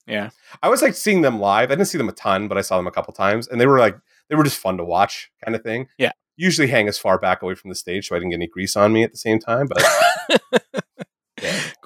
Yeah. 0.07 0.30
I 0.62 0.68
was 0.68 0.82
like 0.82 0.94
seeing 0.94 1.20
them 1.22 1.38
live. 1.40 1.70
I 1.70 1.74
didn't 1.74 1.88
see 1.88 1.99
them 1.99 2.09
a 2.09 2.12
ton, 2.12 2.49
but 2.49 2.57
I 2.57 2.62
saw 2.62 2.76
them 2.78 2.86
a 2.86 2.90
couple 2.92 3.12
times, 3.12 3.47
and 3.49 3.61
they 3.61 3.66
were 3.66 3.78
like 3.78 3.97
they 4.28 4.34
were 4.36 4.44
just 4.44 4.59
fun 4.59 4.76
to 4.78 4.84
watch, 4.84 5.30
kind 5.44 5.55
of 5.55 5.62
thing. 5.62 5.88
Yeah. 5.99 6.12
Usually 6.36 6.68
hang 6.68 6.88
as 6.88 6.99
far 6.99 7.18
back 7.18 7.42
away 7.42 7.55
from 7.55 7.68
the 7.70 7.74
stage 7.76 8.09
so 8.09 8.16
I 8.16 8.18
didn't 8.18 8.30
get 8.30 8.36
any 8.36 8.47
grease 8.49 8.76
on 8.76 8.92
me 8.92 9.03
at 9.05 9.12
the 9.12 9.18
same 9.18 9.38
time. 9.38 9.66
But. 9.68 9.84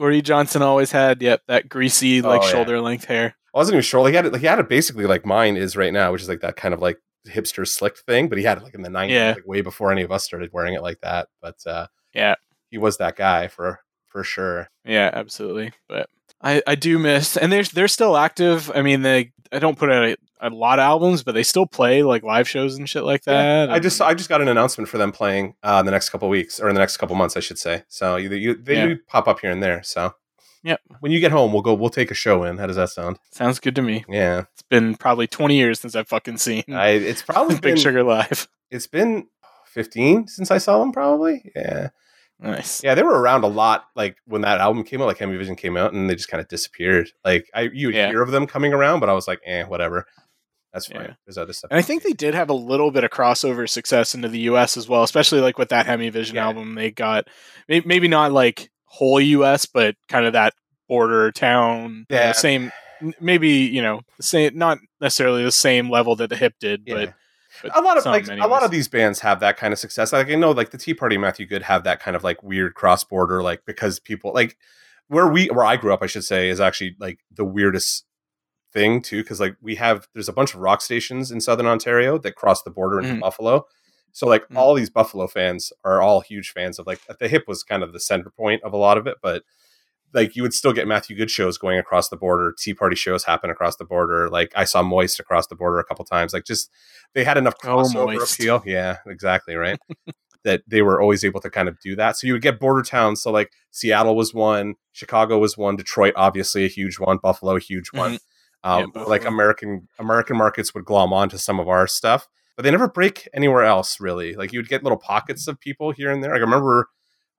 Gordie 0.01 0.23
Johnson 0.23 0.63
always 0.63 0.91
had, 0.91 1.21
yep, 1.21 1.43
that 1.47 1.69
greasy, 1.69 2.23
like 2.23 2.41
Oh, 2.41 2.45
yeah. 2.47 2.51
shoulder 2.51 2.81
length 2.81 3.05
hair. 3.05 3.37
I 3.55 3.59
wasn't 3.59 3.75
even 3.75 3.83
sure. 3.83 4.01
Like 4.01 4.11
he 4.13 4.17
had 4.17 4.25
it, 4.27 4.33
like 4.33 4.41
he 4.41 4.47
had 4.47 4.59
it 4.59 4.69
basically 4.69 5.05
like 5.05 5.27
mine 5.27 5.57
is 5.59 5.77
right 5.77 5.93
now, 5.93 6.11
which 6.11 6.23
is 6.23 6.29
like 6.29 6.41
that 6.41 6.57
kind 6.57 6.73
of 6.73 6.81
like 6.81 6.99
hipster 7.29 7.69
slick 7.69 7.99
thing. 7.99 8.29
But 8.31 8.39
he 8.39 8.45
had 8.45 8.57
it 8.59 8.65
like 8.65 8.75
in 8.75 8.81
the 8.83 8.89
nineties, 8.89 9.15
Yeah. 9.17 9.33
like 9.35 9.47
way 9.47 9.61
before 9.61 9.93
any 9.93 10.03
of 10.03 10.11
us 10.11 10.25
started 10.25 10.51
wearing 10.55 10.73
it 10.75 10.83
like 10.83 11.01
that. 11.03 11.29
But 11.43 11.57
uh, 11.67 11.89
Yeah. 12.15 12.37
he 12.71 12.79
was 12.79 12.97
that 12.97 13.17
guy 13.17 13.49
for 13.49 13.81
for 14.07 14.25
sure. 14.25 14.69
Yeah, 14.87 15.11
absolutely. 15.13 15.73
But 15.89 16.09
I, 16.41 16.63
I 16.67 16.75
do 16.77 16.99
miss, 16.99 17.37
and 17.37 17.53
they're 17.53 17.65
they're 17.65 17.87
still 17.89 18.17
active. 18.17 18.71
I 18.75 18.81
mean, 18.83 19.03
they 19.03 19.33
I 19.53 19.59
don't 19.59 19.79
put 19.79 19.91
out 19.91 20.17
a, 20.43 20.51
lot 20.51 20.79
of 20.79 20.85
albums, 20.85 21.23
but 21.23 21.33
they 21.33 21.43
still 21.43 21.67
play 21.67 22.03
like 22.03 22.23
live 22.23 22.49
shows 22.49 22.77
and 22.77 22.89
shit 22.89 23.05
like 23.05 23.23
Yeah. 23.27 23.67
that. 23.67 23.71
I 23.71 23.79
just 23.79 24.01
I 24.01 24.15
just 24.15 24.29
got 24.29 24.41
an 24.41 24.49
announcement 24.49 24.89
for 24.89 24.99
them 24.99 25.13
playing 25.13 25.55
uh, 25.63 25.77
in 25.81 25.87
the 25.87 25.93
next 25.93 26.11
couple 26.11 26.29
weeks 26.29 26.59
or 26.61 26.69
in 26.69 26.75
the 26.75 26.81
next 26.81 26.97
couple 26.97 27.17
months, 27.17 27.37
I 27.37 27.41
should 27.41 27.59
say. 27.59 27.83
So 27.89 28.17
you, 28.17 28.31
you 28.31 28.55
they 28.55 28.75
Yeah. 28.75 28.87
do 28.87 28.99
pop 29.09 29.29
up 29.29 29.41
here 29.41 29.51
and 29.51 29.63
there. 29.63 29.83
So 29.83 30.15
Yep. 30.63 30.81
when 31.01 31.11
you 31.13 31.21
get 31.21 31.33
home, 31.33 31.53
we'll 31.53 31.63
go. 31.63 31.73
We'll 31.75 31.89
take 31.91 32.11
a 32.11 32.15
show 32.15 32.45
in. 32.45 32.59
How 32.59 32.67
does 32.67 32.77
that 32.77 32.91
sound? 32.91 33.19
sounds 33.33 33.59
good 33.61 33.75
to 33.77 33.83
me. 33.83 34.05
Yeah, 34.09 34.45
It's 34.53 34.63
been 34.63 34.95
probably 34.97 35.27
twenty 35.27 35.57
years 35.57 35.81
since 35.81 35.95
I've 35.95 36.09
fucking 36.09 36.37
seen 36.39 36.65
I, 36.73 36.89
it's 36.91 37.23
probably 37.23 37.55
Big 37.57 37.63
been 37.63 37.77
Sugar 37.77 38.03
live. 38.03 38.47
it's 38.71 38.87
been 38.87 39.27
fifteen 39.67 40.27
since 40.27 40.51
I 40.51 40.59
saw 40.59 40.79
them. 40.81 40.93
Probably 40.93 41.51
yeah. 41.57 41.89
Nice. 42.43 42.83
Yeah, 42.83 42.95
they 42.95 43.03
were 43.03 43.21
around 43.21 43.45
a 43.45 43.49
lot. 43.49 43.85
Like 43.95 44.17
when 44.25 44.41
that 44.43 44.61
album 44.61 44.83
came 44.85 45.03
out, 45.03 45.07
like 45.07 45.19
Hemi 45.19 45.37
Vision 45.37 45.57
came 45.57 45.77
out, 45.77 45.93
and 45.93 46.09
they 46.09 46.15
just 46.15 46.29
kind 46.31 46.41
of 46.41 46.49
disappeared. 46.49 47.11
Like 47.25 47.51
I, 47.55 47.63
you 47.73 47.89
would 47.89 47.95
Yeah. 47.95 48.09
hear 48.09 48.23
of 48.23 48.31
them 48.31 48.47
coming 48.47 48.73
around, 48.73 49.01
but 49.01 49.11
I 49.11 49.13
was 49.13 49.29
like, 49.29 49.41
eh, 49.45 49.65
whatever. 49.65 50.07
That's 50.73 50.87
fine. 50.87 51.03
Yeah. 51.03 51.15
There's 51.27 51.39
other 51.39 51.53
stuff. 51.53 51.71
And 51.71 51.79
I 51.79 51.83
think 51.83 52.03
they 52.03 52.13
did 52.13 52.35
have 52.35 52.49
a 52.51 52.55
little 52.55 52.91
bit 52.91 53.03
of 53.05 53.11
crossover 53.11 53.69
success 53.69 54.15
into 54.15 54.29
the 54.29 54.39
U.S. 54.41 54.77
as 54.77 54.89
well, 54.89 55.03
especially 55.03 55.41
like 55.41 55.59
with 55.59 55.71
that 55.71 55.87
Hemi 55.87 56.11
Vision 56.11 56.37
Yeah. 56.37 56.47
album. 56.47 56.75
They 56.75 56.91
got 56.91 57.27
maybe 57.69 58.07
not 58.09 58.33
like 58.33 58.71
whole 58.85 59.21
U.S., 59.21 59.67
but 59.67 59.97
kind 60.09 60.27
of 60.27 60.33
that 60.35 60.55
border 60.89 61.33
town, 61.33 62.07
you 62.09 62.17
know, 62.17 62.23
Yeah. 62.23 62.33
same. 62.33 62.73
Maybe 63.21 63.49
you 63.49 63.81
know, 63.83 64.03
same, 64.21 64.57
not 64.59 64.79
necessarily 65.01 65.43
the 65.43 65.51
same 65.53 65.89
level 65.91 66.17
that 66.17 66.29
the 66.29 66.37
Hip 66.37 66.55
did, 66.61 66.83
Yeah. 66.87 66.95
but, 66.95 67.15
but 67.63 67.79
a 67.79 67.81
lot 67.81 67.97
of 67.99 68.05
like 68.07 68.29
a 68.29 68.47
lot 68.47 68.63
of 68.63 68.71
these 68.71 68.89
bands 68.89 69.21
have 69.21 69.41
that 69.41 69.57
kind 69.57 69.73
of 69.73 69.79
success. 69.79 70.13
Like 70.13 70.29
I 70.29 70.35
know, 70.35 70.51
like 70.53 70.71
the 70.71 70.79
Tea 70.79 70.95
Party, 70.95 71.17
and 71.17 71.23
Matthew 71.23 71.47
Good 71.47 71.63
have 71.63 71.85
that 71.85 72.01
kind 72.01 72.15
of 72.17 72.23
like 72.23 72.43
weird 72.43 72.75
cross 72.75 73.03
border, 73.03 73.43
like 73.43 73.65
because 73.67 73.99
people 73.99 74.33
like 74.35 74.57
where 75.09 75.27
we 75.29 75.47
where 75.49 75.65
I 75.65 75.77
grew 75.77 75.93
up, 75.95 76.03
I 76.03 76.07
should 76.07 76.25
say, 76.25 76.49
is 76.51 76.61
actually 76.61 76.95
like 77.01 77.19
the 77.35 77.45
weirdest 77.45 78.05
thing 78.73 79.03
too, 79.03 79.23
because 79.23 79.41
like 79.41 79.57
we 79.61 79.75
have 79.77 80.09
there's 80.15 80.29
a 80.29 80.33
bunch 80.33 80.55
of 80.55 80.61
rock 80.61 80.81
stations 80.81 81.31
in 81.31 81.41
Southern 81.41 81.67
Ontario 81.67 82.19
that 82.19 82.37
cross 82.37 82.63
the 82.63 82.71
border 82.71 83.01
into 83.01 83.15
Mhm. 83.15 83.21
Buffalo. 83.21 83.67
So 84.13 84.27
like 84.27 84.49
Mhm. 84.49 84.57
all 84.57 84.75
these 84.75 84.91
Buffalo 84.91 85.27
fans 85.27 85.73
are 85.85 86.01
all 86.01 86.21
huge 86.21 86.51
fans 86.51 86.79
of 86.79 86.87
like 86.87 87.01
the 87.19 87.29
hip 87.29 87.45
was 87.47 87.63
kind 87.63 87.83
of 87.83 87.93
the 87.93 88.01
center 88.01 88.31
point 88.31 88.63
of 88.65 88.73
a 88.73 88.77
lot 88.77 88.99
of 88.99 89.07
it, 89.07 89.17
but 89.23 89.43
like 90.13 90.35
you 90.35 90.43
would 90.43 90.53
still 90.55 90.73
get 90.73 90.89
Matthew 90.89 91.17
Good 91.17 91.31
shows 91.31 91.57
going 91.59 91.79
across 91.79 92.09
the 92.09 92.17
border, 92.17 92.53
Tea 92.59 92.75
Party 92.75 92.97
shows 92.97 93.25
happen 93.25 93.49
across 93.51 93.77
the 93.77 93.85
border. 93.85 94.29
Like 94.29 94.53
I 94.57 94.65
saw 94.65 94.83
Moist 94.83 95.21
across 95.21 95.47
the 95.47 95.55
border 95.55 95.79
a 95.79 95.85
couple 95.85 96.05
times. 96.05 96.33
Like 96.33 96.45
just 96.45 96.69
they 97.15 97.23
had 97.25 97.39
enough 97.39 97.55
Oh, 97.65 97.69
crossover 97.69 98.07
Moist. 98.19 98.35
appeal. 98.41 98.63
Yeah, 98.67 98.97
exactly 99.07 99.55
right. 99.55 99.79
that 100.43 100.63
they 100.67 100.81
were 100.83 101.01
always 101.01 101.23
able 101.23 101.39
to 101.41 101.51
kind 101.51 101.69
of 101.69 101.79
do 101.81 101.95
that. 101.97 102.17
So 102.17 102.27
you 102.27 102.33
would 102.33 102.41
get 102.43 102.59
border 102.59 102.83
towns. 102.83 103.23
So 103.23 103.31
like 103.31 103.53
Seattle 103.71 104.17
was 104.17 104.33
one, 104.33 104.75
Chicago 104.93 105.39
was 105.39 105.57
one, 105.59 105.77
Detroit 105.77 106.15
obviously 106.17 106.65
a 106.65 106.69
huge 106.69 106.99
one, 106.99 107.19
Buffalo 107.23 107.57
a 107.57 107.61
huge 107.61 107.89
one. 107.93 108.19
Um, 108.63 108.93
Yeah, 108.95 109.03
like 109.05 109.25
American 109.25 109.89
American 109.99 110.37
markets 110.37 110.75
would 110.75 110.85
glom 110.85 111.13
onto 111.13 111.39
some 111.39 111.59
of 111.59 111.69
our 111.69 111.87
stuff, 111.87 112.29
but 112.57 112.63
they 112.63 112.71
never 112.71 112.89
break 112.89 113.29
anywhere 113.33 113.65
else 113.65 114.01
really. 114.01 114.35
Like 114.35 114.53
you 114.53 114.59
would 114.59 114.69
get 114.69 114.83
little 114.83 114.99
pockets 114.99 115.49
of 115.49 115.59
people 115.59 115.93
here 115.93 116.11
and 116.11 116.23
there. 116.23 116.33
Like 116.33 116.41
I 116.41 116.45
remember 116.45 116.89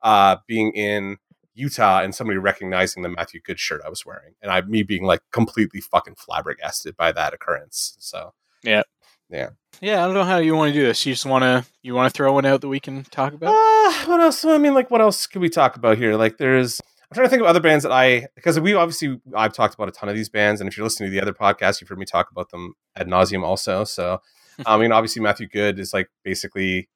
uh, 0.01 0.37
being 0.47 0.71
in 0.73 1.17
Utah 1.53 2.01
and 2.01 2.15
somebody 2.15 2.39
recognizing 2.39 3.03
the 3.03 3.09
Matthew 3.09 3.41
Good 3.41 3.59
shirt 3.59 3.81
I 3.85 3.89
was 3.89 4.05
wearing, 4.05 4.33
and 4.41 4.51
I 4.51 4.61
me 4.61 4.83
being 4.83 5.03
like 5.03 5.21
completely 5.31 5.81
fucking 5.81 6.15
flabbergasted 6.15 6.97
by 6.97 7.11
that 7.11 7.33
occurrence. 7.33 7.95
So 7.99 8.33
yeah, 8.63 8.83
yeah, 9.29 9.49
yeah, 9.79 10.03
I 10.03 10.05
don't 10.05 10.13
know 10.13 10.23
how 10.23 10.37
you 10.37 10.55
want 10.55 10.73
to 10.73 10.79
do 10.79 10.85
this. 10.85 11.05
You 11.05 11.13
just 11.13 11.25
want 11.25 11.43
to 11.43 11.65
you 11.81 11.93
want 11.93 12.11
to 12.11 12.17
throw 12.17 12.33
one 12.33 12.45
out 12.45 12.61
that 12.61 12.67
we 12.67 12.79
can 12.79 13.03
talk 13.03 13.33
about. 13.33 13.53
Uh, 13.53 14.05
what 14.05 14.19
else? 14.21 14.43
I 14.45 14.57
mean, 14.57 14.73
like, 14.73 14.91
what 14.91 15.01
else 15.01 15.27
could 15.27 15.41
we 15.41 15.49
talk 15.49 15.75
about 15.75 15.97
here? 15.97 16.15
Like, 16.15 16.37
there's. 16.37 16.81
I'm 17.11 17.15
trying 17.15 17.25
to 17.25 17.29
think 17.29 17.41
of 17.41 17.47
other 17.47 17.59
bands 17.59 17.83
that 17.83 17.91
I 17.91 18.27
because 18.35 18.57
we 18.57 18.73
obviously 18.73 19.19
I've 19.35 19.51
talked 19.51 19.73
about 19.73 19.89
a 19.89 19.91
ton 19.91 20.07
of 20.07 20.15
these 20.15 20.29
bands, 20.29 20.61
and 20.61 20.69
if 20.69 20.77
you're 20.77 20.85
listening 20.85 21.09
to 21.09 21.11
the 21.11 21.21
other 21.21 21.33
podcast, 21.33 21.81
you've 21.81 21.89
heard 21.89 21.99
me 21.99 22.05
talk 22.05 22.31
about 22.31 22.51
them 22.51 22.73
ad 22.95 23.07
nauseum 23.07 23.43
also. 23.43 23.83
So, 23.83 24.21
I 24.65 24.77
mean, 24.77 24.93
obviously 24.93 25.21
Matthew 25.21 25.49
Good 25.49 25.77
is 25.77 25.93
like 25.93 26.09
basically 26.23 26.87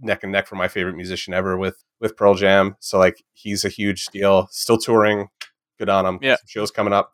neck 0.00 0.22
and 0.22 0.30
neck 0.30 0.46
for 0.46 0.54
my 0.54 0.68
favorite 0.68 0.94
musician 0.94 1.34
ever 1.34 1.56
with 1.56 1.82
with 2.00 2.16
Pearl 2.16 2.34
Jam. 2.34 2.76
So 2.78 2.96
like 2.96 3.24
he's 3.32 3.64
a 3.64 3.68
huge 3.68 4.06
deal. 4.06 4.46
Still 4.52 4.78
touring. 4.78 5.28
Good 5.78 5.88
on 5.88 6.06
him. 6.06 6.20
Yeah. 6.22 6.36
Some 6.36 6.46
shows 6.46 6.70
coming 6.70 6.92
up 6.92 7.12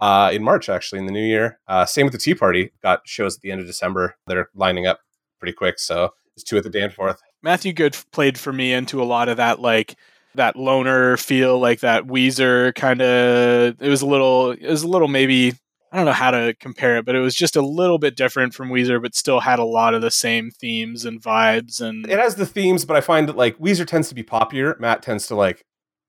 uh, 0.00 0.30
in 0.32 0.44
March 0.44 0.68
actually 0.68 1.00
in 1.00 1.06
the 1.06 1.12
new 1.12 1.24
year. 1.24 1.58
Uh, 1.66 1.86
same 1.86 2.06
with 2.06 2.12
the 2.12 2.18
Tea 2.18 2.36
Party. 2.36 2.72
Got 2.82 3.00
shows 3.04 3.34
at 3.36 3.40
the 3.40 3.50
end 3.50 3.60
of 3.60 3.66
December. 3.66 4.16
They're 4.28 4.48
lining 4.54 4.86
up 4.86 5.00
pretty 5.40 5.54
quick. 5.54 5.80
So 5.80 6.10
it's 6.36 6.44
two 6.44 6.56
at 6.56 6.62
the 6.62 6.70
Danforth. 6.70 7.20
Matthew 7.42 7.72
Good 7.72 7.96
played 8.12 8.38
for 8.38 8.52
me 8.52 8.72
into 8.72 9.02
a 9.02 9.04
lot 9.04 9.28
of 9.28 9.38
that 9.38 9.60
like 9.60 9.96
that 10.34 10.56
loner 10.56 11.16
feel, 11.16 11.58
like 11.58 11.80
that 11.80 12.04
Weezer 12.04 12.74
kind 12.74 13.00
of. 13.00 13.80
It 13.80 13.88
was 13.88 14.02
a 14.02 14.06
little. 14.06 14.52
It 14.52 14.68
was 14.68 14.82
a 14.82 14.88
little 14.88 15.08
maybe. 15.08 15.54
I 15.92 15.96
don't 15.98 16.06
know 16.06 16.12
how 16.12 16.32
to 16.32 16.54
compare 16.58 16.96
it, 16.96 17.04
but 17.04 17.14
it 17.14 17.20
was 17.20 17.36
just 17.36 17.54
a 17.54 17.62
little 17.62 17.98
bit 17.98 18.16
different 18.16 18.52
from 18.52 18.70
Weezer, 18.70 19.00
but 19.00 19.14
still 19.14 19.38
had 19.38 19.60
a 19.60 19.64
lot 19.64 19.94
of 19.94 20.02
the 20.02 20.10
same 20.10 20.50
themes 20.50 21.04
and 21.04 21.22
vibes. 21.22 21.80
And 21.80 22.04
it 22.10 22.18
has 22.18 22.34
the 22.34 22.46
themes, 22.46 22.84
but 22.84 22.96
I 22.96 23.00
find 23.00 23.28
that 23.28 23.36
like 23.36 23.56
Weezer 23.58 23.86
tends 23.86 24.08
to 24.08 24.14
be 24.16 24.24
popular. 24.24 24.76
Matt 24.80 25.02
tends 25.02 25.28
to 25.28 25.36
like 25.36 25.64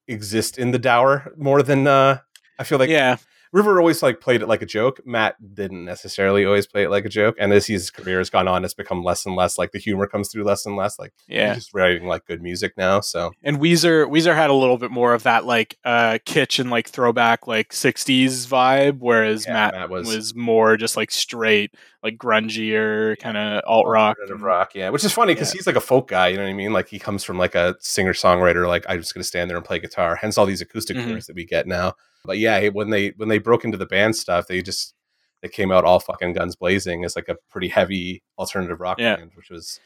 exist 0.07 0.57
in 0.57 0.71
the 0.71 0.80
dower 0.80 1.32
more 1.38 1.61
than 1.61 1.86
uh 1.88 2.19
I 2.57 2.63
feel 2.63 2.80
like 2.80 2.89
yeah, 2.89 3.17
River 3.56 3.80
always 3.80 4.03
like 4.03 4.20
played 4.20 4.41
it 4.41 4.47
like 4.47 4.62
a 4.62 4.66
joke. 4.66 4.99
Matt 5.06 5.36
didn't 5.56 5.86
necessarily 5.86 6.43
always 6.45 6.68
play 6.68 6.84
it 6.84 6.89
like 6.89 7.06
a 7.06 7.10
joke. 7.10 7.36
And 7.39 7.53
as 7.53 7.68
his 7.68 7.89
career 7.89 8.18
has 8.18 8.30
gone 8.30 8.49
on, 8.49 8.66
it's 8.66 8.74
become 8.74 9.01
less 9.01 9.26
and 9.26 9.34
less 9.36 9.58
like 9.58 9.72
the 9.72 9.80
humor 9.80 10.08
comes 10.08 10.30
through 10.30 10.43
less 10.43 10.66
and 10.66 10.76
less. 10.76 10.99
Like 10.99 11.14
Yeah. 11.28 11.53
he's 11.53 11.64
just 11.64 11.74
writing 11.74 12.06
like 12.06 12.26
good 12.26 12.41
music 12.41 12.74
now. 12.78 12.99
So 12.99 13.32
And 13.43 13.60
Weezer 13.62 14.08
Weezer 14.10 14.36
had 14.36 14.49
a 14.49 14.53
little 14.53 14.78
bit 14.78 14.91
more 14.91 15.14
of 15.14 15.24
that 15.24 15.45
like 15.45 15.78
uh 15.86 16.20
kitsch 16.26 16.60
and 16.60 16.70
like 16.70 16.89
throwback 16.89 17.47
like 17.47 17.70
60s 17.70 18.45
vibe 18.45 18.97
whereas 18.99 19.45
Yeah, 19.45 19.53
Matt, 19.53 19.74
Matt 19.74 19.89
was- 19.89 20.08
was, 20.14 20.36
more 20.36 20.76
just 20.76 20.97
like 20.97 21.10
straight 21.12 21.74
like 22.03 22.18
grungier 22.18 23.18
kind 23.20 23.38
of 23.38 23.62
alt 23.66 23.88
rock. 23.88 24.18
rock, 24.38 24.76
yeah. 24.76 24.89
Which 24.89 25.03
is 25.06 25.14
funny 25.14 25.34
because 25.34 25.53
Yeah. 25.53 25.60
he's 25.60 25.68
like 25.68 25.76
a 25.78 25.82
folk 25.82 26.10
guy. 26.10 26.28
You 26.28 26.38
know 26.38 26.43
what 26.43 26.49
I 26.49 26.53
mean? 26.53 26.74
Like 26.74 26.89
he 26.89 26.99
comes 26.99 27.24
from 27.24 27.38
like 27.38 27.56
a 27.56 27.76
singer 27.80 28.14
songwriter. 28.14 28.68
Like 28.68 28.86
I'm 28.89 28.99
just 28.99 29.14
gonna 29.14 29.24
stand 29.24 29.49
there 29.49 29.56
and 29.58 29.66
play 29.66 29.80
guitar. 29.80 30.16
Hence 30.18 30.38
all 30.38 30.45
these 30.45 30.62
acoustic 30.62 30.97
Mhm. 30.97 31.08
tours 31.08 31.28
that 31.28 31.36
we 31.38 31.45
get 31.45 31.68
now. 31.68 31.93
But 32.26 32.38
yeah, 32.39 32.67
when 32.69 32.89
they 32.89 33.09
when 33.17 33.30
they 33.30 33.38
broke 33.38 33.63
into 33.65 33.78
the 33.78 33.86
band 33.86 34.15
stuff, 34.15 34.47
they 34.47 34.61
just 34.61 34.93
they 35.41 35.49
came 35.49 35.71
out 35.71 35.84
all 35.86 35.99
fucking 35.99 36.34
guns 36.34 36.55
blazing 36.55 37.05
as 37.05 37.15
like 37.15 37.30
a 37.30 37.36
pretty 37.49 37.67
heavy 37.67 38.23
alternative 38.38 38.80
rock 38.80 38.99
Yeah. 38.99 39.15
band, 39.17 39.32
which 39.36 39.49
was 39.49 39.80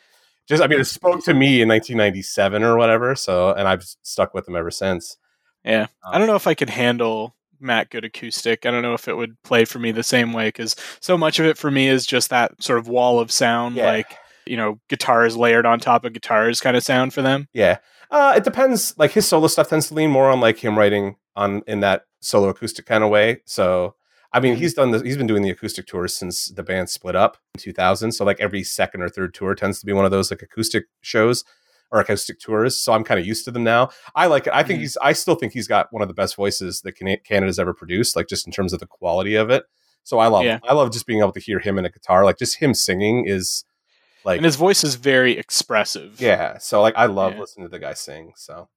just 0.48 0.64
I 0.64 0.68
mean 0.68 0.80
it 0.80 0.86
spoke 0.86 1.24
to 1.26 1.34
me 1.34 1.62
in 1.62 1.68
1997 1.68 2.64
or 2.64 2.78
whatever. 2.78 3.16
So 3.16 3.52
and 3.54 3.68
I've 3.68 3.84
stuck 4.04 4.34
with 4.34 4.46
them 4.46 4.56
ever 4.56 4.72
since. 4.72 5.18
Yeah. 5.64 5.88
Um, 6.06 6.14
I 6.14 6.18
don't 6.18 6.28
know 6.28 6.36
if 6.36 6.48
I 6.48 6.54
could 6.54 6.70
handle 6.70 7.36
Matt 7.60 7.90
Good 7.90 8.06
acoustic. 8.06 8.66
I 8.66 8.72
don't 8.72 8.82
know 8.84 8.94
if 8.94 9.08
it 9.10 9.18
would 9.18 9.36
play 9.44 9.66
for 9.66 9.80
me 9.80 9.92
the 9.92 10.04
same 10.04 10.32
way 10.34 10.52
cuz 10.52 10.76
so 11.02 11.18
much 11.18 11.40
of 11.40 11.46
it 11.46 11.58
for 11.58 11.70
me 11.70 11.88
is 11.90 12.06
just 12.06 12.30
that 12.30 12.52
sort 12.64 12.80
of 12.80 12.88
wall 12.88 13.20
of 13.20 13.32
sound 13.32 13.76
Yeah. 13.76 13.86
like 13.92 14.18
you 14.46 14.56
know 14.58 14.80
guitars 14.88 15.36
layered 15.36 15.66
on 15.66 15.80
top 15.80 16.06
of 16.06 16.14
guitars 16.14 16.62
kind 16.62 16.78
of 16.78 16.84
sound 16.84 17.14
for 17.14 17.22
them. 17.22 17.48
Yeah. 17.54 17.78
Uh, 18.12 18.34
it 18.38 18.44
depends. 18.44 18.94
Like 18.98 19.12
his 19.12 19.28
solo 19.28 19.48
stuff 19.48 19.70
tends 19.70 19.88
to 19.90 19.94
lean 19.94 20.10
more 20.12 20.30
on 20.30 20.40
like 20.40 20.58
him 20.58 20.78
writing 20.78 21.16
on 21.36 21.62
in 21.68 21.80
that 21.82 22.04
solo 22.22 22.50
acoustic 22.50 22.86
kind 22.86 23.04
of 23.04 23.10
way. 23.10 23.42
So 23.46 23.96
I 24.32 24.40
mean, 24.40 24.56
Mhm. 24.56 24.60
he's 24.60 24.74
done 24.76 24.92
the, 24.92 25.00
he's 25.00 25.18
been 25.18 25.26
doing 25.26 25.42
the 25.42 25.50
acoustic 25.50 25.88
tours 25.88 26.14
since 26.16 26.50
the 26.50 26.62
band 26.62 26.90
split 26.90 27.16
up 27.16 27.38
in 27.56 27.60
2000. 27.62 28.12
So 28.12 28.24
like 28.24 28.40
every 28.40 28.62
second 28.64 29.02
or 29.02 29.10
third 29.10 29.34
tour 29.34 29.56
tends 29.56 29.80
to 29.80 29.88
be 29.88 29.94
one 29.94 30.06
of 30.06 30.12
those 30.12 30.30
like 30.30 30.44
acoustic 30.44 30.86
shows 31.02 31.44
or 31.92 32.00
acoustic 32.00 32.40
tours. 32.40 32.78
So 32.80 32.94
I'm 32.94 33.04
kind 33.04 33.20
of 33.20 33.26
used 33.26 33.44
to 33.46 33.52
them 33.52 33.64
now. 33.64 33.90
I 34.14 34.28
like 34.28 34.46
it. 34.46 34.54
I 34.54 34.62
think 34.62 34.78
Mhm. 34.80 34.82
he's 34.84 34.98
I 35.02 35.14
still 35.14 35.34
think 35.36 35.54
he's 35.54 35.68
got 35.68 35.88
one 35.92 36.04
of 36.04 36.08
the 36.08 36.14
best 36.14 36.36
voices 36.36 36.82
that 36.82 36.92
Canada's 37.26 37.58
ever 37.58 37.74
produced. 37.74 38.16
Like 38.16 38.28
just 38.28 38.46
in 38.46 38.54
terms 38.54 38.72
of 38.72 38.80
the 38.80 38.86
quality 38.88 39.34
of 39.36 39.50
it. 39.50 39.64
So 40.04 40.20
I 40.20 40.28
love 40.28 40.44
Yeah. 40.46 40.60
I 40.64 40.74
love 40.74 40.92
just 40.92 41.08
being 41.08 41.20
able 41.22 41.32
to 41.32 41.40
hear 41.40 41.58
him 41.60 41.80
in 41.80 41.86
a 41.86 41.90
guitar. 41.90 42.24
Like 42.24 42.38
just 42.38 42.58
him 42.60 42.74
singing 42.76 43.26
is 43.26 43.64
like 44.26 44.38
And 44.38 44.46
his 44.46 44.56
voice 44.56 44.84
is 44.84 44.96
very 44.96 45.38
expressive. 45.38 46.20
yeah. 46.22 46.58
So 46.58 46.82
like 46.82 46.94
I 46.98 47.06
love 47.06 47.34
Yeah. 47.34 47.40
listening 47.42 47.68
to 47.68 47.72
the 47.72 47.80
guy 47.80 47.94
sing. 47.94 48.34
So 48.36 48.70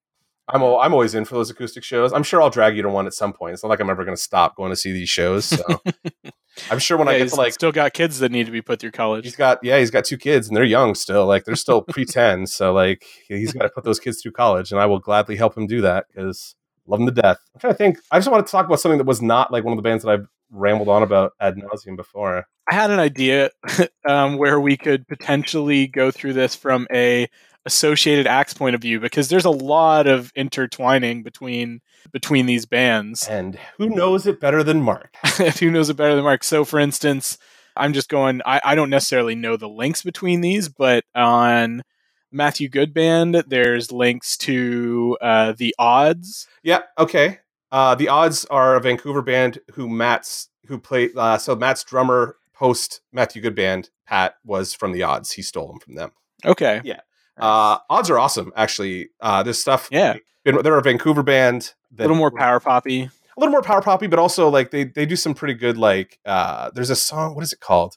I'm 0.49 0.61
al- 0.63 0.81
I'm 0.81 0.93
always 0.93 1.15
in 1.15 1.25
for 1.25 1.35
those 1.37 1.51
acoustic 1.51 1.85
shows. 1.85 2.13
I'm 2.13 2.23
sure 2.25 2.43
I'll 2.43 2.51
drag 2.51 2.77
you 2.77 2.83
to 2.83 2.89
one 2.89 3.07
at 3.07 3.15
some 3.15 3.33
point. 3.33 3.55
It's 3.55 3.63
not 3.63 3.69
like 3.71 3.81
I'm 3.81 3.89
ever 3.91 4.05
going 4.05 4.17
to 4.17 4.23
stop 4.23 4.57
going 4.57 4.71
to 4.71 4.77
see 4.77 4.93
these 4.93 5.09
shows. 5.09 5.45
So 5.47 5.63
I'm 6.71 6.79
sure 6.79 6.99
when 6.99 7.09
I 7.09 7.17
get 7.19 7.29
to 7.31 7.37
like 7.37 7.53
still 7.55 7.73
got 7.73 7.93
kids 7.95 8.19
that 8.19 8.31
need 8.31 8.47
to 8.47 8.53
be 8.53 8.61
put 8.61 8.79
through 8.81 8.91
college. 8.91 9.25
he's 9.25 9.37
got 9.37 9.59
yeah 9.63 9.79
he's 9.79 9.91
got 9.91 10.05
two 10.05 10.19
kids 10.19 10.49
and 10.49 10.57
they're 10.57 10.65
young 10.65 10.95
still 10.95 11.27
like 11.27 11.45
they're 11.45 11.57
still 11.57 11.81
pre 11.89 12.05
10 12.05 12.47
so 12.47 12.73
like 12.75 13.05
he's 13.29 13.53
got 13.53 13.63
to 13.63 13.71
put 13.71 13.85
those 13.85 13.99
kids 13.99 14.21
through 14.21 14.33
college 14.33 14.71
and 14.73 14.81
I 14.81 14.87
will 14.87 14.99
gladly 14.99 15.37
help 15.37 15.57
him 15.57 15.67
do 15.67 15.81
that 15.83 16.07
because 16.09 16.55
love 16.87 17.01
him 17.01 17.07
to 17.07 17.13
death. 17.13 17.39
I'm 17.55 17.61
trying 17.61 17.73
to 17.73 17.79
think. 17.79 17.99
I 18.11 18.19
just 18.19 18.31
wanted 18.31 18.47
to 18.47 18.53
talk 18.53 18.67
about 18.67 18.81
something 18.81 18.99
that 18.99 19.07
was 19.07 19.23
not 19.23 19.51
like 19.53 19.65
one 19.65 19.73
of 19.73 19.79
the 19.79 19.89
bands 19.89 20.05
that 20.05 20.11
I've 20.11 20.27
rambled 20.53 20.89
on 20.89 21.03
about 21.03 21.33
ad 21.41 21.57
nauseum 21.57 21.97
before. 21.97 22.47
I 22.71 22.75
had 22.75 22.91
an 22.91 23.01
idea 23.01 23.51
um, 24.09 24.39
where 24.39 24.61
we 24.61 24.77
could 24.77 25.09
potentially 25.09 25.87
go 25.89 26.11
through 26.11 26.35
this 26.35 26.55
from 26.55 26.87
a 26.93 27.29
associated 27.65 28.27
acts 28.27 28.55
point 28.55 28.75
of 28.75 28.81
view 28.81 28.99
because 28.99 29.29
there's 29.29 29.45
a 29.45 29.51
lot 29.51 30.07
of 30.07 30.33
intertwining 30.35 31.23
between 31.23 31.81
between 32.13 32.47
these 32.47 32.67
bands. 32.67 33.27
And 33.29 33.59
who 33.79 33.89
knows 33.89 34.27
it 34.27 34.41
better 34.41 34.63
than 34.63 34.83
Mark? 34.83 35.17
Who 35.61 35.71
knows 35.71 35.89
it 35.89 35.97
better 35.97 36.15
than 36.15 36.25
Mark? 36.25 36.45
So, 36.45 36.65
for 36.65 36.79
instance, 36.79 37.39
I'm 37.77 37.93
just 37.93 38.09
going. 38.09 38.43
I, 38.45 38.61
I 38.65 38.75
don't 38.75 38.91
necessarily 38.91 39.35
know 39.35 39.57
the 39.57 39.69
links 39.69 40.03
between 40.03 40.41
these, 40.41 40.69
but 40.69 41.05
on 41.15 41.83
Matthew 42.31 42.69
Good 42.69 42.93
Band, 42.93 43.45
there's 43.47 43.93
links 43.93 44.37
to 44.39 45.17
uh, 45.21 45.53
the 45.57 45.75
Odds. 45.79 46.49
Yeah. 46.63 46.81
Okay. 46.99 47.39
Uh, 47.73 47.95
the 47.97 48.09
odds 48.09 48.45
are 48.47 48.77
a 48.77 48.81
Vancouver 48.81 49.23
band 49.23 49.59
who 49.73 49.89
Matt's 49.89 50.49
who 50.67 50.79
played. 50.79 51.17
Uh, 51.17 51.39
so 51.39 51.57
Matt's 51.57 51.83
drummer 51.83 52.37
post 52.55 53.01
Matthew 53.13 53.43
Good 53.43 53.55
band 53.57 53.91
Pat 54.07 54.35
was 54.45 54.75
from 54.75 54.93
the 54.93 55.03
odds. 55.03 55.33
He 55.33 55.43
stole 55.43 55.67
them 55.69 55.81
from 55.81 55.95
them. 55.97 56.13
Okay. 56.45 56.81
Yeah. 56.85 57.01
Uh, 57.39 57.79
odds 57.89 58.11
are 58.11 58.19
awesome. 58.19 58.53
Actually, 58.57 59.09
uh, 59.21 59.43
this 59.43 59.59
stuff. 59.61 59.89
Yeah. 59.91 60.17
They're 60.45 60.77
a 60.79 60.83
Vancouver 60.83 61.23
band. 61.23 61.73
a 61.99 62.03
little 62.03 62.17
more 62.17 62.31
power 62.31 62.61
poppy. 62.61 63.03
a 63.05 63.11
little 63.41 63.53
more 63.53 63.63
power 63.63 63.81
poppy, 63.81 64.07
but 64.07 64.19
also 64.19 64.49
like 64.49 64.71
they 64.71 64.85
they 64.85 65.07
do 65.07 65.17
some 65.17 65.33
pretty 65.35 65.55
good 65.55 65.79
like. 65.79 66.19
Uh, 66.27 66.71
there's 66.75 66.91
a 66.91 66.97
song. 66.97 67.35
What 67.35 67.43
is 67.45 67.53
it 67.53 67.61
called? 67.61 67.97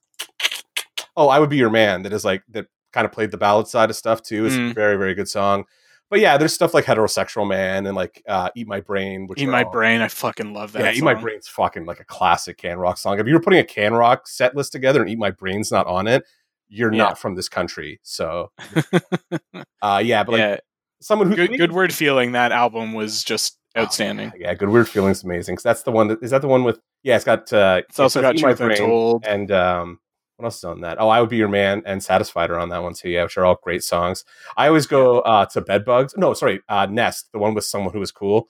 Oh, 1.17 1.28
I 1.30 1.39
would 1.39 1.49
be 1.49 1.57
your 1.57 1.69
man. 1.69 2.03
That 2.03 2.13
is 2.13 2.23
like 2.26 2.43
that 2.49 2.67
kind 2.93 3.05
of 3.05 3.11
played 3.11 3.32
the 3.32 3.38
ballad 3.38 3.67
side 3.67 3.89
of 3.89 3.95
stuff 3.95 4.21
too. 4.21 4.45
It's 4.45 4.55
a 4.55 4.59
Mm. 4.59 4.76
very 4.76 4.95
very 4.95 5.13
good 5.13 5.28
song. 5.28 5.65
But 6.10 6.20
yeah, 6.20 6.38
there's 6.38 6.53
stuff 6.53 6.74
like 6.74 6.86
heterosexual 6.86 7.47
man 7.47 7.88
and 7.88 7.95
like 7.95 8.22
uh, 8.28 8.49
eat 8.56 8.68
my 8.68 8.80
brain. 8.80 9.26
Which 9.28 9.41
Eat 9.41 9.47
my 9.47 9.64
all- 9.64 9.72
brain. 9.72 10.01
I 10.01 10.08
fucking 10.08 10.53
love 10.53 10.72
that. 10.74 10.84
yeah, 10.84 10.91
Eat 10.91 11.03
My. 11.03 11.14
Brain's 11.16 11.47
fucking 11.47 11.86
like 11.86 11.99
a 11.99 12.06
classic 12.06 12.58
Can 12.58 12.78
Rock 12.78 12.97
song. 12.97 13.20
If 13.20 13.26
you 13.28 13.34
were 13.34 13.39
putting 13.41 13.60
a 13.60 13.64
Can 13.64 13.93
Rock 13.93 14.28
set 14.28 14.56
list 14.56 14.72
together 14.72 15.01
and 15.01 15.10
Eat 15.10 15.18
My 15.18 15.32
Brain's 15.32 15.72
not 15.72 15.88
on 15.88 16.08
it, 16.08 16.24
you're 16.70 16.91
Yeah. 16.93 16.97
not 16.99 17.20
from 17.20 17.34
this 17.36 17.49
country. 17.49 17.99
So, 18.03 18.51
uh, 19.82 20.01
yeah, 20.03 20.24
but 20.24 20.34
like 20.34 20.39
yeah, 20.39 20.58
someone 21.01 21.30
who 21.30 21.36
good, 21.36 21.58
good 21.58 21.72
weird 21.72 21.93
feeling. 21.93 22.34
That 22.34 22.51
album 22.51 22.93
was 22.93 23.24
just 23.24 23.58
Oh, 23.78 23.82
outstanding. 23.82 24.32
yeah, 24.38 24.53
Good 24.53 24.70
Weird 24.70 24.88
Feelings 24.88 25.22
amazing. 25.26 25.58
'Cause 25.58 25.64
that's 25.64 25.84
the 25.84 25.91
one 25.91 26.08
that 26.08 26.24
is 26.24 26.32
that 26.32 26.41
the 26.41 26.47
one 26.47 26.64
with 26.64 26.80
yeah, 27.03 27.18
it's 27.18 27.26
got 27.26 27.51
uh, 27.51 27.82
It's 27.89 27.99
also 27.99 28.22
got 28.22 28.36
says 28.36 28.39
Eat 28.39 28.43
My 28.45 28.49
Truth 28.53 28.60
Brain 28.60 28.72
Untold. 28.84 29.26
and 29.28 29.51
um, 29.51 29.99
what 30.38 30.46
else 30.46 30.58
is 30.58 30.64
on 30.64 30.82
that? 30.82 31.00
Oh, 31.00 31.10
I 31.10 31.22
would 31.22 31.30
be 31.30 31.38
your 31.38 31.48
man 31.50 31.82
and 31.86 32.04
Satisfied 32.04 32.50
are 32.52 32.60
on 32.60 32.70
that 32.70 32.84
one 32.84 32.94
too. 32.94 33.10
Yeah, 33.10 33.24
which 33.24 33.38
are 33.38 33.46
all 33.46 33.58
great 33.64 33.84
songs. 33.84 34.26
I 34.58 34.68
always 34.68 34.86
go 34.88 35.20
uh, 35.22 35.46
to 35.48 35.62
Bedbugs. 35.62 36.14
No, 36.18 36.34
sorry, 36.34 36.62
uh, 36.70 36.88
Nest, 36.90 37.30
the 37.32 37.40
one 37.40 37.54
with 37.54 37.66
someone 37.66 37.94
who 37.94 38.00
was 38.00 38.12
cool 38.12 38.50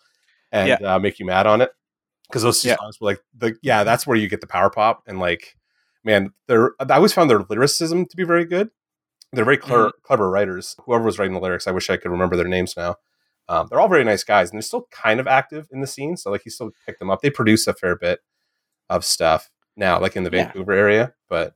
and 0.52 0.82
uh, 0.84 1.00
make 1.00 1.20
you 1.20 1.26
mad 1.26 1.48
on 1.48 1.62
it 1.62 1.72
because 2.28 2.44
those 2.44 2.62
two 2.62 2.70
Yeah. 2.70 2.78
songs 2.78 3.00
were 3.00 3.06
like 3.12 3.22
the 3.38 3.56
yeah, 3.62 3.84
that's 3.84 4.08
where 4.08 4.18
you 4.18 4.28
get 4.28 4.42
the 4.42 4.48
power 4.48 4.70
pop 4.70 5.04
and 5.08 5.20
like 5.20 5.56
man, 6.04 6.32
they're 6.48 6.74
I 6.80 6.96
always 6.96 7.14
found 7.14 7.30
their 7.30 7.44
lyricism 7.50 8.06
to 8.08 8.16
be 8.16 8.24
very 8.24 8.46
good. 8.46 8.70
They're 9.34 9.44
very 9.46 9.58
clever, 9.58 9.88
Mm-hmm. 9.88 10.02
clever 10.04 10.30
writers. 10.30 10.76
Whoever 10.86 11.04
was 11.04 11.20
writing 11.20 11.34
the 11.34 11.40
lyrics, 11.42 11.68
I 11.68 11.72
wish 11.72 11.90
I 11.90 11.98
could 11.98 12.12
remember 12.12 12.36
their 12.36 12.48
names 12.48 12.76
now. 12.78 12.96
Um, 13.50 13.68
they're 13.70 13.80
all 13.80 13.90
very 13.90 14.04
nice 14.04 14.24
guys, 14.24 14.50
and 14.50 14.58
they're 14.58 14.62
still 14.64 14.88
kind 14.92 15.20
of 15.20 15.28
active 15.28 15.68
in 15.72 15.82
the 15.82 15.88
scene. 15.88 16.16
So 16.18 16.32
like, 16.32 16.46
you 16.46 16.52
still 16.52 16.72
pick 16.86 17.00
them 17.00 17.10
up. 17.12 17.22
They 17.22 17.30
produce 17.30 17.68
a 17.68 17.74
fair 17.74 17.96
bit 17.96 18.20
of 18.90 19.04
stuff 19.04 19.50
now, 19.76 20.00
like 20.00 20.16
in 20.16 20.24
the 20.24 20.32
Yeah. 20.32 20.46
Vancouver 20.46 20.72
area. 20.72 21.14
But 21.30 21.54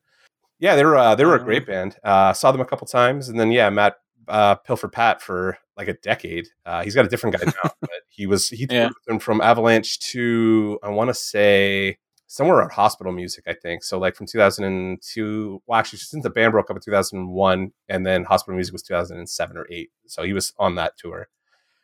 yeah, 0.60 0.76
they 0.76 0.86
were 0.86 0.98
uh, 0.98 1.16
they 1.16 1.26
were 1.26 1.36
a 1.36 1.40
Um, 1.40 1.46
great 1.46 1.66
band. 1.66 1.98
Uh, 2.04 2.34
saw 2.34 2.52
them 2.52 2.62
a 2.62 2.66
couple 2.66 2.86
times, 2.88 3.30
and 3.30 3.40
then 3.40 3.52
yeah, 3.52 3.70
Matt 3.70 3.96
uh, 4.28 4.56
Pilfer 4.56 4.88
Pat 4.90 5.22
for 5.22 5.58
like 5.78 5.88
a 5.88 5.94
decade. 5.94 6.48
Uh, 6.66 6.84
he's 6.84 6.94
got 6.96 7.06
a 7.06 7.10
different 7.10 7.38
guy 7.38 7.46
now, 7.64 7.72
but 7.82 7.90
he 8.10 8.28
was 8.28 8.50
he 8.50 8.68
Yeah. 8.70 8.88
with 8.90 9.04
them 9.08 9.20
from 9.20 9.42
Avalanche 9.42 10.00
to 10.12 10.78
I 10.84 10.90
want 10.90 11.10
to 11.10 11.14
say 11.14 11.98
somewhere 12.28 12.58
around 12.58 12.72
Hospital 12.74 13.12
Music, 13.12 13.44
I 13.48 13.54
think. 13.56 13.84
So 13.84 13.98
like 13.98 14.16
from 14.16 14.28
2002. 14.28 15.62
Well, 15.66 15.80
actually, 15.80 16.00
since 16.00 16.24
the 16.24 16.30
band 16.30 16.52
broke 16.52 16.70
up 16.70 16.76
in 16.78 16.82
2001, 16.82 17.72
and 17.88 18.06
then 18.06 18.24
Hospital 18.26 18.56
Music 18.56 18.74
was 18.74 18.84
2007 18.84 19.58
or 19.58 19.66
eight. 19.70 19.90
So 20.08 20.24
he 20.24 20.34
was 20.34 20.54
on 20.60 20.76
that 20.76 20.98
tour, 20.98 21.28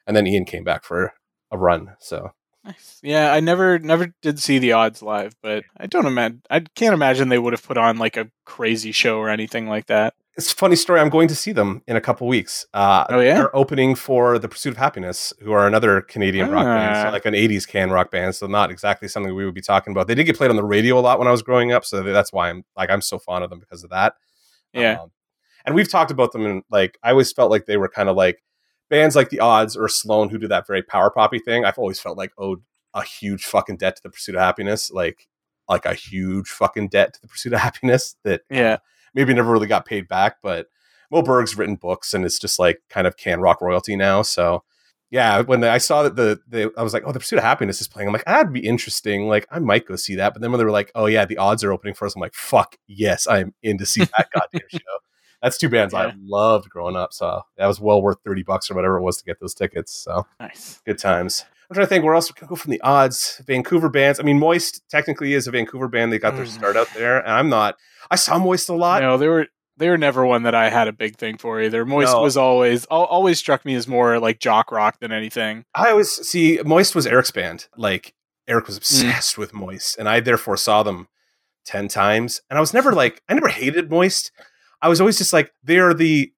and 0.07 0.15
then 0.15 0.28
Ian 0.28 0.45
came 0.45 0.63
back 0.63 0.84
for 0.84 1.13
a 1.51 1.57
run. 1.57 1.95
So 1.99 2.32
Nice. 2.66 2.99
Yeah, 3.03 3.32
I 3.32 3.39
never 3.41 3.78
never 3.80 4.13
did 4.22 4.39
see 4.39 4.57
the 4.59 4.72
odds 4.74 5.01
live, 5.01 5.36
but 5.43 5.63
I 5.78 5.86
don't 5.88 6.05
imagine 6.07 6.41
I 6.49 6.61
can't 6.76 6.93
imagine 6.93 7.30
they 7.30 7.38
would 7.39 7.53
have 7.53 7.63
put 7.63 7.78
on 7.78 7.97
like 7.97 8.18
a 8.18 8.30
crazy 8.45 8.91
show 8.91 9.20
or 9.20 9.30
anything 9.30 9.68
like 9.70 9.86
that. 9.88 10.16
it's 10.38 10.51
a 10.51 10.55
funny 10.55 10.76
story. 10.76 10.99
I'm 10.99 11.09
going 11.09 11.28
to 11.30 11.36
see 11.36 11.51
them 11.53 11.82
in 11.88 11.95
a 11.95 12.01
couple 12.01 12.28
weeks. 12.28 12.66
Uh, 12.74 13.05
Oh 13.09 13.20
yeah. 13.20 13.36
They're 13.36 13.55
opening 13.55 13.95
for 13.95 14.38
the 14.39 14.49
Pursuit 14.49 14.72
of 14.72 14.78
Happiness, 14.78 15.32
who 15.41 15.51
are 15.53 15.66
another 15.68 16.01
Canadian 16.01 16.49
rock 16.49 16.66
band, 16.66 16.95
so 16.97 17.07
Ah. 17.07 17.11
like 17.11 17.26
an 17.26 17.36
'80s 17.36 17.68
can 17.68 17.91
rock 17.91 18.09
band. 18.11 18.34
So 18.36 18.47
not 18.47 18.72
exactly 18.72 19.07
something 19.07 19.34
we 19.36 19.45
would 19.45 19.53
be 19.53 19.61
talking 19.61 19.91
about. 19.91 20.07
They 20.07 20.16
did 20.16 20.26
get 20.26 20.36
played 20.38 20.49
on 20.49 20.55
the 20.55 20.63
radio 20.66 20.97
a 20.97 21.01
lot 21.01 21.20
when 21.20 21.28
I 21.28 21.32
was 21.32 21.43
growing 21.43 21.72
up, 21.72 21.86
so 21.86 22.01
that's 22.03 22.34
why 22.34 22.49
I'm 22.49 22.63
like 22.76 22.89
I'm 22.89 23.01
so 23.01 23.20
fond 23.20 23.43
of 23.43 23.49
them 23.51 23.59
because 23.59 23.84
of 23.84 23.91
that. 23.91 24.16
Yeah. 24.74 25.01
Um, 25.01 25.11
and 25.66 25.76
we've 25.76 25.89
talked 25.89 26.11
about 26.11 26.32
them, 26.32 26.45
and 26.45 26.63
like 26.72 26.97
I 27.03 27.11
always 27.11 27.32
felt 27.32 27.51
like 27.51 27.66
they 27.68 27.78
were 27.78 27.89
kind 27.89 28.09
of 28.09 28.16
like 28.16 28.41
bands 28.89 29.15
like 29.15 29.29
the 29.29 29.39
Odds 29.39 29.75
or 29.75 29.88
Sloan 29.88 30.29
who 30.29 30.38
do 30.38 30.47
that 30.47 30.67
very 30.67 30.81
power 30.81 31.09
poppy 31.09 31.39
thing. 31.39 31.65
I've 31.65 31.77
always 31.77 31.99
felt 31.99 32.17
like 32.17 32.31
owed 32.38 32.61
a 32.93 33.03
huge 33.03 33.43
fucking 33.45 33.77
debt 33.77 33.95
to 33.97 34.03
the 34.03 34.09
Pursuit 34.09 34.36
of 34.36 34.41
Happiness, 34.41 34.91
like 34.91 35.27
like 35.67 35.86
a 35.86 35.93
huge 35.95 36.47
fucking 36.49 36.89
debt 36.89 37.13
to 37.15 37.21
the 37.21 37.27
Pursuit 37.27 37.53
of 37.53 37.59
Happiness 37.59 38.15
that 38.23 38.41
uh, 38.51 38.55
Yeah. 38.55 38.77
maybe 39.13 39.33
never 39.33 39.51
really 39.51 39.67
got 39.67 39.86
paid 39.86 40.07
back, 40.07 40.38
but 40.43 40.67
Moe 41.11 41.21
Berg's 41.21 41.57
written 41.57 41.75
books 41.75 42.13
and 42.13 42.23
it's 42.25 42.39
just 42.39 42.59
like 42.59 42.81
kind 42.89 43.07
of 43.07 43.17
can 43.17 43.39
rock 43.41 43.61
royalty 43.61 43.95
now. 43.95 44.21
So 44.21 44.63
yeah, 45.11 45.41
when 45.41 45.63
I 45.63 45.77
saw 45.77 46.03
that 46.03 46.15
the, 46.15 46.39
the 46.47 46.71
I 46.77 46.83
was 46.83 46.93
like, 46.93 47.03
oh, 47.05 47.11
the 47.11 47.19
Pursuit 47.19 47.38
of 47.38 47.43
Happiness 47.43 47.79
is 47.79 47.88
playing. 47.88 48.07
I'm 48.09 48.13
like, 48.13 48.25
that'd 48.25 48.51
be 48.51 48.65
interesting. 48.65 49.27
Like, 49.27 49.45
I 49.51 49.59
might 49.59 49.86
go 49.88 49.95
see 49.95 50.15
that. 50.15 50.33
But 50.33 50.41
then 50.41 50.51
when 50.51 50.57
they 50.57 50.65
were 50.65 50.71
like, 50.71 50.91
oh 50.95 51.05
yeah, 51.05 51.25
the 51.25 51.38
odds 51.38 51.63
are 51.63 51.71
opening 51.71 51.93
for 51.93 52.05
us, 52.05 52.15
I'm 52.15 52.21
like, 52.21 52.33
fuck 52.33 52.75
yes, 52.88 53.27
I'm 53.27 53.53
in 53.63 53.77
to 53.77 53.86
see 53.86 54.01
that 54.03 54.27
goddamn 54.33 54.61
show. 54.71 54.79
That's 55.46 55.58
two 55.60 55.70
bands 55.70 55.93
I 55.93 56.12
loved 56.24 56.70
growing 56.70 56.96
up. 56.96 57.14
So 57.14 57.41
that 57.58 57.68
was 57.68 57.80
well 57.80 58.02
worth 58.02 58.18
thirty 58.26 58.41
bucks 58.41 58.70
or 58.72 58.74
whatever 58.74 58.98
it 58.98 59.04
was 59.04 59.18
to 59.18 59.24
get 59.26 59.39
those 59.39 59.54
tickets. 59.54 59.93
So 59.93 60.26
Nice. 60.39 60.82
good 60.86 60.98
times. 60.98 61.46
I'm 61.70 61.76
trying 61.76 61.86
to 61.86 61.89
think 61.89 62.04
where 62.04 62.16
else 62.16 62.30
we 62.30 62.34
can 62.38 62.48
go 62.48 62.56
from 62.56 62.72
the 62.72 62.82
odds. 62.82 63.41
Vancouver 63.46 63.89
bands. 63.89 64.20
I 64.20 64.24
mean, 64.24 64.39
Moist 64.39 64.82
technically 64.89 65.34
is 65.34 65.48
a 65.48 65.52
Vancouver 65.52 65.88
band. 65.88 66.12
They 66.12 66.20
got 66.20 66.36
their 66.36 66.46
Mm. 66.46 66.50
start 66.54 66.76
out 66.78 66.88
there, 66.96 67.20
and 67.20 67.32
I'm 67.32 67.50
not. 67.50 67.76
I 68.12 68.16
saw 68.16 68.38
Moist 68.39 68.70
a 68.70 68.74
lot. 68.74 69.02
No, 69.04 69.18
they 69.18 69.28
were 69.28 69.48
they 69.78 69.89
were 69.89 69.98
never 69.98 70.26
one 70.26 70.43
that 70.43 70.56
I 70.56 70.70
had 70.70 70.88
a 70.88 70.93
big 70.93 71.18
thing 71.18 71.38
for 71.38 71.62
either. 71.62 71.86
Moist 71.86 72.14
No. 72.14 72.22
was 72.22 72.36
always 72.38 72.86
always 72.86 73.38
struck 73.38 73.66
me 73.66 73.76
as 73.76 73.88
more 73.88 74.20
like 74.20 74.39
jock 74.39 74.72
rock 74.72 75.00
than 75.00 75.12
anything. 75.12 75.66
I 75.76 75.91
always 75.91 76.10
see 76.12 76.60
Moist 76.66 76.96
was 76.96 77.06
Eric's 77.06 77.30
band. 77.32 77.68
Like 77.78 78.14
Eric 78.48 78.66
Mm. 78.66 78.68
was 78.68 78.78
obsessed 78.78 79.38
with 79.38 79.54
Moist, 79.54 79.98
and 80.00 80.10
I 80.10 80.22
therefore 80.22 80.58
saw 80.58 80.82
them 80.82 81.08
ten 81.66 81.88
times. 81.88 82.41
And 82.50 82.58
I 82.58 82.62
was 82.62 82.74
never 82.74 82.93
like 82.93 83.22
I 83.30 83.34
never 83.36 83.50
hated 83.50 83.91
Moist. 83.91 84.32
I 84.86 84.88
was 84.88 85.01
always 85.01 85.17
just 85.17 85.33
like 85.33 85.51
they're 85.63 85.93
the. 85.95 86.31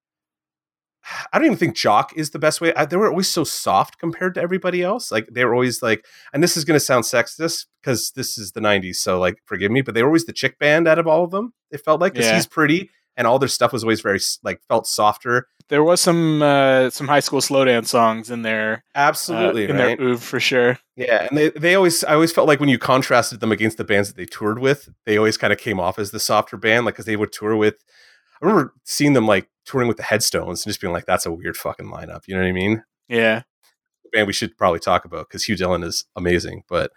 I 1.34 1.38
don't 1.38 1.46
even 1.48 1.58
think 1.58 1.76
jock 1.76 2.14
is 2.16 2.30
the 2.32 2.40
best 2.40 2.62
way. 2.62 2.74
I, 2.76 2.86
they 2.86 2.96
were 2.98 3.10
always 3.10 3.30
so 3.30 3.44
soft 3.44 3.98
compared 4.00 4.36
to 4.36 4.42
everybody 4.42 4.82
else. 4.84 5.12
Like 5.12 5.28
they 5.32 5.44
were 5.46 5.54
always 5.54 5.82
like, 5.82 6.06
and 6.34 6.42
this 6.42 6.56
is 6.56 6.64
going 6.66 6.76
to 6.80 6.86
sound 6.86 7.04
sexist 7.04 7.66
because 7.82 8.12
this 8.12 8.38
is 8.38 8.54
the 8.54 8.62
'90s, 8.62 8.96
so 8.96 9.20
like 9.20 9.38
forgive 9.46 9.72
me, 9.72 9.82
but 9.82 9.94
they 9.96 10.02
were 10.02 10.10
always 10.10 10.26
the 10.26 10.34
chick 10.34 10.58
band 10.60 10.88
out 10.88 10.98
of 11.00 11.08
all 11.08 11.24
of 11.26 11.32
them. 11.32 11.54
It 11.72 11.84
felt 11.84 12.00
like 12.00 12.14
because 12.14 12.28
Yeah. 12.28 12.36
he's 12.36 12.48
pretty, 12.48 12.90
and 13.18 13.28
all 13.28 13.38
their 13.40 13.50
stuff 13.50 13.74
was 13.74 13.84
always 13.84 14.00
very 14.02 14.20
like 14.44 14.62
felt 14.70 14.88
softer. 14.88 15.48
There 15.70 15.84
was 15.84 16.00
some 16.00 16.42
uh, 16.42 16.90
some 16.92 17.08
high 17.10 17.20
school 17.20 17.42
slow 17.42 17.66
dance 17.66 17.90
songs 17.90 18.30
in 18.30 18.42
there, 18.44 18.86
uh, 18.96 19.00
Absolutely, 19.00 19.66
in 19.66 19.72
right? 19.72 19.98
their 19.98 20.08
oeuvre 20.08 20.18
for 20.26 20.40
sure. 20.40 20.80
Yeah, 20.96 21.28
and 21.30 21.38
they, 21.38 21.50
they 21.50 21.76
always 21.76 22.06
I 22.06 22.14
always 22.14 22.32
felt 22.32 22.48
like 22.48 22.62
when 22.62 22.70
you 22.70 22.80
contrasted 22.80 23.42
them 23.42 23.52
against 23.52 23.78
the 23.78 23.84
bands 23.84 24.08
that 24.08 24.16
they 24.16 24.26
toured 24.26 24.60
with, 24.60 24.88
they 25.06 25.18
always 25.18 25.36
kind 25.38 25.52
of 25.52 25.60
came 25.60 25.78
off 25.80 26.00
as 26.00 26.12
the 26.12 26.20
softer 26.22 26.56
band, 26.56 26.86
like 26.86 26.96
because 26.96 27.06
they 27.06 27.18
would 27.18 27.32
tour 27.34 27.56
with. 27.58 27.76
I 28.42 28.46
remember 28.46 28.74
seeing 28.84 29.14
them 29.14 29.28
like 29.28 29.50
touring 29.66 29.88
with 29.88 29.98
the 29.98 30.04
Headstones 30.04 30.66
and 30.66 30.70
just 30.70 30.82
being 30.82 30.94
like, 30.94 31.06
"That's 31.06 31.26
a 31.26 31.32
weird 31.32 31.58
fucking 31.58 31.88
lineup." 31.88 32.28
You 32.28 32.36
know 32.36 32.42
what 32.42 32.50
I 32.50 32.54
mean? 32.54 32.84
Yeah, 33.08 33.44
band 34.12 34.28
we 34.28 34.34
should 34.34 34.58
probably 34.58 34.80
talk 34.80 35.06
about 35.06 35.28
because 35.28 35.44
Hugh 35.44 35.56
Dillon 35.56 35.84
is 35.84 36.06
amazing, 36.16 36.64
but 36.68 36.92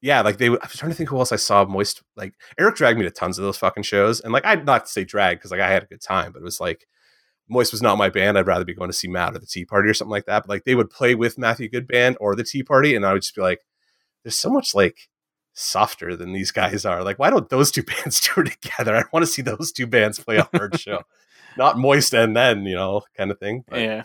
yeah, 0.00 0.20
like 0.20 0.38
they. 0.38 0.48
I 0.48 0.50
was 0.50 0.76
trying 0.76 0.90
to 0.90 0.96
think 0.96 1.08
who 1.08 1.18
else 1.18 1.32
I 1.32 1.36
saw. 1.36 1.64
Moist 1.64 2.02
like 2.16 2.34
Eric 2.58 2.76
dragged 2.76 2.98
me 2.98 3.04
to 3.04 3.10
tons 3.10 3.38
of 3.38 3.44
those 3.44 3.56
fucking 3.56 3.84
shows, 3.84 4.20
and 4.20 4.32
like 4.32 4.44
I'd 4.44 4.66
not 4.66 4.88
say 4.88 5.04
drag 5.04 5.38
because 5.38 5.50
like 5.50 5.60
I 5.60 5.70
had 5.70 5.82
a 5.82 5.86
good 5.86 6.02
time, 6.02 6.32
but 6.32 6.40
it 6.40 6.44
was 6.44 6.60
like 6.60 6.86
Moist 7.48 7.72
was 7.72 7.82
not 7.82 7.98
my 7.98 8.10
band. 8.10 8.38
I'd 8.38 8.46
rather 8.46 8.64
be 8.64 8.74
going 8.74 8.90
to 8.90 8.96
see 8.96 9.08
Matt 9.08 9.34
or 9.34 9.38
the 9.38 9.46
Tea 9.46 9.64
Party 9.64 9.88
or 9.88 9.94
something 9.94 10.10
like 10.10 10.26
that. 10.26 10.42
But 10.42 10.50
like 10.50 10.64
they 10.64 10.74
would 10.74 10.90
play 10.90 11.14
with 11.14 11.38
Matthew 11.38 11.68
Good 11.68 11.88
Band 11.88 12.16
or 12.20 12.36
the 12.36 12.44
Tea 12.44 12.62
Party, 12.62 12.94
and 12.94 13.06
I 13.06 13.12
would 13.14 13.22
just 13.22 13.34
be 13.34 13.42
like, 13.42 13.60
"There's 14.22 14.38
so 14.38 14.50
much 14.50 14.74
like 14.74 15.08
softer 15.54 16.14
than 16.16 16.32
these 16.32 16.50
guys 16.50 16.84
are. 16.84 17.02
Like, 17.02 17.18
why 17.18 17.30
don't 17.30 17.48
those 17.48 17.70
two 17.70 17.82
bands 18.04 18.20
tour 18.20 18.44
together? 18.44 18.96
I 18.96 19.04
want 19.12 19.24
to 19.24 19.30
see 19.30 19.42
those 19.42 19.72
two 19.72 19.86
bands 19.86 20.18
play 20.18 20.36
a 20.36 20.48
hard 20.52 20.78
show, 20.78 21.02
not 21.56 21.78
Moist 21.78 22.12
and 22.12 22.36
then 22.36 22.64
you 22.64 22.74
know 22.74 23.02
kind 23.16 23.30
of 23.30 23.38
thing." 23.38 23.64
But 23.66 23.80
yeah, 23.80 24.02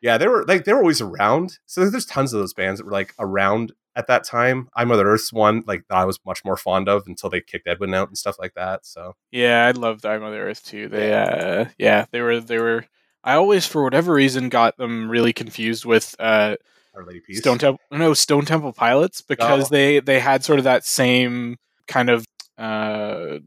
yeah, 0.00 0.18
they 0.18 0.28
were 0.28 0.44
like 0.46 0.64
they 0.64 0.72
were 0.72 0.80
always 0.80 1.00
around. 1.00 1.58
So 1.66 1.88
there's 1.88 2.06
tons 2.06 2.34
of 2.34 2.40
those 2.40 2.54
bands 2.54 2.78
that 2.78 2.86
were 2.86 2.92
like 2.92 3.14
around 3.18 3.72
at 3.96 4.06
that 4.08 4.24
time. 4.24 4.68
I 4.74 4.84
Mother 4.84 5.06
Earth's 5.06 5.32
one 5.32 5.62
like 5.66 5.84
that 5.88 5.98
I 5.98 6.04
was 6.04 6.18
much 6.26 6.44
more 6.44 6.56
fond 6.56 6.88
of 6.88 7.04
until 7.06 7.30
they 7.30 7.40
kicked 7.40 7.68
Edwin 7.68 7.94
out 7.94 8.08
and 8.08 8.18
stuff 8.18 8.36
like 8.38 8.54
that. 8.54 8.84
So 8.86 9.14
yeah. 9.30 9.66
I 9.66 9.70
loved 9.70 10.04
I 10.04 10.18
Mother 10.18 10.48
Earth 10.48 10.64
too. 10.64 10.88
They, 10.88 11.12
uh, 11.12 11.66
yeah, 11.78 12.06
they 12.10 12.20
were 12.20 12.40
they 12.40 12.58
were. 12.58 12.86
I 13.26 13.36
always, 13.36 13.66
for 13.66 13.82
whatever 13.82 14.12
reason, 14.12 14.50
got 14.50 14.76
them 14.76 15.08
really 15.08 15.32
confused 15.32 15.86
with 15.86 16.14
uh, 16.18 16.56
Our 16.96 17.04
Lady 17.04 17.20
Peace. 17.20 17.38
Stone 17.38 17.58
Temple. 17.58 17.80
No, 17.90 18.14
Stone 18.14 18.44
Temple 18.44 18.72
Pilots 18.72 19.20
because 19.20 19.64
Oh. 19.66 19.68
they 19.70 20.00
they 20.00 20.20
had 20.20 20.44
sort 20.44 20.58
of 20.58 20.64
that 20.64 20.84
same 20.84 21.56
kind 21.88 22.08
of 22.10 22.24
uh, 22.58 23.38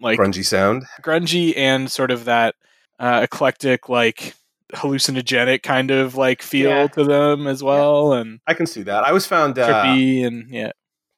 like 0.00 0.18
grungy 0.18 0.44
sound. 0.44 0.84
grungy 1.02 1.56
and 1.56 1.90
sort 1.90 2.10
of 2.10 2.24
that 2.26 2.54
uh, 2.98 3.20
eclectic, 3.22 3.88
like 3.88 4.34
hallucinogenic 4.74 5.62
kind 5.62 5.90
of 5.90 6.14
like 6.16 6.42
feel 6.42 6.70
Yeah. 6.70 6.86
to 6.88 7.04
them 7.04 7.46
as 7.46 7.62
well, 7.62 8.12
and 8.12 8.40
I 8.46 8.54
can 8.54 8.66
see 8.66 8.82
that. 8.82 9.04
I 9.04 9.08
always 9.08 9.26
found 9.26 9.58
uh, 9.58 9.68
trippy 9.68 10.26
and 10.26 10.48
yeah, 10.50 10.72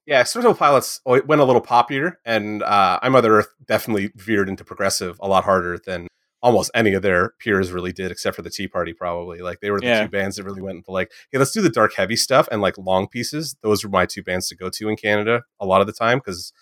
yeah, 0.07 0.23
Stone 0.25 0.43
Temple 0.43 0.59
Pilots 0.59 1.01
went 1.07 1.41
a 1.41 1.45
little 1.45 1.63
poppier, 1.63 2.17
and 2.25 2.63
uh, 2.63 2.99
I 3.03 3.09
Mother 3.09 3.39
Earth 3.39 3.49
definitely 3.67 4.11
veered 4.17 4.49
into 4.49 4.65
progressive 4.65 5.17
a 5.21 5.29
lot 5.29 5.45
harder 5.45 5.79
than 5.87 6.09
almost 6.45 6.71
any 6.75 6.93
of 6.93 7.03
their 7.03 7.31
peers 7.41 7.73
really 7.73 7.91
did, 7.93 8.13
except 8.13 8.37
for 8.37 8.43
the 8.43 8.51
Tea 8.51 8.69
Party, 8.69 8.93
probably. 8.93 9.39
Like 9.41 9.61
they 9.61 9.71
were 9.71 9.81
the 9.81 9.87
Yeah. 9.87 10.03
two 10.05 10.09
bands 10.11 10.37
that 10.37 10.45
really 10.45 10.61
went 10.63 10.77
into 10.77 10.93
like, 10.93 11.11
hey, 11.33 11.39
let's 11.39 11.51
do 11.53 11.63
the 11.63 11.71
dark 11.71 11.95
heavy 11.95 12.17
stuff 12.17 12.47
and 12.53 12.61
like 12.61 12.77
long 12.79 13.09
pieces. 13.09 13.57
Those 13.63 13.83
were 13.83 13.91
my 13.91 14.05
two 14.07 14.23
bands 14.23 14.49
to 14.49 14.55
go 14.57 14.69
to 14.71 14.89
in 14.89 14.97
Canada 14.97 15.43
a 15.59 15.65
lot 15.67 15.81
of 15.81 15.87
the 15.87 15.93
time 15.93 16.19
because 16.19 16.53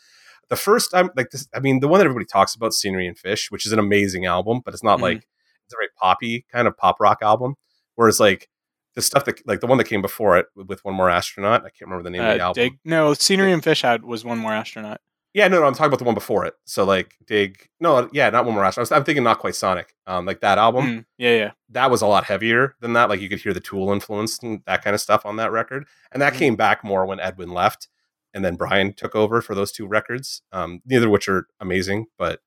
the 0.48 0.56
first 0.56 0.90
time, 0.92 1.10
like 1.16 1.30
this, 1.30 1.48
I 1.54 1.60
mean, 1.60 1.80
the 1.80 1.88
one 1.88 1.98
that 1.98 2.04
everybody 2.04 2.26
talks 2.26 2.54
about, 2.54 2.72
Scenery 2.74 3.06
and 3.08 3.18
Fish, 3.18 3.50
which 3.50 3.66
is 3.66 3.72
an 3.72 3.78
amazing 3.80 4.24
album, 4.24 4.60
but 4.64 4.72
it's 4.72 4.84
not 4.84 4.98
Mhm. 4.98 5.02
like 5.02 5.16
it's 5.64 5.74
a 5.74 5.76
very 5.76 5.88
poppy 6.00 6.46
kind 6.52 6.68
of 6.68 6.76
pop 6.76 6.96
rock 7.00 7.18
album. 7.20 7.56
Whereas 7.96 8.20
like 8.20 8.48
the 8.94 9.02
stuff 9.02 9.24
that 9.24 9.44
like 9.48 9.60
the 9.60 9.66
one 9.66 9.78
that 9.78 9.84
came 9.88 10.02
before 10.02 10.36
it 10.38 10.46
with 10.54 10.84
one 10.84 10.94
more 10.94 11.10
astronaut, 11.10 11.62
I 11.62 11.70
can't 11.70 11.82
remember 11.90 12.04
the 12.04 12.10
name 12.10 12.20
of 12.22 12.36
the 12.36 12.42
uh, 12.44 12.46
album. 12.48 12.62
dig. 12.62 12.78
No, 12.84 13.14
Scenery 13.14 13.50
and 13.52 13.64
Fish 13.64 13.82
had 13.82 14.04
was 14.04 14.24
one 14.24 14.38
more 14.38 14.52
astronaut. 14.52 15.00
Yeah, 15.34 15.48
no, 15.48 15.60
no, 15.60 15.66
I'm 15.66 15.72
talking 15.72 15.86
about 15.86 15.98
the 15.98 16.04
one 16.04 16.14
before 16.14 16.44
it. 16.44 16.54
So 16.66 16.84
like 16.84 17.16
Dig, 17.26 17.68
no, 17.80 18.08
yeah, 18.12 18.28
not 18.30 18.44
one 18.44 18.54
more. 18.54 18.64
I 18.64 18.72
was, 18.76 18.92
I'm 18.92 19.02
thinking 19.04 19.24
not 19.24 19.38
quite 19.38 19.54
Sonic. 19.54 19.94
Um, 20.06 20.26
like 20.26 20.40
that 20.40 20.58
album, 20.58 20.84
Mm, 20.84 21.04
yeah, 21.16 21.34
yeah, 21.36 21.50
that 21.70 21.90
was 21.90 22.02
a 22.02 22.06
lot 22.06 22.24
heavier 22.24 22.74
than 22.80 22.92
that. 22.94 23.08
Like 23.08 23.20
you 23.20 23.28
could 23.30 23.40
hear 23.40 23.54
the 23.54 23.60
Tool 23.60 23.92
influence 23.92 24.38
and 24.42 24.60
that 24.66 24.84
kind 24.84 24.94
of 24.94 25.00
stuff 25.00 25.24
on 25.24 25.36
that 25.36 25.50
record, 25.52 25.86
and 26.12 26.20
that 26.20 26.34
Mhm. 26.34 26.38
came 26.38 26.56
back 26.56 26.84
more 26.84 27.06
when 27.06 27.18
Edwin 27.18 27.48
left, 27.50 27.88
and 28.34 28.44
then 28.44 28.56
Brian 28.56 28.92
took 28.92 29.14
over 29.14 29.40
for 29.40 29.54
those 29.54 29.72
two 29.72 29.86
records. 29.86 30.42
Um, 30.52 30.80
neither 30.84 31.06
of 31.06 31.12
which 31.12 31.28
are 31.28 31.46
amazing, 31.60 32.06
but 32.18 32.40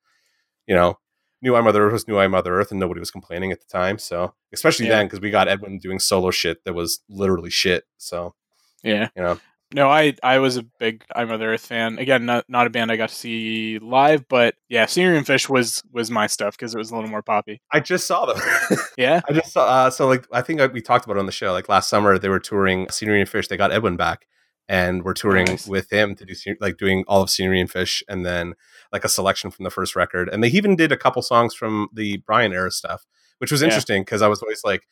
you 0.68 0.76
know, 0.76 1.00
New 1.42 1.56
I 1.56 1.62
Mother 1.62 1.86
Earth 1.88 1.94
was 1.94 2.08
New 2.08 2.18
I 2.20 2.28
Mother 2.28 2.60
Earth, 2.60 2.70
and 2.72 2.80
nobody 2.80 3.00
was 3.00 3.12
complaining 3.12 3.52
at 3.52 3.60
the 3.62 3.68
time. 3.68 3.98
So 3.98 4.36
especially 4.54 4.86
Yeah. 4.88 4.98
then, 4.98 5.06
because 5.08 5.22
we 5.22 5.32
got 5.32 5.48
Edwin 5.48 5.80
doing 5.80 6.00
solo 6.00 6.30
shit 6.32 6.64
that 6.66 6.74
was 6.74 7.00
literally 7.10 7.50
shit. 7.50 7.86
So 7.98 8.36
yeah. 8.84 9.10
you 9.16 9.24
know, 9.24 9.40
No, 9.74 9.90
I 9.90 10.14
I 10.24 10.40
was 10.40 10.58
a 10.58 10.64
big 10.64 11.04
I 11.16 11.26
Mother 11.26 11.54
Earth 11.54 11.66
fan. 11.66 11.98
Again, 11.98 12.26
not 12.26 12.46
not 12.48 12.68
a 12.68 12.70
band 12.70 12.92
I 12.92 12.98
got 12.98 13.10
to 13.10 13.16
see 13.16 13.80
live, 13.80 14.28
but 14.28 14.56
yeah, 14.70 14.86
Scenery 14.86 15.18
and 15.18 15.26
Fish 15.26 15.50
was 15.50 15.84
was 15.92 16.12
my 16.12 16.28
stuff 16.28 16.56
because 16.56 16.76
it 16.76 16.78
was 16.78 16.92
a 16.92 16.96
little 16.96 17.10
more 17.10 17.24
poppy. 17.24 17.62
I 17.74 17.80
just 17.80 18.08
saw 18.08 18.26
them. 18.26 18.38
Yeah, 18.98 19.20
I 19.28 19.34
just 19.34 19.52
saw. 19.52 19.66
Uh, 19.66 19.90
so 19.90 20.08
like, 20.08 20.26
I 20.32 20.42
think 20.42 20.62
we 20.72 20.82
talked 20.82 21.04
about 21.04 21.18
it 21.18 21.20
on 21.20 21.26
the 21.26 21.32
show. 21.34 21.52
Like 21.52 21.68
last 21.68 21.90
summer, 21.90 22.18
they 22.18 22.30
were 22.30 22.40
touring 22.40 22.88
Scenery 22.90 23.20
and 23.20 23.28
Fish. 23.30 23.50
They 23.50 23.58
got 23.58 23.74
Edwin 23.74 23.98
back, 23.98 24.26
and 24.70 25.04
we're 25.04 25.14
touring 25.14 25.46
Nice. 25.48 25.68
with 25.68 25.92
him 25.92 26.16
to 26.16 26.24
do 26.26 26.34
like 26.62 26.78
doing 26.78 27.04
all 27.08 27.22
of 27.22 27.30
Scenery 27.30 27.60
and 27.60 27.70
Fish, 27.70 28.02
and 28.08 28.26
then 28.26 28.54
like 28.94 29.04
a 29.04 29.10
selection 29.10 29.52
from 29.52 29.64
the 29.64 29.70
first 29.70 29.96
record. 29.98 30.30
And 30.32 30.42
they 30.42 30.48
even 30.48 30.78
did 30.78 30.94
a 30.94 30.98
couple 30.98 31.22
songs 31.22 31.54
from 31.54 31.90
the 31.92 32.18
Brian 32.26 32.54
era 32.54 32.72
stuff, 32.72 33.06
which 33.40 33.52
was 33.52 33.62
interesting 33.62 34.04
because 34.04 34.22
I 34.22 34.30
was 34.30 34.42
always 34.42 34.64
like, 34.64 34.88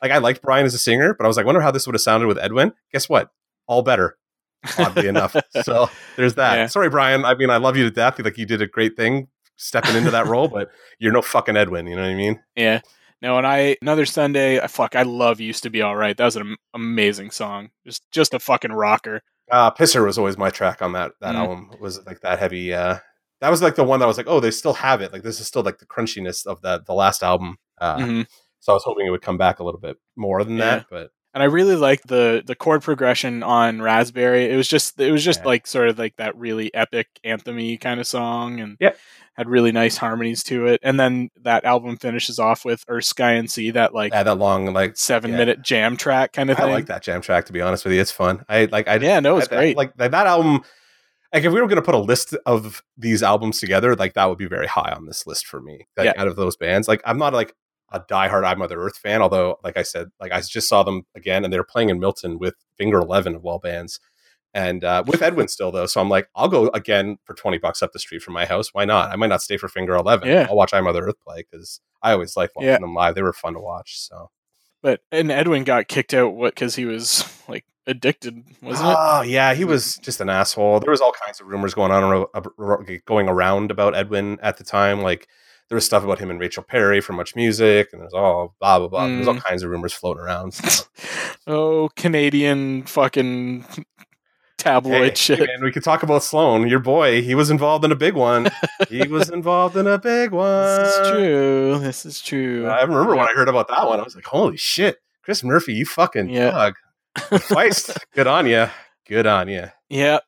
like 0.00 0.12
I 0.12 0.18
liked 0.18 0.42
Brian 0.42 0.64
as 0.66 0.74
a 0.74 0.78
singer, 0.78 1.12
but 1.14 1.24
I 1.24 1.28
was 1.28 1.36
like, 1.36 1.46
wonder 1.46 1.62
how 1.62 1.72
this 1.72 1.86
would 1.86 1.94
have 1.94 2.02
sounded 2.02 2.28
with 2.28 2.38
Edwin. 2.38 2.74
Guess 2.92 3.08
what? 3.08 3.30
All 3.72 3.82
better. 3.82 4.16
Oddly 4.78 5.08
enough. 5.08 5.34
So 5.62 5.88
there's 6.16 6.34
that. 6.34 6.56
Yeah. 6.56 6.66
Sorry, 6.66 6.88
Brian. 6.90 7.24
I 7.24 7.34
mean, 7.34 7.50
I 7.50 7.56
love 7.56 7.76
you 7.76 7.84
to 7.84 7.90
death. 7.90 8.18
Like 8.18 8.36
you 8.38 8.46
did 8.46 8.60
a 8.62 8.66
great 8.66 8.96
thing 8.96 9.28
stepping 9.56 9.96
into 9.96 10.10
that 10.10 10.26
role, 10.26 10.48
but 10.48 10.70
you're 10.98 11.12
no 11.12 11.22
fucking 11.22 11.56
Edwin. 11.56 11.86
You 11.86 11.96
know 11.96 12.02
what 12.02 12.10
I 12.10 12.14
mean? 12.14 12.40
yeah. 12.56 12.80
No, 13.22 13.38
and 13.38 13.46
I 13.46 13.76
another 13.82 14.04
Sunday. 14.04 14.60
I 14.60 14.66
fuck. 14.66 14.96
I 14.96 15.02
love 15.02 15.40
used 15.40 15.62
to 15.62 15.70
be 15.70 15.80
all 15.80 15.94
right. 15.96 16.16
That 16.16 16.24
was 16.24 16.34
an 16.36 16.56
amazing 16.74 17.30
song. 17.30 17.70
Just 17.86 18.02
just 18.10 18.34
a 18.34 18.38
fucking 18.40 18.72
rocker. 18.72 19.20
Uh, 19.50 19.70
Pisser 19.70 20.04
was 20.04 20.18
always 20.18 20.36
my 20.36 20.50
track 20.50 20.82
on 20.82 20.92
that 20.94 21.12
that 21.20 21.34
Mm. 21.34 21.38
album. 21.38 21.70
Was 21.80 22.04
like 22.04 22.20
that 22.22 22.38
heavy. 22.40 22.72
Uh, 22.74 22.98
that 23.40 23.50
was 23.50 23.62
like 23.62 23.76
the 23.76 23.84
one 23.84 24.00
that 24.00 24.06
was 24.06 24.16
like, 24.16 24.26
oh, 24.28 24.40
they 24.40 24.50
still 24.50 24.72
have 24.74 25.00
it. 25.02 25.12
Like 25.12 25.22
this 25.22 25.38
is 25.40 25.46
still 25.46 25.62
like 25.62 25.78
the 25.78 25.86
crunchiness 25.86 26.46
of 26.46 26.60
that 26.62 26.86
the 26.86 26.94
last 26.94 27.22
album. 27.22 27.58
Uh, 27.80 27.96
Mhm. 27.98 28.26
So 28.60 28.72
I 28.72 28.74
was 28.74 28.84
hoping 28.84 29.06
it 29.06 29.10
would 29.10 29.22
come 29.22 29.38
back 29.38 29.58
a 29.60 29.64
little 29.64 29.80
bit 29.80 29.96
more 30.16 30.42
than 30.42 30.56
Yeah. 30.56 30.64
that. 30.78 30.86
But 30.90 31.10
and 31.34 31.42
I 31.42 31.46
really 31.46 31.76
liked 31.76 32.06
the 32.08 32.42
the 32.46 32.54
chord 32.54 32.82
progression 32.82 33.42
on 33.42 33.80
Raspberry. 33.82 34.50
It 34.50 34.56
was 34.56 34.68
just 34.68 34.98
it 35.00 35.10
was 35.12 35.24
just 35.24 35.40
Yeah. 35.40 35.46
like 35.46 35.66
sort 35.66 35.88
of 35.88 35.98
like 35.98 36.16
that 36.16 36.36
really 36.36 36.72
epic 36.74 37.08
anthemy 37.24 37.80
kind 37.80 38.00
of 38.00 38.06
song, 38.06 38.60
and 38.60 38.76
Yep. 38.80 38.98
had 39.34 39.48
really 39.48 39.72
nice 39.72 39.96
harmonies 39.96 40.42
to 40.44 40.66
it. 40.66 40.80
And 40.82 41.00
then 41.00 41.30
that 41.42 41.64
album 41.64 41.96
finishes 41.96 42.38
off 42.38 42.64
with 42.64 42.84
Earth, 42.88 43.04
Sky, 43.04 43.32
and 43.32 43.50
Sea, 43.50 43.70
that 43.70 43.94
like 43.94 44.12
yeah, 44.12 44.22
that 44.24 44.36
long 44.36 44.72
like 44.74 44.96
seven 44.96 45.30
yeah. 45.30 45.36
minute 45.38 45.62
jam 45.62 45.96
track 45.96 46.32
kind 46.32 46.50
of 46.50 46.56
thing. 46.58 46.66
I 46.66 46.72
like 46.72 46.86
that 46.86 47.02
jam 47.02 47.20
track. 47.22 47.46
To 47.46 47.52
be 47.52 47.60
honest 47.60 47.84
with 47.84 47.94
you, 47.94 48.00
it's 48.00 48.10
fun. 48.10 48.44
I 48.48 48.66
like. 48.66 48.88
I 48.88 48.96
Yeah, 48.96 49.20
no, 49.20 49.38
it's 49.38 49.48
I- 49.50 49.56
I- 49.56 49.58
great. 49.58 49.76
Like 49.76 49.94
that, 49.96 50.10
that 50.10 50.26
album. 50.26 50.60
Like 51.34 51.44
if 51.44 51.52
we 51.54 51.62
were 51.62 51.66
going 51.66 51.76
to 51.76 51.82
put 51.82 51.94
a 51.94 51.98
list 51.98 52.36
of 52.44 52.82
these 52.98 53.22
albums 53.22 53.58
together, 53.58 53.96
like 53.96 54.12
that 54.12 54.26
would 54.28 54.36
be 54.36 54.44
very 54.48 54.66
high 54.66 54.92
on 54.94 55.06
this 55.06 55.26
list 55.26 55.46
for 55.46 55.62
me. 55.62 55.86
Like, 55.96 56.04
Yeah. 56.04 56.12
Out 56.18 56.28
of 56.28 56.36
those 56.36 56.56
bands, 56.58 56.88
like 56.88 57.00
I'm 57.06 57.16
not 57.16 57.32
like 57.32 57.54
a 57.92 58.00
diehard 58.00 58.44
I 58.44 58.54
Mother 58.54 58.80
Earth 58.82 58.96
fan. 58.98 59.22
Although, 59.22 59.58
like 59.62 59.76
I 59.76 59.82
said, 59.82 60.10
like 60.20 60.32
I 60.32 60.40
just 60.40 60.68
saw 60.68 60.82
them 60.82 61.06
again, 61.14 61.44
and 61.44 61.52
they 61.52 61.58
were 61.58 61.64
playing 61.64 61.90
in 61.90 62.00
Milton 62.00 62.38
with 62.38 62.54
Finger 62.76 62.98
Eleven 62.98 63.34
of 63.36 63.44
all 63.46 63.58
bands, 63.58 64.00
and 64.54 64.82
uh, 64.84 65.04
with 65.06 65.22
Edwin 65.22 65.48
still 65.48 65.70
though. 65.70 65.86
So 65.86 66.00
I'm 66.00 66.08
like, 66.08 66.28
I'll 66.34 66.48
go 66.48 66.68
again 66.68 67.18
for 67.24 67.34
twenty 67.34 67.58
bucks 67.58 67.82
up 67.82 67.92
the 67.92 67.98
street 67.98 68.22
from 68.22 68.34
my 68.34 68.46
house. 68.46 68.74
Why 68.74 68.84
not? 68.84 69.10
I 69.10 69.16
might 69.16 69.28
not 69.28 69.42
stay 69.42 69.56
for 69.56 69.68
Finger 69.68 69.94
Eleven. 69.94 70.28
Yeah. 70.28 70.46
I'll 70.50 70.56
watch 70.56 70.74
I 70.74 70.80
Mother 70.80 71.04
Earth 71.06 71.20
play 71.24 71.44
because 71.50 71.80
I 72.02 72.12
always 72.12 72.36
like 72.36 72.50
watching 72.56 72.68
Yeah. 72.70 72.78
them 72.78 72.94
live. 72.94 73.14
They 73.14 73.22
were 73.22 73.32
fun 73.32 73.54
to 73.54 73.60
watch. 73.60 73.98
So 74.00 74.30
But 74.82 75.00
and 75.12 75.30
Edwin 75.30 75.64
got 75.64 75.88
kicked 75.88 76.14
out 76.14 76.34
what 76.34 76.54
because 76.54 76.74
he 76.76 76.84
was 76.84 77.24
like 77.48 77.64
addicted, 77.86 78.42
wasn't 78.62 78.90
it? 78.90 78.96
Oh 78.98 79.22
yeah, 79.22 79.54
he 79.54 79.64
was 79.64 79.96
just 79.98 80.20
an 80.20 80.28
asshole. 80.28 80.80
There 80.80 80.90
was 80.90 81.00
all 81.00 81.12
kinds 81.12 81.40
of 81.40 81.46
rumors 81.46 81.74
going 81.74 81.90
on 81.92 82.26
going 83.06 83.28
around 83.28 83.70
about 83.70 83.94
Edwin 83.94 84.38
at 84.42 84.56
the 84.56 84.64
time. 84.64 85.02
Like 85.02 85.28
there 85.72 85.76
was 85.78 85.86
stuff 85.86 86.04
about 86.04 86.18
him 86.18 86.30
and 86.30 86.38
Rachel 86.38 86.62
Perry 86.62 87.00
from 87.00 87.16
Much 87.16 87.34
Music, 87.34 87.88
and 87.94 88.02
there's 88.02 88.12
all 88.12 88.54
blah 88.60 88.78
blah 88.78 88.88
blah. 88.88 89.06
There's 89.06 89.26
all 89.26 89.36
Mm. 89.36 89.42
kinds 89.42 89.62
of 89.62 89.70
rumors 89.70 89.94
floating 89.94 90.22
around. 90.22 90.52
So, 90.52 90.84
oh, 91.46 91.88
Canadian 91.96 92.82
fucking 92.82 93.64
tabloid 94.58 94.92
hey, 95.10 95.14
shit. 95.14 95.40
And 95.48 95.64
we 95.64 95.72
could 95.72 95.82
talk 95.82 96.02
about 96.02 96.22
Sloan, 96.22 96.68
your 96.68 96.78
boy. 96.78 97.22
He 97.22 97.34
was 97.34 97.48
involved 97.50 97.86
in 97.86 97.90
a 97.90 97.96
big 97.96 98.12
one. 98.12 98.50
he 98.90 99.08
was 99.08 99.30
involved 99.30 99.74
in 99.78 99.86
a 99.86 99.96
big 99.98 100.32
one. 100.32 100.82
This 100.82 100.94
is 100.94 101.08
true. 101.10 101.78
This 101.78 102.04
is 102.04 102.20
true. 102.20 102.66
I 102.66 102.82
remember 102.82 103.16
when 103.16 103.26
I 103.26 103.32
heard 103.32 103.48
about 103.48 103.68
that 103.68 103.86
one. 103.88 103.98
I 103.98 104.02
was 104.02 104.14
like, 104.14 104.26
"Holy 104.26 104.58
shit, 104.58 104.98
Chris 105.22 105.42
Murphy, 105.42 105.72
you 105.72 105.86
fucking 105.86 106.28
Yeah. 106.28 106.50
dog!" 106.50 106.74
Feist. 107.16 107.96
Good 108.14 108.26
on 108.26 108.46
you. 108.46 108.66
Good 109.08 109.26
on 109.26 109.48
you. 109.48 109.68
Yeah. 109.88 110.18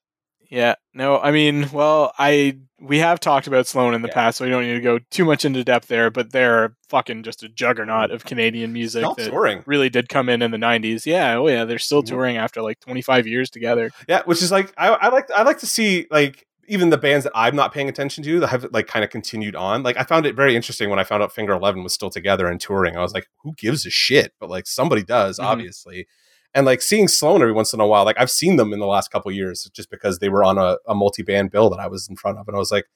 Yeah. 0.51 0.77
No, 0.95 1.19
I 1.19 1.33
mean, 1.33 1.69
well, 1.71 2.15
I 2.19 2.59
we 2.87 2.99
have 2.99 3.19
talked 3.21 3.47
about 3.47 3.67
Sloan 3.67 3.95
in 3.95 4.03
the 4.03 4.09
Yeah. 4.09 4.15
past, 4.15 4.39
so 4.39 4.45
we 4.45 4.51
don't 4.51 4.65
need 4.65 4.75
to 4.75 4.81
go 4.81 4.99
too 5.11 5.25
much 5.25 5.45
into 5.45 5.65
depth 5.65 5.89
there, 5.89 6.11
but 6.11 6.33
they're 6.33 6.77
fucking 6.89 7.23
just 7.23 7.43
a 7.43 7.49
juggernaut 7.49 8.11
of 8.11 8.25
Canadian 8.25 8.73
music 8.73 9.01
Still 9.01 9.15
that 9.15 9.31
touring. 9.31 9.63
really 9.67 9.89
did 9.89 10.09
come 10.09 10.29
in 10.29 10.43
in 10.43 10.51
the 10.51 10.59
90s. 10.59 11.07
Yeah, 11.07 11.37
oh 11.37 11.49
yeah, 11.49 11.65
they're 11.65 11.79
still 11.79 12.03
Mhm. 12.03 12.07
touring 12.09 12.37
after 12.37 12.63
like 12.63 12.81
25 12.81 13.27
years 13.27 13.49
together. 13.51 13.91
Yeah, 14.09 14.23
which 14.25 14.43
is 14.43 14.53
like 14.53 14.73
I, 14.77 14.89
I 14.89 15.09
like 15.09 15.31
I 15.31 15.43
like 15.43 15.59
to 15.61 15.67
see 15.67 16.07
like 16.11 16.47
even 16.67 16.89
the 16.91 16.97
bands 16.97 17.25
that 17.25 17.33
I'm 17.35 17.55
not 17.57 17.75
paying 17.75 17.89
attention 17.91 18.25
to 18.25 18.41
that 18.41 18.47
have 18.49 18.67
like 18.73 18.87
kind 18.87 19.05
of 19.05 19.11
continued 19.11 19.55
on. 19.55 19.83
Like 19.83 19.99
I 19.99 20.03
found 20.03 20.25
it 20.27 20.35
very 20.35 20.57
interesting 20.57 20.89
when 20.91 20.99
I 20.99 21.05
found 21.05 21.23
out 21.23 21.35
Finger 21.35 21.53
Eleven 21.53 21.83
was 21.83 21.93
still 21.93 22.11
together 22.11 22.47
and 22.47 22.59
touring. 22.61 22.97
I 22.97 23.01
was 23.03 23.13
like, 23.13 23.27
who 23.43 23.53
gives 23.59 23.85
a 23.85 23.91
shit? 23.91 24.33
But 24.41 24.49
like 24.51 24.67
somebody 24.67 25.03
does, 25.03 25.39
Mhm. 25.39 25.45
obviously. 25.45 26.07
And 26.55 26.67
like 26.67 26.83
seeing 26.83 27.09
Sloan 27.09 27.43
every 27.43 27.53
once 27.53 27.73
in 27.73 27.81
a 27.81 27.87
while, 27.87 28.05
like 28.05 28.19
I've 28.19 28.31
seen 28.31 28.57
them 28.57 28.73
in 28.73 28.79
the 28.79 28.87
last 28.87 29.11
couple 29.11 29.33
years 29.33 29.69
just 29.75 29.91
because 29.91 30.21
they 30.21 30.29
were 30.29 30.45
on 30.45 30.57
a, 30.57 30.79
a 30.87 30.95
multi 30.95 31.23
band 31.23 31.51
bill 31.51 31.69
that 31.71 31.81
I 31.81 31.89
was 31.89 32.09
in 32.09 32.17
front 32.17 32.39
of, 32.39 32.47
and 32.47 32.57
I 32.57 32.61
was 32.61 32.71
like, 32.71 32.87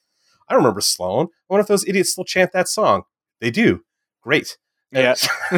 I 0.49 0.55
remember 0.55 0.81
Sloan. 0.81 1.27
I 1.27 1.29
wonder 1.49 1.63
if 1.63 1.69
those 1.69 1.87
idiots 1.87 2.13
still 2.13 2.25
chant 2.25 2.53
that 2.53 2.69
song. 2.69 3.03
They 3.41 3.51
do. 3.51 3.83
Great. 4.23 4.57
Yeah. 4.93 5.15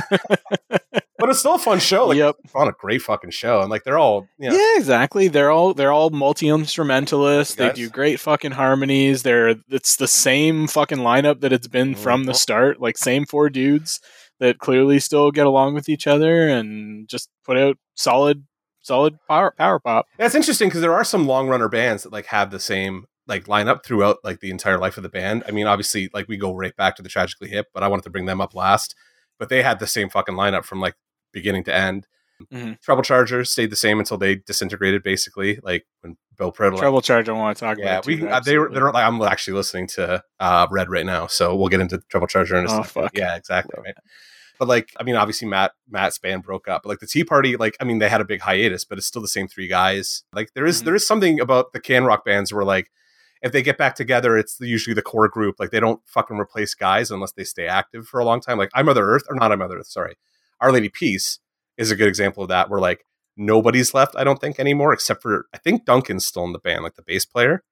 but 1.20 1.28
it's 1.28 1.38
still 1.38 1.54
a 1.54 1.58
fun 1.58 1.78
show. 1.78 2.06
Like 2.06 2.18
yep. 2.18 2.36
on 2.54 2.68
a 2.68 2.72
great 2.72 3.02
fucking 3.02 3.30
show, 3.30 3.60
and 3.60 3.70
like 3.70 3.84
they're 3.84 3.98
all 3.98 4.26
you 4.38 4.50
know, 4.50 4.56
Yeah, 4.56 4.78
exactly. 4.78 5.28
They're 5.28 5.50
all 5.50 5.74
they're 5.74 5.92
all 5.92 6.10
multi 6.10 6.48
instrumentalists. 6.48 7.54
They 7.54 7.70
do 7.72 7.88
great 7.88 8.18
fucking 8.18 8.52
harmonies. 8.52 9.22
They're 9.22 9.56
it's 9.68 9.96
the 9.96 10.08
same 10.08 10.66
fucking 10.66 10.98
lineup 10.98 11.40
that 11.40 11.52
it's 11.52 11.68
been 11.68 11.92
mm-hmm. 11.92 12.02
from 12.02 12.24
the 12.24 12.34
start. 12.34 12.80
Like 12.80 12.98
same 12.98 13.26
four 13.26 13.50
dudes 13.50 14.00
that 14.40 14.58
clearly 14.58 14.98
still 14.98 15.30
get 15.30 15.46
along 15.46 15.74
with 15.74 15.88
each 15.88 16.06
other 16.06 16.48
and 16.48 17.08
just 17.08 17.28
put 17.44 17.56
out 17.56 17.76
solid 17.94 18.44
solid 18.82 19.18
power 19.28 19.54
power 19.56 19.78
pop. 19.78 20.06
That's 20.18 20.34
interesting 20.34 20.68
because 20.68 20.80
there 20.80 20.94
are 20.94 21.04
some 21.04 21.26
long 21.26 21.48
runner 21.48 21.68
bands 21.68 22.02
that 22.02 22.12
like 22.12 22.26
have 22.26 22.50
the 22.50 22.60
same 22.60 23.06
like 23.26 23.44
lineup 23.44 23.84
throughout 23.84 24.18
like 24.24 24.40
the 24.40 24.50
entire 24.50 24.78
life 24.78 24.96
of 24.96 25.02
the 25.02 25.08
band. 25.08 25.44
I 25.46 25.52
mean, 25.52 25.66
obviously, 25.66 26.10
like 26.12 26.26
we 26.28 26.36
go 26.36 26.54
right 26.54 26.74
back 26.76 26.96
to 26.96 27.02
the 27.02 27.08
Tragically 27.08 27.48
Hip, 27.48 27.68
but 27.72 27.82
I 27.82 27.88
wanted 27.88 28.02
to 28.02 28.10
bring 28.10 28.26
them 28.26 28.40
up 28.40 28.54
last. 28.54 28.94
But 29.38 29.48
they 29.48 29.62
had 29.62 29.78
the 29.78 29.86
same 29.86 30.10
fucking 30.10 30.34
lineup 30.34 30.64
from 30.64 30.80
like 30.80 30.94
beginning 31.32 31.64
to 31.64 31.74
end. 31.74 32.06
Mhm. 32.52 32.80
Treble 32.80 33.02
Chargers 33.02 33.50
stayed 33.50 33.70
the 33.70 33.76
same 33.76 33.98
until 33.98 34.16
they 34.18 34.36
disintegrated, 34.36 35.02
basically. 35.02 35.58
Like 35.62 35.86
when 36.00 36.16
Bill 36.38 36.52
Priddle. 36.52 36.78
Treble 36.78 37.02
Charger, 37.02 37.32
I 37.32 37.38
want 37.38 37.56
to 37.56 37.64
talk 37.64 37.78
yeah, 37.78 37.92
about. 37.98 38.06
we 38.06 38.26
uh, 38.26 38.40
they 38.40 38.56
were, 38.58 38.70
they're 38.72 38.90
like 38.92 39.04
I'm 39.04 39.20
actually 39.22 39.54
listening 39.54 39.86
to 39.88 40.22
uh, 40.40 40.66
Red 40.70 40.88
right 40.90 41.04
now, 41.06 41.26
so 41.26 41.54
we'll 41.54 41.68
get 41.68 41.80
into 41.80 42.00
Treble 42.10 42.26
Charger 42.28 42.56
in 42.56 42.64
a 42.66 42.68
Oh, 42.68 42.82
second. 42.82 43.02
fuck. 43.02 43.16
Yeah, 43.16 43.36
exactly. 43.36 43.78
Right. 43.84 43.94
But 44.58 44.68
like, 44.68 44.90
I 44.98 45.04
mean, 45.04 45.16
obviously 45.16 45.48
Matt 45.48 45.72
Matt's 45.88 46.18
band 46.18 46.42
broke 46.42 46.68
up. 46.68 46.82
But 46.82 46.90
like 46.90 46.98
the 47.00 47.06
Tea 47.06 47.24
Party, 47.24 47.56
like, 47.56 47.76
I 47.80 47.84
mean, 47.84 47.98
they 47.98 48.08
had 48.10 48.20
a 48.20 48.26
big 48.26 48.40
hiatus, 48.42 48.84
but 48.84 48.98
it's 48.98 49.06
still 49.06 49.22
the 49.22 49.28
same 49.28 49.48
three 49.48 49.68
guys. 49.68 50.22
Like 50.34 50.50
there 50.54 50.66
is- 50.66 50.82
Mhm. 50.82 50.84
there 50.86 50.94
is 50.94 51.06
something 51.06 51.40
about 51.40 51.72
the 51.72 51.80
can 51.80 52.04
rock 52.04 52.24
bands 52.24 52.52
where 52.52 52.64
like 52.64 52.90
if 53.42 53.52
they 53.52 53.62
get 53.62 53.78
back 53.78 53.94
together, 53.94 54.36
it's 54.36 54.58
usually 54.60 54.92
the 54.92 55.00
core 55.00 55.28
group. 55.28 55.56
Like 55.58 55.70
they 55.70 55.80
don't 55.80 56.00
fucking 56.06 56.36
replace 56.38 56.74
guys 56.74 57.10
unless 57.10 57.32
they 57.32 57.44
stay 57.44 57.66
active 57.66 58.06
for 58.06 58.20
a 58.20 58.24
long 58.24 58.42
time. 58.42 58.58
Like 58.58 58.68
I 58.74 58.82
Mother 58.82 59.04
Earth, 59.06 59.22
or 59.30 59.36
not 59.36 59.50
I 59.50 59.56
Mother 59.56 59.78
Earth, 59.78 59.86
sorry. 59.86 60.16
Our 60.60 60.70
Lady 60.72 60.90
Peace 60.90 61.38
is 61.80 61.90
a 61.90 61.96
good 61.96 62.06
example 62.08 62.42
of 62.44 62.48
that, 62.50 62.70
where 62.70 62.80
like 62.80 63.04
nobody's 63.36 63.94
left, 63.94 64.14
I 64.16 64.22
don't 64.24 64.40
think, 64.40 64.60
anymore, 64.60 64.92
except 64.92 65.22
for 65.22 65.46
I 65.54 65.58
think 65.58 65.84
Duncan's 65.84 66.26
still 66.26 66.44
in 66.44 66.52
the 66.52 66.58
band, 66.58 66.82
like 66.84 66.94
the 66.94 67.02
bass 67.02 67.24
player. 67.24 67.64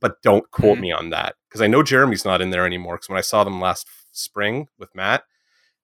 But 0.00 0.20
don't 0.22 0.50
quote 0.50 0.78
Mhm. 0.78 0.80
me 0.82 0.92
on 0.92 1.10
that. 1.10 1.34
Because 1.48 1.62
I 1.62 1.66
know 1.66 1.82
Jeremy's 1.82 2.24
not 2.24 2.40
in 2.42 2.50
there 2.50 2.66
anymore. 2.66 2.96
Because 2.96 3.08
when 3.08 3.18
I 3.18 3.22
saw 3.22 3.44
them 3.44 3.60
last 3.60 3.86
spring 4.12 4.68
with 4.78 4.94
Matt, 4.94 5.24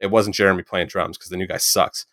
it 0.00 0.08
wasn't 0.10 0.36
Jeremy 0.36 0.62
playing 0.62 0.88
drums 0.88 1.16
because 1.16 1.30
the 1.30 1.36
new 1.36 1.46
guy 1.46 1.56
sucks. 1.56 2.04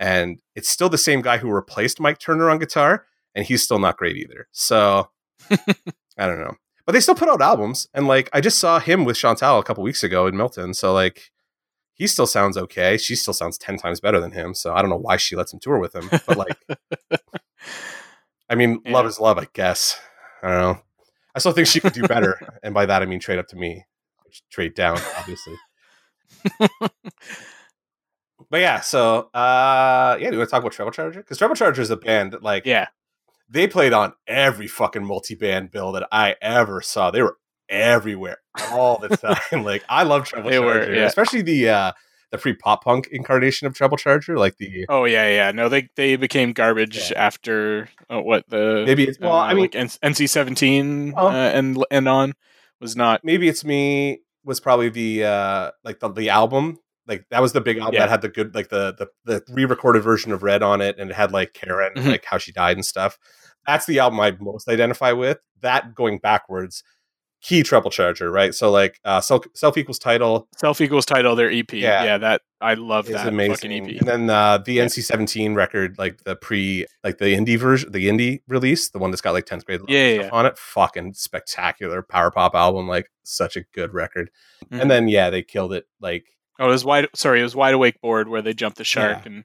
And 0.00 0.40
it's 0.54 0.70
still 0.70 0.88
the 0.88 0.98
same 0.98 1.20
guy 1.22 1.38
who 1.38 1.50
replaced 1.50 2.00
Mike 2.00 2.18
Turner 2.18 2.48
on 2.50 2.58
guitar, 2.58 3.06
and 3.34 3.44
he's 3.46 3.62
still 3.62 3.78
not 3.78 3.96
great 3.98 4.16
either. 4.16 4.48
So 4.52 5.10
I 5.50 6.26
don't 6.26 6.40
know. 6.40 6.54
But 6.86 6.92
they 6.92 7.00
still 7.00 7.14
put 7.14 7.28
out 7.28 7.42
albums. 7.42 7.86
And 7.94 8.08
like 8.08 8.30
I 8.32 8.40
just 8.40 8.58
saw 8.58 8.80
him 8.80 9.04
with 9.04 9.16
Chantal 9.18 9.58
a 9.58 9.62
couple 9.64 9.84
weeks 9.84 10.02
ago 10.02 10.26
in 10.26 10.36
Milton. 10.36 10.72
So 10.74 10.92
like 10.92 11.31
he 11.94 12.06
still 12.06 12.26
sounds 12.26 12.56
okay. 12.56 12.96
She 12.96 13.14
still 13.14 13.34
sounds 13.34 13.58
10 13.58 13.76
times 13.76 14.00
better 14.00 14.20
than 14.20 14.32
him. 14.32 14.54
So 14.54 14.74
I 14.74 14.80
don't 14.80 14.90
know 14.90 14.96
why 14.96 15.16
she 15.16 15.36
lets 15.36 15.52
him 15.52 15.60
tour 15.60 15.78
with 15.78 15.94
him. 15.94 16.08
But 16.26 16.36
like 16.36 16.58
I 18.50 18.54
mean, 18.54 18.80
Yeah. 18.84 18.92
love 18.92 19.06
is 19.06 19.20
love, 19.20 19.38
I 19.38 19.46
guess. 19.52 19.98
I 20.42 20.48
don't 20.48 20.58
know. 20.60 20.82
I 21.34 21.38
still 21.38 21.52
think 21.52 21.66
she 21.68 21.80
could 21.80 21.92
do 21.94 22.02
better. 22.08 22.38
and 22.62 22.74
by 22.74 22.86
that 22.86 23.02
I 23.02 23.06
mean 23.06 23.20
trade 23.20 23.38
up 23.38 23.48
to 23.48 23.56
me. 23.56 23.84
Trade 24.50 24.74
down, 24.74 24.98
obviously. 25.18 25.54
but 28.50 28.60
yeah, 28.60 28.80
so 28.80 29.30
uh 29.34 30.16
yeah, 30.20 30.28
do 30.30 30.32
you 30.36 30.38
want 30.38 30.48
to 30.48 30.50
talk 30.50 30.60
about 30.62 30.72
Treble 30.72 30.92
Charger? 30.92 31.20
Because 31.20 31.38
Treble 31.38 31.54
Charger 31.56 31.82
is 31.82 31.90
a 31.90 31.96
band 31.96 32.32
that 32.32 32.42
like 32.42 32.66
Yeah. 32.66 32.88
they 33.48 33.66
played 33.66 33.92
on 33.92 34.14
every 34.26 34.66
fucking 34.66 35.04
multi-band 35.04 35.70
bill 35.70 35.92
that 35.92 36.08
I 36.10 36.36
ever 36.42 36.80
saw. 36.80 37.10
They 37.10 37.22
were 37.22 37.36
everywhere 37.72 38.38
all 38.70 38.98
the 38.98 39.16
time. 39.16 39.36
like 39.64 39.82
I 39.88 40.02
love 40.04 40.26
Treble 40.26 40.50
They 40.50 40.58
were, 40.58 40.74
Charger, 40.74 40.94
yeah. 40.94 41.06
especially 41.06 41.42
the 41.42 41.68
uh 41.68 41.92
the 42.30 42.38
pre 42.38 42.54
pop 42.54 42.84
punk 42.84 43.08
incarnation 43.10 43.66
of 43.66 43.74
Treble 43.74 43.96
Charger, 43.96 44.38
like 44.38 44.56
the 44.58 44.86
Oh 44.88 45.04
yeah, 45.04 45.28
yeah. 45.28 45.50
No, 45.52 45.68
they 45.68 45.88
they 45.96 46.16
became 46.16 46.52
garbage 46.52 47.10
Yeah. 47.10 47.18
after 47.26 47.88
uh, 48.08 48.20
what 48.20 48.48
the 48.48 48.84
maybe 48.86 49.04
it's 49.04 49.18
well, 49.18 49.32
uh, 49.32 49.40
I 49.46 49.54
mean, 49.54 49.62
like 49.64 49.72
NC 49.72 50.28
seventeen 50.28 51.14
Oh. 51.16 51.28
uh, 51.28 51.32
and 51.32 51.82
and 51.90 52.08
on 52.08 52.34
was 52.80 52.94
not. 52.96 53.22
maybe 53.24 53.48
it's 53.48 53.64
me 53.64 54.20
was 54.44 54.60
probably 54.60 54.88
the 54.88 55.24
uh 55.24 55.70
like 55.84 56.00
the, 56.00 56.08
the 56.08 56.28
album 56.30 56.78
like 57.06 57.24
that 57.30 57.40
was 57.42 57.52
the 57.52 57.60
big 57.60 57.78
album 57.78 57.94
Yeah. 57.94 58.00
that 58.00 58.10
had 58.10 58.22
the 58.22 58.28
good 58.28 58.54
like 58.54 58.68
the 58.70 58.94
the, 58.98 59.08
the 59.24 59.42
re-recorded 59.52 60.02
version 60.02 60.32
of 60.32 60.42
red 60.42 60.62
on 60.62 60.80
it 60.80 60.98
and 60.98 61.10
it 61.10 61.14
had 61.14 61.32
like 61.32 61.52
karen 61.52 61.92
Mhm. 61.96 62.06
like 62.06 62.24
how 62.24 62.38
she 62.38 62.50
died 62.52 62.76
and 62.76 62.84
stuff 62.84 63.18
that's 63.66 63.86
the 63.86 63.98
album 64.00 64.18
i 64.18 64.32
most 64.40 64.68
identify 64.68 65.12
with 65.12 65.38
that 65.60 65.94
going 65.94 66.18
backwards 66.18 66.82
key 67.42 67.62
treble 67.64 67.90
charger 67.90 68.30
right 68.30 68.54
so 68.54 68.70
like 68.70 69.00
uh 69.04 69.20
self, 69.20 69.44
self 69.54 69.76
equals 69.76 69.98
title 69.98 70.48
Self 70.56 70.80
equals 70.80 71.04
title 71.04 71.34
their 71.34 71.50
EP. 71.50 71.72
Yeah. 71.72 72.04
Yeah, 72.04 72.18
that 72.18 72.42
I 72.60 72.74
love 72.74 73.06
that 73.08 73.26
amazing 73.26 73.54
fucking 73.56 73.90
EP. 73.90 74.00
and 74.00 74.08
then 74.08 74.30
uh 74.30 74.58
the 74.58 74.74
Yeah. 74.74 74.84
nc-17 74.84 75.56
record 75.56 75.96
like 75.98 76.22
the 76.24 76.36
pre 76.36 76.86
like 77.02 77.18
the 77.18 77.34
indie 77.34 77.58
version 77.58 77.90
the 77.90 78.08
indie 78.08 78.42
release 78.46 78.90
the 78.90 78.98
one 79.00 79.10
that's 79.10 79.20
got 79.20 79.32
like 79.32 79.46
10th 79.46 79.64
grade 79.64 79.80
Yeah, 79.88 80.06
yeah, 80.08 80.20
stuff 80.22 80.32
on 80.32 80.46
it 80.46 80.56
fucking 80.56 81.14
spectacular 81.14 82.02
power 82.02 82.30
pop 82.30 82.54
album 82.54 82.86
like 82.86 83.10
such 83.24 83.56
a 83.56 83.64
good 83.74 83.92
record 83.92 84.30
Mhm. 84.72 84.80
and 84.82 84.90
then 84.90 85.08
yeah 85.08 85.28
they 85.30 85.42
killed 85.42 85.72
it 85.72 85.86
like 86.00 86.24
Oh, 86.60 86.66
it 86.66 86.68
was 86.68 86.84
wide. 86.84 87.08
Sorry, 87.14 87.40
it 87.40 87.44
was 87.44 87.56
wide 87.56 87.74
awake 87.74 88.00
bored 88.00 88.28
where 88.28 88.42
they 88.42 88.52
jumped 88.54 88.78
the 88.78 88.84
shark 88.84 89.26
and 89.26 89.42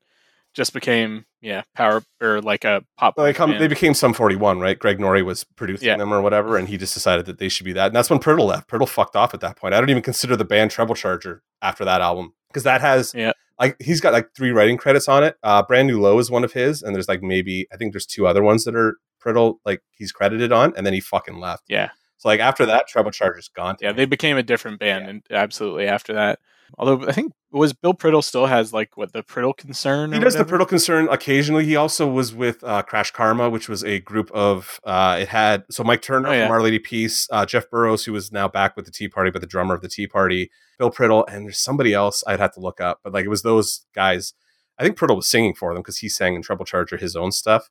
just 0.57 0.73
became 0.73 1.23
yeah 1.41 1.61
power 1.75 2.03
or 2.19 2.41
like 2.41 2.65
a 2.65 2.83
pop. 2.97 3.13
Well, 3.15 3.25
they 3.25 3.33
come. 3.33 3.51
They 3.57 3.67
became 3.69 3.93
Sum 3.93 4.13
forty 4.13 4.35
one, 4.35 4.59
right? 4.59 4.77
Greg 4.77 4.97
Nori 4.97 5.23
was 5.23 5.45
producing 5.45 5.87
Yeah. 5.87 5.95
them 5.97 6.13
or 6.13 6.19
whatever, 6.21 6.57
and 6.57 6.67
he 6.67 6.75
just 6.77 6.93
decided 6.93 7.25
that 7.27 7.37
they 7.37 7.47
should 7.47 7.63
be 7.65 7.73
that. 7.73 7.87
And 7.87 7.95
that's 7.95 8.09
when 8.09 8.19
Priddle 8.19 8.47
left. 8.47 8.67
Priddle 8.67 8.87
fucked 8.87 9.15
off 9.15 9.33
at 9.33 9.39
that 9.39 9.55
point. 9.55 9.73
I 9.73 9.79
don't 9.79 9.89
even 9.89 10.03
consider 10.03 10.35
the 10.35 10.43
band 10.43 10.71
Treble 10.71 10.95
Charger 10.95 11.43
after 11.61 11.85
that 11.85 12.01
album 12.01 12.33
because 12.49 12.63
that 12.63 12.81
has 12.81 13.13
Yeah. 13.15 13.31
like 13.59 13.77
he's 13.79 14.01
got 14.01 14.11
like 14.13 14.29
three 14.35 14.51
writing 14.51 14.77
credits 14.77 15.07
on 15.07 15.23
it. 15.23 15.37
Uh, 15.43 15.61
Brand 15.63 15.87
New 15.87 16.01
Low 16.01 16.17
is 16.19 16.29
one 16.31 16.43
of 16.43 16.51
his, 16.53 16.81
and 16.81 16.93
there's 16.93 17.07
like 17.07 17.21
maybe 17.21 17.67
I 17.71 17.77
think 17.77 17.93
there's 17.93 18.05
two 18.07 18.27
other 18.27 18.41
ones 18.43 18.65
that 18.65 18.75
are 18.75 18.97
Priddle 19.23 19.55
like 19.63 19.81
he's 19.91 20.11
credited 20.11 20.51
on, 20.51 20.73
and 20.75 20.85
then 20.85 20.93
he 20.93 20.99
fucking 20.99 21.39
left. 21.39 21.63
yeah, 21.69 21.89
So 22.17 22.29
like 22.29 22.39
after 22.39 22.65
that, 22.65 22.87
Treble 22.87 23.11
Charger's 23.11 23.47
gone. 23.49 23.75
yeah. 23.79 23.91
me. 23.91 23.97
They 23.97 24.05
became 24.05 24.37
a 24.37 24.43
different 24.43 24.79
band, 24.79 25.03
Yeah. 25.05 25.09
and 25.11 25.21
absolutely 25.31 25.87
after 25.87 26.13
that. 26.13 26.39
Although 26.77 27.07
I 27.07 27.11
think 27.13 27.31
was 27.51 27.71
Bill 27.73 27.93
Priddle 27.93 28.23
still 28.23 28.45
has 28.47 28.73
like 28.73 28.97
what 28.97 29.13
the 29.13 29.23
Priddle 29.23 29.55
concern. 29.55 30.11
He 30.11 30.19
does 30.19 30.35
the 30.35 30.43
Priddle 30.43 30.67
Concern 30.67 31.07
occasionally. 31.09 31.65
He 31.65 31.75
also 31.75 32.05
was 32.07 32.33
with 32.35 32.63
uh, 32.63 32.81
Crash 32.83 33.11
Karma, 33.11 33.49
which 33.49 33.69
was 33.69 33.83
a 33.83 33.99
group 33.99 34.29
of. 34.31 34.79
Uh, 34.83 35.17
it 35.21 35.29
had 35.29 35.63
so 35.71 35.83
Mike 35.83 36.01
Turner 36.01 36.29
Oh, 36.29 36.31
yeah. 36.33 36.45
from 36.47 36.51
Our 36.53 36.61
Lady 36.61 36.79
Peace, 36.79 37.27
uh, 37.31 37.45
Jeff 37.45 37.69
Burrows, 37.69 38.05
who 38.05 38.11
was 38.13 38.31
now 38.31 38.47
back 38.47 38.75
with 38.75 38.85
the 38.85 38.91
Tea 38.91 39.07
Party, 39.07 39.31
but 39.31 39.39
the 39.41 39.47
drummer 39.47 39.73
of 39.75 39.81
the 39.81 39.87
Tea 39.89 40.07
Party, 40.07 40.49
Bill 40.77 40.91
Priddle, 40.91 41.23
and 41.29 41.45
there's 41.45 41.57
somebody 41.59 41.93
else 41.93 42.23
I'd 42.27 42.39
have 42.39 42.53
to 42.55 42.59
look 42.59 42.81
up, 42.81 42.99
but 43.03 43.13
like 43.13 43.25
it 43.25 43.29
was 43.29 43.43
those 43.43 43.85
guys. 43.95 44.33
I 44.77 44.83
think 44.83 44.97
Priddle 44.97 45.15
was 45.15 45.27
singing 45.27 45.53
for 45.55 45.73
them 45.73 45.81
because 45.81 45.99
he 45.99 46.09
sang 46.09 46.35
in 46.35 46.41
Treble 46.41 46.65
Charger 46.65 46.97
his 46.97 47.15
own 47.15 47.31
stuff. 47.31 47.69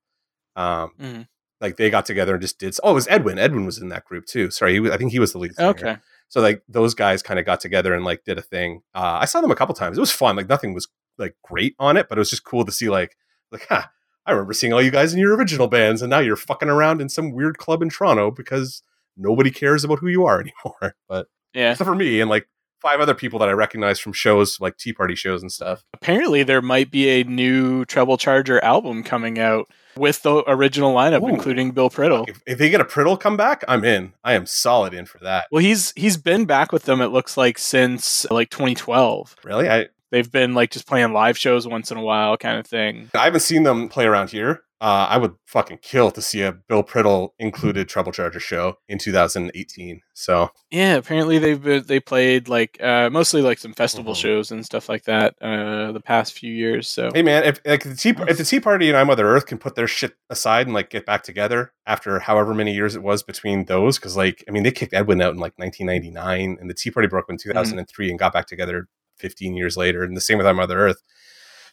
Um, 0.56 0.92
Mhm. 1.00 1.28
like 1.60 1.76
they 1.76 1.90
got 1.90 2.06
together 2.06 2.32
and 2.34 2.42
just 2.42 2.58
did. 2.58 2.74
Oh, 2.82 2.92
it 2.92 2.94
was 2.94 3.06
Edwin. 3.08 3.38
Edwin 3.38 3.66
was 3.66 3.78
in 3.78 3.88
that 3.90 4.04
group 4.04 4.24
too. 4.26 4.50
Sorry, 4.50 4.72
he 4.72 4.80
was, 4.80 4.90
I 4.90 4.96
think 4.96 5.12
he 5.12 5.18
was 5.18 5.32
the 5.32 5.38
lead. 5.38 5.54
Singer. 5.54 5.68
Okay. 5.68 5.96
So 6.28 6.40
like 6.40 6.62
those 6.68 6.94
guys 6.94 7.22
kind 7.22 7.38
of 7.38 7.46
got 7.46 7.60
together 7.60 7.94
and 7.94 8.04
like 8.04 8.24
did 8.24 8.38
a 8.38 8.42
thing. 8.42 8.82
Uh, 8.94 9.18
I 9.20 9.24
saw 9.26 9.40
them 9.40 9.50
a 9.50 9.56
couple 9.56 9.74
times. 9.74 9.96
It 9.96 10.00
was 10.00 10.10
fun. 10.12 10.36
Like 10.36 10.48
nothing 10.48 10.74
was 10.74 10.88
like 11.18 11.36
great 11.42 11.74
on 11.78 11.96
it, 11.96 12.08
but 12.08 12.18
it 12.18 12.20
was 12.20 12.30
just 12.30 12.44
cool 12.44 12.64
to 12.64 12.72
see 12.72 12.88
like 12.88 13.16
like 13.52 13.66
ha. 13.68 13.90
I 14.26 14.32
remember 14.32 14.52
seeing 14.54 14.72
all 14.72 14.82
you 14.82 14.90
guys 14.90 15.14
in 15.14 15.20
your 15.20 15.36
original 15.36 15.68
bands, 15.68 16.02
and 16.02 16.10
now 16.10 16.18
you're 16.18 16.34
fucking 16.34 16.68
around 16.68 17.00
in 17.00 17.08
some 17.08 17.30
weird 17.30 17.58
club 17.58 17.80
in 17.80 17.90
Toronto 17.90 18.32
because 18.32 18.82
nobody 19.16 19.52
cares 19.52 19.84
about 19.84 20.00
who 20.00 20.08
you 20.08 20.24
are 20.26 20.40
anymore. 20.40 20.96
But 21.08 21.28
Yeah. 21.54 21.70
except 21.70 21.86
for 21.86 21.94
me 21.94 22.20
and 22.20 22.28
like 22.28 22.48
five 22.82 22.98
other 23.00 23.14
people 23.14 23.38
that 23.38 23.48
I 23.48 23.52
recognize 23.52 23.98
from 24.00 24.12
shows 24.12 24.60
like 24.60 24.76
Tea 24.78 24.92
Party 24.92 25.14
shows 25.14 25.42
and 25.42 25.50
stuff. 25.52 25.84
Apparently, 25.94 26.42
there 26.42 26.60
might 26.60 26.90
be 26.90 27.08
a 27.08 27.22
new 27.24 27.84
Treble 27.84 28.18
Charger 28.18 28.62
album 28.64 29.02
coming 29.04 29.38
out 29.38 29.70
with 29.96 30.22
the 30.22 30.42
original 30.46 30.94
lineup, 30.94 31.22
Ooh. 31.22 31.28
including 31.28 31.72
Bill 31.72 31.90
Priddle. 31.90 32.28
If, 32.28 32.42
if 32.46 32.58
they 32.58 32.70
get 32.70 32.80
a 32.80 32.84
Priddle 32.84 33.18
comeback, 33.18 33.64
I'm 33.68 33.84
in. 33.84 34.12
I 34.24 34.34
am 34.34 34.46
solid 34.46 34.94
in 34.94 35.06
for 35.06 35.18
that. 35.18 35.46
Well, 35.50 35.62
he's 35.62 35.92
he's 35.96 36.16
been 36.16 36.44
back 36.44 36.72
with 36.72 36.84
them. 36.84 37.00
It 37.00 37.08
looks 37.08 37.36
like 37.36 37.58
since 37.58 38.28
like 38.30 38.50
2012. 38.50 39.36
Really, 39.44 39.68
I 39.68 39.88
They've 40.10 40.30
been 40.30 40.54
like 40.54 40.70
just 40.70 40.86
playing 40.86 41.12
live 41.12 41.36
shows 41.36 41.66
once 41.66 41.90
in 41.90 41.98
a 41.98 42.02
while, 42.02 42.36
kind 42.36 42.58
of 42.58 42.66
thing. 42.66 43.10
I 43.14 43.24
haven't 43.24 43.40
seen 43.40 43.64
them 43.64 43.88
play 43.88 44.04
around 44.04 44.30
here. 44.30 44.62
Uh, 44.78 45.06
I 45.08 45.16
would 45.16 45.34
fucking 45.46 45.78
kill 45.80 46.10
to 46.10 46.20
see 46.20 46.42
a 46.42 46.52
Bill 46.52 46.84
Priddle 46.84 47.30
included 47.38 47.88
Treble 47.88 48.12
Charger 48.12 48.40
show 48.40 48.76
in 48.88 48.98
2018. 48.98 50.02
So 50.12 50.50
Yeah, 50.70 50.96
apparently 50.96 51.38
they've 51.38 51.62
been, 51.62 51.84
they 51.86 51.98
played 51.98 52.46
like 52.48 52.76
uh, 52.82 53.08
mostly 53.10 53.40
like 53.40 53.58
some 53.58 53.72
festival 53.72 54.12
Mhm. 54.12 54.16
shows 54.20 54.50
and 54.50 54.66
stuff 54.66 54.90
like 54.90 55.04
that 55.04 55.34
uh, 55.40 55.92
the 55.92 56.00
past 56.04 56.34
few 56.38 56.52
years. 56.52 56.88
So 56.88 57.10
hey 57.14 57.22
man, 57.22 57.44
if 57.44 57.58
like 57.64 57.84
the 57.84 57.94
Tea 57.96 58.14
if 58.28 58.36
the 58.36 58.44
Tea 58.44 58.60
Party 58.60 58.88
and 58.88 58.98
I 58.98 59.04
Mother 59.04 59.26
Earth 59.26 59.46
can 59.46 59.56
put 59.56 59.76
their 59.76 59.86
shit 59.88 60.14
aside 60.28 60.66
and 60.66 60.74
like 60.74 60.90
get 60.90 61.06
back 61.06 61.22
together 61.22 61.72
after 61.86 62.18
however 62.18 62.52
many 62.52 62.74
years 62.74 62.94
it 62.94 63.02
was 63.02 63.22
between 63.22 63.64
those, 63.64 63.98
because 63.98 64.14
like 64.14 64.44
I 64.46 64.50
mean 64.50 64.62
they 64.62 64.72
kicked 64.72 64.92
Edwin 64.92 65.22
out 65.22 65.32
in 65.32 65.40
like 65.40 65.54
1999 65.56 66.58
and 66.60 66.68
the 66.68 66.74
Tea 66.74 66.90
Party 66.90 67.08
broke 67.08 67.30
in 67.30 67.38
2003 67.38 68.10
and 68.10 68.18
got 68.18 68.34
back 68.34 68.46
together 68.46 68.88
15 69.18 69.56
years 69.56 69.78
later, 69.78 70.02
and 70.04 70.14
the 70.14 70.20
same 70.20 70.36
with 70.36 70.46
I 70.46 70.52
Mother 70.52 70.78
Earth. 70.78 71.02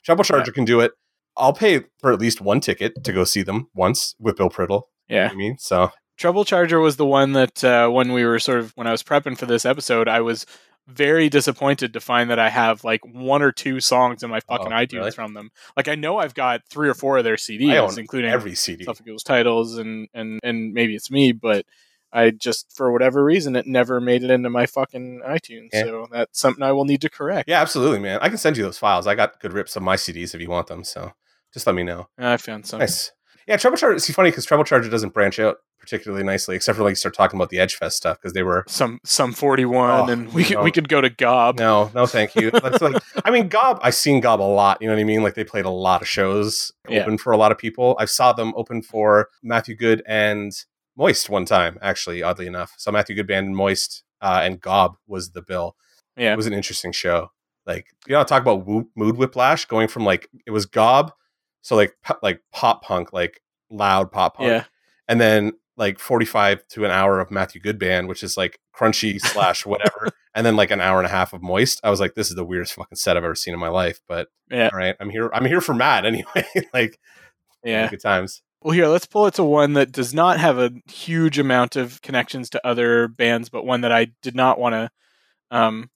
Treble 0.06 0.24
Charger 0.24 0.52
can 0.52 0.66
do 0.66 0.80
it. 0.80 0.94
I'll 1.38 1.54
pay 1.54 1.82
for 2.00 2.12
at 2.12 2.20
least 2.20 2.42
one 2.42 2.60
ticket 2.60 3.04
to 3.04 3.14
go 3.14 3.24
see 3.24 3.42
them 3.44 3.70
once 3.74 4.16
with 4.20 4.38
Bill 4.38 4.50
Priddle. 4.50 4.84
You 5.08 5.16
know 5.18 5.22
yeah, 5.24 5.30
I 5.32 5.36
mean, 5.36 5.58
so 5.58 5.92
Treble 6.18 6.46
Charger 6.46 6.80
was 6.80 6.96
the 6.98 7.06
one 7.06 7.34
that 7.34 7.64
uh, 7.64 7.90
when 7.90 8.14
we 8.14 8.24
were 8.26 8.40
sort 8.40 8.60
of 8.60 8.72
when 8.76 8.88
I 8.88 8.92
was 8.92 9.04
prepping 9.04 9.38
for 9.38 9.46
this 9.46 9.66
episode, 9.66 10.08
I 10.08 10.22
was 10.22 10.46
very 10.88 11.30
disappointed 11.30 11.94
to 11.94 12.00
find 12.00 12.30
that 12.30 12.40
I 12.40 12.50
have 12.50 12.84
like 12.84 13.02
one 13.06 13.42
or 13.42 13.52
two 13.52 13.80
songs 13.80 14.22
in 14.22 14.30
my 14.30 14.42
fucking 14.42 14.68
Oh, 14.72 14.76
iTunes 14.76 14.94
really? 14.94 15.12
from 15.12 15.34
them. 15.34 15.50
Like 15.78 15.88
I 15.88 15.96
know 15.96 16.18
I've 16.18 16.34
got 16.34 16.62
three 16.70 16.90
or 16.90 16.94
four 16.94 17.18
of 17.18 17.24
their 17.24 17.36
CDs, 17.36 17.98
including 17.98 18.32
every 18.32 18.56
CD. 18.56 18.84
Suffolk 18.84 19.06
titles 19.26 19.78
and 19.78 20.08
and 20.14 20.40
and 20.44 20.74
maybe 20.74 20.96
it's 20.96 21.10
me, 21.10 21.32
but 21.32 21.66
I 22.12 22.30
just 22.32 22.76
for 22.76 22.92
whatever 22.92 23.24
reason 23.24 23.56
it 23.56 23.66
never 23.66 24.00
made 24.00 24.24
it 24.24 24.30
into 24.30 24.50
my 24.50 24.66
fucking 24.66 25.22
iTunes. 25.26 25.70
Yeah. 25.74 25.84
So 25.84 26.08
that's 26.12 26.40
something 26.40 26.64
I 26.64 26.72
will 26.74 26.86
need 26.86 27.02
to 27.02 27.10
correct. 27.10 27.50
Yeah, 27.50 27.62
absolutely, 27.62 28.00
man. 28.00 28.20
I 28.22 28.30
can 28.30 28.38
send 28.38 28.58
you 28.58 28.64
those 28.64 28.78
files. 28.78 29.08
I 29.08 29.16
got 29.16 29.40
good 29.40 29.54
rips 29.54 29.76
of 29.76 29.84
my 29.84 29.96
CDs 29.96 30.36
if 30.36 30.42
you 30.42 30.50
want 30.50 30.68
them. 30.68 30.84
So 30.84 31.14
just 31.54 31.66
let 31.68 31.76
me 31.76 31.84
know. 31.84 32.08
I 32.18 32.38
found 32.38 32.66
some. 32.66 32.80
Nice. 32.80 33.12
Yeah, 33.48 33.58
Treble 33.58 33.78
Charger. 33.78 34.00
See, 34.00 34.14
funny 34.14 34.30
because 34.32 34.46
Treble 34.46 34.64
Charger 34.64 34.90
doesn't 34.90 35.14
branch 35.14 35.38
out 35.40 35.58
particularly 35.80 36.24
nicely, 36.24 36.56
except 36.56 36.78
for 36.78 36.84
like 36.84 36.92
you 36.92 36.96
start 36.96 37.14
talking 37.14 37.38
about 37.38 37.50
the 37.50 37.58
Edgefest 37.58 37.92
stuff 37.92 38.18
because 38.18 38.32
they 38.32 38.42
were. 38.44 38.64
Some 38.70 39.00
Sum 39.04 39.34
forty 39.34 39.66
one, 39.66 40.10
Oh, 40.10 40.12
and 40.14 40.34
we 40.34 40.46
could 40.46 40.56
no. 40.58 40.64
we 40.64 40.72
could 40.72 40.88
go 40.88 41.02
to 41.02 41.10
Gob. 41.10 41.60
No, 41.60 41.92
no, 41.94 42.06
thank 42.06 42.36
you. 42.36 42.52
That's 42.52 42.82
like, 42.82 43.04
I 43.26 43.32
mean, 43.32 43.50
Gob. 43.50 43.80
I've 43.84 43.96
seen 43.96 44.22
Gob 44.22 44.40
a 44.40 44.44
lot. 44.44 44.78
You 44.82 44.88
know 44.88 44.94
what 44.94 45.02
I 45.02 45.04
mean? 45.04 45.24
Like 45.24 45.34
they 45.36 45.44
played 45.44 45.66
a 45.66 45.70
lot 45.70 46.02
of 46.02 46.08
shows, 46.08 46.72
Yeah. 46.88 47.02
open 47.02 47.18
for 47.18 47.34
a 47.34 47.38
lot 47.38 47.52
of 47.52 47.58
people. 47.58 47.98
I 48.00 48.06
saw 48.06 48.32
them 48.32 48.54
open 48.56 48.82
for 48.82 49.28
Matthew 49.44 49.76
Good 49.76 50.02
and 50.08 50.54
Moist 50.96 51.30
one 51.30 51.44
time, 51.44 51.78
actually. 51.82 52.24
Oddly 52.24 52.48
enough, 52.48 52.74
so 52.78 52.90
Matthew 52.92 53.18
Good 53.18 53.28
band 53.28 53.48
and 53.48 53.56
Moist, 53.58 54.04
uh, 54.22 54.40
and 54.42 54.62
Gob 54.62 54.96
was 55.06 55.32
the 55.32 55.42
bill. 55.42 55.76
Yeah. 56.16 56.32
It 56.32 56.38
was 56.38 56.48
an 56.48 56.54
interesting 56.54 56.94
show. 56.94 57.32
Like 57.66 57.88
you 58.08 58.14
know, 58.14 58.24
talk 58.24 58.42
about 58.42 58.66
mood 58.96 59.18
whiplash, 59.18 59.66
going 59.66 59.90
from 59.90 60.06
like 60.06 60.30
it 60.46 60.52
was 60.52 60.66
Gob, 60.66 61.12
so 61.64 61.76
like 61.76 61.96
like 62.22 62.42
pop 62.52 62.84
punk, 62.84 63.12
like 63.14 63.42
loud 63.72 64.12
pop 64.12 64.38
punk, 64.38 64.48
Yeah. 64.50 64.66
and 65.08 65.20
then 65.20 65.54
like 65.76 65.98
45 65.98 66.68
to 66.68 66.86
an 66.86 66.92
hour 66.92 67.20
of 67.20 67.32
Matthew 67.32 67.60
Good 67.60 67.80
band, 67.80 68.08
which 68.08 68.22
is 68.22 68.38
like 68.38 68.60
crunchy 68.76 69.20
slash 69.34 69.66
whatever, 69.66 70.10
and 70.36 70.46
then 70.46 70.56
like 70.56 70.70
an 70.70 70.80
hour 70.82 71.00
and 71.00 71.08
a 71.08 71.10
half 71.10 71.34
of 71.34 71.42
moist. 71.42 71.80
I 71.84 71.90
was 71.90 72.00
like, 72.00 72.14
this 72.14 72.30
is 72.30 72.36
the 72.36 72.46
weirdest 72.46 72.74
fucking 72.76 72.96
set 72.98 73.18
I've 73.18 73.24
ever 73.24 73.34
seen 73.34 73.56
in 73.56 73.60
my 73.60 73.70
life. 73.70 74.00
But 74.08 74.28
Yeah. 74.52 74.70
all 74.72 74.78
right, 74.78 74.96
I'm 75.00 75.10
here. 75.10 75.32
I'm 75.34 75.46
here 75.46 75.62
for 75.62 75.74
Matt 75.74 76.06
anyway. 76.06 76.46
like 76.74 77.00
Yeah. 77.64 77.90
good 77.90 78.02
times. 78.02 78.44
Well, 78.62 78.74
here, 78.74 78.88
let's 78.88 79.08
pull 79.08 79.26
it 79.26 79.34
to 79.34 79.44
one 79.44 79.74
that 79.74 79.92
does 79.92 80.14
not 80.14 80.40
have 80.40 80.58
a 80.60 80.72
huge 80.90 81.38
amount 81.40 81.76
of 81.76 82.02
connections 82.02 82.50
to 82.52 82.66
other 82.66 83.08
bands, 83.10 83.50
but 83.50 83.66
one 83.66 83.82
that 83.82 83.92
I 83.92 84.08
did 84.22 84.36
not 84.36 84.58
want 84.60 84.74
to 84.74 84.92
um, 85.52 85.90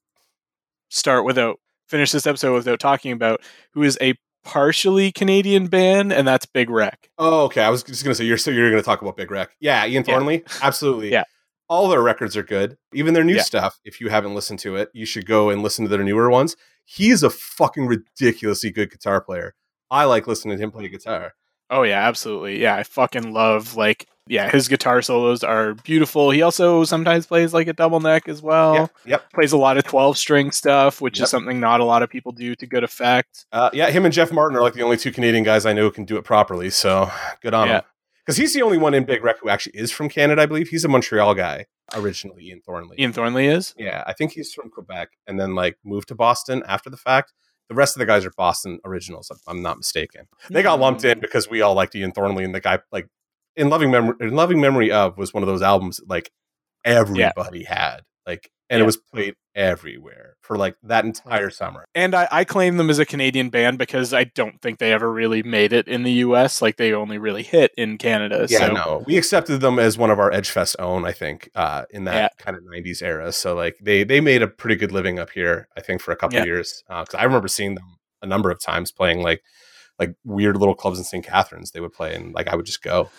start 0.89 1.23
without 1.23 1.59
finish 1.87 2.11
this 2.11 2.27
episode 2.27 2.53
without 2.53 2.79
talking 2.79 3.11
about, 3.13 3.41
who 3.73 3.83
is 3.83 3.97
a 4.01 4.15
partially 4.47 5.11
Canadian 5.11 5.67
band, 5.67 6.13
and 6.13 6.25
that's 6.25 6.45
Big 6.45 6.69
Wreck. 6.69 7.09
Oh, 7.17 7.43
okay. 7.45 7.61
I 7.61 7.69
was 7.69 7.83
just 7.83 8.03
gonna 8.05 8.15
say 8.15 8.23
you're 8.23 8.37
so 8.37 8.49
you're 8.49 8.69
gonna 8.69 8.81
talk 8.81 9.01
about 9.01 9.17
Big 9.17 9.29
Wreck. 9.29 9.49
Yeah, 9.59 9.85
Ian 9.85 9.91
Yeah. 10.07 10.13
Thornley. 10.13 10.43
Absolutely. 10.63 11.11
Yeah. 11.11 11.25
All 11.67 11.89
their 11.89 12.01
records 12.01 12.37
are 12.37 12.43
good. 12.43 12.77
Even 12.93 13.13
their 13.13 13.25
new 13.25 13.35
Yeah. 13.35 13.41
stuff. 13.41 13.77
If 13.83 13.99
you 13.99 14.07
haven't 14.07 14.33
listened 14.35 14.59
to 14.59 14.77
it, 14.77 14.89
you 14.93 15.05
should 15.05 15.25
go 15.25 15.49
and 15.49 15.61
listen 15.61 15.83
to 15.83 15.89
their 15.89 16.01
newer 16.03 16.29
ones. 16.29 16.55
He's 16.85 17.23
a 17.23 17.29
fucking 17.29 17.87
ridiculously 17.87 18.71
good 18.71 18.89
guitar 18.89 19.19
player. 19.19 19.53
I 19.91 20.05
like 20.05 20.27
listening 20.27 20.57
to 20.57 20.63
him 20.63 20.71
play 20.71 20.87
guitar. 20.87 21.33
Oh 21.69 21.83
yeah, 21.83 22.07
absolutely. 22.07 22.61
Yeah, 22.61 22.75
I 22.75 22.83
fucking 22.83 23.33
love 23.33 23.75
like 23.75 24.07
yeah, 24.29 24.49
his 24.49 24.67
guitar 24.67 25.01
solos 25.01 25.43
are 25.43 25.73
beautiful. 25.73 26.31
He 26.31 26.41
also 26.41 26.83
sometimes 26.83 27.25
plays 27.25 27.53
like 27.53 27.67
a 27.67 27.73
double 27.73 27.99
neck 27.99 28.27
as 28.27 28.41
well. 28.41 28.73
Yep. 28.75 28.91
Yep. 29.05 29.33
Plays 29.33 29.51
a 29.51 29.57
lot 29.57 29.77
of 29.77 29.83
12 29.83 30.17
string 30.17 30.51
stuff, 30.51 31.01
which 31.01 31.19
Yep. 31.19 31.23
is 31.25 31.29
something 31.29 31.59
not 31.59 31.79
a 31.79 31.83
lot 31.83 32.03
of 32.03 32.09
people 32.09 32.31
do 32.31 32.55
to 32.55 32.65
good 32.67 32.83
effect. 32.83 33.45
Uh, 33.51 33.69
yeah, 33.73 33.89
him 33.89 34.05
and 34.05 34.13
Jeff 34.13 34.31
Martin 34.31 34.57
are 34.57 34.61
like 34.61 34.73
the 34.73 34.83
only 34.83 34.97
two 34.97 35.11
Canadian 35.11 35.43
guys 35.43 35.65
I 35.65 35.73
know 35.73 35.83
who 35.83 35.91
can 35.91 36.05
do 36.05 36.17
it 36.17 36.23
properly. 36.23 36.69
So 36.69 37.11
good 37.41 37.53
on 37.53 37.67
Yeah. 37.67 37.75
him. 37.77 37.83
Because 38.25 38.37
he's 38.37 38.53
the 38.53 38.61
only 38.61 38.77
one 38.77 38.93
in 38.93 39.05
Big 39.05 39.23
Wreck 39.23 39.37
who 39.39 39.47
actually 39.47 39.77
is 39.79 39.89
from 39.89 40.09
Canada, 40.09 40.41
I 40.41 40.45
believe. 40.47 40.67
He's 40.67 40.83
a 40.83 40.89
Montreal 40.89 41.33
guy 41.33 41.65
originally, 41.95 42.43
Ian 42.47 42.59
Thornley. 42.59 42.97
Ian 42.99 43.13
Thornley 43.13 43.47
is? 43.47 43.73
Yeah, 43.77 44.03
I 44.05 44.11
think 44.11 44.33
he's 44.33 44.53
from 44.53 44.69
Quebec 44.69 45.11
and 45.27 45.39
then 45.39 45.55
like 45.55 45.77
moved 45.85 46.09
to 46.09 46.15
Boston 46.15 46.61
after 46.67 46.89
the 46.89 46.97
fact. 46.97 47.31
The 47.69 47.75
rest 47.75 47.95
of 47.95 47.99
the 47.99 48.05
guys 48.05 48.25
are 48.25 48.31
Boston 48.31 48.79
originals, 48.85 49.29
if 49.31 49.39
I'm 49.47 49.61
not 49.61 49.77
mistaken. 49.77 50.27
They 50.49 50.61
got 50.63 50.79
lumped 50.79 51.03
in 51.05 51.19
because 51.19 51.49
we 51.49 51.61
all 51.61 51.73
liked 51.73 51.95
Ian 51.95 52.11
Thornley 52.13 52.43
and 52.45 52.53
the 52.55 52.59
guy 52.61 52.79
like 52.91 53.07
in 53.57 53.69
loving 53.69 53.91
memory 53.91 54.15
in 54.21 54.31
loving 54.35 54.61
memory 54.61 54.91
of 54.91 55.17
was 55.17 55.33
one 55.33 55.43
of 55.43 55.47
those 55.47 55.61
albums 55.61 55.97
that, 55.97 56.09
like 56.09 56.31
everybody 56.85 57.63
had. 57.63 58.01
Like 58.25 58.49
and 58.69 58.79
Yeah. 58.79 58.83
it 58.83 58.85
was 58.85 58.97
played 58.97 59.35
everywhere 59.55 60.35
for 60.41 60.57
like 60.57 60.75
that 60.83 61.05
entire 61.05 61.49
summer. 61.49 61.85
And 61.95 62.13
I, 62.13 62.27
I 62.31 62.43
claim 62.43 62.75
them 62.77 62.89
as 62.89 62.99
a 62.99 63.05
Canadian 63.05 63.49
band 63.49 63.77
because 63.77 64.13
I 64.13 64.25
don't 64.25 64.61
think 64.61 64.77
they 64.79 64.91
ever 64.91 65.11
really 65.11 65.41
made 65.41 65.71
it 65.73 65.87
in 65.87 66.03
the 66.03 66.11
US. 66.25 66.61
Like 66.61 66.75
they 66.77 66.93
only 66.93 67.17
really 67.17 67.43
hit 67.43 67.71
in 67.77 67.97
Canada. 67.97 68.45
Yeah, 68.49 68.59
so 68.67 68.73
no. 68.73 69.03
We 69.07 69.17
accepted 69.17 69.61
them 69.61 69.79
as 69.79 69.97
one 69.97 70.11
of 70.11 70.19
our 70.19 70.29
Edgefest 70.31 70.75
own, 70.79 71.05
I 71.05 71.13
think, 71.13 71.49
uh, 71.55 71.85
in 71.89 72.03
that 72.03 72.15
Yeah. 72.15 72.43
kind 72.43 72.57
of 72.57 72.63
'90s 72.63 73.01
era. 73.01 73.31
So 73.31 73.55
like 73.55 73.77
they 73.81 74.03
they 74.03 74.19
made 74.19 74.41
a 74.41 74.47
pretty 74.47 74.75
good 74.75 74.91
living 74.91 75.17
up 75.19 75.29
here, 75.31 75.69
I 75.77 75.81
think, 75.81 76.01
for 76.01 76.11
a 76.11 76.15
couple 76.17 76.35
Yeah. 76.35 76.41
of 76.41 76.47
years. 76.47 76.83
Because 76.87 77.15
I 77.15 77.23
remember 77.23 77.47
seeing 77.47 77.75
them 77.75 77.85
a 78.21 78.27
number 78.27 78.51
of 78.51 78.59
times 78.59 78.91
playing 78.91 79.21
like 79.21 79.41
like 79.99 80.13
weird 80.23 80.57
little 80.57 80.75
clubs 80.75 80.99
in 80.99 81.03
St. 81.05 81.25
Catharines. 81.25 81.71
They 81.71 81.79
would 81.79 81.93
play, 81.93 82.13
and 82.13 82.33
like 82.33 82.47
I 82.47 82.55
would 82.55 82.65
just 82.67 82.83
go. 82.83 83.09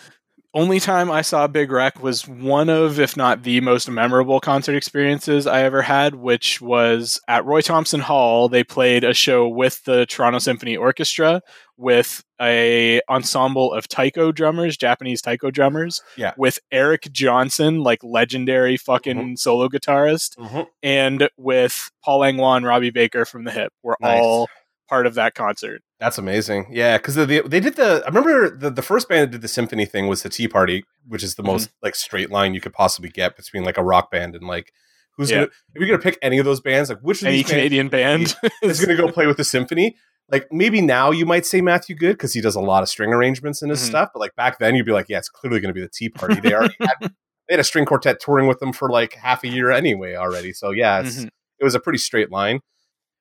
Only 0.51 0.79
time 0.79 1.11
I 1.11 1.21
saw 1.21 1.45
Big 1.45 1.71
Wreck 1.71 2.01
was 2.01 2.27
one 2.27 2.69
of, 2.69 2.99
if 2.99 3.15
not 3.15 3.43
the 3.43 3.61
most 3.61 3.87
memorable 3.87 4.39
concert 4.39 4.75
experiences 4.75 5.45
I 5.45 5.61
ever 5.61 5.83
had, 5.83 6.15
which 6.15 6.59
was 6.59 7.21
at 7.27 7.45
Roy 7.45 7.61
Thomson 7.61 7.99
Hall. 7.99 8.49
They 8.49 8.63
played 8.63 9.03
a 9.03 9.13
show 9.13 9.47
with 9.47 9.83
the 9.83 10.07
Toronto 10.07 10.39
Symphony 10.39 10.75
Orchestra 10.75 11.43
with 11.77 12.23
a 12.41 12.99
ensemble 13.07 13.71
of 13.73 13.87
taiko 13.87 14.31
drummers, 14.31 14.75
Japanese 14.75 15.21
taiko 15.21 15.51
drummers, 15.51 16.01
Yeah. 16.17 16.33
with 16.35 16.57
Eric 16.71 17.09
Johnson, 17.11 17.83
like 17.83 18.03
legendary 18.03 18.75
fucking 18.75 19.17
mm-hmm. 19.17 19.35
solo 19.35 19.69
guitarist, 19.69 20.35
mm-hmm. 20.35 20.61
and 20.81 21.29
with 21.37 21.91
Paul 22.03 22.21
Langlois 22.21 22.55
and 22.55 22.65
Robbie 22.65 22.89
Baker 22.89 23.23
from 23.23 23.43
the 23.43 23.51
Hip. 23.51 23.71
Were 23.83 23.97
Nice. 24.01 24.19
all 24.19 24.49
part 24.89 25.05
of 25.05 25.13
that 25.13 25.35
concert. 25.35 25.83
That's 25.99 26.17
amazing. 26.17 26.67
Yeah, 26.71 26.97
because 26.97 27.15
the, 27.15 27.25
they 27.45 27.59
did 27.59 27.75
the. 27.75 28.01
I 28.05 28.07
remember 28.07 28.49
the, 28.49 28.69
the 28.69 28.81
first 28.81 29.09
band 29.09 29.23
that 29.23 29.31
did 29.31 29.41
the 29.41 29.47
symphony 29.49 29.85
thing 29.85 30.07
was 30.07 30.23
the 30.23 30.29
Tea 30.29 30.47
Party, 30.47 30.85
which 31.07 31.23
is 31.23 31.35
the 31.35 31.43
Mm-hmm. 31.43 31.51
most 31.51 31.69
like 31.83 31.95
straight 31.95 32.29
line 32.31 32.53
you 32.53 32.61
could 32.61 32.73
possibly 32.73 33.09
get 33.09 33.35
between 33.35 33.63
like 33.65 33.77
a 33.77 33.83
rock 33.83 34.09
band 34.09 34.33
and 34.35 34.47
like 34.47 34.71
who's 35.17 35.29
Yeah. 35.29 35.37
gonna 35.37 35.47
if 35.73 35.79
you're 35.81 35.87
gonna 35.87 35.99
pick 36.01 36.17
any 36.21 36.37
of 36.37 36.45
those 36.45 36.61
bands, 36.61 36.89
like 36.89 36.99
which 37.01 37.21
Any 37.23 37.43
Canadian 37.43 37.89
band 37.89 38.33
is 38.63 38.79
to 38.79 38.95
go 38.95 39.11
play 39.11 39.27
with 39.27 39.35
the 39.37 39.43
symphony. 39.43 39.97
Like 40.31 40.47
maybe 40.51 40.79
now 40.79 41.11
you 41.11 41.25
might 41.25 41.45
say 41.45 41.59
Matthew 41.59 41.95
Good 41.97 42.13
because 42.13 42.33
he 42.33 42.39
does 42.39 42.55
a 42.55 42.61
lot 42.61 42.81
of 42.83 42.87
string 42.87 43.11
arrangements 43.11 43.61
in 43.61 43.69
his 43.69 43.81
Mhm. 43.81 43.87
stuff, 43.87 44.09
but 44.13 44.19
like 44.21 44.35
back 44.35 44.59
then 44.59 44.75
you'd 44.75 44.85
be 44.85 44.91
like, 44.93 45.07
yeah, 45.09 45.17
it's 45.17 45.27
clearly 45.27 45.59
to 45.59 45.73
be 45.73 45.81
the 45.81 45.89
Tea 45.89 46.07
Party. 46.15 46.39
They 46.39 46.53
already 46.53 46.75
had 46.79 46.95
they 47.01 47.55
had 47.55 47.59
a 47.59 47.63
string 47.65 47.85
quartet 47.85 48.21
touring 48.21 48.47
with 48.47 48.59
them 48.59 48.71
for 48.71 48.89
like 48.89 49.15
half 49.15 49.43
a 49.43 49.47
year 49.49 49.69
anyway 49.71 50.15
already. 50.15 50.53
So 50.53 50.69
yeah, 50.71 51.01
it's, 51.01 51.17
Mhm. 51.17 51.29
it 51.59 51.63
was 51.65 51.75
a 51.75 51.79
pretty 51.81 51.99
straight 51.99 52.31
line. 52.31 52.61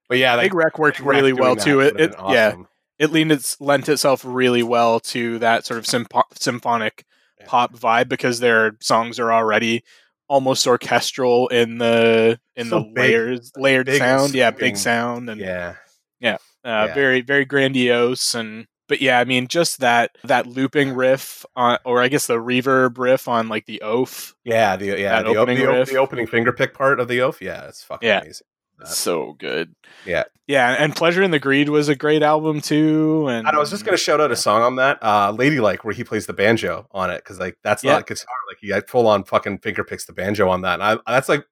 But 0.09 0.19
yeah, 0.19 0.35
like 0.35 0.47
Big 0.47 0.55
Wreck 0.55 0.79
worked 0.79 1.01
really 1.01 1.33
well 1.33 1.57
too. 1.57 1.81
It, 1.81 2.01
it 2.01 2.17
been 2.17 2.27
yeah, 2.31 2.55
it 2.99 3.11
leaned 3.13 3.33
its 3.33 3.61
lent 3.61 3.89
itself 3.89 4.23
really 4.25 4.63
well 4.63 5.01
to 5.01 5.39
that 5.41 5.65
sort 5.67 5.79
of 5.79 5.85
sympo- 5.85 6.23
symphonic 6.39 7.05
Yeah. 7.39 7.47
pop 7.47 7.73
vibe 7.75 8.09
because 8.09 8.41
their 8.41 8.77
songs 8.81 9.19
are 9.21 9.33
already 9.33 9.85
almost 10.29 10.67
orchestral 10.67 11.49
in 11.49 11.79
the 11.79 12.39
in 12.57 12.69
So 12.69 12.81
the 12.81 12.85
big. 12.87 12.99
layers 12.99 13.53
layered 13.57 13.87
Big 13.87 13.99
sound 13.99 14.35
yeah 14.35 14.51
big 14.51 14.77
sound 14.77 15.31
and 15.31 15.41
yeah, 15.41 15.77
uh, 16.23 16.37
yeah. 16.65 16.95
very 16.95 17.23
very 17.23 17.47
grandiose 17.47 18.35
and 18.35 18.67
but 18.89 19.01
yeah 19.01 19.21
i 19.21 19.25
mean 19.25 19.47
just 19.49 19.81
that 19.81 20.11
that 20.25 20.47
looping 20.47 20.93
riff 20.93 21.47
on 21.57 21.79
or 21.87 22.03
i 22.03 22.09
guess 22.09 22.27
the 22.27 22.37
reverb 22.37 22.99
riff 22.99 23.27
on 23.29 23.49
like 23.49 23.65
the 23.65 23.81
oaf 23.83 24.35
yeah, 24.45 24.77
the 24.77 24.99
yeah 25.01 25.23
the, 25.23 25.29
opening 25.37 25.65
the, 25.65 25.85
the 25.85 25.97
opening 25.97 26.27
finger 26.27 26.53
pick 26.53 26.75
part 26.75 27.01
of 27.01 27.09
the 27.09 27.21
oaf. 27.23 27.41
Yeah, 27.41 27.67
it's 27.69 27.83
fucking 27.85 28.07
Yeah. 28.07 28.21
amazing. 28.21 28.47
That. 28.79 28.89
so 28.89 29.33
good. 29.39 29.75
Yeah. 30.07 30.25
yeah, 30.47 30.77
and 30.79 30.95
Pleasure 30.95 31.23
and 31.23 31.33
the 31.33 31.39
Greed 31.39 31.69
was 31.69 31.89
a 31.89 31.95
great 31.95 32.23
album 32.23 32.61
too. 32.61 33.27
And, 33.29 33.47
And 33.47 33.57
I 33.57 33.59
was 33.61 33.71
just 33.71 33.85
gonna 33.85 33.97
shout 33.97 34.21
out 34.21 34.31
a 34.31 34.37
song 34.37 34.63
on 34.63 34.77
that, 34.77 34.99
uh, 35.03 35.31
"Ladylike," 35.37 35.85
where 35.85 35.95
he 35.95 36.05
plays 36.05 36.27
the 36.27 36.33
banjo 36.33 36.87
on 36.93 37.11
it, 37.11 37.19
because 37.19 37.39
like 37.39 37.59
that's 37.63 37.83
Yeah. 37.85 37.95
not 37.95 38.07
guitar. 38.07 38.27
Like 38.49 38.59
he 38.61 38.73
full 38.91 39.07
on 39.07 39.25
fucking 39.25 39.59
finger 39.59 39.85
picks 39.85 40.05
the 40.07 40.13
banjo 40.13 40.49
on 40.49 40.63
that. 40.63 40.81
And 40.81 40.83
I, 40.83 41.13
that's 41.13 41.29
like 41.29 41.45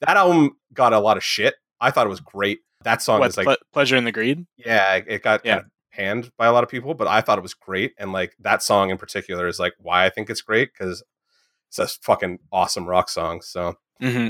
that 0.00 0.16
album 0.16 0.52
got 0.72 0.92
a 0.92 0.98
lot 1.00 1.16
of 1.16 1.24
shit. 1.24 1.54
I 1.80 1.90
thought 1.90 2.06
it 2.06 2.10
was 2.10 2.20
great. 2.20 2.60
That 2.84 3.02
song 3.02 3.20
what, 3.20 3.28
is 3.28 3.36
like, 3.36 3.44
Ple- 3.46 3.56
Pleasure 3.72 3.96
and 3.96 4.06
the 4.06 4.12
Greed. 4.12 4.46
yeah, 4.56 4.94
it- 4.94 5.04
it 5.08 5.22
got 5.22 5.44
Yeah. 5.44 5.56
kind 5.56 5.64
of 5.66 5.70
panned 5.92 6.30
by 6.38 6.46
a 6.46 6.52
lot 6.52 6.62
of 6.64 6.70
people, 6.70 6.94
but 6.94 7.08
I 7.08 7.20
thought 7.20 7.36
it 7.36 7.42
was 7.42 7.52
great. 7.54 7.92
And 7.98 8.12
like 8.12 8.34
that 8.40 8.62
song 8.62 8.90
in 8.90 8.96
particular 8.96 9.46
is 9.48 9.58
like 9.58 9.74
why 9.78 10.06
I 10.06 10.10
think 10.10 10.30
it's 10.30 10.40
great 10.40 10.70
because 10.72 11.02
it's 11.68 11.78
a 11.78 11.86
fucking 12.02 12.38
awesome 12.52 12.86
rock 12.86 13.08
song. 13.10 13.42
So 13.42 13.74
hmm 14.00 14.28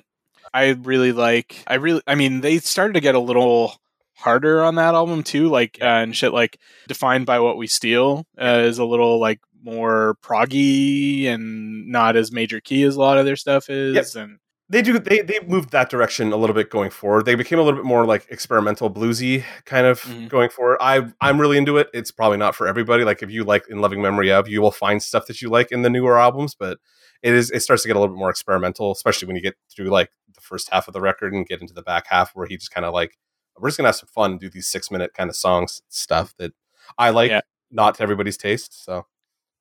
I 0.53 0.71
really 0.71 1.13
like. 1.13 1.63
I 1.67 1.75
really. 1.75 2.03
I 2.07 2.15
mean, 2.15 2.41
they 2.41 2.59
started 2.59 2.95
to 2.95 3.01
get 3.01 3.15
a 3.15 3.21
little 3.21 3.75
harder 4.17 4.63
on 4.63 4.75
that 4.77 4.95
album 4.95 5.23
too. 5.23 5.49
Like 5.49 5.79
uh, 5.81 5.85
and 5.85 6.15
shit. 6.17 6.33
Like 6.33 6.59
defined 6.89 7.27
by 7.27 7.41
what 7.41 7.57
we 7.57 7.67
steal 7.67 8.27
uh, 8.41 8.63
is 8.65 8.79
a 8.79 8.85
little 8.85 9.19
like 9.21 9.41
more 9.63 10.17
proggy 10.23 11.27
and 11.27 11.87
not 11.89 12.17
as 12.17 12.33
major 12.33 12.61
key 12.61 12.83
as 12.85 12.97
a 12.97 13.01
lot 13.01 13.19
of 13.19 13.25
their 13.27 13.37
stuff 13.37 13.69
is. 13.69 14.17
And 14.17 14.39
they 14.69 14.83
do 14.83 14.99
they 14.99 15.21
they 15.21 15.41
moved 15.47 15.71
that 15.73 15.91
direction 15.91 16.33
a 16.33 16.37
little 16.37 16.55
bit 16.55 16.71
going 16.71 16.91
forward. 16.91 17.27
They 17.27 17.35
became 17.35 17.59
a 17.59 17.63
little 17.63 17.79
bit 17.79 17.87
more 17.87 18.07
like 18.07 18.27
experimental 18.31 18.91
bluesy 18.91 19.45
kind 19.65 19.87
of 19.87 20.01
Mhm. 20.03 20.29
going 20.29 20.49
forward. 20.51 20.79
I 20.81 21.07
I'm 21.21 21.41
really 21.41 21.59
into 21.59 21.77
it. 21.77 21.89
It's 21.93 22.11
probably 22.11 22.39
not 22.39 22.55
for 22.55 22.67
everybody. 22.67 23.05
Like 23.05 23.23
if 23.23 23.31
you 23.31 23.45
like 23.45 23.65
in 23.69 23.81
loving 23.81 24.01
memory 24.01 24.31
of, 24.33 24.49
you 24.49 24.63
will 24.63 24.71
find 24.71 25.03
stuff 25.03 25.27
that 25.27 25.43
you 25.43 25.51
like 25.51 25.73
in 25.73 25.83
the 25.83 25.91
newer 25.91 26.19
albums, 26.19 26.55
but 26.55 26.79
it 27.23 27.35
is 27.35 27.51
it 27.51 27.61
starts 27.61 27.83
to 27.83 27.89
get 27.89 27.97
a 27.97 28.01
little 28.01 28.15
bit 28.15 28.19
more 28.19 28.31
experimental, 28.31 28.93
especially 28.93 29.27
when 29.27 29.37
you 29.37 29.43
get 29.43 29.55
through 29.75 29.89
like 29.89 30.11
the 30.35 30.41
first 30.41 30.69
half 30.71 30.89
of 30.89 30.95
the 30.95 31.01
record 31.01 31.33
and 31.33 31.47
get 31.47 31.61
into 31.61 31.75
the 31.75 31.83
back 31.83 32.07
half 32.09 32.31
where 32.35 32.47
he 32.47 32.57
just 32.57 32.71
kind 32.71 32.85
of 32.85 32.95
like 32.95 33.19
we're 33.59 33.69
just 33.69 33.77
gonna 33.77 33.89
have 33.89 33.97
some 33.97 34.09
fun 34.15 34.33
and 34.33 34.41
do 34.41 34.49
these 34.49 34.67
six 34.67 34.91
minute 34.91 35.13
kind 35.15 35.29
of 35.29 35.37
songs 35.37 35.83
stuff 35.89 36.35
that 36.39 36.53
I 36.99 37.11
like, 37.11 37.31
Yeah. 37.31 37.41
not 37.71 37.95
to 37.97 38.03
everybody's 38.03 38.37
taste. 38.39 38.85
So 38.85 39.07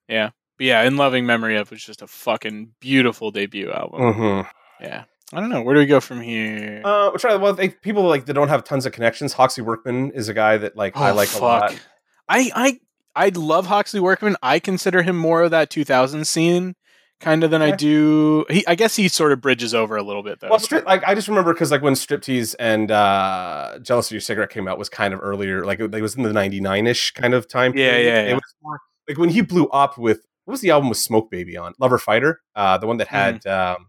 yeah, 0.07 0.29
but 0.57 0.65
yeah. 0.67 0.83
In 0.83 0.95
loving 0.97 1.25
memory 1.25 1.57
of 1.57 1.69
was 1.71 1.83
just 1.83 2.01
a 2.01 2.07
fucking 2.07 2.71
beautiful 2.79 3.31
debut 3.31 3.71
album. 3.71 3.99
mhm. 3.99 4.47
Yeah. 4.79 5.03
I 5.33 5.39
don't 5.41 5.49
know. 5.49 5.61
Where 5.61 5.75
do 5.75 5.79
we 5.81 5.85
go 5.85 5.99
from 5.99 6.21
here? 6.21 6.81
Uh, 6.83 7.09
we'll 7.11 7.19
try. 7.19 7.35
Well, 7.35 7.53
they, 7.53 7.69
people 7.69 8.01
like 8.03 8.25
that 8.25 8.33
don't 8.33 8.47
have 8.47 8.63
tons 8.63 8.87
of 8.87 8.93
connections. 8.93 9.33
Hawksley 9.33 9.63
Workman 9.63 10.09
is 10.11 10.27
a 10.27 10.33
guy 10.33 10.57
that 10.57 10.75
like 10.75 10.97
I 10.97 11.11
Oh, 11.11 11.13
like 11.13 11.31
a 11.35 11.37
lot. 11.37 11.79
I 12.27 12.49
I 12.55 12.79
I 13.15 13.29
love 13.35 13.67
Hawksley 13.67 13.99
Workman. 13.99 14.37
I 14.41 14.57
consider 14.59 15.03
him 15.03 15.15
more 15.17 15.43
of 15.43 15.51
that 15.51 15.69
2000 15.69 16.25
scene 16.25 16.75
kind 17.19 17.43
of 17.43 17.51
than 17.51 17.61
I 17.61 17.71
do. 17.75 18.45
He 18.49 18.65
I 18.67 18.75
guess 18.75 18.95
he 18.95 19.07
sort 19.07 19.31
of 19.31 19.41
bridges 19.41 19.73
over 19.73 19.95
a 19.97 20.03
little 20.03 20.23
bit 20.23 20.39
though. 20.39 20.49
Well, 20.49 20.59
strip, 20.59 20.85
like 20.85 21.03
I 21.07 21.15
just 21.15 21.27
remember 21.27 21.53
because 21.53 21.71
like 21.71 21.81
when 21.81 21.93
Striptease 21.93 22.55
and 22.59 22.91
uh, 22.91 23.79
Jealous 23.81 24.07
of 24.07 24.11
Your 24.13 24.21
Cigarette 24.21 24.49
came 24.49 24.67
out 24.67 24.77
was 24.77 24.89
kind 24.89 25.13
of 25.13 25.19
earlier. 25.21 25.65
Like 25.65 25.79
it, 25.79 25.93
it 25.93 26.01
was 26.01 26.15
in 26.15 26.23
the 26.23 26.33
'99 26.33 26.87
ish 26.87 27.11
kind 27.11 27.33
of 27.33 27.47
time. 27.47 27.73
Yeah, 27.75 27.91
period. 27.91 28.05
yeah, 28.05 28.21
It 28.21 28.27
yeah. 28.29 28.33
was 28.35 28.55
more 28.61 28.79
like 29.07 29.17
when 29.17 29.29
he 29.29 29.41
blew 29.41 29.67
up 29.69 29.97
with 29.97 30.25
what 30.45 30.53
was 30.53 30.61
the 30.61 30.71
album 30.71 30.89
with 30.89 30.97
Smoke 30.97 31.29
Baby 31.29 31.57
on 31.57 31.73
Lover 31.79 31.97
Fighter, 31.97 32.41
uh, 32.55 32.77
the 32.77 32.87
one 32.87 32.97
that 32.97 33.07
had 33.07 33.45
um, 33.45 33.87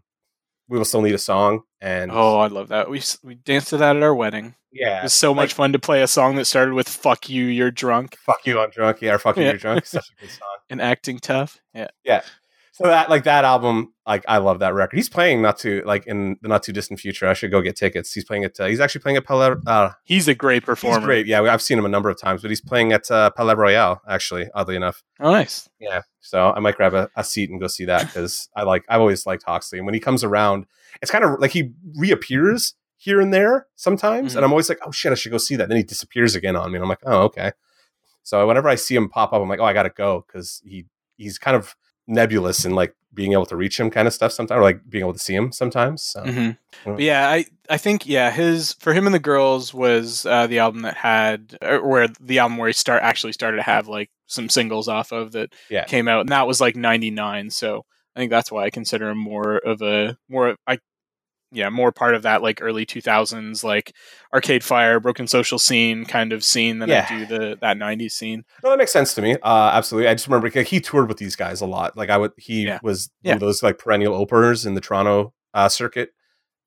We 0.67 0.77
Will 0.77 0.85
Still 0.85 1.01
Need 1.01 1.15
a 1.15 1.17
Song 1.19 1.61
and 1.79 2.11
oh, 2.11 2.37
I 2.39 2.47
love 2.47 2.67
that. 2.67 2.89
We 2.89 3.01
we 3.23 3.35
danced 3.35 3.69
to 3.69 3.77
that 3.77 3.95
at 3.95 4.03
our 4.03 4.13
wedding. 4.13 4.55
Yeah, 4.73 4.87
It 4.87 4.89
yeah, 4.91 5.03
was 5.03 5.13
so 5.13 5.33
much 5.33 5.53
fun 5.53 5.73
to 5.73 5.79
play 5.79 6.01
a 6.01 6.07
song 6.07 6.35
that 6.35 6.45
started 6.45 6.73
with 6.75 6.87
"Fuck 6.87 7.29
you, 7.29 7.45
you're 7.45 7.71
drunk" 7.71 8.15
fuck 8.25 8.45
you, 8.45 8.59
I'm 8.59 8.69
drunk. 8.69 9.01
Yeah, 9.01 9.15
or 9.15 9.19
fuck 9.19 9.35
you, 9.37 9.43
Yeah. 9.43 9.49
you're 9.49 9.57
drunk. 9.57 9.85
Such 9.85 10.07
a 10.17 10.21
good 10.21 10.29
song. 10.39 10.57
and 10.69 10.81
acting 10.81 11.19
tough. 11.19 11.59
Yeah, 11.73 11.87
yeah. 12.05 12.21
So 12.73 12.85
that 12.85 13.09
like 13.09 13.25
that 13.25 13.43
album, 13.43 13.93
like 14.07 14.23
I 14.29 14.37
love 14.37 14.59
that 14.59 14.73
record. 14.73 14.95
He's 14.95 15.09
playing 15.09 15.41
not 15.41 15.57
too 15.57 15.83
like 15.85 16.07
in 16.07 16.37
the 16.41 16.47
not 16.47 16.63
too 16.63 16.71
distant 16.71 17.01
future. 17.01 17.27
I 17.27 17.33
should 17.33 17.51
go 17.51 17.61
get 17.61 17.75
tickets. 17.75 18.13
He's 18.13 18.23
playing 18.23 18.45
at. 18.45 18.57
Uh, 18.59 18.65
he's 18.67 18.79
actually 18.79 19.01
playing 19.01 19.17
at 19.17 19.25
Palais. 19.25 19.55
Uh, 19.67 19.91
He's 20.05 20.29
a 20.29 20.33
great 20.33 20.63
performer. 20.63 20.99
he's 20.99 21.05
great. 21.05 21.25
Yeah, 21.27 21.41
I've 21.41 21.61
seen 21.61 21.77
him 21.77 21.83
a 21.85 21.89
number 21.89 22.09
of 22.09 22.17
times, 22.19 22.41
but 22.41 22.49
he's 22.49 22.61
playing 22.61 22.93
at 22.93 23.11
uh, 23.11 23.29
Palais 23.31 23.55
Royal 23.55 24.01
Actually, 24.07 24.47
oddly 24.55 24.77
enough. 24.77 25.03
Oh, 25.19 25.31
nice. 25.31 25.67
Yeah. 25.79 26.01
So 26.21 26.51
I 26.55 26.59
might 26.61 26.77
grab 26.77 26.93
a, 26.93 27.09
a 27.17 27.25
seat 27.25 27.49
and 27.49 27.59
go 27.59 27.67
see 27.67 27.83
that 27.85 28.05
because 28.07 28.47
I 28.55 28.63
like 28.63 28.83
I've 28.87 29.01
always 29.01 29.25
liked 29.25 29.43
Hawksley, 29.43 29.77
and 29.79 29.85
when 29.85 29.93
he 29.93 29.99
comes 29.99 30.23
around, 30.23 30.65
it's 31.01 31.11
kind 31.11 31.25
of 31.25 31.39
like 31.41 31.51
he 31.51 31.71
reappears 31.97 32.73
here 32.95 33.19
and 33.19 33.33
there 33.33 33.67
sometimes, 33.75 34.33
Mhm. 34.33 34.35
and 34.37 34.45
I'm 34.45 34.51
always 34.51 34.69
like, 34.69 34.79
oh 34.85 34.91
shit, 34.91 35.11
I 35.11 35.15
should 35.15 35.31
go 35.31 35.37
see 35.39 35.55
that. 35.57 35.67
Then 35.67 35.77
he 35.77 35.83
disappears 35.83 36.35
again 36.35 36.55
on 36.55 36.71
me, 36.71 36.75
and 36.77 36.83
I'm 36.83 36.89
like, 36.89 36.99
oh 37.05 37.23
okay. 37.23 37.51
So 38.23 38.47
whenever 38.47 38.69
I 38.69 38.75
see 38.75 38.95
him 38.95 39.09
pop 39.09 39.33
up, 39.33 39.41
I'm 39.41 39.49
like, 39.49 39.59
oh, 39.59 39.65
I 39.65 39.73
gotta 39.73 39.89
go 39.89 40.23
because 40.25 40.61
he 40.63 40.85
he's 41.17 41.37
kind 41.37 41.57
of 41.57 41.75
nebulous 42.07 42.65
in 42.65 42.73
like 42.73 42.95
being 43.13 43.33
able 43.33 43.45
to 43.45 43.55
reach 43.55 43.79
him 43.79 43.89
kind 43.89 44.07
of 44.07 44.13
stuff 44.13 44.31
sometimes, 44.31 44.57
or 44.57 44.61
like 44.61 44.89
being 44.89 45.03
able 45.03 45.13
to 45.13 45.19
see 45.19 45.35
him 45.35 45.51
sometimes. 45.51 46.03
So 46.03 46.21
hmm 46.23 46.51
But 46.85 46.99
yeah, 46.99 47.29
I 47.29 47.45
I 47.69 47.77
think 47.77 48.07
yeah, 48.07 48.31
his 48.31 48.73
for 48.73 48.93
him 48.93 49.05
and 49.05 49.13
the 49.13 49.19
girls 49.19 49.73
was 49.73 50.25
uh, 50.25 50.47
the 50.47 50.59
album 50.59 50.81
that 50.83 50.95
had 50.97 51.57
or 51.61 51.87
where 51.87 52.07
the 52.19 52.39
album 52.39 52.57
where 52.57 52.67
he 52.69 52.73
start 52.73 53.03
actually 53.03 53.33
started 53.33 53.57
to 53.57 53.63
have 53.63 53.87
like 53.87 54.09
some 54.27 54.49
singles 54.49 54.87
off 54.87 55.11
of 55.11 55.33
that 55.33 55.53
Yeah. 55.69 55.85
came 55.85 56.07
out, 56.07 56.21
and 56.21 56.29
that 56.29 56.47
was 56.47 56.61
like 56.61 56.75
'99. 56.75 57.49
So 57.49 57.83
I 58.15 58.19
think 58.19 58.29
that's 58.29 58.51
why 58.51 58.63
I 58.63 58.69
consider 58.69 59.09
him 59.09 59.17
more 59.17 59.57
of 59.57 59.81
a 59.81 60.17
more 60.29 60.55
I 60.67 60.79
yeah 61.51 61.69
more 61.69 61.91
part 61.91 62.15
of 62.15 62.21
that 62.23 62.41
like 62.41 62.59
early 62.61 62.85
2000s 62.85 63.63
like 63.63 63.93
Arcade 64.33 64.63
Fire, 64.63 64.99
Broken 64.99 65.27
Social 65.27 65.59
Scene 65.59 66.05
kind 66.05 66.31
of 66.33 66.43
scene 66.43 66.79
than 66.79 66.89
Yeah. 66.89 67.05
I 67.09 67.17
do 67.19 67.25
the 67.25 67.57
that 67.61 67.77
'90s 67.77 68.11
scene. 68.13 68.43
No, 68.63 68.69
that 68.69 68.77
makes 68.77 68.93
sense 68.93 69.13
to 69.15 69.21
me. 69.21 69.33
Uh, 69.43 69.71
absolutely. 69.73 70.07
I 70.09 70.13
just 70.13 70.27
remember 70.27 70.49
like, 70.53 70.67
he 70.67 70.79
toured 70.79 71.07
with 71.09 71.17
these 71.17 71.35
guys 71.35 71.59
a 71.61 71.65
lot. 71.65 71.97
Like 71.97 72.09
I 72.09 72.17
would, 72.17 72.31
he 72.37 72.63
Yeah. 72.65 72.79
was 72.83 73.09
Yeah. 73.21 73.31
one 73.31 73.35
of 73.37 73.41
those 73.41 73.61
like 73.63 73.77
perennial 73.77 74.13
openers 74.15 74.65
in 74.65 74.73
the 74.75 74.81
Toronto 74.81 75.33
uh, 75.53 75.67
circuit 75.69 76.11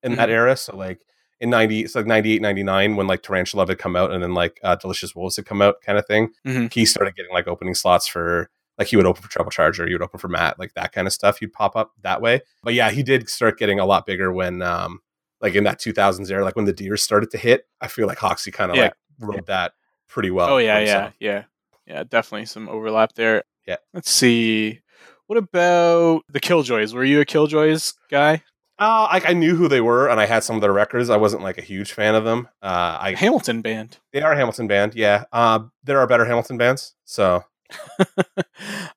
in 0.03 0.15
that 0.15 0.29
Mhm. 0.29 0.33
era. 0.33 0.55
So 0.57 0.75
like 0.75 0.99
in 1.41 1.49
90, 1.49 1.81
it's 1.81 1.95
like 1.95 2.05
98, 2.05 2.41
99 2.41 2.95
when 2.95 3.07
like 3.07 3.23
Tarantula 3.23 3.67
had 3.67 3.77
come 3.79 3.95
out 3.95 4.11
and 4.11 4.21
then 4.23 4.33
like 4.33 4.59
uh, 4.63 4.75
Delicious 4.75 5.15
Wolves 5.15 5.35
had 5.35 5.45
come 5.45 5.61
out 5.61 5.81
kind 5.85 5.97
of 5.97 6.05
thing. 6.05 6.29
Mhm. 6.47 6.71
He 6.71 6.85
started 6.85 7.15
getting 7.15 7.31
like 7.33 7.47
opening 7.47 7.73
slots 7.73 8.07
for 8.07 8.49
like 8.77 8.87
he 8.87 8.95
would 8.97 9.05
open 9.05 9.21
for 9.21 9.29
Treble 9.29 9.51
Charger, 9.51 9.87
he 9.87 9.93
would 9.93 10.01
open 10.01 10.19
for 10.19 10.27
Matt, 10.27 10.59
like 10.59 10.73
that 10.73 10.91
kind 10.91 11.07
of 11.07 11.13
stuff. 11.13 11.39
He'd 11.39 11.53
pop 11.53 11.75
up 11.75 11.91
that 12.01 12.21
way. 12.21 12.41
But 12.63 12.73
yeah, 12.73 12.91
he 12.91 13.03
did 13.03 13.29
start 13.29 13.57
getting 13.57 13.79
a 13.79 13.85
lot 13.85 14.05
bigger 14.05 14.31
when 14.31 14.61
um 14.61 14.99
like 15.41 15.55
in 15.55 15.63
that 15.65 15.79
2000s 15.79 16.31
era, 16.31 16.43
like 16.43 16.55
when 16.55 16.65
the 16.65 16.73
Dears 16.73 17.03
started 17.03 17.29
to 17.31 17.37
hit. 17.37 17.67
I 17.81 17.87
feel 17.87 18.07
like 18.07 18.17
Hawksley 18.17 18.51
kind 18.51 18.71
of 18.71 18.77
Yeah. 18.77 18.83
like 18.83 18.93
rode 19.19 19.45
that 19.47 19.73
pretty 20.07 20.31
well. 20.31 20.49
oh 20.49 20.57
yeah, 20.57 20.79
yeah, 20.79 21.11
yeah, 21.19 21.43
yeah. 21.85 22.03
Definitely 22.03 22.45
some 22.45 22.67
overlap 22.69 23.13
there. 23.13 23.43
Yeah. 23.67 23.77
Let's 23.93 24.09
see. 24.11 24.79
What 25.27 25.37
about 25.37 26.21
the 26.29 26.39
Killjoys? 26.39 26.93
Were 26.93 27.03
you 27.03 27.19
a 27.21 27.25
Killjoys 27.25 27.93
guy? 28.11 28.43
Uh, 28.77 29.07
like 29.11 29.27
I 29.27 29.33
knew 29.33 29.55
who 29.55 29.67
they 29.69 29.79
were, 29.81 30.07
and 30.09 30.19
I 30.19 30.25
had 30.25 30.43
some 30.43 30.55
of 30.57 30.61
their 30.61 30.73
records. 30.73 31.09
I 31.09 31.15
wasn't 31.17 31.41
like 31.43 31.57
a 31.57 31.61
huge 31.61 31.93
fan 31.93 32.13
of 32.13 32.25
them. 32.25 32.47
Uh, 32.61 32.97
I 32.99 33.13
Hamilton 33.17 33.61
band. 33.61 33.97
they 34.11 34.21
are 34.21 34.33
a 34.33 34.35
Hamilton 34.35 34.67
band, 34.67 34.95
yeah. 34.95 35.23
Uh, 35.31 35.59
there 35.83 35.97
are 35.99 36.05
better 36.07 36.25
Hamilton 36.25 36.57
bands, 36.57 36.93
so 37.05 37.43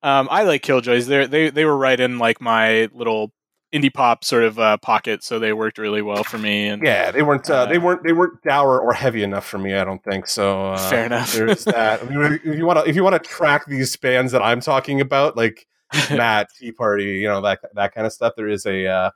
um, 0.02 0.28
I 0.30 0.42
like 0.44 0.62
Killjoys. 0.62 1.06
They 1.06 1.26
they 1.26 1.50
they 1.50 1.64
were 1.64 1.76
right 1.76 1.98
in 1.98 2.18
like 2.18 2.40
my 2.40 2.88
little 2.92 3.32
indie 3.72 3.92
pop 3.92 4.24
sort 4.24 4.44
of 4.44 4.58
uh, 4.58 4.76
pocket, 4.78 5.22
so 5.22 5.38
they 5.38 5.52
worked 5.52 5.78
really 5.78 6.02
well 6.02 6.24
for 6.24 6.38
me. 6.38 6.68
And 6.68 6.82
yeah, 6.82 7.10
they 7.10 7.22
weren't 7.22 7.48
uh, 7.50 7.54
Uh, 7.54 7.66
they 7.66 7.78
weren't 7.78 8.02
they 8.02 8.12
weren't 8.12 8.42
dour 8.42 8.80
or 8.80 8.92
heavy 8.92 9.22
enough 9.22 9.46
for 9.46 9.58
me. 9.58 9.74
I 9.74 9.84
don't 9.84 10.02
think 10.02 10.26
so. 10.26 10.72
Uh, 10.72 10.90
Fair 10.90 11.06
enough. 11.06 11.32
There's 11.32 11.64
that. 11.64 12.02
I 12.02 12.06
mean, 12.06 12.40
if 12.44 12.56
you 12.56 12.66
want 12.66 12.78
to 12.78 12.88
if 12.88 12.96
you 12.96 13.04
want 13.04 13.22
to 13.22 13.28
track 13.28 13.66
these 13.66 13.94
bands 13.96 14.32
that 14.32 14.42
I'm 14.42 14.60
talking 14.60 15.00
about, 15.00 15.36
like 15.36 15.66
Matt 16.10 16.48
Tea 16.58 16.72
Party, 16.72 17.04
you 17.04 17.28
know 17.28 17.40
that 17.42 17.60
that 17.74 17.94
kind 17.94 18.06
of 18.06 18.12
stuff, 18.12 18.34
there 18.36 18.48
is 18.48 18.66
a 18.66 18.86
uh, 18.86 19.10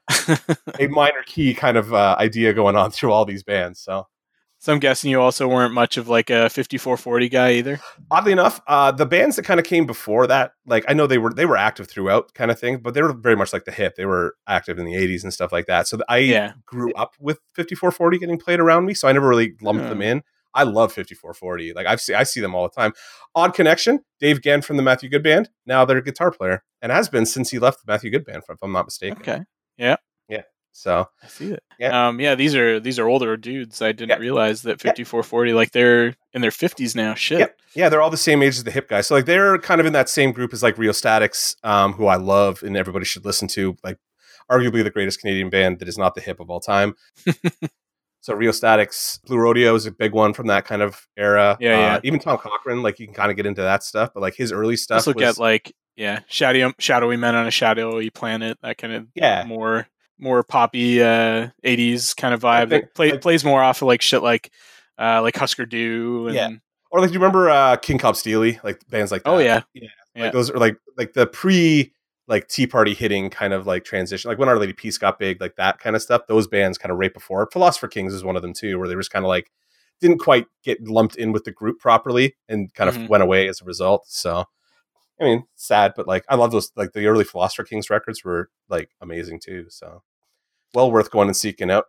a 0.80 0.86
minor 0.88 1.22
key 1.26 1.54
kind 1.54 1.76
of 1.76 1.92
uh, 1.92 2.16
idea 2.18 2.52
going 2.52 2.76
on 2.76 2.90
through 2.90 3.12
all 3.12 3.24
these 3.24 3.42
bands. 3.42 3.80
So 3.80 4.06
so 4.62 4.72
I'm 4.72 4.78
guessing 4.78 5.10
you 5.10 5.20
also 5.20 5.48
weren't 5.48 5.74
much 5.74 5.96
of 5.96 6.08
like 6.08 6.30
a 6.30 6.48
5440 6.48 7.28
guy 7.28 7.52
either. 7.54 7.80
oddly 8.12 8.30
enough, 8.30 8.60
uh, 8.68 8.92
the 8.92 9.04
bands 9.06 9.34
that 9.36 9.44
kind 9.44 9.58
of 9.58 9.66
came 9.66 9.86
before 9.86 10.28
that, 10.28 10.52
like 10.66 10.84
I 10.86 10.92
know 10.94 11.08
they 11.08 11.18
were 11.18 11.32
they 11.34 11.46
were 11.46 11.56
active 11.56 11.88
throughout, 11.88 12.32
kind 12.34 12.50
of 12.52 12.58
thing, 12.60 12.78
but 12.78 12.94
they 12.94 13.02
were 13.02 13.12
very 13.12 13.34
much 13.34 13.52
like 13.52 13.64
the 13.64 13.72
hip. 13.72 13.96
They 13.96 14.06
were 14.06 14.36
active 14.46 14.78
in 14.78 14.84
the 14.86 14.94
'80s 14.94 15.24
and 15.24 15.32
stuff 15.34 15.50
like 15.50 15.66
that. 15.66 15.88
So 15.88 15.98
I 16.08 16.18
Yeah. 16.18 16.52
grew 16.64 16.92
up 16.94 17.14
with 17.18 17.40
5440 17.56 18.18
getting 18.18 18.38
played 18.38 18.60
around 18.60 18.86
me, 18.86 18.94
so 18.94 19.08
I 19.08 19.12
never 19.12 19.28
really 19.28 19.54
lumped 19.60 19.88
them 19.88 20.00
in. 20.00 20.22
I 20.54 20.62
love 20.62 20.92
5440. 20.92 21.72
Like 21.72 21.86
I've 21.86 22.00
see, 22.00 22.14
I 22.14 22.22
see 22.22 22.40
them 22.40 22.54
all 22.54 22.62
the 22.62 22.68
time. 22.80 22.92
Odd 23.34 23.54
connection. 23.54 24.00
Dave 24.20 24.42
Genn 24.42 24.62
from 24.62 24.76
the 24.76 24.82
Matthew 24.84 25.08
Good 25.08 25.22
Band. 25.24 25.48
Now 25.66 25.84
they're 25.84 25.98
a 25.98 26.04
guitar 26.04 26.30
player 26.30 26.62
and 26.80 26.92
has 26.92 27.08
been 27.08 27.26
since 27.26 27.50
he 27.50 27.58
left 27.58 27.84
the 27.84 27.90
Matthew 27.92 28.10
Good 28.10 28.24
Band, 28.24 28.42
if 28.48 28.58
I'm 28.62 28.70
not 28.70 28.86
mistaken. 28.86 29.18
Okay, 29.22 29.40
So 30.72 31.08
I 31.22 31.26
see 31.28 31.52
it. 31.52 31.62
Yeah. 31.78 32.08
Um, 32.08 32.18
yeah, 32.20 32.34
these 32.34 32.54
are 32.54 32.80
these 32.80 32.98
are 32.98 33.06
older 33.08 33.36
dudes. 33.36 33.82
I 33.82 33.92
didn't 33.92 34.10
Yeah. 34.10 34.16
realize 34.16 34.62
that 34.62 34.82
Yeah. 34.82 34.90
5440 34.90 35.52
like 35.52 35.72
they're 35.72 36.14
in 36.32 36.40
their 36.40 36.50
50s 36.50 36.94
now. 36.96 37.14
Shit. 37.14 37.38
Yep. 37.40 37.58
Yeah, 37.74 37.88
they're 37.88 38.02
all 38.02 38.10
the 38.10 38.16
same 38.16 38.42
age 38.42 38.56
as 38.56 38.64
the 38.64 38.70
hip 38.70 38.88
guys. 38.88 39.06
So 39.06 39.14
like 39.14 39.26
they're 39.26 39.58
kind 39.58 39.80
of 39.80 39.86
in 39.86 39.92
that 39.92 40.08
same 40.08 40.32
group 40.32 40.52
as 40.52 40.62
like 40.62 40.76
Rheostatics, 40.78 41.56
um, 41.62 41.92
who 41.94 42.06
I 42.06 42.16
love 42.16 42.62
and 42.62 42.76
everybody 42.76 43.04
should 43.04 43.24
listen 43.24 43.48
to. 43.48 43.76
Like 43.84 43.98
arguably 44.50 44.82
the 44.82 44.90
greatest 44.90 45.20
Canadian 45.20 45.50
band 45.50 45.78
that 45.78 45.88
is 45.88 45.98
not 45.98 46.14
the 46.14 46.20
hip 46.20 46.40
of 46.40 46.50
all 46.50 46.60
time. 46.60 46.94
so 48.20 48.34
Rheostatics, 48.34 49.18
Blue 49.26 49.38
Rodeo 49.38 49.74
is 49.74 49.86
a 49.86 49.90
big 49.92 50.12
one 50.12 50.32
from 50.32 50.46
that 50.46 50.64
kind 50.64 50.82
of 50.82 51.06
era. 51.16 51.56
Yeah, 51.60 51.74
Uh, 51.74 51.78
yeah. 51.78 52.00
Even 52.04 52.20
Tom 52.20 52.38
Cochrane, 52.38 52.82
like 52.82 52.98
you 52.98 53.06
can 53.06 53.14
kind 53.14 53.30
of 53.30 53.36
get 53.36 53.46
into 53.46 53.62
that 53.62 53.82
stuff, 53.82 54.10
but 54.14 54.20
like 54.20 54.34
his 54.34 54.52
early 54.52 54.76
stuff 54.76 54.98
Let's 54.98 55.06
look 55.08 55.16
was 55.16 55.36
at 55.36 55.38
like 55.38 55.72
yeah, 55.96 56.20
shadowy 56.28 56.72
shadowy 56.78 57.16
men 57.18 57.34
on 57.34 57.46
a 57.46 57.50
shadowy 57.50 58.08
planet. 58.10 58.56
That 58.62 58.78
kind 58.78 58.92
of 58.94 59.08
yeah. 59.14 59.44
more 59.46 59.86
more 60.18 60.42
poppy 60.42 61.02
uh, 61.02 61.48
'80s 61.64 62.16
kind 62.16 62.34
of 62.34 62.40
vibe. 62.42 62.68
think, 62.70 62.84
that 62.84 62.94
play, 62.94 63.10
like- 63.12 63.20
plays 63.20 63.44
more 63.44 63.62
off 63.62 63.82
of 63.82 63.86
like 63.88 64.02
shit 64.02 64.22
like 64.22 64.50
uh, 64.98 65.20
like 65.22 65.36
Husker 65.36 65.66
Du. 65.66 66.26
And, 66.26 66.34
Yeah. 66.34 66.50
Or 66.90 67.00
like, 67.00 67.08
do 67.08 67.14
you 67.14 67.20
remember 67.20 67.48
uh, 67.48 67.76
King 67.76 67.96
Cobb 67.98 68.14
Steelie? 68.16 68.62
Like 68.62 68.80
bands 68.90 69.10
like 69.10 69.22
that. 69.24 69.30
Oh 69.30 69.38
yeah. 69.38 69.62
yeah. 69.74 69.88
Yeah. 70.14 70.24
Like 70.24 70.32
those 70.32 70.50
are 70.50 70.58
like 70.58 70.76
like 70.98 71.14
the 71.14 71.26
pre 71.26 71.92
like 72.28 72.46
Tea 72.48 72.66
Party 72.66 72.92
hitting 72.94 73.30
kind 73.30 73.52
of 73.54 73.66
like 73.66 73.84
transition. 73.84 74.28
Like 74.28 74.38
when 74.38 74.48
Our 74.48 74.58
Lady 74.58 74.72
Peace 74.74 74.98
got 74.98 75.18
big, 75.18 75.40
like 75.40 75.56
that 75.56 75.78
kind 75.80 75.96
of 75.96 76.02
stuff. 76.02 76.22
Those 76.28 76.46
bands 76.46 76.76
kind 76.78 76.92
of 76.92 76.98
right 76.98 77.12
before. 77.12 77.48
Philosopher 77.52 77.88
Kings 77.88 78.12
is 78.14 78.22
one 78.22 78.36
of 78.36 78.42
them 78.42 78.52
too, 78.52 78.78
where 78.78 78.86
they 78.88 78.94
were 78.94 79.00
just 79.02 79.10
kind 79.10 79.24
of 79.24 79.28
like 79.28 79.50
didn't 80.00 80.18
quite 80.18 80.46
get 80.62 80.82
lumped 80.86 81.16
in 81.16 81.32
with 81.32 81.44
the 81.44 81.50
group 81.52 81.78
properly 81.80 82.34
and 82.48 82.72
kind 82.74 82.88
of 82.90 82.96
Mhm. 82.96 83.08
went 83.08 83.22
away 83.22 83.48
as 83.48 83.60
a 83.60 83.64
result. 83.64 84.04
So. 84.06 84.44
I 85.22 85.26
mean, 85.26 85.44
sad, 85.54 85.92
but 85.96 86.08
like 86.08 86.24
I 86.28 86.34
love 86.34 86.50
those. 86.50 86.72
Like 86.76 86.92
the 86.92 87.06
early 87.06 87.24
Philosopher 87.24 87.64
Kings 87.64 87.88
records 87.88 88.24
were 88.24 88.50
like 88.68 88.90
amazing 89.00 89.40
too. 89.40 89.66
So, 89.68 90.02
well 90.74 90.90
worth 90.90 91.10
going 91.10 91.28
and 91.28 91.36
seeking 91.36 91.70
out. 91.70 91.86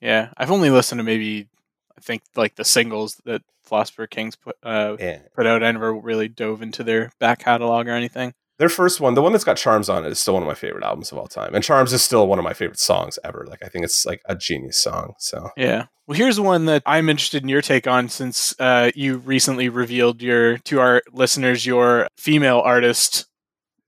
Yeah, 0.00 0.30
I've 0.36 0.50
only 0.50 0.70
listened 0.70 0.98
to 0.98 1.04
maybe 1.04 1.48
I 1.96 2.00
think 2.00 2.22
like 2.34 2.56
the 2.56 2.64
singles 2.64 3.20
that 3.24 3.42
Philosopher 3.62 4.06
Kings 4.06 4.36
put 4.36 4.56
uh, 4.62 4.96
Yeah, 4.98 5.20
put 5.34 5.46
out. 5.46 5.62
I 5.62 5.70
never 5.70 5.94
really 5.94 6.28
dove 6.28 6.60
into 6.60 6.82
their 6.82 7.12
back 7.20 7.38
catalog 7.38 7.86
or 7.86 7.92
anything. 7.92 8.34
Their 8.58 8.68
first 8.68 9.00
one, 9.00 9.14
the 9.14 9.22
one 9.22 9.32
that's 9.32 9.44
got 9.44 9.56
Charms 9.56 9.88
on 9.88 10.04
it, 10.04 10.10
is 10.12 10.18
still 10.18 10.34
one 10.34 10.42
of 10.42 10.46
my 10.46 10.54
favorite 10.54 10.84
albums 10.84 11.12
of 11.12 11.18
all 11.18 11.26
time, 11.26 11.54
and 11.54 11.62
Charms 11.62 11.92
is 11.92 12.02
still 12.02 12.26
one 12.26 12.38
of 12.38 12.44
my 12.44 12.54
favorite 12.54 12.78
songs 12.78 13.18
ever. 13.24 13.46
Like 13.48 13.62
I 13.64 13.68
think 13.68 13.84
it's 13.84 14.06
like 14.06 14.22
a 14.26 14.34
genius 14.34 14.78
song. 14.78 15.14
So 15.18 15.50
Yeah. 15.56 15.86
Well, 16.06 16.16
here's 16.16 16.38
one 16.38 16.66
that 16.66 16.82
I'm 16.86 17.08
interested 17.08 17.42
in 17.42 17.48
your 17.48 17.62
take 17.62 17.86
on 17.88 18.08
since 18.08 18.54
uh, 18.60 18.92
you 18.94 19.16
recently 19.18 19.68
revealed 19.68 20.22
your 20.22 20.56
to 20.58 20.78
our 20.80 21.02
listeners 21.12 21.66
your 21.66 22.06
female 22.16 22.60
artist 22.60 23.26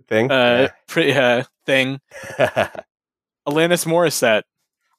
thing. 0.08 0.30
uh, 0.30 0.68
pre- 0.88 1.12
uh 1.12 1.44
thing, 1.64 2.00
Yeah. 2.38 2.70
Alanis 3.48 3.86
Morissette. 3.86 4.42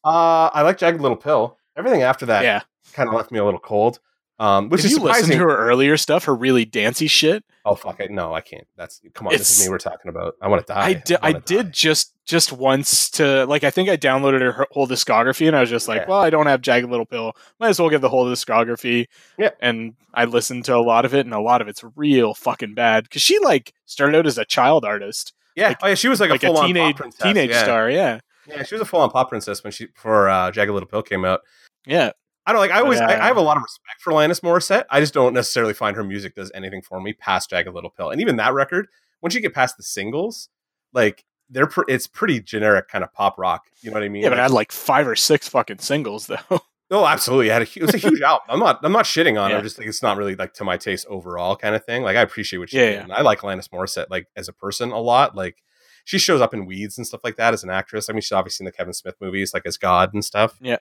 uh, 0.04 0.50
I 0.54 0.62
like 0.62 0.78
Jagged 0.78 1.02
Little 1.02 1.18
Pill. 1.18 1.58
Everything 1.76 2.02
after 2.04 2.26
that 2.28 2.44
yeah. 2.44 2.62
kind 2.94 3.08
of 3.10 3.16
left 3.16 3.32
me 3.32 3.40
a 3.40 3.46
little 3.46 3.60
cold. 3.60 4.00
Um, 4.40 4.70
which 4.70 4.80
If 4.80 4.86
is 4.86 4.92
you 4.94 5.00
listen 5.00 5.32
to 5.32 5.38
her 5.38 5.58
earlier 5.68 5.98
stuff, 5.98 6.24
her 6.24 6.34
really 6.34 6.64
dancey 6.64 7.08
shit, 7.08 7.44
oh 7.66 7.76
fuck 7.76 8.00
it, 8.00 8.10
no, 8.10 8.34
I 8.34 8.40
can't. 8.40 8.66
That's 8.78 9.02
come 9.14 9.28
on. 9.28 9.34
this 9.34 9.52
is 9.60 9.66
me 9.66 9.70
we're 9.70 9.78
talking 9.80 10.08
about. 10.08 10.36
I 10.42 10.48
want 10.48 10.66
to 10.66 10.74
die. 10.74 10.80
I 10.86 10.94
did. 10.94 11.18
I 11.22 11.32
wanna 11.32 11.44
did 11.46 11.66
die. 11.66 11.72
just 11.74 12.14
just 12.26 12.54
once 12.54 13.10
to 13.12 13.46
like. 13.48 13.66
I 13.66 13.70
think 13.70 13.90
I 13.90 13.98
downloaded 13.98 14.40
her 14.40 14.66
whole 14.72 14.88
discography, 14.88 15.46
and 15.48 15.58
I 15.58 15.60
was 15.60 15.70
just 15.70 15.90
like, 15.90 16.04
Yeah. 16.04 16.08
"Well, 16.08 16.22
I 16.22 16.30
don't 16.30 16.48
have 16.48 16.62
Jagged 16.62 16.90
Little 16.90 17.06
Pill. 17.06 17.34
Might 17.60 17.68
as 17.70 17.80
well 17.82 17.90
get 17.90 18.00
the 18.00 18.08
whole 18.08 18.26
discography." 18.28 19.08
Yeah. 19.38 19.50
And 19.60 19.96
I 20.14 20.24
listened 20.24 20.64
to 20.66 20.76
a 20.78 20.80
lot 20.80 21.04
of 21.04 21.14
it, 21.14 21.26
and 21.26 21.34
a 21.34 21.42
lot 21.42 21.62
of 21.62 21.68
it's 21.68 21.84
real 21.98 22.34
fucking 22.34 22.76
bad 22.76 23.04
because 23.04 23.22
she 23.22 23.40
like 23.40 23.74
started 23.88 24.18
out 24.18 24.26
as 24.26 24.38
a 24.38 24.46
child 24.46 24.86
artist, 24.86 25.34
Yeah. 25.58 25.68
like- 25.70 25.78
oh 25.84 25.88
yeah, 25.88 25.96
she 25.96 26.08
was 26.08 26.22
like, 26.22 26.30
like 26.30 26.44
a 26.44 26.48
a 26.48 26.50
full 26.54 26.60
on 26.60 26.68
teenage 26.68 26.94
pop 26.94 27.02
princess. 27.02 27.22
teenage 27.24 27.50
yeah. 27.50 27.64
star. 27.64 27.90
Yeah. 27.90 28.20
Yeah, 28.48 28.64
she 28.64 28.74
was 28.76 28.82
a 28.82 28.86
full 28.86 29.02
on 29.02 29.10
pop 29.12 29.28
princess 29.30 29.64
when 29.66 29.72
she 29.72 29.88
before 29.88 30.30
uh, 30.30 30.50
Jagged 30.52 30.72
Little 30.72 30.88
Pill 30.88 31.02
came 31.04 31.26
out. 31.26 31.42
Yeah. 31.86 32.12
I 32.50 32.54
don't 32.54 32.62
like. 32.62 32.72
I 32.72 32.80
always. 32.82 33.00
I, 33.00 33.12
Yeah. 33.12 33.24
I 33.24 33.28
have 33.28 33.38
a 33.38 33.42
lot 33.42 33.58
of 33.58 33.64
respect 33.64 34.02
for 34.02 34.12
Alanis 34.14 34.42
Morissette. 34.42 34.86
I 34.90 35.00
just 35.00 35.14
don't 35.14 35.34
necessarily 35.34 35.74
find 35.74 35.96
her 35.96 36.04
music 36.04 36.36
does 36.36 36.52
anything 36.54 36.82
for 36.82 37.00
me 37.00 37.14
past 37.14 37.50
Jagged 37.50 37.74
Little 37.74 37.90
Pill. 37.90 38.10
And 38.10 38.20
even 38.22 38.36
that 38.38 38.54
record, 38.54 38.88
once 39.22 39.34
you 39.36 39.42
get 39.42 39.54
past 39.54 39.78
the 39.78 39.84
singles, 39.84 40.50
like 40.94 41.26
they're 41.50 41.68
pr- 41.68 41.84
it's 41.88 42.08
pretty 42.08 42.40
generic 42.42 42.88
kind 42.88 43.04
of 43.04 43.14
pop 43.14 43.38
rock. 43.38 43.64
You 43.82 43.90
know 43.92 43.96
what 43.96 44.04
I 44.04 44.10
mean? 44.10 44.24
Yeah, 44.24 44.30
but 44.30 44.40
I 44.40 44.44
had 44.44 44.52
like 44.52 44.72
five 44.72 45.08
or 45.08 45.16
six 45.16 45.48
fucking 45.48 45.80
singles 45.80 46.28
though. 46.50 46.62
oh, 46.92 47.06
absolutely. 47.06 47.48
It, 47.50 47.52
had 47.54 47.62
a, 47.62 47.68
it 47.76 47.82
was 47.82 47.94
a 47.94 47.98
huge 47.98 48.22
album. 48.22 48.46
I'm 48.50 48.60
not. 48.60 48.80
I'm 48.84 48.92
not 48.92 49.06
shitting 49.06 49.40
on 49.42 49.52
it. 49.52 49.54
Yeah. 49.54 49.60
I 49.60 49.62
just 49.62 49.78
think 49.78 49.88
it's 49.90 50.02
not 50.04 50.18
really 50.18 50.36
like 50.36 50.54
to 50.56 50.64
my 50.64 50.78
taste 50.78 51.06
overall 51.10 51.56
kind 51.56 51.76
of 51.76 51.86
thing. 51.86 52.04
Like 52.04 52.18
I 52.18 52.22
appreciate 52.22 52.60
what 52.60 52.70
she 52.72 52.78
Yeah, 52.78 52.86
did. 53.02 53.08
yeah. 53.10 53.16
I 53.16 53.22
like 53.22 53.40
Alanis 53.42 53.70
Morissette 53.70 54.08
like 54.10 54.28
as 54.36 54.48
a 54.48 54.54
person 54.54 54.92
a 54.92 55.00
lot. 55.00 55.36
Like 55.36 55.58
she 56.06 56.18
shows 56.18 56.42
up 56.42 56.54
in 56.54 56.66
Weeds 56.66 56.98
and 56.98 57.06
stuff 57.06 57.22
like 57.24 57.36
that 57.36 57.54
as 57.54 57.64
an 57.64 57.70
actress. 57.70 58.10
I 58.10 58.14
mean, 58.14 58.22
she's 58.22 58.32
obviously 58.32 58.64
in 58.64 58.66
the 58.66 58.72
Kevin 58.72 58.94
Smith 58.94 59.16
movies, 59.22 59.54
like 59.54 59.66
as 59.68 59.78
God 59.78 60.14
and 60.14 60.26
stuff. 60.26 60.56
Yeah. 60.62 60.78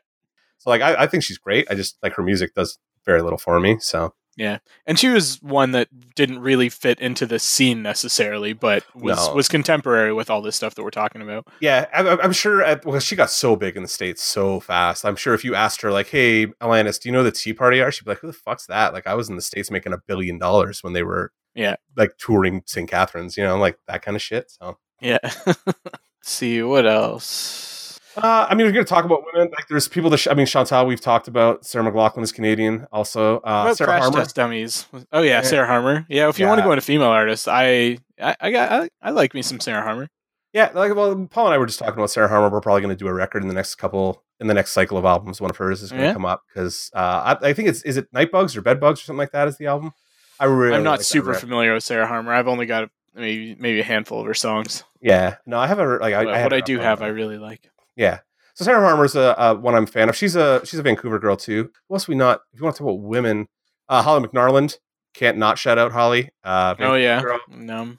So 0.59 0.71
like 0.71 0.83
I, 0.83 1.03
I 1.03 1.07
think 1.07 1.23
she's 1.23 1.39
great. 1.39 1.67
I 1.71 1.75
just 1.75 1.97
like 2.03 2.15
her 2.15 2.23
music 2.23 2.55
does 2.55 2.79
very 3.05 3.23
little 3.23 3.39
for 3.39 3.59
me. 3.61 3.79
So 3.81 4.15
yeah, 4.37 4.59
and 4.87 4.97
she 4.99 5.09
was 5.09 5.43
one 5.43 5.73
that 5.73 5.89
didn't 6.15 6.39
really 6.39 6.69
fit 6.69 7.01
into 7.01 7.27
the 7.27 7.41
scene 7.41 7.83
necessarily, 7.83 8.53
but 8.53 8.85
was 8.95 9.17
No. 9.29 9.35
was 9.35 9.49
contemporary 9.49 10.13
with 10.13 10.31
all 10.31 10.41
this 10.43 10.55
stuff 10.55 10.77
that 10.77 10.85
we're 10.85 10.91
talking 10.91 11.23
about. 11.23 11.49
yeah, 11.61 11.87
I, 11.93 12.07
I'm 12.23 12.33
sure. 12.33 12.63
At, 12.63 12.85
well, 12.87 13.01
she 13.01 13.17
got 13.17 13.31
so 13.31 13.57
big 13.57 13.77
in 13.77 13.83
the 13.83 13.89
states 13.89 14.23
so 14.23 14.61
fast. 14.61 15.05
I'm 15.05 15.17
sure 15.17 15.35
if 15.35 15.45
you 15.45 15.57
asked 15.57 15.81
her 15.83 15.91
like, 15.91 16.07
"Hey, 16.09 16.47
Alanis, 16.61 17.01
do 17.01 17.09
you 17.09 17.13
know 17.13 17.25
the 17.25 17.33
Tea 17.33 17.53
Party 17.53 17.81
are?" 17.81 17.91
She'd 17.91 18.05
be 18.05 18.13
like, 18.13 18.21
"Who 18.21 18.29
the 18.29 18.33
fuck's 18.33 18.67
that?" 18.67 18.93
Like 18.93 19.09
I 19.09 19.15
was 19.15 19.29
in 19.29 19.35
the 19.35 19.43
states 19.43 19.73
making 19.73 19.93
a 19.93 19.99
billion 20.07 20.39
dollars 20.39 20.85
when 20.85 20.93
they 20.93 21.03
were 21.03 21.33
Yeah. 21.57 21.75
like 21.97 22.17
touring 22.19 22.63
St. 22.67 22.89
Catharines. 22.89 23.37
You 23.37 23.43
know, 23.43 23.57
like 23.59 23.77
that 23.89 24.03
kind 24.03 24.17
of 24.17 24.23
shit. 24.23 24.53
So. 24.53 24.79
Yeah. 25.01 25.19
See 26.23 26.63
what 26.63 26.87
else. 26.87 27.78
Uh, 28.17 28.47
I 28.49 28.55
mean, 28.55 28.67
we're 28.67 28.73
going 28.73 28.85
to 28.85 28.89
talk 28.89 29.05
about 29.05 29.23
women. 29.33 29.51
Like, 29.53 29.69
there's 29.69 29.87
people 29.87 30.11
that 30.11 30.17
sh- 30.19 30.29
I 30.29 30.35
mean, 30.35 30.47
Chantal, 30.47 30.87
we've 30.87 31.01
talked 31.01 31.29
about. 31.29 31.65
Sarah 31.65 31.85
McLachlan 31.91 32.23
is 32.23 32.33
Canadian, 32.33 32.87
also. 32.91 33.39
Uh, 33.41 33.73
Sarah 33.75 33.89
Crash 33.89 34.03
Harmer. 34.03 34.19
Test 34.19 34.35
Dummies. 34.37 34.87
Oh 35.13 35.23
yeah, 35.23 35.37
Yeah. 35.37 35.43
Sarah 35.43 35.67
Harmer. 35.67 36.07
Yeah, 36.09 36.29
if 36.29 36.39
you 36.39 36.47
want 36.47 36.59
to 36.59 36.65
go 36.65 36.73
into 36.73 36.83
female 36.83 37.09
artists, 37.09 37.47
I 37.47 37.99
I 38.21 38.35
I 38.41 38.51
got 38.51 38.73
I, 38.73 38.89
I 39.03 39.11
like 39.11 39.35
me 39.35 39.43
some 39.43 39.61
Sarah 39.61 39.83
Harmer. 39.83 40.09
Yeah, 40.53 40.71
like 40.75 40.95
well, 40.95 41.27
Paul 41.31 41.47
and 41.47 41.55
I 41.55 41.59
were 41.59 41.67
just 41.67 41.79
talking 41.79 41.95
about 41.95 42.11
Sarah 42.11 42.29
Harmer. 42.29 42.49
We're 42.51 42.61
probably 42.63 42.81
going 42.81 42.97
to 42.97 42.99
do 42.99 43.07
a 43.07 43.13
record 43.15 43.43
in 43.43 43.49
the 43.49 43.55
next 43.55 43.75
couple, 43.77 44.25
in 44.41 44.47
the 44.47 44.55
next 44.55 44.73
cycle 44.73 44.97
of 44.97 45.05
albums. 45.05 45.41
One 45.41 45.51
of 45.51 45.57
hers 45.59 45.83
is 45.83 45.91
going 45.91 46.01
to 46.03 46.07
Yeah. 46.09 46.13
come 46.15 46.25
up 46.25 46.43
because 46.49 46.91
uh, 46.95 47.37
I, 47.43 47.49
I 47.51 47.53
think 47.53 47.69
it's 47.69 47.83
is 47.83 47.97
it 47.99 48.13
Nightbugs 48.13 48.57
or 48.57 48.63
Bedbugs 48.63 49.01
or 49.01 49.05
something 49.05 49.19
like 49.19 49.33
that 49.33 49.47
is 49.47 49.59
the 49.59 49.67
album. 49.67 49.93
I 50.41 50.47
really 50.47 50.75
I'm 50.75 50.83
not 50.85 50.99
like 50.99 51.03
super 51.03 51.35
familiar 51.35 51.75
with 51.75 51.85
Sarah 51.85 52.07
Harmer. 52.07 52.33
I've 52.33 52.49
only 52.49 52.65
got 52.67 52.89
maybe 53.15 53.55
maybe 53.59 53.81
a 53.81 53.85
handful 53.85 54.21
of 54.21 54.27
her 54.27 54.35
songs. 54.35 54.85
Yeah, 55.03 55.37
no, 55.47 55.59
I 55.59 55.67
have 55.67 55.79
a 55.79 55.85
Like, 55.99 56.15
I 56.15 56.43
what 56.43 56.53
I 56.53 56.61
do 56.61 56.79
have. 56.79 57.03
I 57.03 57.09
really 57.09 57.37
like. 57.39 57.69
Yeah. 57.99 58.21
So 58.55 58.65
Sarah 58.65 58.81
Harmer's 58.81 59.15
a, 59.15 59.35
a 59.39 59.55
one 59.55 59.75
I'm 59.75 59.85
a 59.85 59.87
fan 59.87 60.09
of. 60.09 60.17
She's 60.17 60.35
a 60.37 60.65
she's 60.65 60.81
a 60.81 60.83
Vancouver 60.83 61.19
girl 61.19 61.37
too. 61.37 61.71
Else 61.93 62.09
we 62.09 62.15
not? 62.15 62.41
If 62.55 62.61
you 62.61 62.65
want 62.65 62.77
to 62.77 62.83
talk 62.83 62.89
about 62.89 63.01
women, 63.03 63.47
uh, 63.91 64.03
Holly 64.03 64.27
McNarland 64.27 64.79
can't 65.15 65.37
not 65.39 65.59
shout 65.59 65.77
out 65.79 65.93
Holly. 65.93 66.31
Uh, 66.43 66.75
Oh 66.79 66.95
yeah, 66.95 67.21
girl. 67.21 67.39
no, 67.49 67.97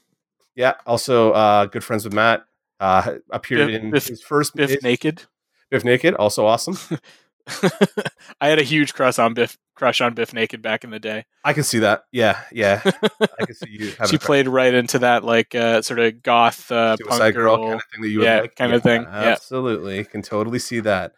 Yeah. 0.55 0.73
Also, 0.87 1.31
uh, 1.33 1.65
good 1.67 1.83
friends 1.83 2.03
with 2.03 2.13
Matt. 2.13 2.43
Uh, 2.79 3.15
appeared 3.29 3.67
Bif- 3.67 3.81
in 3.83 3.91
Bif- 3.91 4.07
his 4.07 4.21
first 4.23 4.55
Bif 4.55 4.69
his- 4.71 4.83
naked. 4.83 5.23
Bif 5.69 5.83
Naked. 5.85 6.15
Also 6.15 6.45
awesome. 6.47 6.77
I 8.41 8.47
had 8.47 8.59
a 8.59 8.63
huge 8.63 8.93
crush 8.93 9.19
on 9.19 9.33
Bif 9.33 9.57
crush 9.75 10.01
on 10.01 10.13
Bif 10.13 10.33
Naked 10.33 10.61
back 10.61 10.83
in 10.83 10.89
the 10.89 10.99
day. 10.99 11.25
I 11.43 11.53
can 11.53 11.63
see 11.63 11.79
that. 11.79 12.03
Yeah. 12.11 12.39
Yeah. 12.51 12.81
I 12.85 13.45
can 13.45 13.55
see 13.55 13.69
you. 13.69 13.91
having 13.91 14.07
she 14.07 14.17
played 14.17 14.47
right 14.47 14.73
into 14.73 14.99
that 14.99 15.23
like 15.23 15.55
uh, 15.55 15.81
sort 15.81 15.99
of 15.99 16.21
goth 16.21 16.71
uh, 16.71 16.97
punk 17.07 17.33
girl, 17.33 17.57
girl. 17.57 17.65
kind 17.65 17.73
of 17.75 17.83
thing 17.93 18.01
that 18.01 18.09
you 18.09 18.23
yeah, 18.23 18.41
like. 18.41 18.55
kind 18.55 18.73
of 18.73 18.83
thing. 18.83 19.03
Yeah. 19.03 19.09
Absolutely. 19.09 20.03
Can 20.05 20.21
totally 20.21 20.59
see 20.59 20.81
that. 20.81 21.13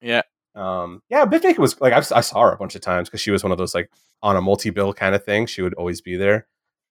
Yeah. 0.00 0.22
Um, 0.54 1.02
yeah, 1.10 1.26
Bif 1.26 1.44
Naked 1.44 1.58
was 1.58 1.78
like, 1.80 1.92
I've, 1.92 2.10
I 2.12 2.22
saw 2.22 2.42
her 2.42 2.52
a 2.52 2.56
bunch 2.56 2.74
of 2.74 2.80
times 2.80 3.08
because 3.08 3.20
she 3.20 3.30
was 3.30 3.42
one 3.42 3.52
of 3.52 3.58
those 3.58 3.74
like 3.74 3.90
on 4.22 4.36
a 4.36 4.40
multi 4.40 4.70
bill 4.70 4.92
kind 4.94 5.14
of 5.14 5.24
thing. 5.24 5.46
She 5.46 5.62
would 5.62 5.74
always 5.74 6.00
be 6.00 6.16
there. 6.16 6.46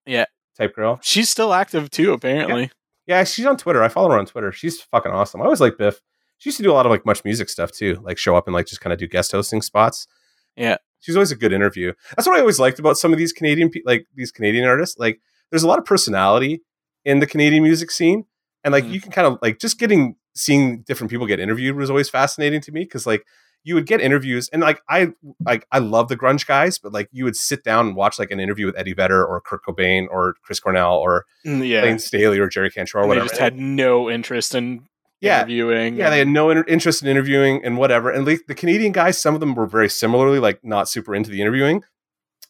Yeah. 0.05 0.25
Type 0.57 0.75
girl. 0.75 0.99
She's 1.01 1.29
still 1.29 1.53
active 1.53 1.89
too, 1.89 2.13
apparently. 2.13 2.71
Yeah, 3.07 3.23
she's 3.23 3.45
on 3.45 3.57
Twitter. 3.57 3.83
I 3.83 3.87
follow 3.87 4.09
her 4.11 4.17
on 4.17 4.25
Twitter. 4.25 4.51
She's 4.51 4.81
fucking 4.81 5.11
awesome. 5.11 5.41
I 5.41 5.45
always 5.45 5.61
like 5.61 5.77
Bif. 5.77 6.01
She 6.37 6.49
used 6.49 6.57
to 6.57 6.63
do 6.63 6.71
a 6.71 6.73
lot 6.73 6.85
of 6.85 6.91
like 6.91 7.05
much 7.05 7.23
music 7.25 7.49
stuff 7.49 7.71
too, 7.71 7.99
like 8.03 8.17
show 8.17 8.35
up 8.35 8.47
and 8.47 8.53
like 8.53 8.65
just 8.67 8.81
kind 8.81 8.91
of 8.93 8.99
do 8.99 9.07
guest 9.07 9.31
hosting 9.31 9.61
spots. 9.61 10.07
Yeah. 10.55 10.77
she's 10.99 11.15
always 11.15 11.31
a 11.31 11.35
good 11.35 11.53
interview. 11.53 11.93
That's 12.15 12.27
what 12.27 12.35
I 12.37 12.39
always 12.39 12.59
liked 12.59 12.79
about 12.79 12.97
some 12.97 13.11
of 13.13 13.19
these 13.19 13.31
Canadian, 13.33 13.69
pe- 13.69 13.81
like 13.85 14.07
these 14.15 14.31
Canadian 14.31 14.65
artists. 14.65 14.97
Like, 14.97 15.19
there's 15.51 15.61
a 15.63 15.67
lot 15.67 15.77
of 15.79 15.85
personality 15.85 16.61
in 17.03 17.19
the 17.19 17.27
Canadian 17.27 17.61
music 17.63 17.91
scene, 17.91 18.25
and 18.63 18.71
like 18.71 18.83
Mhm. 18.85 18.91
you 18.93 19.01
can 19.01 19.11
kind 19.11 19.27
of 19.27 19.37
like 19.41 19.59
just 19.59 19.77
getting 19.77 20.15
seeing 20.33 20.81
different 20.81 21.11
people 21.11 21.27
get 21.27 21.39
interviewed 21.39 21.75
was 21.75 21.89
always 21.89 22.09
fascinating 22.09 22.59
to 22.61 22.71
me 22.71 22.81
because 22.81 23.05
like 23.05 23.23
you 23.63 23.73
would 23.75 23.85
get 23.85 24.01
interviews 24.01 24.49
and 24.51 24.61
like 24.61 24.81
I 24.89 25.09
like 25.45 25.65
I 25.71 25.79
love 25.79 26.07
the 26.07 26.17
grunge 26.17 26.45
guys, 26.47 26.77
but 26.79 26.91
like 26.91 27.07
you 27.11 27.23
would 27.25 27.35
sit 27.35 27.63
down 27.63 27.87
and 27.87 27.95
watch 27.95 28.17
like 28.17 28.31
an 28.31 28.39
interview 28.39 28.65
with 28.65 28.77
Eddie 28.77 28.93
Vedder 28.93 29.23
or 29.25 29.39
Kurt 29.41 29.61
Cobain 29.63 30.07
or 30.09 30.35
Chris 30.41 30.59
Cornell 30.59 30.95
or 30.97 31.25
Mm, 31.45 31.67
Yeah. 31.67 31.83
Layne 31.83 31.99
Staley 31.99 32.39
or 32.39 32.47
Jerry 32.47 32.71
Cantrell 32.71 33.05
or 33.05 33.11
And 33.13 33.21
they 33.21 33.27
just 33.27 33.39
had 33.39 33.57
no 33.57 34.09
interest 34.09 34.55
in 34.55 34.87
Yeah. 35.21 35.37
interviewing. 35.39 35.95
Yeah, 35.95 36.09
they 36.09 36.19
had 36.19 36.27
no 36.27 36.49
inter- 36.49 36.65
interest 36.67 37.01
in 37.01 37.07
interviewing 37.07 37.63
and 37.63 37.77
whatever. 37.77 38.09
And 38.11 38.25
like 38.25 38.41
the 38.47 38.55
Canadian 38.55 38.91
guys, 38.91 39.19
some 39.19 39.33
of 39.33 39.39
them 39.39 39.55
were 39.55 39.65
very 39.67 39.89
similarly 39.89 40.39
like 40.39 40.59
not 40.63 40.87
super 40.89 41.15
into 41.15 41.29
the 41.29 41.41
interviewing, 41.41 41.83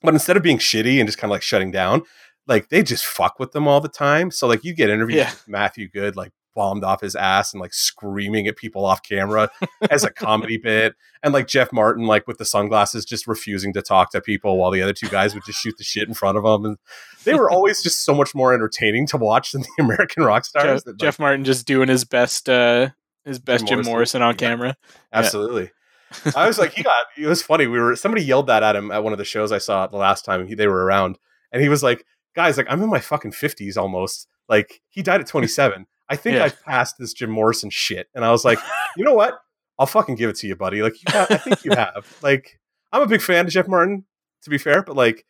but 0.02 0.14
instead 0.14 0.38
of 0.38 0.44
being 0.44 0.58
shitty 0.58 1.00
and 1.00 1.08
just 1.08 1.18
kind 1.18 1.30
of 1.30 1.36
like 1.36 1.42
shutting 1.44 1.72
down, 1.72 2.02
like 2.48 2.70
they 2.70 2.84
just 2.84 3.06
fuck 3.06 3.40
with 3.40 3.52
them 3.54 3.68
all 3.68 3.82
the 3.82 3.90
time. 3.90 4.32
So 4.32 4.48
like 4.48 4.64
you 4.64 4.74
get 4.76 4.90
interviews 4.90 5.18
Yeah. 5.18 5.30
with 5.32 5.48
Matthew 5.48 5.90
Good 5.90 6.16
like 6.16 6.32
bombed 6.56 6.84
off 6.84 7.02
his 7.02 7.16
ass 7.16 7.54
and 7.54 7.62
like 7.62 7.74
screaming 7.74 8.48
at 8.48 8.56
people 8.56 8.86
off 8.86 9.04
camera 9.04 9.50
as 9.92 10.04
a 10.04 10.10
comedy 10.10 10.58
bit, 10.58 10.96
and 11.22 11.34
like 11.34 11.48
Jeff 11.48 11.72
Martin 11.72 12.06
like 12.08 12.26
with 12.28 12.38
the 12.40 12.46
sunglasses 12.46 13.06
just 13.06 13.28
refusing 13.28 13.74
to 13.74 13.82
talk 13.84 14.10
to 14.12 14.22
people 14.22 14.58
while 14.58 14.72
the 14.72 14.82
other 14.82 14.94
two 14.94 15.10
guys 15.10 15.34
would 15.36 15.44
just 15.46 15.60
shoot 15.60 15.76
the 15.78 15.84
shit 15.84 16.08
in 16.08 16.14
front 16.14 16.38
of 16.38 16.44
them 16.44 16.66
And 16.66 16.78
they 17.26 17.36
were 17.36 17.52
always 17.52 17.84
just 17.84 18.00
so 18.04 18.16
much 18.16 18.34
more 18.34 18.54
entertaining 18.54 19.06
to 19.08 19.18
watch 19.18 19.52
than 19.52 19.62
the 19.62 19.70
American 19.84 20.24
rock 20.24 20.46
stars. 20.46 20.66
Jeff, 20.66 20.84
that, 20.86 20.92
like, 20.92 20.98
Jeff 21.00 21.20
Martin 21.20 21.44
just 21.44 21.68
doing 21.68 21.90
his 21.90 22.06
best 22.06 22.50
uh 22.50 22.90
his 23.26 23.38
best 23.40 23.68
Jim 23.68 23.78
Morrison. 23.78 23.92
Morrison, 23.92 24.22
on 24.22 24.34
Yeah. 24.34 24.38
camera. 24.38 24.76
Absolutely. 25.14 25.72
I 26.36 26.48
was 26.48 26.58
like, 26.60 26.74
he 26.74 26.84
got. 26.84 27.06
It 27.18 27.26
was 27.26 27.42
funny. 27.42 27.68
We 27.68 27.80
were 27.80 27.96
somebody 27.96 28.24
yelled 28.24 28.48
that 28.48 28.62
at 28.64 28.76
him 28.76 28.92
at 28.92 29.04
one 29.04 29.12
of 29.12 29.18
the 29.18 29.26
shows 29.26 29.52
I 29.52 29.58
saw 29.58 29.88
the 29.88 29.98
last 29.98 30.24
time 30.24 30.48
he, 30.48 30.54
they 30.56 30.68
were 30.68 30.86
around, 30.86 31.18
and 31.52 31.62
he 31.62 31.68
was 31.68 31.82
like, 31.82 32.06
"Guys, 32.36 32.58
like 32.58 32.68
I'm 32.70 32.82
in 32.84 32.90
my 32.90 33.00
fucking 33.00 33.32
fifties 33.32 33.76
almost. 33.76 34.28
Like 34.48 34.82
he 34.90 35.02
died 35.02 35.20
at 35.22 35.28
27. 35.28 35.88
I 36.10 36.16
think 36.16 36.36
Yeah. 36.38 36.46
I've 36.46 36.62
passed 36.64 36.96
this 37.00 37.14
Jim 37.14 37.30
Morrison 37.30 37.70
shit. 37.70 38.08
And 38.14 38.24
I 38.24 38.32
was 38.32 38.46
like, 38.46 38.60
you 38.98 39.04
know 39.04 39.14
what? 39.14 39.40
I'll 39.80 39.86
fucking 39.88 40.16
give 40.16 40.30
it 40.30 40.38
to 40.38 40.48
you, 40.48 40.56
buddy. 40.56 40.82
Like, 40.82 40.94
you 40.96 41.14
have, 41.14 41.32
I 41.32 41.38
think 41.38 41.66
you 41.66 41.72
have. 41.72 42.18
Like, 42.22 42.60
I'm 42.92 43.02
a 43.02 43.08
big 43.08 43.22
fan 43.22 43.46
of 43.46 43.52
Jeff 43.52 43.68
Martin, 43.68 44.06
to 44.44 44.50
be 44.50 44.58
fair, 44.58 44.84
but 44.84 44.96
like, 44.96 45.26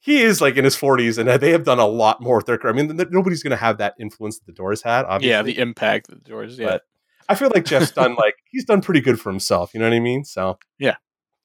he 0.00 0.20
is 0.22 0.40
like 0.40 0.56
in 0.56 0.64
his 0.64 0.76
40s, 0.76 1.16
and 1.18 1.28
they 1.40 1.50
have 1.50 1.64
done 1.64 1.78
a 1.78 1.86
lot 1.86 2.20
more 2.20 2.36
with 2.36 2.46
their 2.46 2.58
career. 2.58 2.74
I 2.74 2.76
mean, 2.76 2.94
th- 2.96 3.08
nobody's 3.10 3.42
going 3.42 3.52
to 3.52 3.56
have 3.56 3.78
that 3.78 3.94
influence 3.98 4.38
that 4.38 4.44
the 4.46 4.52
Doors 4.52 4.82
had. 4.82 5.06
Obviously. 5.06 5.30
Yeah, 5.30 5.42
the 5.42 5.58
impact 5.58 6.10
of 6.12 6.22
the 6.22 6.28
doors. 6.30 6.58
Yeah. 6.58 6.66
But 6.66 6.82
I 7.28 7.34
feel 7.36 7.50
like 7.54 7.64
Jeff's 7.64 7.90
done 7.90 8.14
like 8.16 8.34
he's 8.50 8.66
done 8.66 8.82
pretty 8.82 9.00
good 9.00 9.18
for 9.18 9.30
himself. 9.30 9.72
You 9.72 9.80
know 9.80 9.88
what 9.88 9.96
I 9.96 10.00
mean? 10.00 10.24
So 10.24 10.58
Yeah. 10.78 10.96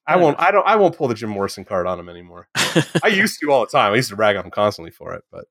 I 0.06 0.16
won't. 0.16 0.38
I 0.38 0.50
don't. 0.50 0.66
I 0.66 0.76
won't 0.76 0.96
pull 0.96 1.08
the 1.08 1.14
Jim 1.14 1.30
Morrison 1.30 1.64
card 1.64 1.86
on 1.86 1.98
him 1.98 2.08
anymore. 2.08 2.48
I 3.02 3.08
used 3.08 3.38
to 3.40 3.50
all 3.50 3.60
the 3.60 3.70
time. 3.70 3.92
I 3.92 3.96
used 3.96 4.08
to 4.10 4.16
rag 4.16 4.36
on 4.36 4.44
him 4.44 4.50
constantly 4.50 4.90
for 4.90 5.14
it, 5.14 5.22
but 5.32 5.44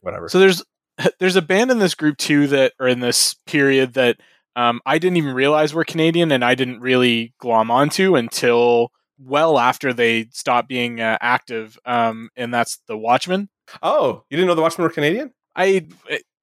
whatever. 0.00 0.28
So 0.28 0.38
there's 0.38 0.62
there's 1.18 1.36
a 1.36 1.42
band 1.42 1.70
in 1.70 1.78
this 1.78 1.94
group 1.94 2.18
too 2.18 2.46
that 2.48 2.72
or 2.78 2.88
in 2.88 3.00
this 3.00 3.34
period 3.46 3.94
that 3.94 4.18
um, 4.56 4.80
I 4.86 4.98
didn't 4.98 5.16
even 5.16 5.34
realize 5.34 5.74
were 5.74 5.84
Canadian 5.84 6.30
and 6.30 6.44
I 6.44 6.54
didn't 6.54 6.80
really 6.80 7.34
glom 7.38 7.70
onto 7.70 8.14
until 8.14 8.92
well 9.18 9.58
after 9.58 9.92
they 9.92 10.28
stopped 10.30 10.68
being 10.68 11.00
uh, 11.00 11.18
active. 11.20 11.78
Um, 11.84 12.30
and 12.36 12.52
that's 12.54 12.80
the 12.86 12.96
Watchmen. 12.96 13.48
oh, 13.82 14.24
you 14.30 14.36
didn't 14.36 14.48
know 14.48 14.54
the 14.54 14.62
Watchmen 14.62 14.84
were 14.84 14.90
Canadian? 14.90 15.32
I 15.56 15.86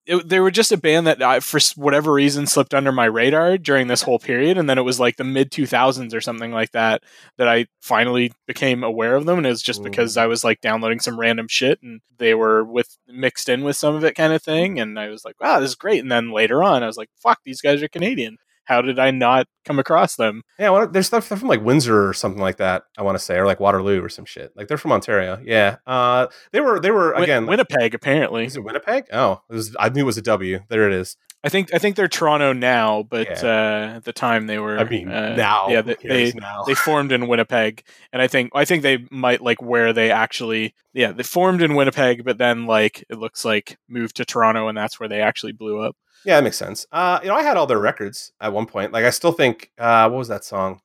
it, 0.06 0.28
they 0.28 0.40
were 0.40 0.52
just 0.52 0.72
a 0.72 0.78
band 0.78 1.06
that 1.06 1.22
I, 1.22 1.40
for 1.40 1.60
whatever 1.76 2.12
reason 2.12 2.48
slipped 2.48 2.74
under 2.74 2.92
my 2.92 3.06
radar 3.06 3.58
during 3.58 3.88
this 3.88 4.02
whole 4.02 4.20
period, 4.20 4.58
and 4.58 4.70
then 4.70 4.78
it 4.78 4.84
was 4.84 5.00
like 5.00 5.18
the 5.18 5.24
mid 5.24 5.52
2000s 5.52 6.14
or 6.14 6.22
something 6.22 6.52
like 6.52 6.72
that 6.72 7.04
that 7.38 7.48
I 7.48 7.68
finally 7.82 8.34
became 8.48 8.84
aware 8.84 9.16
of 9.16 9.26
them, 9.26 9.38
and 9.38 9.46
it 9.46 9.52
was 9.52 9.62
just 9.62 9.84
because 9.84 10.18
I 10.18 10.26
was 10.26 10.44
like 10.44 10.62
downloading 10.62 11.00
some 11.00 11.20
random 11.20 11.48
shit, 11.48 11.80
and 11.84 12.02
they 12.18 12.34
were 12.34 12.64
with 12.64 12.98
mixed 13.08 13.48
in 13.48 13.64
with 13.64 13.78
some 13.78 13.96
of 13.96 14.04
it 14.04 14.16
kind 14.16 14.34
of 14.34 14.42
thing, 14.42 14.80
and 14.80 15.00
I 15.00 15.10
was 15.10 15.24
like, 15.24 15.40
wow, 15.40 15.60
this 15.60 15.70
is 15.70 15.76
great. 15.76 16.00
And 16.00 16.12
then 16.12 16.32
later 16.32 16.64
on, 16.64 16.84
I 16.84 16.88
was 16.88 16.98
like, 16.98 17.10
fuck, 17.16 17.40
these 17.46 17.62
guys 17.62 17.84
are 17.84 17.88
Canadian. 17.88 18.38
How 18.72 18.82
did 18.82 19.00
I 19.00 19.12
not 19.12 19.48
come 19.66 19.80
across 19.80 20.16
them? 20.16 20.44
Yeah, 20.58 20.70
well, 20.70 20.88
there's 20.88 21.08
stuff 21.08 21.28
they're 21.28 21.38
from 21.38 21.50
like 21.50 21.62
Windsor 21.62 22.08
or 22.08 22.14
something 22.14 22.42
like 22.42 22.58
that. 22.58 22.84
I 22.98 23.04
want 23.04 23.18
to 23.18 23.24
say, 23.24 23.36
or 23.36 23.46
like 23.46 23.60
Waterloo 23.60 24.02
or 24.02 24.08
some 24.10 24.24
shit. 24.26 24.52
Like 24.56 24.70
they're 24.70 24.78
from 24.78 24.94
Ontario. 24.94 25.42
Yeah. 25.44 25.78
Uh, 25.86 26.28
they 26.54 26.62
were. 26.62 26.80
They 26.80 26.92
were 26.92 27.14
Win- 27.14 27.24
again. 27.24 27.48
Winnipeg, 27.48 27.94
apparently. 27.94 28.46
is 28.46 28.56
it 28.56 28.64
Winnipeg? 28.64 29.06
Oh, 29.12 29.42
it 29.50 29.54
was, 29.54 29.76
I 29.78 29.90
knew 29.90 30.02
it 30.04 30.06
was 30.06 30.18
a 30.18 30.22
W. 30.22 30.60
There 30.70 30.88
it 30.88 30.94
is. 30.94 31.18
I 31.44 31.50
think 31.50 31.74
I 31.74 31.80
think 31.80 31.96
they're 31.96 32.08
Toronto 32.08 32.54
now, 32.54 33.02
but 33.02 33.28
Yeah. 33.28 33.50
uh, 33.94 33.96
at 33.98 34.04
the 34.04 34.14
time 34.14 34.46
they 34.46 34.60
were. 34.60 34.78
I 34.78 34.84
mean, 34.84 35.10
uh, 35.12 35.36
now. 35.36 35.70
yeah, 35.70 35.82
they, 35.82 35.96
they 36.04 36.32
now. 36.34 36.64
they 36.68 36.76
formed 36.76 37.12
in 37.12 37.28
Winnipeg, 37.28 37.84
and 38.14 38.22
I 38.22 38.28
think 38.28 38.52
I 38.54 38.64
think 38.64 38.84
they 38.84 39.06
might 39.10 39.42
like 39.42 39.60
where 39.60 39.92
they 39.92 40.12
actually 40.12 40.76
yeah 40.94 41.12
they 41.12 41.24
formed 41.24 41.64
in 41.64 41.74
Winnipeg, 41.74 42.24
but 42.24 42.38
then 42.38 42.68
like 42.68 43.04
it 43.10 43.18
looks 43.18 43.44
like 43.44 43.78
moved 43.90 44.18
to 44.18 44.26
Toronto, 44.26 44.68
and 44.68 44.78
that's 44.78 45.00
where 45.00 45.10
they 45.10 45.20
actually 45.22 45.54
blew 45.54 45.82
up. 45.82 45.96
Yeah, 46.26 46.36
that 46.38 46.44
makes 46.44 46.58
sense. 46.58 46.86
Uh, 46.92 47.20
you 47.24 47.30
know, 47.30 47.36
I 47.36 47.44
had 47.44 47.58
all 47.58 47.66
their 47.68 47.80
records 47.80 48.32
at 48.40 48.54
one 48.54 48.66
point. 48.68 48.92
Like, 48.92 49.06
I 49.06 49.10
still 49.10 49.32
think, 49.32 49.72
uh, 49.80 50.08
what 50.10 50.18
was 50.20 50.28
that 50.28 50.44
song? 50.44 50.82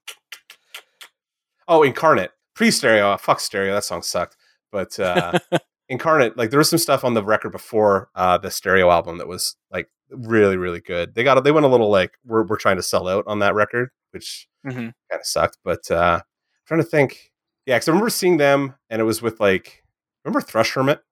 Oh, 1.68 1.82
Incarnate. 1.82 2.30
Pre 2.54 2.70
stereo. 2.70 3.16
Fuck 3.18 3.40
stereo. 3.40 3.74
That 3.74 3.84
song 3.84 4.02
sucked. 4.02 4.36
But 4.72 4.98
uh, 4.98 5.38
Incarnate, 5.88 6.36
like, 6.36 6.50
there 6.50 6.58
was 6.58 6.70
some 6.70 6.78
stuff 6.78 7.04
on 7.04 7.14
the 7.14 7.22
record 7.24 7.50
before 7.50 8.08
uh, 8.14 8.38
the 8.38 8.50
stereo 8.50 8.90
album 8.90 9.18
that 9.18 9.28
was 9.28 9.56
like 9.70 9.88
really, 10.10 10.56
really 10.56 10.80
good. 10.80 11.14
They 11.14 11.22
got, 11.24 11.42
they 11.44 11.52
went 11.52 11.66
a 11.66 11.68
little 11.68 11.90
like, 11.90 12.12
we're, 12.24 12.44
we're 12.44 12.56
trying 12.56 12.76
to 12.76 12.82
sell 12.82 13.06
out 13.08 13.24
on 13.26 13.40
that 13.40 13.54
record, 13.54 13.90
which 14.12 14.48
Mhm. 14.64 14.74
kind 15.10 15.20
of 15.20 15.24
sucked. 15.26 15.58
But 15.64 15.90
uh, 15.90 16.20
I'm 16.22 16.66
trying 16.66 16.80
to 16.80 16.86
think. 16.88 17.30
Yeah, 17.66 17.76
because 17.76 17.88
I 17.88 17.92
remember 17.92 18.10
seeing 18.10 18.36
them 18.36 18.74
and 18.90 19.00
it 19.00 19.04
was 19.04 19.20
with 19.20 19.38
like, 19.40 19.82
remember 20.24 20.40
Thrush 20.40 20.72
Hermit? 20.72 21.00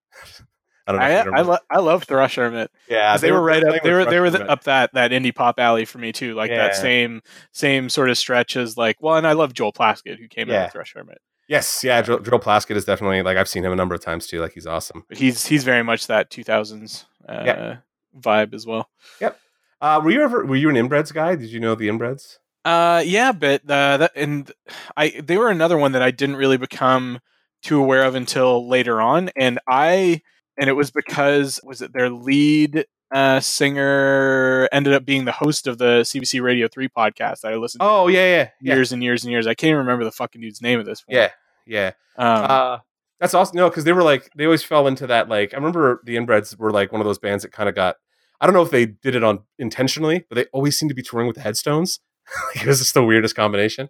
I 0.87 0.91
don't 0.91 1.01
know. 1.01 1.31
I 1.33 1.39
I, 1.39 1.41
lo- 1.41 1.57
I 1.69 1.79
love 1.79 2.03
Thrush 2.03 2.35
Hermit. 2.35 2.69
Yeah, 2.87 3.17
they, 3.17 3.31
were 3.31 3.41
right 3.41 3.63
up. 3.63 3.81
They 3.83 3.91
were 3.91 4.03
Thrush 4.03 4.11
they 4.13 4.19
were 4.19 4.29
the, 4.29 4.49
up 4.49 4.63
that 4.65 4.93
that 4.93 5.11
indie 5.11 5.33
pop 5.33 5.59
alley 5.59 5.85
for 5.85 5.97
me 5.97 6.11
too. 6.11 6.35
Like 6.35 6.49
Yeah. 6.51 6.57
that 6.67 6.75
same 6.75 7.21
same 7.51 7.89
sort 7.89 8.09
of 8.09 8.17
stretch 8.17 8.55
as 8.55 8.77
like 8.77 8.97
well, 9.01 9.15
and 9.15 9.25
I 9.25 9.33
love 9.33 9.53
Joel 9.53 9.73
Plaskett 9.73 10.19
who 10.19 10.27
came 10.27 10.49
out 10.49 10.53
Yeah. 10.53 10.63
with 10.65 10.73
Thrush 10.73 10.93
Hermit. 10.93 11.17
Yes, 11.47 11.83
yeah, 11.83 12.01
Joel, 12.01 12.19
Drill 12.19 12.39
Plaskett 12.39 12.75
is 12.75 12.85
definitely 12.85 13.21
like 13.21 13.37
I've 13.37 13.47
seen 13.49 13.63
him 13.63 13.71
a 13.71 13.75
number 13.75 13.93
of 13.95 14.01
times 14.01 14.27
too. 14.27 14.41
Like 14.41 14.53
he's 14.53 14.67
awesome. 14.67 15.03
He's 15.11 15.45
he's 15.45 15.63
very 15.63 15.83
much 15.83 16.07
that 16.07 16.29
2000s 16.31 17.05
uh, 17.27 17.43
Yeah. 17.45 17.75
vibe 18.19 18.53
as 18.53 18.65
well. 18.65 18.89
Yep. 19.21 19.39
Uh, 19.81 20.01
were 20.03 20.11
you 20.11 20.21
ever 20.23 20.45
were 20.45 20.55
you 20.55 20.69
an 20.69 20.75
inbreds 20.75 21.13
guy? 21.13 21.35
Did 21.35 21.49
you 21.49 21.59
know 21.59 21.75
the 21.75 21.87
inbreds? 21.87 22.37
Uh, 22.63 23.03
yeah, 23.05 23.31
but 23.31 23.61
uh, 23.69 23.97
that 23.97 24.11
and 24.15 24.51
I 24.97 25.09
they 25.23 25.37
were 25.37 25.49
another 25.49 25.77
one 25.77 25.91
that 25.91 26.01
I 26.01 26.09
didn't 26.11 26.37
really 26.37 26.57
become 26.57 27.19
too 27.61 27.79
aware 27.79 28.03
of 28.03 28.15
until 28.15 28.67
later 28.67 28.99
on, 29.01 29.29
and 29.35 29.59
I 29.67 30.21
and 30.57 30.69
it 30.69 30.73
was 30.73 30.91
because 30.91 31.59
was 31.63 31.81
it 31.81 31.93
their 31.93 32.09
lead 32.09 32.85
uh, 33.13 33.39
singer 33.39 34.67
ended 34.71 34.93
up 34.93 35.05
being 35.05 35.25
the 35.25 35.31
host 35.31 35.67
of 35.67 35.77
the 35.77 36.01
CBC 36.01 36.41
Radio 36.41 36.67
Three 36.67 36.89
podcast 36.89 37.41
that 37.41 37.53
I 37.53 37.55
listened 37.55 37.81
to 37.81 37.87
Oh 37.87 38.07
yeah, 38.07 38.25
yeah, 38.25 38.49
yeah, 38.61 38.75
years 38.75 38.91
and 38.91 39.03
years 39.03 39.23
and 39.23 39.31
years. 39.31 39.47
I 39.47 39.53
can't 39.53 39.69
even 39.69 39.79
remember 39.79 40.03
the 40.03 40.11
fucking 40.11 40.41
dude's 40.41 40.61
name 40.61 40.79
at 40.79 40.85
this 40.85 41.01
point. 41.01 41.15
yeah, 41.17 41.29
yeah. 41.65 41.91
um, 42.17 42.45
Uh, 42.49 42.77
that's 43.19 43.33
awesome. 43.33 43.57
No, 43.57 43.69
because 43.69 43.83
they 43.85 43.93
were 43.93 44.03
like 44.03 44.29
they 44.35 44.45
always 44.45 44.63
fell 44.63 44.87
into 44.87 45.07
that. 45.07 45.29
Like 45.29 45.53
I 45.53 45.57
remember 45.57 46.01
the 46.03 46.15
inbreds 46.15 46.57
were 46.57 46.71
like 46.71 46.91
one 46.91 46.99
of 47.01 47.05
those 47.05 47.19
bands 47.19 47.43
that 47.43 47.51
kind 47.51 47.69
of 47.69 47.75
got. 47.75 47.95
I 48.41 48.45
don't 48.47 48.53
know 48.53 48.61
if 48.63 48.71
they 48.71 48.85
did 48.85 49.15
it 49.15 49.23
on 49.23 49.43
intentionally, 49.57 50.25
but 50.27 50.35
they 50.35 50.45
always 50.51 50.77
seemed 50.77 50.89
to 50.89 50.95
be 50.95 51.01
touring 51.01 51.27
with 51.27 51.37
the 51.37 51.41
Headstones. 51.41 51.99
like, 52.55 52.63
it 52.65 52.67
was 52.67 52.79
just 52.79 52.93
the 52.93 53.03
weirdest 53.03 53.35
combination. 53.35 53.87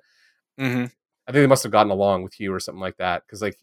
mhm. 0.59 0.91
I 1.27 1.31
think 1.31 1.41
they 1.41 1.47
must 1.47 1.63
have 1.63 1.71
gotten 1.71 1.91
along 1.91 2.21
with 2.21 2.39
you 2.39 2.53
or 2.53 2.59
something 2.59 2.81
like 2.81 2.97
that 2.97 3.23
because 3.25 3.41
like 3.41 3.57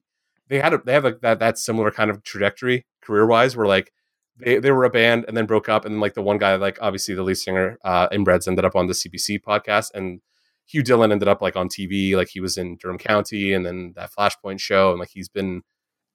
they 0.49 0.59
had 0.59 0.75
a, 0.75 0.79
they 0.85 0.93
have 0.93 1.05
like 1.05 1.21
that 1.21 1.39
that 1.39 1.59
similar 1.59 1.93
kind 1.93 2.11
of 2.11 2.25
trajectory 2.25 2.85
career 3.03 3.27
wise 3.27 3.55
were 3.57 3.67
like 3.67 3.93
they, 4.39 4.59
they 4.59 4.71
were 4.73 4.85
a 4.85 4.91
band 4.91 5.25
and 5.29 5.37
then 5.37 5.45
broke 5.47 5.69
up 5.69 5.85
and 5.85 5.95
then 5.95 6.01
like 6.01 6.15
the 6.15 6.23
one 6.23 6.39
guy 6.39 6.55
like 6.57 6.79
obviously 6.81 7.15
the 7.15 7.23
lead 7.23 7.35
singer 7.37 7.79
uh 7.85 8.09
inbreds 8.09 8.49
ended 8.49 8.65
up 8.65 8.75
on 8.75 8.87
the 8.87 8.95
CBC 8.95 9.41
podcast 9.43 9.91
and 9.95 10.21
Hugh 10.67 10.83
Dillon 10.83 11.13
ended 11.13 11.29
up 11.29 11.43
like 11.43 11.57
on 11.57 11.69
TV 11.69 12.17
like 12.17 12.29
he 12.29 12.41
was 12.41 12.57
in 12.57 12.77
Durham 12.77 12.97
County 12.99 13.53
and 13.53 13.67
then 13.67 13.93
that 13.97 14.11
Flashpoint 14.17 14.61
show 14.61 14.91
and 14.93 15.01
like 15.01 15.11
he's 15.13 15.29
been 15.29 15.63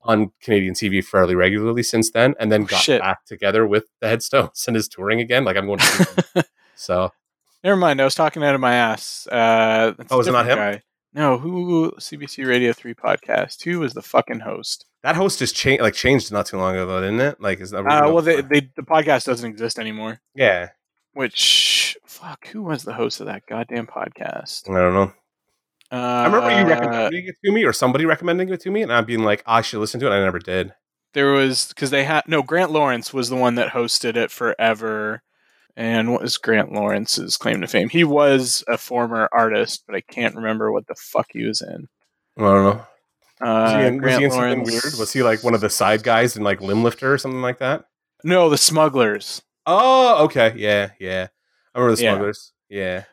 on 0.02 0.32
Canadian 0.42 0.74
TV 0.74 1.04
fairly 1.04 1.36
regularly 1.36 1.84
since 1.84 2.12
then 2.12 2.34
and 2.40 2.52
then 2.52 2.64
Oh, 2.64 2.66
got 2.66 2.82
shit. 2.82 3.02
back 3.02 3.26
together 3.26 3.68
with 3.68 3.86
the 4.02 4.08
Headstones 4.08 4.64
and 4.68 4.76
is 4.78 4.88
touring 4.88 5.20
again 5.20 5.44
like 5.44 5.58
I'm 5.58 5.66
going 5.68 5.80
to 5.80 6.46
so 6.76 7.12
Never 7.64 7.76
mind. 7.76 8.00
I 8.00 8.04
was 8.06 8.14
talking 8.16 8.44
out 8.44 8.54
of 8.56 8.62
my 8.62 8.76
ass. 8.76 9.28
Uh, 9.28 9.94
Oh, 10.12 10.20
is 10.20 10.28
it 10.28 10.32
not 10.32 10.44
different 10.44 10.78
Guy. 10.78 10.84
No, 11.14 11.38
who 11.38 11.94
CBC 12.00 12.46
Radio 12.48 12.74
Three 12.74 12.94
podcast? 12.94 13.64
Who 13.64 13.80
was 13.80 13.94
the 13.94 14.02
fucking 14.02 14.40
host? 14.42 14.86
that 15.04 15.16
host 15.16 15.40
just 15.40 15.56
changed 15.56 15.82
like 15.82 15.94
changed 15.94 16.32
not 16.34 16.46
too 16.46 16.58
long 16.58 16.76
ago 16.76 17.00
didn't 17.00 17.22
it 17.22 17.40
like 17.40 17.62
is 17.62 17.72
that 17.72 17.80
Uh, 17.86 18.12
well, 18.12 18.22
they, 18.22 18.42
they 18.42 18.60
the 18.76 18.82
podcast 18.84 19.26
doesn't 19.26 19.50
exist 19.50 19.80
anymore. 19.80 20.20
yeah 20.36 20.70
Which 21.14 21.98
fuck, 22.06 22.48
who 22.48 22.64
was 22.64 22.84
the 22.84 22.94
host 22.94 23.22
of 23.22 23.28
that 23.28 23.44
goddamn 23.48 23.88
podcast? 23.88 24.70
I 24.70 24.74
don't 24.82 24.94
know 24.94 25.14
Uh, 25.92 25.96
I 25.96 26.26
remember 26.26 26.50
you 26.60 26.68
recommending 26.68 27.28
it 27.28 27.36
to 27.46 27.52
me, 27.54 27.64
or 27.64 27.72
somebody 27.74 28.06
recommending 28.06 28.50
it 28.50 28.60
to 28.62 28.72
me, 28.72 28.82
and 28.82 28.92
I'm 28.92 29.06
being 29.06 29.24
like, 29.24 29.44
"I 29.46 29.62
should 29.62 29.80
listen 29.80 30.00
to 30.02 30.08
it." 30.08 30.10
I 30.10 30.20
never 30.20 30.40
did. 30.40 30.74
There 31.14 31.32
was 31.32 31.68
because 31.70 31.90
they 31.92 32.04
had 32.04 32.24
no 32.28 32.44
Grant 32.44 32.72
Lawrence 32.72 33.14
was 33.14 33.30
the 33.30 33.38
one 33.38 33.56
that 33.56 33.72
hosted 33.72 34.18
it 34.18 34.30
forever. 34.30 35.22
And 35.78 36.12
what 36.12 36.24
was 36.24 36.38
Grant 36.38 36.74
Lawrence's 36.74 37.38
claim 37.38 37.62
to 37.62 37.68
fame? 37.68 37.88
He 37.88 38.04
was 38.04 38.64
a 38.68 38.78
former 38.80 39.30
artist, 39.32 39.84
but 39.86 39.96
I 39.96 40.02
can't 40.02 40.36
remember 40.36 40.72
what 40.72 40.88
the 40.88 40.96
fuck 40.96 41.28
he 41.30 41.44
was 41.46 41.62
in. 41.62 41.88
I 42.38 42.42
don't 42.42 42.64
know. 42.64 42.84
Uh, 43.40 43.62
Was 43.64 43.72
he 43.74 43.88
in, 43.88 44.02
was 44.02 44.18
he 44.18 44.24
in 44.24 44.32
something 44.32 44.64
weird? 44.64 44.84
Was 44.98 45.14
he 45.14 45.22
like 45.22 45.44
one 45.44 45.54
of 45.54 45.62
the 45.62 45.70
side 45.70 46.02
guys 46.02 46.36
in 46.36 46.44
like 46.44 46.60
Limblifter 46.60 47.04
or 47.14 47.18
something 47.20 47.42
like 47.44 47.60
that? 47.60 47.86
No, 48.24 48.50
the 48.50 48.58
Smugglers. 48.58 49.44
Oh, 49.68 50.24
okay, 50.26 50.54
yeah, 50.58 50.90
yeah. 51.00 51.28
I 51.76 51.80
remember 51.80 51.96
the 51.96 52.02
Yeah. 52.04 52.12
Smugglers. 52.14 52.54
Yeah, 52.70 53.04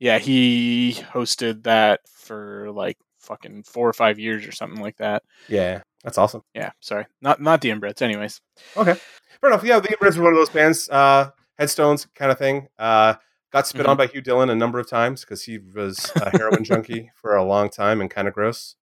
Yeah, 0.00 0.18
he 0.18 0.94
hosted 1.12 1.62
that 1.62 2.00
for 2.12 2.70
like 2.72 2.96
fucking 3.20 3.62
four 3.62 3.88
or 3.88 3.92
five 3.92 4.18
years 4.18 4.44
or 4.44 4.50
something 4.52 4.82
like 4.82 4.96
that. 4.96 5.22
yeah, 5.48 5.82
that's 6.02 6.18
awesome. 6.18 6.42
Yeah, 6.54 6.70
sorry, 6.80 7.06
not 7.22 7.40
not 7.40 7.60
the 7.60 7.70
inbreds. 7.70 8.02
Anyways, 8.02 8.40
Okay, 8.76 8.94
fair 9.40 9.50
enough. 9.50 9.62
Yeah, 9.64 9.78
the 9.78 9.88
Inbreds 9.88 10.16
were 10.16 10.24
one 10.24 10.32
of 10.32 10.38
those 10.38 10.50
bands, 10.50 10.88
uh, 10.90 11.30
headstones 11.58 12.06
kind 12.14 12.30
of 12.30 12.38
thing. 12.38 12.68
Uh, 12.78 13.14
got 13.52 13.66
spit 13.66 13.86
on 13.86 13.96
by 13.96 14.06
Hugh 14.06 14.20
Dillon 14.20 14.50
a 14.50 14.54
number 14.54 14.78
of 14.78 14.88
times 14.88 15.22
because 15.22 15.42
he 15.44 15.58
was 15.58 16.10
a 16.16 16.30
heroin 16.36 16.64
junkie 16.64 17.10
for 17.14 17.34
a 17.36 17.44
long 17.44 17.68
time 17.70 18.00
and 18.00 18.10
kind 18.10 18.28
of 18.28 18.34
gross. 18.34 18.76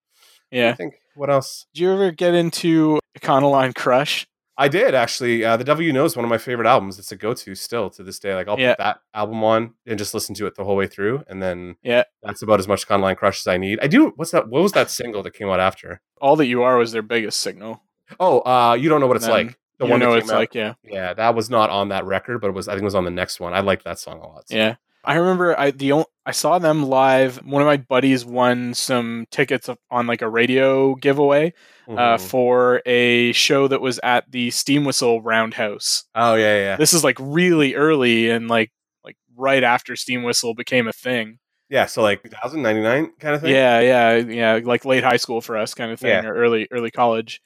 Yeah. 0.50 0.70
I 0.70 0.74
think 0.74 0.94
what 1.14 1.30
else? 1.30 1.66
Did 1.74 1.80
you 1.82 1.92
ever 1.92 2.10
get 2.10 2.34
into 2.34 2.98
Econoline 3.18 3.74
Crush? 3.74 4.26
I 4.58 4.68
did 4.68 4.94
actually. 4.94 5.44
Uh, 5.44 5.56
the 5.58 5.64
W 5.64 5.92
knows 5.92 6.16
one 6.16 6.24
of 6.24 6.30
my 6.30 6.38
favorite 6.38 6.66
albums. 6.66 6.98
It's 6.98 7.12
a 7.12 7.16
go-to 7.16 7.54
still 7.54 7.90
to 7.90 8.02
this 8.02 8.18
day. 8.18 8.34
Like 8.34 8.48
I'll 8.48 8.58
Yeah. 8.58 8.72
put 8.72 8.78
that 8.78 9.00
album 9.12 9.44
on 9.44 9.74
and 9.86 9.98
just 9.98 10.14
listen 10.14 10.34
to 10.36 10.46
it 10.46 10.54
the 10.54 10.64
whole 10.64 10.76
way 10.76 10.86
through, 10.86 11.24
and 11.28 11.42
then 11.42 11.76
Yeah. 11.82 12.04
that's 12.22 12.40
about 12.40 12.58
as 12.58 12.66
much 12.66 12.88
Conline 12.88 13.16
Crush 13.18 13.40
as 13.40 13.46
I 13.48 13.58
need. 13.58 13.78
I 13.82 13.86
do. 13.86 14.12
What's 14.16 14.30
that? 14.30 14.48
What 14.48 14.62
was 14.62 14.72
that 14.72 14.90
single 14.90 15.22
that 15.24 15.34
came 15.34 15.50
out 15.50 15.60
after? 15.60 16.00
All 16.22 16.36
that 16.36 16.46
you 16.46 16.62
are 16.62 16.78
was 16.78 16.92
their 16.92 17.02
biggest 17.02 17.40
signal. 17.40 17.82
Oh, 18.18 18.40
uh, 18.40 18.74
you 18.80 18.88
don't 18.88 19.00
know 19.00 19.06
what 19.08 19.16
it's 19.16 19.26
Then 19.26 19.46
like. 19.48 19.58
The 19.78 19.84
you 19.86 19.90
one 19.90 20.00
that 20.00 20.06
know 20.06 20.14
it's 20.14 20.30
out- 20.30 20.36
like 20.38 20.54
yeah, 20.54 20.74
Yeah, 20.82 21.12
that 21.14 21.34
was 21.34 21.50
not 21.50 21.70
on 21.70 21.88
that 21.90 22.04
record, 22.04 22.40
but 22.40 22.48
it 22.48 22.54
was. 22.54 22.68
I 22.68 22.72
think 22.72 22.82
it 22.82 22.84
was 22.86 22.94
on 22.94 23.04
the 23.04 23.10
next 23.10 23.40
one. 23.40 23.52
I 23.54 23.60
liked 23.60 23.84
that 23.84 23.98
song 23.98 24.20
a 24.20 24.26
lot. 24.26 24.48
so 24.48 24.56
yeah. 24.56 24.76
I 25.04 25.14
remember 25.14 25.56
I 25.58 25.70
the 25.70 25.92
only, 25.92 26.06
I 26.24 26.32
saw 26.32 26.58
them 26.58 26.82
live. 26.82 27.36
One 27.44 27.62
of 27.62 27.66
my 27.66 27.76
buddies 27.76 28.24
won 28.24 28.74
some 28.74 29.26
tickets 29.30 29.70
on 29.90 30.06
like 30.08 30.22
a 30.22 30.28
radio 30.28 30.94
giveaway 30.94 31.52
Mm-hmm. 31.88 31.98
uh, 31.98 32.18
for 32.18 32.82
a 32.84 33.30
show 33.30 33.68
that 33.68 33.80
was 33.80 34.00
at 34.02 34.28
the 34.32 34.50
Steam 34.50 34.84
Whistle 34.84 35.22
Roundhouse. 35.22 36.02
oh 36.16 36.34
yeah, 36.34 36.56
yeah, 36.58 36.76
This 36.76 36.92
is 36.92 37.04
like 37.04 37.16
really 37.20 37.76
early 37.76 38.28
and 38.28 38.48
like 38.48 38.72
like 39.04 39.16
right 39.36 39.62
after 39.62 39.94
Steam 39.94 40.24
Whistle 40.24 40.52
became 40.52 40.88
a 40.88 40.92
thing. 40.92 41.38
yeah. 41.68 41.86
So 41.86 42.02
like 42.02 42.24
2099 42.24 43.12
kind 43.20 43.34
of 43.36 43.40
thing. 43.42 43.52
Yeah, 43.54 43.78
yeah, 43.80 44.16
yeah, 44.16 44.60
like 44.64 44.84
late 44.84 45.04
high 45.04 45.16
school 45.18 45.40
for 45.40 45.56
us 45.56 45.74
kind 45.74 45.92
of 45.92 46.00
thing, 46.00 46.10
Yeah. 46.10 46.26
or 46.28 46.34
early 46.34 46.66
early 46.72 46.90
college. 46.90 47.40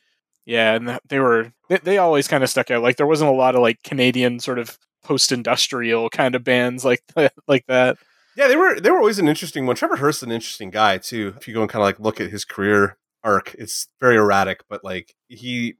Yeah, 0.50 0.74
and 0.74 0.98
they 1.08 1.20
were 1.20 1.52
they, 1.68 1.76
they 1.76 1.98
always 1.98 2.26
kind 2.26 2.42
of 2.42 2.50
stuck 2.50 2.72
out. 2.72 2.82
Like 2.82 2.96
there 2.96 3.06
wasn't 3.06 3.30
a 3.30 3.34
lot 3.34 3.54
of 3.54 3.62
like 3.62 3.84
Canadian 3.84 4.40
sort 4.40 4.58
of 4.58 4.76
post-industrial 5.04 6.10
kind 6.10 6.34
of 6.34 6.42
bands 6.42 6.84
like 6.84 7.04
that, 7.14 7.32
like 7.46 7.66
that. 7.68 7.98
Yeah, 8.36 8.48
they 8.48 8.56
were 8.56 8.80
they 8.80 8.90
were 8.90 8.98
always 8.98 9.20
an 9.20 9.28
interesting 9.28 9.64
one. 9.66 9.76
Trevor 9.76 9.94
Hurst 9.96 10.18
is 10.18 10.22
an 10.24 10.32
interesting 10.32 10.70
guy 10.70 10.98
too. 10.98 11.34
If 11.36 11.46
you 11.46 11.54
go 11.54 11.60
and 11.60 11.70
kind 11.70 11.82
of 11.82 11.86
like 11.86 12.00
look 12.00 12.20
at 12.20 12.32
his 12.32 12.44
career 12.44 12.98
arc, 13.22 13.54
it's 13.60 13.86
very 14.00 14.16
erratic, 14.16 14.64
but 14.68 14.82
like 14.82 15.14
he 15.28 15.74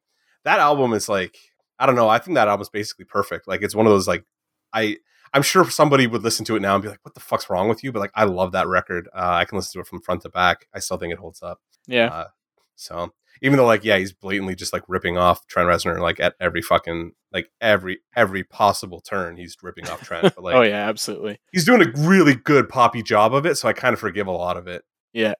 that 0.44 0.60
album 0.60 0.92
is 0.92 1.09
like 1.09 1.36
I 1.80 1.86
don't 1.86 1.97
know. 1.97 2.09
I 2.09 2.18
think 2.18 2.36
that 2.36 2.47
album 2.47 2.62
is 2.62 2.68
basically 2.68 3.06
perfect. 3.06 3.48
Like 3.48 3.62
it's 3.62 3.74
one 3.74 3.86
of 3.86 3.92
those 3.92 4.06
like 4.06 4.24
I 4.72 4.98
I'm 5.34 5.42
sure 5.42 5.68
somebody 5.68 6.06
would 6.06 6.22
listen 6.22 6.44
to 6.44 6.55
it 6.55 6.60
now 6.62 6.74
and 6.74 6.82
be 6.82 6.90
like, 6.90 7.01
"What 7.02 7.14
the 7.14 7.20
fuck's 7.20 7.51
wrong 7.51 7.68
with 7.68 7.82
you?" 7.82 7.90
But 7.90 8.01
like 8.01 8.12
I 8.14 8.22
love 8.24 8.52
that 8.52 8.68
record. 8.68 9.09
Uh, 9.12 9.30
I 9.30 9.47
can 9.47 9.56
listen 9.59 9.72
to 9.72 9.80
it 9.80 9.88
from 9.88 10.01
front 10.01 10.22
to 10.22 10.28
back. 10.28 10.68
I 10.72 10.78
still 10.78 10.97
think 10.97 11.12
it 11.12 11.18
holds 11.18 11.42
up. 11.42 11.60
Yeah, 11.88 12.06
Uh, 12.06 12.26
So 12.76 13.12
even 13.43 13.57
though 13.57 13.66
like 13.66 13.85
yeah, 13.85 13.97
he's 13.98 14.12
blatantly 14.12 14.55
just 14.55 14.73
like 14.73 14.82
ripping 14.89 15.16
off 15.19 15.47
Trent 15.47 15.69
Reznor 15.69 16.01
like 16.01 16.20
at 16.20 16.35
every 16.40 16.62
fucking 16.62 17.12
like 17.32 17.51
every 17.61 18.01
every 18.16 18.44
possible 18.44 19.01
turn, 19.01 19.36
he's 19.36 19.57
ripping 19.62 19.89
off 19.89 20.01
Trent. 20.02 20.35
But 20.35 20.43
like 20.44 20.55
oh 20.57 20.62
yeah, 20.62 20.89
absolutely. 20.89 21.39
he's 21.52 21.65
doing 21.65 21.82
a 21.82 21.90
really 21.98 22.35
good 22.35 22.69
poppy 22.69 23.02
job 23.02 23.35
of 23.35 23.47
it, 23.47 23.57
so 23.57 23.69
I 23.69 23.73
kind 23.73 23.93
of 23.94 24.01
forgive 24.01 24.27
a 24.27 24.32
lot 24.32 24.57
of 24.57 24.66
it. 24.66 24.82
Yeah, 25.12 25.35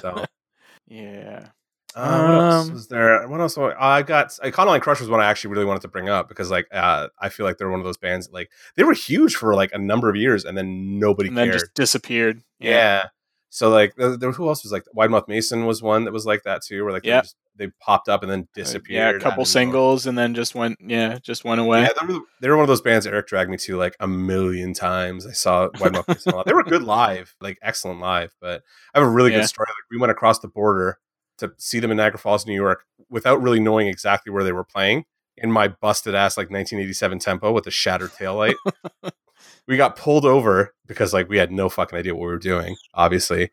So, 0.00 0.24
yeah. 0.88 1.48
uh, 1.94 2.24
what 2.26 2.34
else 2.42 2.66
Um, 2.68 2.72
was 2.72 2.88
there? 2.88 3.28
What 3.28 3.40
else? 3.40 3.56
I 3.58 4.02
got 4.02 4.28
Econoline 4.42 4.80
Crush 4.80 5.00
was 5.00 5.08
one 5.08 5.20
I 5.20 5.26
actually 5.26 5.52
really 5.52 5.66
wanted 5.66 5.82
to 5.82 5.88
bring 5.88 6.08
up 6.08 6.28
because, 6.28 6.50
like, 6.50 6.66
uh, 6.72 7.08
I 7.20 7.28
feel 7.28 7.44
like 7.46 7.58
they're 7.58 7.70
one 7.70 7.80
of 7.80 7.84
those 7.84 7.98
bands 7.98 8.26
that, 8.26 8.32
like 8.34 8.50
they 8.76 8.82
were 8.84 8.94
huge 8.94 9.36
for 9.36 9.54
like 9.54 9.70
a 9.72 9.78
number 9.78 10.08
of 10.08 10.16
years, 10.16 10.44
and 10.44 10.56
then 10.56 10.98
nobody 10.98 11.28
And 11.28 11.36
then 11.38 11.48
cared. 11.48 11.60
just 11.60 11.74
disappeared. 11.74 12.42
yeah. 12.58 13.08
So 13.54 13.70
like, 13.70 13.94
there, 13.94 14.16
there- 14.16 14.32
who 14.32 14.48
else 14.48 14.64
was 14.64 14.72
like 14.72 14.82
Wide 14.94 15.10
Mouth 15.12 15.28
Mason 15.28 15.64
was 15.64 15.80
one 15.80 16.04
that 16.06 16.12
was 16.12 16.26
like 16.26 16.42
that 16.42 16.62
too, 16.62 16.82
where 16.82 16.92
like 16.92 17.04
they, 17.04 17.10
Yeah. 17.10 17.20
just, 17.20 17.36
they 17.54 17.68
popped 17.80 18.08
up 18.08 18.22
and 18.24 18.32
then 18.32 18.40
Uh, 18.40 18.46
disappeared. 18.52 19.14
Yeah, 19.14 19.16
a 19.16 19.20
couple 19.20 19.44
singles 19.44 20.06
and 20.06 20.18
then 20.18 20.34
just 20.34 20.56
went. 20.56 20.76
Yeah, 20.80 21.18
just 21.22 21.44
went 21.44 21.60
away. 21.60 21.82
Yeah, 21.82 21.90
they 22.00 22.12
were, 22.14 22.20
they 22.40 22.48
were 22.48 22.56
one 22.56 22.64
of 22.64 22.68
those 22.68 22.80
bands 22.80 23.04
that 23.04 23.12
Eric 23.14 23.28
dragged 23.28 23.50
me 23.50 23.56
to 23.58 23.76
like 23.76 23.94
a 24.00 24.08
million 24.08 24.74
times. 24.74 25.24
I 25.24 25.30
saw 25.30 25.68
Wide 25.78 25.92
Mouth 25.92 26.08
Mason 26.08 26.32
a 26.32 26.36
lot. 26.36 26.46
They 26.46 26.52
were 26.52 26.64
good 26.64 26.82
live, 26.82 27.36
like 27.40 27.58
excellent 27.62 28.00
live. 28.00 28.32
But 28.40 28.62
I 28.92 28.98
have 28.98 29.06
a 29.06 29.10
really 29.10 29.30
Yeah. 29.30 29.38
good 29.42 29.46
story. 29.48 29.66
Like 29.68 29.88
we 29.88 29.98
went 29.98 30.10
across 30.10 30.40
the 30.40 30.48
border 30.48 30.98
to 31.38 31.52
see 31.56 31.78
them 31.78 31.92
in 31.92 31.96
Niagara 31.96 32.18
Falls, 32.18 32.44
New 32.46 32.54
York, 32.54 32.84
without 33.08 33.40
really 33.40 33.60
knowing 33.60 33.86
exactly 33.86 34.32
where 34.32 34.42
they 34.42 34.52
were 34.52 34.64
playing. 34.64 35.04
In 35.36 35.52
my 35.52 35.68
busted 35.68 36.14
ass 36.16 36.36
like 36.36 36.50
1987 36.50 37.20
tempo 37.20 37.52
with 37.52 37.66
a 37.68 37.70
shattered 37.70 38.10
taillight, 38.12 38.54
we 39.66 39.76
got 39.76 39.96
pulled 39.96 40.24
over 40.24 40.74
because 40.86 41.12
like 41.12 41.28
we 41.28 41.38
had 41.38 41.52
no 41.52 41.68
fucking 41.68 41.98
idea 41.98 42.14
what 42.14 42.22
we 42.22 42.32
were 42.32 42.38
doing, 42.38 42.76
obviously, 42.94 43.50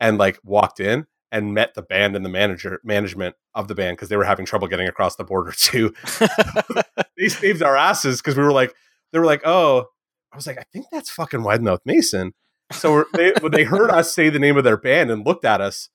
and 0.00 0.18
like 0.18 0.38
walked 0.44 0.80
in 0.80 1.06
and 1.32 1.54
met 1.54 1.74
the 1.74 1.82
band 1.82 2.14
and 2.14 2.24
the 2.24 2.30
manager 2.30 2.80
management 2.84 3.34
of 3.54 3.66
the 3.68 3.74
band 3.74 3.96
because 3.96 4.08
they 4.08 4.16
were 4.16 4.24
having 4.24 4.46
trouble 4.46 4.68
getting 4.68 4.88
across 4.88 5.16
the 5.16 5.24
border 5.24 5.52
too 5.56 5.92
they 7.16 7.28
saved 7.28 7.62
our 7.62 7.76
asses 7.76 8.20
because 8.20 8.36
we 8.36 8.42
were 8.42 8.52
like, 8.52 8.74
they 9.12 9.18
were 9.18 9.24
like, 9.24 9.42
oh, 9.44 9.86
I 10.32 10.36
was 10.36 10.46
like, 10.46 10.58
I 10.58 10.64
think 10.72 10.86
that's 10.90 11.10
fucking 11.10 11.42
Wide 11.42 11.62
Mouth 11.62 11.80
Mason. 11.84 12.32
So 12.72 12.92
we're, 12.92 13.04
they 13.14 13.32
when 13.40 13.52
they 13.52 13.64
heard 13.64 13.90
us 13.90 14.12
say 14.12 14.30
the 14.30 14.38
name 14.38 14.56
of 14.56 14.64
their 14.64 14.76
band 14.76 15.10
and 15.10 15.24
looked 15.24 15.44
at 15.44 15.60
us, 15.60 15.90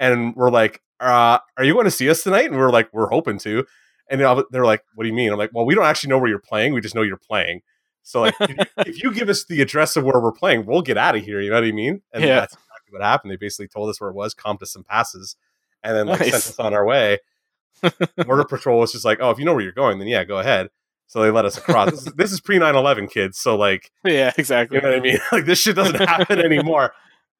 and 0.00 0.34
we're 0.34 0.50
like, 0.50 0.82
uh, 1.00 1.38
"Are 1.56 1.64
you 1.64 1.74
going 1.74 1.84
to 1.84 1.90
see 1.90 2.10
us 2.10 2.22
tonight?" 2.22 2.46
And 2.46 2.56
we 2.56 2.62
are 2.62 2.72
like, 2.72 2.92
"We're 2.92 3.08
hoping 3.08 3.38
to." 3.40 3.64
And 4.10 4.20
they're 4.20 4.64
like, 4.64 4.82
"What 4.94 5.04
do 5.04 5.08
you 5.08 5.14
mean?" 5.14 5.32
I'm 5.32 5.38
like, 5.38 5.50
"Well, 5.54 5.64
we 5.64 5.74
don't 5.74 5.84
actually 5.84 6.10
know 6.10 6.18
where 6.18 6.28
you're 6.28 6.40
playing. 6.40 6.74
We 6.74 6.80
just 6.80 6.94
know 6.94 7.02
you're 7.02 7.16
playing. 7.16 7.60
So 8.02 8.20
like, 8.22 8.34
if 8.40 8.48
you, 8.50 8.56
if 8.86 9.02
you 9.02 9.12
give 9.12 9.28
us 9.28 9.44
the 9.44 9.60
address 9.60 9.96
of 9.96 10.04
where 10.04 10.20
we're 10.20 10.32
playing, 10.32 10.64
we'll 10.66 10.82
get 10.82 10.96
out 10.96 11.14
of 11.16 11.22
here. 11.24 11.40
You 11.40 11.50
know 11.50 11.56
what 11.56 11.64
I 11.64 11.72
mean?" 11.72 12.02
And 12.12 12.24
Yeah. 12.24 12.40
that's 12.40 12.54
exactly 12.54 12.92
what 12.92 13.02
happened. 13.02 13.30
They 13.32 13.36
basically 13.36 13.68
told 13.68 13.90
us 13.90 14.00
where 14.00 14.10
it 14.10 14.14
was, 14.16 14.34
comped 14.34 14.62
us 14.62 14.72
some 14.72 14.84
passes, 14.84 15.36
and 15.82 15.94
then 15.96 16.06
like 16.06 16.20
sent 16.22 16.34
us 16.34 16.58
on 16.58 16.72
our 16.74 16.84
way. 16.86 17.18
Border 18.24 18.44
Patrol 18.48 18.80
was 18.80 18.92
just 18.92 19.04
like, 19.04 19.18
"Oh, 19.20 19.30
if 19.30 19.38
you 19.38 19.44
know 19.44 19.52
where 19.52 19.62
you're 19.62 19.72
going, 19.72 19.98
then 19.98 20.08
yeah, 20.08 20.24
go 20.24 20.38
ahead." 20.38 20.70
So 21.06 21.22
they 21.22 21.30
let 21.30 21.44
us 21.46 21.56
across. 21.56 21.90
this, 21.90 22.06
is, 22.06 22.12
this 22.14 22.32
is 22.32 22.40
pre 22.40 22.58
9/11, 22.58 23.10
kids. 23.10 23.38
So 23.38 23.56
like, 23.56 23.90
yeah, 24.04 24.32
exactly. 24.36 24.76
you 24.76 24.82
know 24.82 24.88
what 24.90 24.98
I 24.98 25.00
mean? 25.00 25.18
Like 25.32 25.44
this 25.46 25.58
shit 25.60 25.76
doesn't 25.76 25.96
happen 26.08 26.38
anymore. 26.40 26.92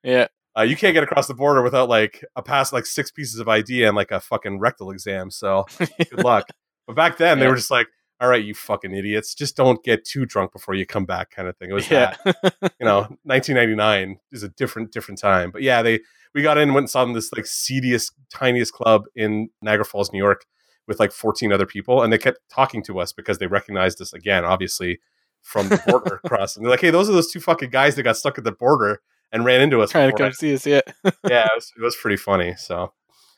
Yeah, 0.02 0.28
Uh, 0.56 0.62
you 0.62 0.76
can't 0.76 0.94
get 0.94 1.02
across 1.02 1.26
the 1.26 1.34
border 1.34 1.62
without 1.62 1.88
like 1.88 2.24
a 2.36 2.42
pass, 2.42 2.72
like 2.72 2.86
six 2.86 3.10
pieces 3.10 3.40
of 3.40 3.48
ID 3.48 3.84
and 3.84 3.96
like 3.96 4.10
a 4.10 4.20
fucking 4.20 4.58
rectal 4.60 4.90
exam. 4.90 5.30
So 5.30 5.66
good 5.78 6.24
luck. 6.24 6.48
But 6.86 6.94
back 6.96 7.18
then, 7.18 7.38
they 7.40 7.46
were 7.48 7.56
just 7.56 7.70
like, 7.70 7.88
"All 8.20 8.28
right, 8.28 8.44
you 8.44 8.54
fucking 8.54 8.94
idiots, 8.94 9.34
just 9.34 9.56
don't 9.56 9.82
get 9.84 10.04
too 10.04 10.26
drunk 10.26 10.52
before 10.52 10.74
you 10.74 10.86
come 10.86 11.04
back," 11.04 11.30
kind 11.30 11.48
of 11.48 11.56
thing. 11.56 11.70
It 11.70 11.74
was 11.74 11.90
yeah, 11.90 12.16
that. 12.24 12.54
You 12.80 12.86
know, 12.86 13.00
1999 13.24 14.18
is 14.32 14.42
a 14.42 14.48
different 14.48 14.92
different 14.92 15.20
time. 15.20 15.50
But 15.50 15.62
yeah, 15.62 15.82
they 15.82 16.00
we 16.34 16.42
got 16.42 16.58
in, 16.58 16.74
went 16.74 16.84
and 16.84 16.90
saw 16.90 17.04
them 17.04 17.14
this 17.14 17.32
like 17.32 17.46
seediest, 17.46 18.12
tiniest 18.30 18.72
club 18.72 19.04
in 19.14 19.48
Niagara 19.62 19.84
Falls, 19.84 20.12
New 20.12 20.18
York, 20.18 20.44
with 20.86 21.00
like 21.00 21.12
14 21.12 21.52
other 21.52 21.66
people, 21.66 22.02
and 22.02 22.12
they 22.12 22.18
kept 22.18 22.40
talking 22.50 22.82
to 22.84 22.98
us 22.98 23.12
because 23.12 23.38
they 23.38 23.46
recognized 23.46 24.00
us 24.00 24.12
again, 24.12 24.44
obviously 24.44 25.00
from 25.42 25.68
the 25.68 25.80
border 25.86 26.20
across. 26.24 26.56
And 26.56 26.64
they're 26.64 26.70
like, 26.70 26.80
"Hey, 26.80 26.90
those 26.90 27.08
are 27.08 27.12
those 27.12 27.30
two 27.30 27.40
fucking 27.40 27.70
guys 27.70 27.94
that 27.96 28.02
got 28.02 28.16
stuck 28.16 28.38
at 28.38 28.44
the 28.44 28.52
border 28.52 29.00
and 29.32 29.44
ran 29.44 29.60
into 29.60 29.80
us." 29.80 29.90
trying 29.90 30.10
to 30.10 30.12
before." 30.12 30.26
come 30.26 30.32
see 30.32 30.54
us. 30.54 30.66
Yeah, 30.66 30.80
yeah, 31.28 31.44
it 31.44 31.50
was, 31.54 31.72
it 31.76 31.82
was 31.82 31.96
pretty 31.96 32.16
funny. 32.16 32.54
So 32.56 32.92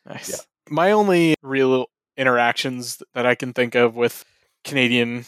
nice. 0.06 0.30
Yeah. 0.30 0.36
My 0.68 0.92
only 0.92 1.34
real 1.42 1.86
interactions 2.16 3.02
that 3.14 3.26
I 3.26 3.34
can 3.34 3.52
think 3.52 3.74
of 3.74 3.96
with 3.96 4.24
Canadian 4.64 5.24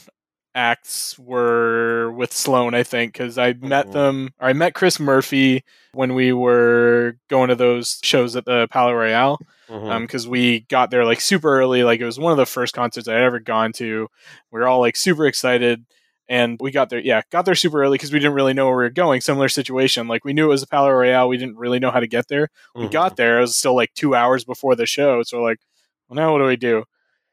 acts 0.54 1.18
were 1.18 2.12
with 2.12 2.32
Sloan, 2.32 2.74
I 2.74 2.82
think, 2.82 3.12
because 3.14 3.38
I 3.38 3.54
met 3.54 3.86
Mhm. 3.86 3.92
them, 3.92 4.34
or 4.40 4.48
I 4.48 4.52
met 4.52 4.74
Chris 4.74 5.00
Murphy 5.00 5.64
when 5.94 6.14
we 6.14 6.32
were 6.32 7.16
going 7.28 7.48
to 7.48 7.54
those 7.54 7.98
shows 8.02 8.36
at 8.36 8.44
the 8.44 8.68
Palais 8.70 8.92
Royale. 8.92 9.38
mhm. 9.68 9.90
um 9.90 10.02
because 10.02 10.28
we 10.28 10.60
got 10.68 10.90
there 10.90 11.04
like 11.06 11.20
super 11.20 11.58
early 11.58 11.82
like 11.82 11.98
it 11.98 12.04
was 12.04 12.18
one 12.18 12.30
of 12.32 12.36
the 12.36 12.44
first 12.44 12.74
concerts 12.74 13.08
i'd 13.08 13.22
ever 13.22 13.38
gone 13.40 13.72
to 13.72 14.06
we 14.50 14.60
were 14.60 14.66
all 14.68 14.80
like 14.80 14.96
super 14.96 15.24
excited 15.26 15.86
and 16.28 16.58
we 16.60 16.70
got 16.70 16.90
there 16.90 16.98
yeah 16.98 17.22
got 17.30 17.46
there 17.46 17.54
super 17.54 17.80
early 17.82 17.94
because 17.96 18.12
we 18.12 18.18
didn't 18.18 18.34
really 18.34 18.52
know 18.52 18.66
where 18.66 18.76
we 18.76 18.82
were 18.84 18.90
going 18.90 19.20
similar 19.22 19.48
situation 19.48 20.08
like 20.08 20.24
we 20.26 20.34
knew 20.34 20.44
it 20.44 20.48
was 20.48 20.62
a 20.62 20.66
Palais 20.66 20.90
Royale 20.90 21.26
we 21.28 21.38
didn't 21.38 21.56
really 21.56 21.78
know 21.78 21.90
how 21.90 22.00
to 22.00 22.06
get 22.06 22.28
there 22.28 22.48
we 22.74 22.82
Mhm. 22.86 22.90
got 22.90 23.16
there 23.16 23.38
it 23.38 23.42
was 23.42 23.56
still 23.56 23.74
like 23.74 23.94
two 23.94 24.14
hours 24.14 24.44
before 24.44 24.74
the 24.76 24.84
show 24.84 25.22
so 25.22 25.38
we're 25.38 25.48
like 25.50 25.60
well 26.08 26.16
now 26.16 26.32
what 26.32 26.38
do 26.40 26.44
we 26.44 26.56
do 26.56 26.84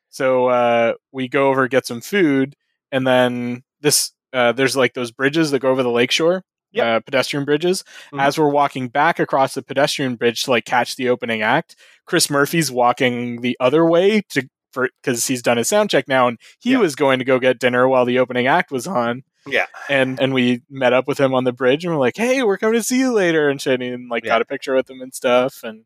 so 0.10 0.48
uh 0.48 0.94
we 1.12 1.28
go 1.28 1.50
over 1.50 1.68
get 1.68 1.86
some 1.86 2.02
food 2.02 2.56
and 2.92 3.06
then 3.08 3.64
this 3.82 4.12
uh 4.34 4.52
there's 4.52 4.76
like 4.78 4.94
those 4.94 5.12
bridges 5.12 5.52
that 5.52 5.60
go 5.60 5.70
over 5.70 5.84
the 5.84 5.90
lakeshore 5.92 6.44
Yep. 6.72 6.86
uh, 6.86 7.00
pedestrian 7.00 7.46
bridges 7.46 7.84
Mhm. 8.14 8.22
as 8.22 8.38
we're 8.38 8.50
walking 8.50 8.90
back 8.90 9.18
across 9.20 9.56
the 9.56 9.64
pedestrian 9.64 10.16
bridge 10.16 10.44
to 10.44 10.52
like 10.52 10.66
catch 10.66 10.96
the 10.98 11.10
opening 11.10 11.42
act 11.42 11.76
chris 12.06 12.30
murphy's 12.30 12.72
walking 12.72 13.42
the 13.42 13.58
other 13.60 13.86
way 13.86 14.22
to 14.30 14.48
for 14.72 14.88
because 15.02 15.26
he's 15.26 15.42
done 15.42 15.58
his 15.58 15.68
sound 15.68 15.90
check 15.90 16.08
now 16.08 16.28
and 16.28 16.38
he 16.60 16.74
Yeah. 16.74 16.78
was 16.78 16.96
going 16.96 17.18
to 17.18 17.26
go 17.26 17.40
get 17.40 17.58
dinner 17.58 17.88
while 17.90 18.06
the 18.06 18.20
opening 18.20 18.46
act 18.46 18.72
was 18.72 18.86
on 18.86 19.24
Yeah. 19.48 19.66
and 19.90 20.20
and 20.22 20.32
we 20.32 20.62
met 20.70 20.94
up 20.94 21.08
with 21.08 21.20
him 21.20 21.34
on 21.34 21.44
the 21.44 21.52
bridge 21.54 21.84
and 21.86 21.92
we're 21.94 22.00
like 22.00 22.18
hey 22.18 22.44
we're 22.44 22.58
coming 22.60 22.80
to 22.80 22.84
see 22.84 23.00
you 23.00 23.14
later 23.14 23.50
and 23.50 23.60
shit 23.60 23.82
and 23.82 24.08
like 24.10 24.24
Yeah. 24.24 24.30
got 24.30 24.42
a 24.44 24.46
picture 24.46 24.76
with 24.76 24.88
him 24.88 25.02
and 25.02 25.12
stuff 25.12 25.64
and 25.64 25.86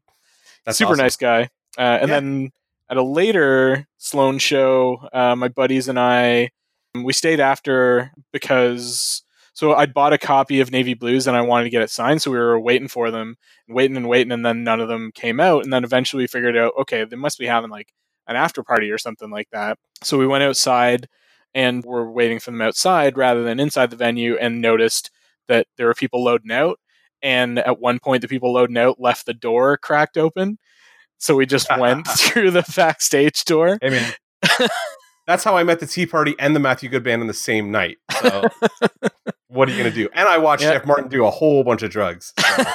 That's 0.66 0.78
super 0.78 0.92
awesome. 0.94 1.04
nice 1.04 1.16
guy. 1.16 1.44
Uh, 1.78 1.82
and 2.02 2.10
Yeah. 2.10 2.16
then 2.20 2.52
at 2.94 2.98
a 2.98 3.04
later 3.04 3.88
Sloan 3.98 4.38
show, 4.38 5.10
uh, 5.12 5.36
my 5.36 5.48
buddies 5.48 5.88
and 5.88 6.00
I, 6.00 6.52
we 6.94 7.12
stayed 7.12 7.40
after 7.40 8.12
because 8.32 9.24
so 9.56 9.74
I'd 9.74 9.96
bought 9.96 10.14
a 10.14 10.20
copy 10.20 10.60
of 10.60 10.70
Navy 10.70 10.94
Blues 10.94 11.26
and 11.26 11.36
I 11.36 11.42
wanted 11.42 11.64
to 11.64 11.72
get 11.72 11.82
it 11.82 11.90
signed, 11.90 12.22
so 12.22 12.30
we 12.30 12.38
were 12.38 12.60
waiting 12.60 12.88
for 12.88 13.10
them, 13.10 13.36
waiting 13.68 13.98
and 13.98 14.08
waiting, 14.08 14.32
and 14.32 14.46
then 14.46 14.64
none 14.64 14.80
of 14.80 14.90
them 14.90 15.12
came 15.12 15.40
out. 15.40 15.64
And 15.64 15.74
then 15.74 15.84
eventually 15.84 16.22
we 16.22 16.28
figured 16.28 16.56
out, 16.56 16.74
okay, 16.82 17.04
they 17.04 17.16
must 17.16 17.40
be 17.40 17.48
having 17.48 17.72
like 17.72 17.92
an 18.28 18.36
after 18.36 18.62
party 18.62 18.92
or 18.92 19.00
something 19.00 19.32
like 19.32 19.50
that. 19.52 19.80
So 20.04 20.20
we 20.20 20.28
went 20.28 20.44
outside 20.44 21.08
and 21.56 21.84
we're 21.84 22.08
waiting 22.08 22.40
for 22.40 22.52
them 22.52 22.62
outside 22.62 23.18
rather 23.18 23.44
than 23.44 23.60
inside 23.60 23.90
the 23.90 23.96
venue, 23.96 24.38
and 24.38 24.62
noticed 24.62 25.10
that 25.48 25.66
there 25.78 25.88
were 25.88 25.96
people 25.96 26.24
loading 26.24 26.52
out. 26.52 26.80
And 27.24 27.58
at 27.58 27.80
one 27.80 27.98
point, 27.98 28.22
the 28.22 28.28
people 28.28 28.54
loading 28.54 28.78
out 28.78 29.02
left 29.02 29.26
the 29.26 29.34
door 29.34 29.78
cracked 29.78 30.16
open. 30.16 30.60
So 31.24 31.38
we 31.38 31.46
just 31.46 31.70
went 31.80 32.06
through 32.18 32.52
the 32.52 32.64
backstage 32.76 33.46
door. 33.46 33.78
Hey 33.82 33.90
man. 33.92 34.14
That's 35.26 35.46
how 35.46 35.56
I 35.56 35.64
met 35.64 35.80
the 35.80 35.86
Tea 35.88 36.06
Party 36.06 36.36
and 36.38 36.54
the 36.54 36.60
Matthew 36.60 36.90
Good 36.90 37.04
Band 37.06 37.22
on 37.22 37.28
the 37.28 37.34
same 37.34 37.72
night. 37.72 37.98
So 38.22 38.44
what 39.48 39.70
are 39.70 39.72
you 39.72 39.78
gonna 39.78 39.90
do? 39.96 40.10
And 40.14 40.28
I 40.28 40.38
watched 40.38 40.64
Yeah. 40.64 40.74
Jeff 40.74 40.86
Martin 40.86 41.08
do 41.08 41.26
a 41.26 41.32
whole 41.32 41.64
bunch 41.64 41.82
of 41.82 41.92
drugs. 41.92 42.34
So 42.38 42.74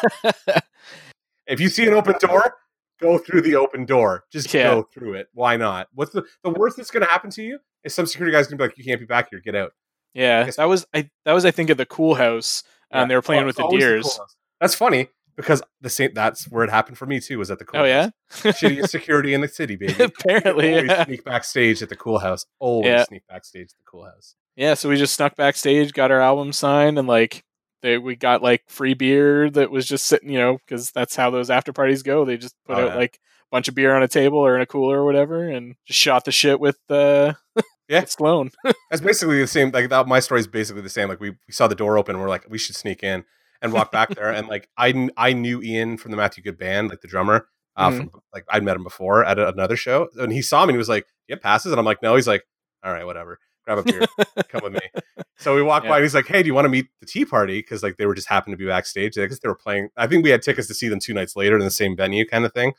if 1.47 1.61
you 1.61 1.69
see 1.69 1.87
an 1.87 1.93
open 1.93 2.15
door, 2.21 2.55
go 3.03 3.19
through 3.19 3.43
the 3.43 3.57
open 3.57 3.85
door. 3.85 4.25
Just 4.33 4.53
Yeah. 4.55 4.75
go 4.75 4.89
through 4.95 5.15
it. 5.15 5.29
Why 5.35 5.59
not? 5.59 5.89
What's 5.93 6.13
the 6.13 6.25
the 6.43 6.49
worst 6.51 6.79
that's 6.79 6.91
gonna 6.91 7.05
happen 7.05 7.29
to 7.33 7.43
you? 7.43 7.59
Is 7.85 7.95
some 7.95 8.07
security 8.07 8.35
guy's 8.35 8.47
gonna 8.47 8.57
be 8.57 8.65
like, 8.65 8.79
You 8.79 8.85
can't 8.85 8.99
be 8.99 9.05
back 9.07 9.29
here, 9.31 9.41
get 9.41 9.55
out. 9.55 9.73
yeah, 10.15 10.45
that 10.57 10.65
was 10.71 10.87
I. 10.95 11.11
That 11.27 11.35
was 11.35 11.45
I 11.45 11.51
think 11.51 11.69
at 11.69 11.77
the 11.77 11.85
Kool 11.87 12.15
Haus 12.15 12.63
and 12.91 13.11
they 13.11 13.15
were 13.15 13.21
playing 13.21 13.43
Oh, 13.43 13.47
with 13.47 13.57
the 13.57 13.69
Dears. 13.69 14.05
Cool 14.17 14.27
That's 14.59 14.75
funny 14.75 15.09
because 15.39 15.63
the 15.81 15.89
same. 15.89 16.11
That's 16.13 16.45
where 16.51 16.65
it 16.65 16.71
happened 16.71 16.99
for 16.99 17.07
me 17.07 17.21
too. 17.21 17.39
Was 17.39 17.51
at 17.51 17.59
the 17.59 17.65
cool. 17.65 17.81
oh 17.81 17.85
yeah, 17.85 18.11
House. 18.31 18.61
shittiest 18.61 18.89
security 18.91 19.33
in 19.33 19.41
the 19.41 19.49
city, 19.49 19.77
baby. 19.77 19.95
apparently. 20.05 20.75
always 20.75 20.91
Yeah. 20.91 21.05
sneak 21.07 21.25
backstage 21.25 21.81
at 21.83 21.89
the 21.89 21.97
Kool 21.97 22.19
Haus. 22.19 22.45
Always 22.59 22.87
Yeah. 22.89 23.05
sneak 23.05 23.23
backstage 23.29 23.69
at 23.73 23.79
the 23.79 23.85
Kool 23.91 24.05
Haus. 24.05 24.35
yeah, 24.57 24.75
so 24.75 24.89
we 24.91 24.97
just 24.97 25.15
snuck 25.15 25.35
backstage, 25.37 25.93
got 25.95 26.11
our 26.11 26.21
album 26.21 26.53
signed, 26.53 26.99
and 26.99 27.09
like 27.09 27.45
they 27.81 27.97
we 27.97 28.17
got 28.17 28.43
like 28.43 28.65
free 28.69 28.95
beer 28.95 29.49
that 29.51 29.71
was 29.71 29.87
just 29.87 30.07
sitting, 30.07 30.31
you 30.31 30.39
know, 30.39 30.59
because 30.67 30.91
that's 30.91 31.17
how 31.17 31.31
those 31.31 31.49
after 31.49 31.73
parties 31.73 32.03
go. 32.03 32.25
They 32.25 32.37
just 32.37 32.55
put 32.67 32.77
Oh, 32.77 32.81
out 32.83 32.89
yeah. 32.89 32.95
like 32.97 33.15
a 33.17 33.49
bunch 33.53 33.69
of 33.69 33.75
beer 33.75 33.95
on 33.95 34.03
a 34.03 34.09
table 34.09 34.39
or 34.39 34.57
in 34.57 34.61
a 34.61 34.67
cooler 34.67 35.01
or 35.01 35.05
whatever, 35.05 35.49
and 35.49 35.77
just 35.87 35.99
shot 36.01 36.25
the 36.25 36.33
shit 36.33 36.59
with 36.61 36.79
uh, 36.91 37.35
Yeah. 37.89 38.01
with 38.01 38.11
Sloan. 38.11 38.51
That's 38.91 39.01
basically 39.01 39.41
the 39.41 39.47
same. 39.47 39.71
Like 39.71 39.89
that, 39.91 40.07
my 40.09 40.19
story 40.21 40.41
is 40.41 40.47
basically 40.49 40.83
the 40.83 40.89
same. 40.91 41.09
Like 41.09 41.21
we, 41.21 41.31
we 41.31 41.53
saw 41.53 41.69
the 41.69 41.75
door 41.77 41.97
open, 41.97 42.17
and 42.17 42.23
we're 42.23 42.29
like, 42.29 42.45
we 42.51 42.59
should 42.59 42.75
sneak 42.77 43.03
in 43.05 43.25
and 43.63 43.73
walk 43.73 43.91
back 43.93 44.11
there. 44.15 44.31
And 44.31 44.49
like 44.49 44.69
I 44.77 45.09
I 45.17 45.33
knew 45.33 45.63
Ian 45.63 45.97
from 45.99 46.11
the 46.11 46.17
Matthew 46.17 46.43
Good 46.43 46.59
band, 46.59 46.89
like 46.91 47.01
the 47.01 47.09
drummer. 47.09 47.49
Uh, 47.77 47.91
Mhm. 47.91 47.97
from, 48.11 48.11
like 48.35 48.45
I'd 48.49 48.65
met 48.65 48.75
him 48.77 48.83
before 48.83 49.25
at 49.25 49.39
a, 49.39 49.49
another 49.51 49.77
show, 49.77 50.09
and 50.17 50.33
he 50.33 50.43
saw 50.43 50.61
me 50.67 50.71
and 50.71 50.73
he 50.73 50.79
was 50.79 50.89
like, 50.89 51.07
"Yeah, 51.29 51.37
passes." 51.41 51.71
And 51.71 51.79
I'm 51.79 51.85
like, 51.85 52.03
"No." 52.03 52.17
He's 52.17 52.27
like, 52.27 52.45
"All 52.83 52.93
right, 52.93 53.07
whatever. 53.07 53.39
Grab 53.65 53.79
a 53.79 53.83
beer, 53.85 54.03
come 54.49 54.63
with 54.65 54.73
me." 54.73 54.81
So 55.41 55.55
we 55.55 55.63
walk 55.63 55.85
Yeah. 55.85 55.91
by, 55.91 55.97
and 55.99 56.05
he's 56.05 56.17
like, 56.17 56.27
"Hey, 56.27 56.43
do 56.43 56.49
you 56.49 56.55
want 56.55 56.65
to 56.65 56.69
meet 56.69 56.87
the 56.99 57.07
Tea 57.07 57.25
Party?" 57.25 57.61
Because 57.61 57.85
like 57.85 57.97
they 57.97 58.07
were 58.07 58.15
just 58.17 58.29
happened 58.29 58.53
to 58.55 58.57
be 58.57 58.67
backstage. 58.67 59.17
I 59.17 59.27
guess 59.27 59.39
they 59.39 59.49
were 59.49 59.55
playing. 59.55 59.91
I 59.97 60.09
think 60.09 60.25
we 60.25 60.31
had 60.31 60.43
tickets 60.43 60.67
to 60.67 60.75
see 60.75 60.89
them 60.89 60.99
two 60.99 61.15
nights 61.15 61.37
later 61.37 61.55
in 61.57 61.61
the 61.65 61.71
same 61.71 61.95
venue, 61.97 62.27
kind 62.27 62.45
of 62.45 62.53
thing. 62.53 62.73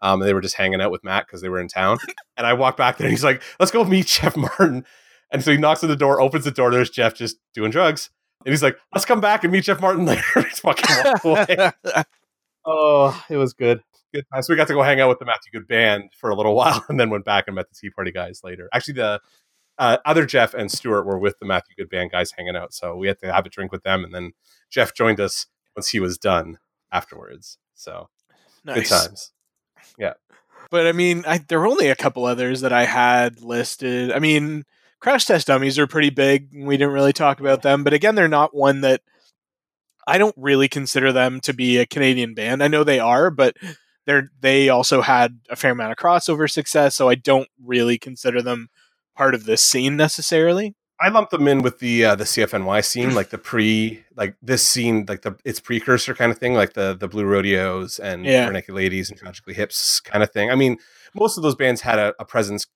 Um, 0.00 0.20
and 0.20 0.28
they 0.28 0.34
were 0.34 0.40
just 0.40 0.54
hanging 0.54 0.80
out 0.80 0.92
with 0.92 1.02
Matt 1.02 1.26
because 1.26 1.40
they 1.42 1.48
were 1.48 1.58
in 1.58 1.66
town. 1.66 1.98
and 2.36 2.46
I 2.46 2.52
walk 2.52 2.76
back 2.76 2.98
there, 2.98 3.06
and 3.08 3.12
he's 3.12 3.24
like, 3.24 3.42
"Let's 3.58 3.72
go 3.72 3.82
meet 3.84 4.06
Jeff 4.06 4.36
Martin." 4.36 4.84
And 5.32 5.42
so 5.42 5.50
he 5.50 5.56
knocks 5.56 5.82
on 5.82 5.90
the 5.90 5.96
door, 5.96 6.20
opens 6.20 6.44
the 6.44 6.52
door. 6.52 6.70
There's 6.70 6.90
Jeff 6.90 7.14
just 7.14 7.38
doing 7.52 7.72
drugs. 7.72 8.10
And 8.44 8.52
he's 8.52 8.62
like, 8.62 8.76
let's 8.94 9.04
come 9.04 9.20
back 9.20 9.44
and 9.44 9.52
meet 9.52 9.64
Jeff 9.64 9.80
Martin 9.80 10.04
later. 10.04 10.22
he's 10.34 10.60
fucking 10.60 10.96
walked 11.24 11.24
away. 11.24 11.70
Oh, 12.66 13.22
it 13.28 13.36
was 13.36 13.52
good. 13.52 13.82
Good 14.14 14.24
time. 14.32 14.42
So 14.42 14.50
we 14.50 14.56
got 14.56 14.68
to 14.68 14.72
go 14.72 14.82
hang 14.82 14.98
out 14.98 15.10
with 15.10 15.18
the 15.18 15.26
Matthew 15.26 15.52
Good 15.52 15.68
band 15.68 16.04
for 16.18 16.30
a 16.30 16.34
little 16.34 16.54
while 16.60 16.82
and 16.88 16.98
then 16.98 17.10
went 17.10 17.26
back 17.26 17.44
and 17.46 17.54
met 17.54 17.68
the 17.68 17.74
Tea 17.78 17.90
Party 17.90 18.10
guys 18.10 18.40
later. 18.42 18.70
Actually, 18.72 18.94
the 18.94 19.20
uh, 19.76 19.98
other 20.06 20.24
Jeff 20.24 20.54
and 20.54 20.72
Stuart 20.72 21.04
were 21.04 21.18
with 21.18 21.38
the 21.40 21.44
Matthew 21.44 21.76
Good 21.76 21.90
band 21.90 22.12
guys 22.12 22.32
hanging 22.34 22.56
out. 22.56 22.72
So 22.72 22.96
we 22.96 23.06
had 23.06 23.18
to 23.18 23.30
have 23.30 23.44
a 23.44 23.50
drink 23.50 23.70
with 23.70 23.82
them. 23.82 24.02
And 24.02 24.14
then 24.14 24.32
Jeff 24.70 24.94
joined 24.94 25.20
us 25.20 25.46
once 25.76 25.90
he 25.90 26.00
was 26.00 26.16
done 26.16 26.56
afterwards. 26.90 27.58
So 27.74 28.08
good 28.64 28.76
Nice. 28.76 28.88
times. 28.88 29.32
But 30.70 30.86
I 30.86 30.92
mean, 30.92 31.24
I, 31.26 31.38
there 31.38 31.60
were 31.60 31.66
only 31.66 31.88
a 31.88 31.94
couple 31.94 32.24
others 32.24 32.62
that 32.62 32.72
I 32.72 32.84
had 32.84 33.42
listed. 33.42 34.10
I 34.10 34.18
mean, 34.18 34.64
Crash 35.04 35.26
Test 35.26 35.48
Dummies 35.48 35.78
are 35.78 35.86
pretty 35.86 36.08
big. 36.08 36.48
We 36.54 36.78
didn't 36.78 36.94
really 36.94 37.12
talk 37.12 37.38
about 37.38 37.60
them, 37.60 37.84
but 37.84 37.92
again, 37.92 38.14
they're 38.14 38.26
not 38.26 38.56
one 38.56 38.80
that 38.80 39.02
I 40.06 40.16
don't 40.16 40.34
really 40.38 40.66
consider 40.66 41.12
them 41.12 41.40
to 41.40 41.52
be 41.52 41.76
a 41.76 41.84
Canadian 41.84 42.32
band. 42.32 42.62
I 42.62 42.68
know 42.68 42.84
they 42.84 43.00
are, 43.00 43.30
but 43.30 43.54
they're 44.06 44.30
they 44.40 44.70
also 44.70 45.02
had 45.02 45.40
a 45.50 45.56
fair 45.56 45.72
amount 45.72 45.92
of 45.92 45.98
crossover 45.98 46.50
success, 46.50 46.96
so 46.96 47.10
I 47.10 47.16
don't 47.16 47.50
really 47.62 47.98
consider 47.98 48.40
them 48.40 48.68
part 49.14 49.34
of 49.34 49.44
this 49.44 49.62
scene 49.62 49.94
necessarily. 49.98 50.74
I 50.98 51.10
lump 51.10 51.28
them 51.28 51.48
in 51.48 51.60
with 51.60 51.80
the 51.80 52.02
uh, 52.06 52.14
the 52.14 52.24
CFNY 52.24 52.82
scene, 52.82 53.14
like 53.14 53.28
the 53.28 53.36
pre, 53.36 54.04
like 54.16 54.36
this 54.40 54.66
scene, 54.66 55.04
like 55.06 55.20
the 55.20 55.36
its 55.44 55.60
precursor 55.60 56.14
kind 56.14 56.32
of 56.32 56.38
thing, 56.38 56.54
like 56.54 56.72
the 56.72 56.96
the 56.98 57.08
Blue 57.08 57.26
Rodeos 57.26 57.98
and 57.98 58.24
Yeah. 58.24 58.48
Naked 58.48 58.74
Ladies 58.74 59.10
and 59.10 59.18
Tragically 59.18 59.52
Hips 59.52 60.00
kind 60.00 60.22
of 60.22 60.32
thing. 60.32 60.50
I 60.50 60.54
mean, 60.54 60.78
most 61.14 61.36
of 61.36 61.42
those 61.42 61.56
bands 61.56 61.82
had 61.82 61.98
a, 61.98 62.14
a 62.18 62.24
presence 62.24 62.66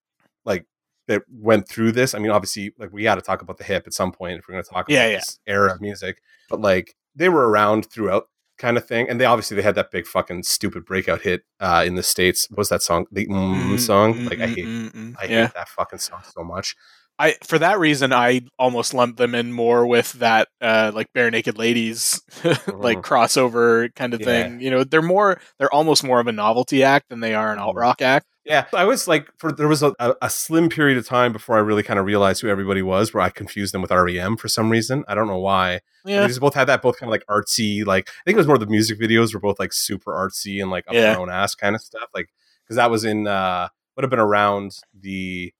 like 0.44 0.66
that 1.08 1.22
went 1.28 1.68
through 1.68 1.92
this. 1.92 2.14
I 2.14 2.18
mean, 2.18 2.30
obviously, 2.30 2.72
like 2.78 2.92
we 2.92 3.02
got 3.02 3.16
to 3.16 3.20
talk 3.22 3.42
about 3.42 3.58
the 3.58 3.64
hip 3.64 3.84
at 3.86 3.92
some 3.94 4.12
point 4.12 4.38
if 4.38 4.48
we're 4.48 4.52
going 4.52 4.64
to 4.64 4.70
talk 4.70 4.88
about 4.88 4.94
Yeah, 4.94 5.08
yeah. 5.08 5.16
this 5.16 5.38
era 5.46 5.72
of 5.72 5.80
music. 5.80 6.22
But 6.48 6.60
like 6.60 6.94
they 7.16 7.28
were 7.28 7.48
around 7.48 7.90
throughout, 7.90 8.28
kind 8.58 8.76
of 8.76 8.86
thing, 8.86 9.08
and 9.08 9.20
they 9.20 9.24
obviously 9.24 9.56
they 9.56 9.62
had 9.62 9.74
that 9.76 9.90
big 9.90 10.06
fucking 10.06 10.42
stupid 10.42 10.84
breakout 10.84 11.22
hit 11.22 11.42
uh, 11.60 11.84
in 11.86 11.94
the 11.94 12.02
states. 12.02 12.48
What 12.50 12.58
was 12.58 12.68
that 12.70 12.82
song? 12.82 13.06
The 13.12 13.26
mm, 13.26 13.78
song. 13.78 14.24
Like 14.26 14.40
I 14.40 14.46
hate, 14.48 14.66
Mm-mm-mm-mm. 14.66 15.16
I 15.18 15.22
hate 15.22 15.30
yeah. 15.30 15.46
that 15.54 15.68
fucking 15.68 16.00
song 16.00 16.22
so 16.34 16.42
much. 16.44 16.74
I 17.20 17.34
for 17.44 17.58
that 17.58 17.80
reason 17.80 18.12
I 18.12 18.42
almost 18.58 18.94
lumped 18.94 19.18
them 19.18 19.34
in 19.34 19.52
more 19.52 19.86
with 19.86 20.12
that 20.14 20.48
uh 20.60 20.92
like 20.94 21.12
Barenaked 21.12 21.58
Ladies 21.58 22.22
like 22.68 22.98
crossover 22.98 23.92
kind 23.94 24.14
of. 24.14 24.20
Yeah. 24.20 24.26
thing. 24.26 24.60
You 24.60 24.70
know, 24.70 24.84
they're 24.84 25.02
more 25.02 25.40
they're 25.58 25.72
almost 25.72 26.04
more 26.04 26.20
of 26.20 26.26
a 26.28 26.32
novelty 26.32 26.84
act 26.84 27.08
than 27.08 27.20
they 27.20 27.34
are 27.34 27.52
an 27.52 27.58
alt 27.58 27.76
rock 27.76 28.02
act. 28.02 28.26
Yeah, 28.48 28.64
I 28.72 28.84
was 28.84 29.06
like, 29.06 29.28
for 29.36 29.52
there 29.52 29.68
was 29.68 29.82
a, 29.82 29.94
a, 30.22 30.30
slim 30.30 30.70
period 30.70 30.96
of 30.96 31.06
time 31.06 31.32
before 31.34 31.56
I 31.56 31.60
really 31.60 31.82
kind 31.82 32.00
of 32.00 32.06
realized 32.06 32.40
who 32.40 32.48
everybody 32.48 32.80
was, 32.80 33.12
where 33.12 33.22
I 33.22 33.28
confused 33.28 33.74
them 33.74 33.82
with 33.82 33.90
REM 33.90 34.38
for 34.38 34.48
some 34.48 34.70
reason. 34.70 35.04
I 35.06 35.14
don't 35.14 35.26
know 35.26 35.38
why. 35.38 35.80
Yeah. 36.06 36.22
They 36.22 36.28
just 36.28 36.40
both 36.40 36.54
had 36.54 36.64
that 36.64 36.80
both 36.80 36.98
kind 36.98 37.08
of 37.08 37.12
like 37.12 37.26
artsy, 37.28 37.84
like 37.84 38.08
I 38.08 38.22
think 38.24 38.36
it 38.36 38.38
was 38.38 38.46
more 38.46 38.56
the 38.56 38.66
music 38.66 38.98
videos 38.98 39.34
were 39.34 39.40
both 39.40 39.58
like 39.58 39.74
super 39.74 40.12
artsy 40.12 40.62
and 40.62 40.70
like 40.70 40.88
up 40.88 40.94
Yeah. 40.94 41.12
their 41.12 41.20
own 41.20 41.28
ass 41.28 41.54
kind 41.54 41.74
of 41.74 41.82
stuff. 41.82 42.08
Like 42.14 42.30
because 42.64 42.76
that 42.76 42.90
was 42.90 43.04
in 43.04 43.26
uh 43.26 43.68
would 43.96 44.02
have 44.04 44.10
been 44.10 44.18
around 44.18 44.78
the 44.98 45.52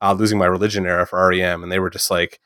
uh, 0.00 0.14
losing 0.14 0.38
my 0.38 0.46
religion 0.46 0.86
era 0.86 1.06
for 1.06 1.24
REM, 1.28 1.62
and 1.62 1.70
they 1.70 1.78
were 1.78 1.90
just 1.90 2.10
like 2.10 2.40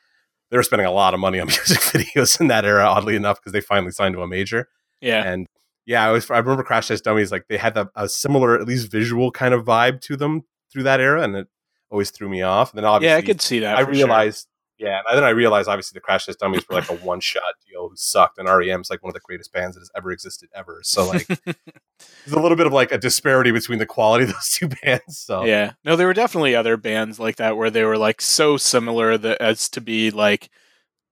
they 0.51 0.57
were 0.57 0.63
spending 0.63 0.85
a 0.85 0.91
lot 0.91 1.13
of 1.13 1.19
money 1.19 1.39
on 1.39 1.47
music 1.47 1.79
videos 1.79 2.39
in 2.39 2.47
that 2.47 2.65
era, 2.65 2.85
oddly 2.85 3.15
enough, 3.15 3.39
because 3.39 3.51
they 3.51 3.61
finally 3.61 3.91
signed 3.91 4.13
to 4.13 4.21
a 4.21 4.27
major. 4.27 4.69
Yeah. 5.01 5.23
And 5.23 5.47
yeah, 5.89 6.07
I 6.07 6.11
was 6.11 6.29
I 6.29 6.37
remember 6.37 6.61
Crash 6.61 6.87
Test 6.87 7.03
Dummies 7.03 7.31
like 7.31 7.47
they 7.47 7.57
had 7.57 7.75
a, 7.75 7.89
a 7.95 8.07
similar, 8.07 8.53
at 8.61 8.67
least 8.67 8.91
visual 8.91 9.31
kind 9.31 9.55
of 9.55 9.65
vibe 9.65 10.01
to 10.01 10.15
them 10.15 10.43
through 10.71 10.83
that 10.83 11.01
era, 11.01 11.23
and 11.23 11.35
it 11.35 11.47
always 11.89 12.11
threw 12.11 12.29
me 12.29 12.43
off. 12.43 12.71
And 12.71 12.77
then 12.77 12.85
obviously, 12.85 13.11
Yeah, 13.11 13.17
I 13.17 13.21
could 13.23 13.41
see 13.41 13.57
that. 13.61 13.75
I 13.75 13.79
for 13.79 13.85
sure. 13.85 14.05
realized, 14.05 14.47
yeah, 14.77 15.01
and 15.09 15.17
then 15.17 15.23
I 15.23 15.29
realized 15.29 15.67
obviously 15.67 15.97
the 15.97 16.01
Crash 16.01 16.27
Test 16.27 16.41
Dummies 16.41 16.63
were 16.69 16.75
like 16.75 16.91
a 16.91 16.95
one 16.97 17.19
shot 17.19 17.41
deal 17.67 17.89
who 17.89 17.95
sucked, 17.95 18.37
and 18.37 18.47
REM 18.47 18.81
is 18.81 18.91
like 18.91 19.01
one 19.01 19.09
of 19.09 19.15
the 19.15 19.19
greatest 19.21 19.51
bands 19.51 19.75
that 19.75 19.81
has 19.81 19.89
ever 19.95 20.11
existed 20.11 20.49
ever. 20.53 20.79
So 20.83 21.07
like, 21.07 21.25
there's 21.45 22.33
a 22.33 22.39
little 22.39 22.55
bit 22.55 22.67
of 22.67 22.73
like 22.73 22.91
a 22.91 22.99
disparity 22.99 23.49
between 23.49 23.79
the 23.79 23.87
quality 23.87 24.25
of 24.25 24.29
those 24.33 24.49
two 24.49 24.69
bands. 24.83 25.17
So 25.17 25.43
Yeah. 25.43 25.71
No, 25.83 25.95
there 25.95 26.05
were 26.05 26.13
definitely 26.13 26.53
other 26.53 26.77
bands 26.77 27.19
like 27.19 27.37
that 27.37 27.57
where 27.57 27.71
they 27.71 27.83
were 27.83 27.97
like 27.97 28.21
so 28.21 28.57
similar 28.57 29.17
that 29.17 29.41
as 29.41 29.69
to 29.69 29.81
be 29.81 30.11
like 30.11 30.51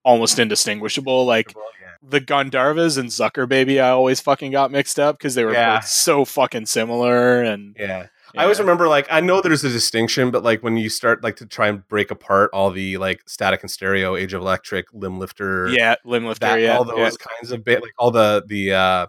almost 0.06 0.38
indistinguishable. 0.38 1.26
Like 1.26 1.56
yeah. 1.82 1.87
The 2.10 2.22
Gandharvas 2.22 2.98
and 2.98 3.10
Zuckerbaby, 3.10 3.82
I 3.82 3.90
always 3.90 4.22
fucking 4.22 4.52
got 4.52 4.72
mixed 4.72 5.00
up 5.00 5.18
because 5.18 5.36
they 5.36 5.44
were 5.46 5.54
Yeah. 5.54 5.80
so 5.82 6.24
fucking 6.26 6.68
similar. 6.68 7.42
And 7.42 7.76
Yeah. 7.80 8.08
I 8.36 8.44
always 8.44 8.60
remember 8.60 8.88
like 8.88 9.08
I 9.10 9.20
know 9.22 9.42
there's 9.42 9.64
a 9.64 9.70
distinction, 9.70 10.32
but 10.32 10.44
like 10.44 10.62
when 10.62 10.78
you 10.78 10.90
start 10.90 11.24
like 11.24 11.38
to 11.38 11.46
try 11.46 11.68
and 11.70 11.88
break 11.88 12.12
apart 12.12 12.50
all 12.54 12.70
the 12.72 12.98
like 12.98 13.22
Static 13.28 13.64
in 13.64 13.70
Stereo, 13.70 14.16
Age 14.16 14.34
of 14.34 14.42
Electric, 14.42 14.92
Limblifter, 14.92 15.76
yeah, 15.76 15.96
Limblifter, 16.06 16.40
that 16.40 16.60
yeah, 16.62 16.78
all 16.78 16.84
those 16.84 16.98
yeah. 16.98 17.10
kinds 17.40 17.52
of 17.52 17.64
ba- 17.64 17.80
like 17.82 17.94
all 17.98 18.12
the 18.12 18.44
the 18.48 18.74
uh 18.74 19.08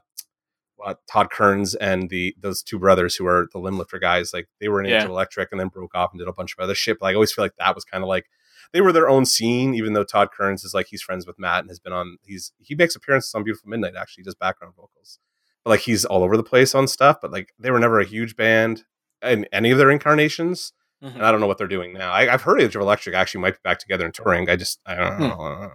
what, 0.77 0.99
Todd 1.11 1.31
Kearns 1.31 1.75
and 1.75 2.09
the 2.09 2.35
those 2.41 2.63
two 2.63 2.79
brothers 2.79 3.17
who 3.17 3.27
are 3.27 3.49
the 3.53 3.59
Limblifter 3.59 4.01
guys, 4.01 4.33
like 4.33 4.47
they 4.61 4.69
were 4.69 4.81
in 4.81 4.87
Age 4.87 4.93
Yeah. 4.93 5.05
of 5.05 5.11
Electric 5.11 5.49
and 5.51 5.61
then 5.61 5.69
broke 5.69 5.95
off 5.95 6.11
and 6.13 6.21
did 6.21 6.29
a 6.29 6.33
bunch 6.33 6.55
of 6.57 6.63
other 6.63 6.75
shit. 6.77 6.99
But 7.01 7.07
like, 7.07 7.13
I 7.13 7.17
always 7.17 7.33
feel 7.33 7.45
like 7.45 7.57
that 7.59 7.75
was 7.75 7.85
kind 7.85 8.03
of 8.05 8.09
like 8.09 8.27
they 8.73 8.81
were 8.81 8.93
their 8.93 9.09
own 9.09 9.25
scene, 9.25 9.75
even 9.75 9.93
though 9.95 10.05
Todd 10.05 10.29
Kearns 10.31 10.65
is 10.65 10.75
like 10.75 10.87
he's 10.89 11.03
friends 11.03 11.27
with 11.27 11.39
Matt 11.39 11.61
and 11.61 11.71
has 11.71 11.79
been 11.81 11.93
on 11.93 12.19
he's 12.23 12.53
he 12.59 12.75
makes 12.75 12.95
appearances 12.97 13.35
on 13.35 13.45
Beautiful 13.45 13.69
Midnight 13.71 13.95
actually, 13.99 14.25
does 14.25 14.35
background 14.35 14.75
vocals. 14.77 15.19
But 15.65 15.71
like 15.71 15.81
he's 15.81 16.05
all 16.05 16.23
over 16.23 16.37
the 16.37 16.43
place 16.43 16.75
on 16.75 16.87
stuff, 16.89 17.19
but 17.23 17.33
like 17.33 17.53
they 17.59 17.71
were 17.71 17.81
never 17.81 17.99
a 18.01 18.05
huge 18.05 18.37
band 18.37 18.85
in 19.23 19.47
any 19.53 19.71
of 19.71 19.79
their 19.79 19.91
incarnations. 19.91 20.73
Mhm. 21.03 21.15
And 21.15 21.23
I 21.25 21.31
don't 21.31 21.41
know 21.41 21.47
what 21.47 21.59
they're 21.59 21.67
doing 21.69 21.93
now. 21.93 22.11
I, 22.13 22.33
I've 22.33 22.43
heard 22.43 22.61
Age 22.61 22.75
of 22.75 22.83
Electric 22.83 23.15
actually 23.15 23.41
might 23.43 23.55
be 23.55 23.61
back 23.63 23.79
together 23.79 24.05
and 24.05 24.13
touring. 24.15 24.51
I 24.51 24.57
just 24.57 24.81
I 24.87 24.95
don't 24.97 25.17
Hmm. 25.17 25.23
know. 25.29 25.71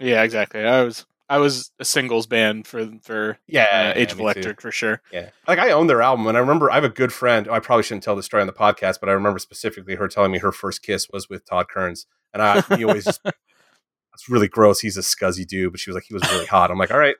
Yeah, 0.00 0.22
exactly. 0.22 0.64
I 0.64 0.82
was 0.82 1.06
I 1.28 1.38
was 1.38 1.70
a 1.78 1.84
singles 1.84 2.26
band 2.26 2.66
for 2.66 2.90
for 3.02 3.38
Yeah, 3.46 3.92
uh, 3.94 3.98
Age 3.98 4.08
yeah, 4.08 4.12
of 4.12 4.16
me 4.16 4.16
too. 4.16 4.22
Electric 4.22 4.60
for 4.60 4.70
sure. 4.70 5.00
Yeah. 5.12 5.30
Like 5.48 5.58
I 5.58 5.70
own 5.70 5.86
their 5.86 6.02
album 6.02 6.26
and 6.26 6.36
I 6.36 6.40
remember 6.40 6.70
I 6.70 6.74
have 6.74 6.84
a 6.84 6.88
good 6.90 7.12
friend. 7.12 7.48
I 7.48 7.60
probably 7.60 7.84
shouldn't 7.84 8.04
tell 8.04 8.16
this 8.16 8.26
story 8.26 8.40
on 8.40 8.46
the 8.46 8.52
podcast, 8.52 9.00
but 9.00 9.08
I 9.08 9.12
remember 9.12 9.38
specifically 9.38 9.94
her 9.94 10.08
telling 10.08 10.32
me 10.32 10.38
her 10.38 10.52
first 10.52 10.82
kiss 10.82 11.08
was 11.12 11.28
with 11.30 11.46
Todd 11.48 11.68
Kearns. 11.68 12.06
And 12.34 12.42
I 12.42 12.60
he 12.76 12.84
always 12.84 13.04
just 13.04 13.20
it's 14.14 14.28
really 14.28 14.48
gross. 14.48 14.80
He's 14.80 14.96
a 14.96 15.00
scuzzy 15.00 15.46
dude, 15.46 15.72
but 15.72 15.80
she 15.80 15.90
was 15.90 15.94
like 15.94 16.04
he 16.04 16.14
was 16.14 16.22
really 16.30 16.46
hot. 16.46 16.70
I'm 16.70 16.78
like, 16.78 16.90
all 16.90 16.98
right. 16.98 17.16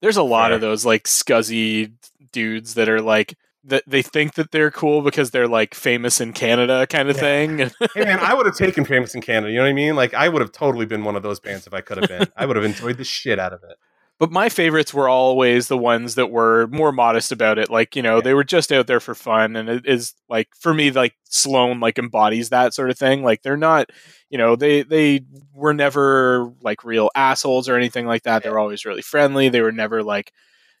There's 0.00 0.16
a 0.16 0.22
lot 0.22 0.48
Fair. 0.48 0.56
of 0.56 0.60
those 0.60 0.84
like 0.84 1.04
scuzzy 1.04 1.92
dudes 2.32 2.74
that 2.74 2.88
are 2.88 3.00
like 3.00 3.36
that 3.66 3.82
they 3.86 4.02
think 4.02 4.34
that 4.34 4.50
they're 4.50 4.70
cool 4.70 5.02
because 5.02 5.30
they're 5.30 5.48
like 5.48 5.74
famous 5.74 6.20
in 6.20 6.32
Canada 6.32 6.86
kind 6.86 7.08
of 7.08 7.16
Yeah. 7.16 7.20
thing. 7.22 7.58
Hey 7.94 8.04
man, 8.04 8.18
I 8.20 8.34
would 8.34 8.46
have 8.46 8.56
taken 8.56 8.84
Famous 8.84 9.14
in 9.14 9.20
Canada. 9.22 9.50
You 9.50 9.58
know 9.58 9.64
what 9.64 9.70
I 9.70 9.74
mean? 9.74 9.96
Like 9.96 10.12
I 10.14 10.28
would 10.28 10.42
have 10.42 10.52
totally 10.52 10.86
been 10.86 11.04
one 11.04 11.16
of 11.16 11.22
those 11.22 11.40
bands 11.40 11.66
if 11.66 11.72
I 11.74 11.80
could 11.80 11.96
have 11.98 12.08
been. 12.08 12.28
I 12.36 12.46
would 12.46 12.56
have 12.56 12.64
enjoyed 12.64 12.98
the 12.98 13.04
shit 13.04 13.38
out 13.38 13.52
of 13.52 13.62
it. 13.64 13.76
but 14.20 14.30
my 14.30 14.48
favorites 14.48 14.94
were 14.94 15.08
always 15.08 15.66
the 15.68 15.76
ones 15.78 16.14
that 16.14 16.30
were 16.30 16.66
more 16.68 16.92
modest 16.92 17.32
about 17.32 17.58
it. 17.58 17.68
Like, 17.70 17.96
you 17.96 18.02
know, 18.02 18.16
Yeah. 18.16 18.22
they 18.22 18.34
were 18.34 18.44
just 18.44 18.70
out 18.70 18.86
there 18.86 19.00
for 19.00 19.14
fun. 19.14 19.56
And 19.56 19.68
it 19.68 19.86
is 19.86 20.14
like, 20.28 20.48
for 20.60 20.72
me, 20.74 20.90
like 20.92 21.14
Sloan 21.24 21.80
like 21.80 21.98
embodies 21.98 22.50
that 22.50 22.74
sort 22.74 22.90
of 22.90 22.98
thing. 22.98 23.22
Like 23.24 23.42
they're 23.42 23.56
not, 23.56 23.90
you 24.30 24.38
know, 24.38 24.54
they, 24.56 24.82
they 24.82 25.22
were 25.52 25.74
never 25.74 26.52
like 26.60 26.84
real 26.84 27.10
assholes 27.14 27.68
or 27.68 27.76
anything 27.76 28.06
like 28.06 28.22
that. 28.22 28.42
They 28.44 28.50
were 28.50 28.58
always 28.60 28.84
really 28.84 29.02
friendly. 29.02 29.48
They 29.48 29.62
were 29.62 29.72
never 29.72 30.02
like, 30.02 30.32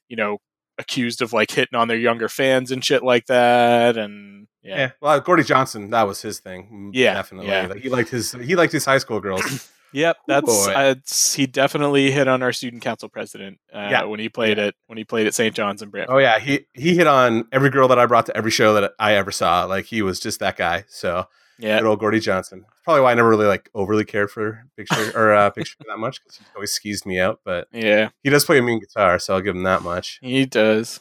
you 0.08 0.16
know, 0.16 0.38
accused 0.78 1.22
of 1.22 1.32
like 1.32 1.50
hitting 1.50 1.78
on 1.78 1.88
their 1.88 1.96
younger 1.96 2.28
fans 2.28 2.70
and 2.70 2.84
shit 2.84 3.02
like 3.02 3.26
that. 3.26 3.96
And 3.96 4.46
Yeah. 4.62 4.76
yeah. 4.76 4.90
Well, 5.00 5.20
Gordie 5.20 5.44
Johnson, 5.44 5.90
that 5.90 6.06
was 6.06 6.22
his 6.22 6.40
thing. 6.40 6.90
Yeah, 6.94 7.14
Definitely. 7.14 7.50
yeah. 7.50 7.66
Like 7.66 7.80
he 7.80 7.88
liked 7.88 8.08
his 8.10 8.32
he 8.32 8.56
liked 8.56 8.72
his 8.72 8.84
high 8.84 8.98
school 8.98 9.20
girls. 9.20 9.70
Yep, 9.94 10.16
that's 10.26 10.46
boy. 10.66 10.72
uh, 10.72 10.94
he 11.36 11.46
definitely 11.46 12.10
hit 12.10 12.26
on 12.26 12.42
our 12.42 12.52
student 12.52 12.82
council 12.82 13.08
president 13.08 13.60
uh, 13.72 13.86
Yeah. 13.92 14.02
when 14.06 14.18
he 14.18 14.28
played 14.28 14.58
it 14.58 14.74
when 14.88 14.98
he 14.98 15.04
played 15.04 15.28
at 15.28 15.34
St. 15.34 15.54
John's 15.54 15.82
in 15.82 15.90
Brantford. 15.90 16.16
Oh 16.16 16.18
yeah, 16.18 16.40
he 16.40 16.66
he 16.72 16.96
hit 16.96 17.06
on 17.06 17.44
every 17.52 17.70
girl 17.70 17.86
that 17.86 17.98
I 18.00 18.06
brought 18.06 18.26
to 18.26 18.36
every 18.36 18.50
show 18.50 18.74
that 18.74 18.90
I 18.98 19.14
ever 19.14 19.30
saw. 19.30 19.66
Like 19.66 19.84
he 19.84 20.02
was 20.02 20.18
just 20.18 20.40
that 20.40 20.56
guy. 20.56 20.82
So 20.88 21.28
yeah, 21.58 21.78
good 21.80 21.86
old 21.86 22.00
Gordie 22.00 22.20
Johnson. 22.20 22.64
Probably 22.84 23.02
why 23.02 23.12
I 23.12 23.14
never 23.14 23.28
really 23.28 23.46
like 23.46 23.70
overly 23.74 24.04
cared 24.04 24.30
for 24.30 24.64
Big 24.76 24.86
Sugar 24.92 25.12
or 25.18 25.32
uh, 25.34 25.50
Sugar 25.56 25.84
that 25.88 25.98
much 25.98 26.22
because 26.22 26.38
he 26.38 26.44
always 26.54 26.72
skeezed 26.72 27.06
me 27.06 27.18
out. 27.18 27.40
But 27.44 27.68
yeah, 27.72 28.10
he 28.22 28.30
does 28.30 28.44
play 28.44 28.58
a 28.58 28.62
mean 28.62 28.80
guitar, 28.80 29.18
so 29.18 29.34
I'll 29.34 29.40
give 29.40 29.56
him 29.56 29.62
that 29.64 29.82
much. 29.82 30.18
he 30.22 30.46
does. 30.46 31.00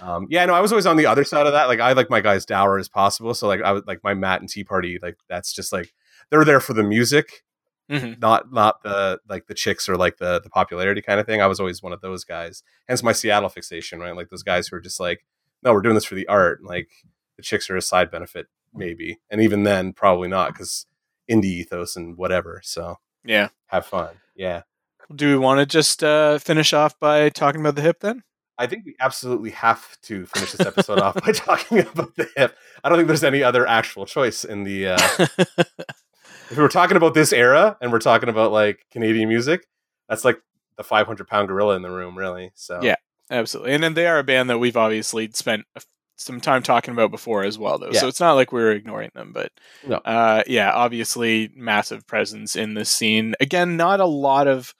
Um, 0.00 0.26
yeah, 0.28 0.44
no, 0.44 0.52
I 0.54 0.60
was 0.60 0.72
always 0.72 0.86
on 0.86 0.96
the 0.96 1.06
other 1.06 1.24
side 1.24 1.46
of 1.46 1.52
that. 1.54 1.64
Like 1.68 1.80
I 1.80 1.92
like 1.92 2.10
my 2.10 2.20
guys 2.20 2.44
dour 2.44 2.78
as 2.78 2.88
possible. 2.88 3.32
So 3.34 3.48
like 3.48 3.62
I 3.62 3.72
would 3.72 3.86
like 3.86 4.04
my 4.04 4.14
Matt 4.14 4.40
and 4.40 4.48
Tea 4.48 4.64
Party. 4.64 4.98
Like 5.00 5.16
that's 5.28 5.52
just 5.52 5.72
like 5.72 5.94
they're 6.30 6.44
there 6.44 6.60
for 6.60 6.74
the 6.74 6.82
music, 6.82 7.44
hmm 7.88 8.12
not 8.20 8.52
not 8.52 8.82
the 8.82 9.18
like 9.28 9.46
the 9.46 9.54
chicks 9.54 9.88
or 9.88 9.96
like 9.96 10.18
the 10.18 10.40
the 10.40 10.50
popularity 10.50 11.00
kind 11.00 11.18
of 11.18 11.26
thing. 11.26 11.40
I 11.40 11.46
was 11.46 11.60
always 11.60 11.82
one 11.82 11.92
of 11.94 12.02
those 12.02 12.24
guys. 12.24 12.62
Hence 12.88 13.02
my 13.02 13.12
Seattle 13.12 13.48
fixation, 13.48 14.00
right? 14.00 14.14
Like 14.14 14.28
those 14.28 14.42
guys 14.42 14.68
who 14.68 14.76
are 14.76 14.80
just 14.80 15.00
like, 15.00 15.24
no, 15.62 15.72
we're 15.72 15.82
doing 15.82 15.94
this 15.94 16.04
for 16.04 16.14
the 16.14 16.28
art. 16.28 16.62
Like 16.62 16.88
the 17.36 17.42
chicks 17.42 17.70
are 17.70 17.76
a 17.76 17.82
side 17.82 18.10
benefit, 18.10 18.48
maybe, 18.74 19.18
and 19.30 19.40
even 19.40 19.62
then, 19.64 19.92
probably 19.92 20.28
not 20.28 20.52
because 20.52 20.86
indie 21.30 21.44
ethos 21.44 21.96
and 21.96 22.16
whatever. 22.16 22.60
So 22.64 22.96
Yeah. 23.24 23.48
have 23.66 23.86
fun. 23.86 24.16
Yeah, 24.34 24.62
Do 25.14 25.28
we 25.28 25.36
want 25.36 25.60
to 25.60 25.66
just 25.66 26.02
uh, 26.02 26.38
finish 26.38 26.72
off 26.72 26.98
by 26.98 27.28
talking 27.28 27.60
about 27.60 27.74
the 27.76 27.82
hip 27.82 28.00
then? 28.00 28.22
I 28.58 28.66
think 28.66 28.84
we 28.84 28.94
absolutely 29.00 29.50
have 29.50 29.98
to 30.02 30.26
finish 30.26 30.52
this 30.52 30.66
episode 30.66 30.98
off 30.98 31.14
by 31.24 31.32
talking 31.32 31.78
about 31.80 32.14
the 32.16 32.28
hip. 32.36 32.56
I 32.84 32.88
don't 32.88 32.98
think 32.98 33.08
there's 33.08 33.24
any 33.24 33.42
other 33.42 33.66
actual 33.66 34.04
choice 34.06 34.44
in 34.44 34.64
the. 34.64 34.88
Uh, 34.88 34.98
if 36.50 36.56
we 36.56 36.62
were 36.62 36.68
talking 36.68 36.96
about 36.96 37.14
this 37.14 37.32
era 37.32 37.76
and 37.80 37.92
we're 37.92 37.98
talking 38.00 38.28
about 38.28 38.52
like 38.52 38.84
Canadian 38.90 39.28
music, 39.28 39.66
that's 40.08 40.24
like 40.24 40.40
the 40.76 40.84
500 40.84 41.26
pound 41.28 41.48
gorilla 41.48 41.76
in 41.76 41.82
the 41.82 41.90
room, 41.90 42.16
really. 42.18 42.50
So 42.54 42.80
Yeah. 42.82 42.96
Absolutely. 43.30 43.72
And 43.74 43.82
then 43.82 43.94
they 43.94 44.06
are 44.08 44.18
a 44.18 44.24
band 44.24 44.50
that 44.50 44.58
we've 44.58 44.76
obviously 44.76 45.30
spent 45.32 45.64
a- 45.76 45.82
some 46.20 46.40
time 46.40 46.62
talking 46.62 46.92
about 46.92 47.10
before 47.10 47.44
as 47.44 47.58
well, 47.58 47.78
though. 47.78 47.90
Yeah. 47.92 48.00
So 48.00 48.08
it's 48.08 48.20
not 48.20 48.34
like 48.34 48.52
we 48.52 48.60
were 48.60 48.72
ignoring 48.72 49.10
them, 49.14 49.32
but 49.32 49.50
No. 49.86 49.96
uh, 49.96 50.42
yeah, 50.46 50.70
obviously 50.72 51.50
massive 51.54 52.06
presence 52.06 52.56
in 52.56 52.74
this 52.74 52.90
scene. 52.90 53.34
Again, 53.40 53.76
not 53.76 54.00
a 54.00 54.06
lot 54.06 54.46
of 54.46 54.74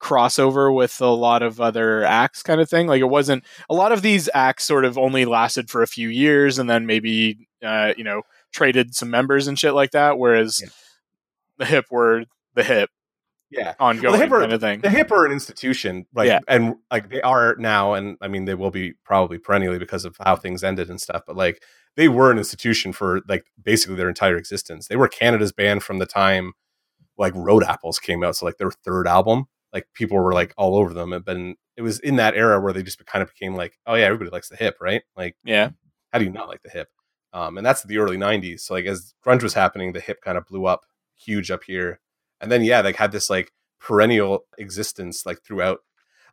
crossover 0.00 0.74
with 0.74 1.00
a 1.00 1.06
lot 1.06 1.42
of 1.42 1.60
other 1.60 2.04
acts 2.04 2.42
kind 2.42 2.60
of 2.60 2.68
thing 2.68 2.86
like 2.86 3.00
it 3.00 3.04
wasn't 3.08 3.42
a 3.70 3.74
lot 3.74 3.92
of 3.92 4.02
these 4.02 4.28
acts 4.34 4.64
sort 4.66 4.84
of 4.84 4.98
only 4.98 5.24
lasted 5.24 5.70
for 5.70 5.82
a 5.82 5.86
few 5.86 6.10
years 6.10 6.58
and 6.58 6.68
then 6.68 6.84
maybe 6.84 7.48
uh 7.64 7.94
you 7.96 8.04
know 8.04 8.20
traded 8.52 8.94
some 8.94 9.08
members 9.08 9.48
and 9.48 9.58
shit 9.58 9.72
like 9.72 9.92
that 9.92 10.18
whereas 10.18 10.60
Yeah. 10.62 10.68
the 11.56 11.64
hip 11.64 11.86
were 11.90 12.24
the 12.54 12.62
hip 12.62 12.90
yeah, 13.50 13.74
ongoing 13.78 14.20
Hip 14.20 14.32
are- 14.32 14.40
kind 14.40 14.52
of 14.52 14.60
thing 14.60 14.80
the 14.80 14.90
hip 14.90 15.10
are 15.12 15.24
an 15.26 15.32
institution, 15.32 16.06
like, 16.14 16.26
Yeah. 16.28 16.40
and 16.48 16.76
like 16.90 17.10
they 17.10 17.20
are 17.22 17.56
now, 17.58 17.94
and 17.94 18.16
I 18.20 18.28
mean 18.28 18.44
they 18.44 18.54
will 18.54 18.70
be 18.70 18.94
probably 19.04 19.38
perennially 19.38 19.78
because 19.78 20.04
of 20.04 20.16
how 20.20 20.36
things 20.36 20.64
ended 20.64 20.88
and 20.90 21.00
stuff. 21.00 21.22
But 21.26 21.36
like 21.36 21.62
they 21.96 22.08
were 22.08 22.30
an 22.30 22.38
institution 22.38 22.92
for 22.92 23.20
like 23.28 23.46
basically 23.62 23.96
their 23.96 24.08
entire 24.08 24.36
existence. 24.36 24.88
They 24.88 24.96
were 24.96 25.08
Canada's 25.08 25.52
band 25.52 25.82
from 25.82 25.98
the 25.98 26.06
time 26.06 26.52
like 27.18 27.32
Road 27.34 27.64
Apples 27.64 27.98
came 27.98 28.22
out, 28.22 28.36
so 28.36 28.44
like 28.46 28.58
their 28.58 28.70
third 28.70 29.06
album. 29.08 29.46
Like 29.72 29.86
people 29.94 30.18
were 30.18 30.32
like 30.34 30.52
all 30.56 30.76
over 30.76 30.92
them, 30.92 31.12
and 31.12 31.56
it 31.76 31.82
was 31.82 31.98
in 32.00 32.16
that 32.16 32.34
era 32.36 32.60
where 32.60 32.72
they 32.72 32.82
just 32.82 33.04
kind 33.06 33.22
of 33.22 33.28
became 33.28 33.54
like, 33.54 33.78
oh 33.86 33.94
yeah, 33.94 34.04
everybody 34.04 34.30
likes 34.30 34.48
the 34.48 34.56
hip, 34.56 34.76
right? 34.80 35.02
Like 35.16 35.36
yeah 35.44 35.70
how 36.12 36.18
do 36.18 36.24
you 36.24 36.30
not 36.32 36.48
like 36.48 36.62
the 36.62 36.70
hip? 36.70 36.88
Um, 37.32 37.58
and 37.58 37.66
that's 37.66 37.82
the 37.82 37.98
early 37.98 38.16
'90s. 38.16 38.60
So 38.60 38.74
like 38.74 38.86
as 38.86 39.14
grunge 39.24 39.42
was 39.42 39.54
happening, 39.54 39.92
the 39.92 40.00
hip 40.00 40.20
kind 40.22 40.36
of 40.38 40.46
blew 40.46 40.66
up 40.66 40.82
huge 41.16 41.50
up 41.50 41.64
here, 41.64 42.00
and 42.40 42.50
then 42.50 42.62
yeah, 42.62 42.82
they 42.82 42.92
had 42.92 43.12
this 43.12 43.30
like 43.30 43.52
perennial 43.80 44.40
existence 44.58 45.24
like 45.26 45.42
throughout, 45.42 45.78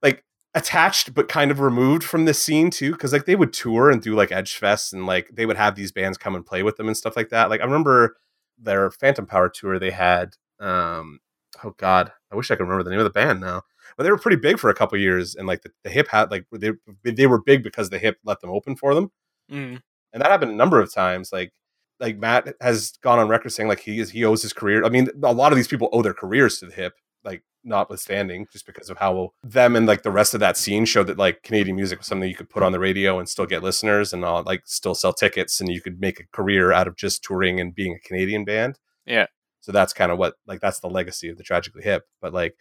like 0.01 0.23
attached 0.55 1.13
but 1.13 1.27
kind 1.27 1.51
of 1.51 1.59
removed 1.59 2.03
from 2.03 2.25
the 2.25 2.33
scene 2.33 2.69
too, 2.69 2.91
because 2.91 3.13
like 3.13 3.25
they 3.25 3.35
would 3.35 3.53
tour 3.53 3.89
and 3.89 4.01
do 4.01 4.15
like 4.15 4.31
Edge 4.31 4.55
Fest, 4.55 4.93
and 4.93 5.05
like 5.05 5.29
they 5.33 5.45
would 5.45 5.57
have 5.57 5.75
these 5.75 5.91
bands 5.91 6.17
come 6.17 6.35
and 6.35 6.45
play 6.45 6.63
with 6.63 6.77
them 6.77 6.87
and 6.87 6.97
stuff 6.97 7.15
like 7.15 7.29
that. 7.29 7.49
Like 7.49 7.61
I 7.61 7.65
remember 7.65 8.17
their 8.57 8.91
Phantom 8.91 9.25
Power 9.25 9.49
tour 9.49 9.79
they 9.79 9.91
had. 9.91 10.35
Um, 10.59 11.19
oh 11.63 11.73
God, 11.77 12.11
I 12.31 12.35
wish 12.35 12.49
I 12.51 12.55
could 12.55 12.63
remember 12.63 12.83
the 12.83 12.91
name 12.91 12.99
of 12.99 13.05
the 13.05 13.09
band 13.09 13.41
now. 13.41 13.63
But 13.97 14.03
they 14.03 14.11
were 14.11 14.17
pretty 14.17 14.37
big 14.37 14.59
for 14.59 14.69
a 14.69 14.73
couple 14.73 14.97
years, 14.97 15.35
and 15.35 15.47
like 15.47 15.61
the, 15.61 15.71
the 15.83 15.89
hip 15.89 16.07
had 16.07 16.31
like 16.31 16.45
they 16.51 16.71
they 17.03 17.27
were 17.27 17.41
big 17.41 17.63
because 17.63 17.89
the 17.89 17.99
hip 17.99 18.17
let 18.23 18.39
them 18.41 18.49
open 18.51 18.75
for 18.75 18.93
them 18.95 19.11
Mm. 19.51 19.81
and 20.13 20.21
that 20.21 20.31
happened 20.31 20.51
a 20.51 20.55
number 20.55 20.79
of 20.79 20.93
times. 20.93 21.31
Like 21.33 21.51
like 21.99 22.17
Matt 22.17 22.55
has 22.61 22.91
gone 23.01 23.19
on 23.19 23.27
record 23.27 23.51
saying 23.51 23.69
like 23.69 23.79
he 23.79 23.99
is 23.99 24.11
he 24.11 24.25
owes 24.25 24.41
his 24.41 24.53
career. 24.53 24.83
I 24.85 24.89
mean, 24.89 25.09
a 25.23 25.33
lot 25.33 25.51
of 25.51 25.55
these 25.55 25.67
people 25.67 25.89
owe 25.91 26.01
their 26.01 26.13
careers 26.13 26.59
to 26.59 26.65
the 26.65 26.73
hip, 26.73 26.93
like 27.23 27.43
notwithstanding, 27.63 28.47
just 28.51 28.65
because 28.65 28.89
of 28.89 28.97
how 28.97 29.31
them 29.43 29.75
and 29.75 29.85
like 29.85 30.03
the 30.03 30.11
rest 30.11 30.33
of 30.33 30.39
that 30.39 30.57
scene 30.57 30.85
showed 30.85 31.07
that 31.07 31.17
like 31.17 31.43
Canadian 31.43 31.75
music 31.75 31.99
was 31.99 32.07
something 32.07 32.29
you 32.29 32.35
could 32.35 32.49
put 32.49 32.63
on 32.63 32.71
the 32.71 32.79
radio 32.79 33.19
and 33.19 33.29
still 33.29 33.45
get 33.45 33.63
listeners 33.63 34.13
and 34.13 34.25
all 34.25 34.43
like 34.43 34.63
still 34.65 34.95
sell 34.95 35.13
tickets 35.13 35.59
and 35.61 35.69
you 35.69 35.81
could 35.81 35.99
make 35.99 36.19
a 36.19 36.27
career 36.31 36.71
out 36.71 36.87
of 36.87 36.97
just 36.97 37.23
touring 37.23 37.59
and 37.59 37.75
being 37.75 37.93
a 37.93 38.07
Canadian 38.07 38.45
band. 38.45 38.79
Yeah. 39.05 39.27
So 39.61 39.71
that's 39.71 39.93
kind 39.93 40.11
of 40.11 40.17
what 40.17 40.35
like 40.45 40.59
that's 40.59 40.79
the 40.79 40.89
legacy 40.89 41.29
of 41.29 41.37
the 41.37 41.43
tragically 41.43 41.83
hip. 41.83 42.03
But 42.21 42.33
like 42.33 42.55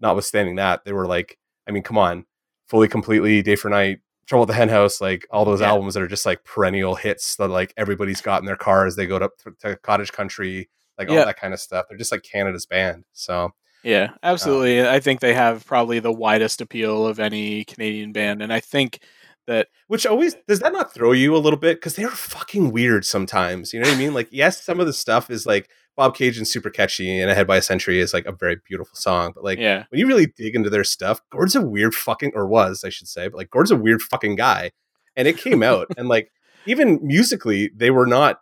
notwithstanding 0.00 0.56
that, 0.56 0.84
they 0.84 0.92
were 0.92 1.06
like, 1.06 1.38
I 1.68 1.70
mean, 1.70 1.82
come 1.82 1.98
on, 1.98 2.24
fully 2.66 2.88
completely 2.88 3.42
day 3.42 3.56
for 3.56 3.68
night, 3.68 3.98
Trouble 4.26 4.42
at 4.42 4.48
the 4.48 4.54
Hen 4.54 4.68
House, 4.68 5.00
like 5.00 5.26
all 5.30 5.44
those 5.44 5.60
Yeah. 5.60 5.68
albums 5.68 5.94
that 5.94 6.02
are 6.02 6.08
just 6.08 6.26
like 6.26 6.44
perennial 6.44 6.94
hits 6.96 7.36
that 7.36 7.48
like 7.48 7.72
everybody's 7.76 8.20
got 8.20 8.40
in 8.42 8.46
their 8.46 8.56
car 8.56 8.86
as 8.86 8.96
they 8.96 9.06
go 9.06 9.18
to, 9.18 9.30
to 9.60 9.76
cottage 9.76 10.12
country, 10.12 10.68
like 10.98 11.08
Yeah. 11.08 11.20
all 11.20 11.26
that 11.26 11.38
kind 11.38 11.54
of 11.54 11.60
stuff. 11.60 11.86
They're 11.88 11.98
just 11.98 12.12
like 12.12 12.22
Canada's 12.22 12.66
band. 12.66 13.04
So 13.12 13.50
Yeah, 13.84 14.10
uh, 14.14 14.16
absolutely. 14.24 14.86
I 14.86 14.98
think 15.00 15.20
they 15.20 15.34
have 15.34 15.64
probably 15.66 16.00
the 16.00 16.12
widest 16.12 16.60
appeal 16.60 17.06
of 17.06 17.20
any 17.20 17.64
Canadian 17.64 18.12
band, 18.12 18.42
and 18.42 18.52
I 18.52 18.58
think 18.60 19.00
that 19.46 19.68
which 19.86 20.04
always 20.06 20.34
does 20.48 20.58
that 20.58 20.72
not 20.72 20.92
throw 20.92 21.12
you 21.12 21.36
a 21.36 21.38
little 21.38 21.58
bit 21.58 21.76
because 21.76 21.94
they're 21.94 22.08
fucking 22.10 22.72
weird 22.72 23.04
sometimes. 23.04 23.72
You 23.72 23.78
know 23.80 23.86
what 23.88 23.94
I 23.94 23.98
mean? 23.98 24.12
Like 24.12 24.26
yes, 24.32 24.60
some 24.64 24.80
of 24.80 24.86
the 24.86 24.92
stuff 24.92 25.30
is 25.30 25.46
like 25.46 25.70
Bobcaygeon 25.98 26.38
and 26.38 26.48
super 26.48 26.70
catchy, 26.70 27.18
and 27.20 27.30
Ahead 27.30 27.46
by 27.46 27.56
a 27.56 27.62
Century 27.62 28.00
is 28.00 28.12
like 28.12 28.26
a 28.26 28.32
very 28.32 28.56
beautiful 28.66 28.94
song, 28.96 29.32
but 29.34 29.44
like. 29.44 29.58
yeah, 29.58 29.84
When 29.90 29.98
you 29.98 30.06
really 30.06 30.26
dig 30.26 30.54
into 30.54 30.70
their 30.70 30.84
stuff, 30.84 31.20
Gord's 31.30 31.54
a 31.56 31.62
weird 31.62 31.94
fucking, 31.94 32.32
or 32.34 32.46
was, 32.46 32.84
I 32.84 32.90
should 32.90 33.08
say, 33.08 33.28
but 33.28 33.36
like 33.38 33.50
Gord's 33.50 33.70
a 33.70 33.76
weird 33.76 34.02
fucking 34.02 34.36
guy. 34.36 34.72
And 35.16 35.26
it 35.26 35.38
came 35.38 35.62
out, 35.62 35.86
and 35.96 36.08
like 36.08 36.30
even 36.66 36.98
musically, 37.02 37.70
they 37.74 37.90
were 37.90 38.06
not 38.06 38.40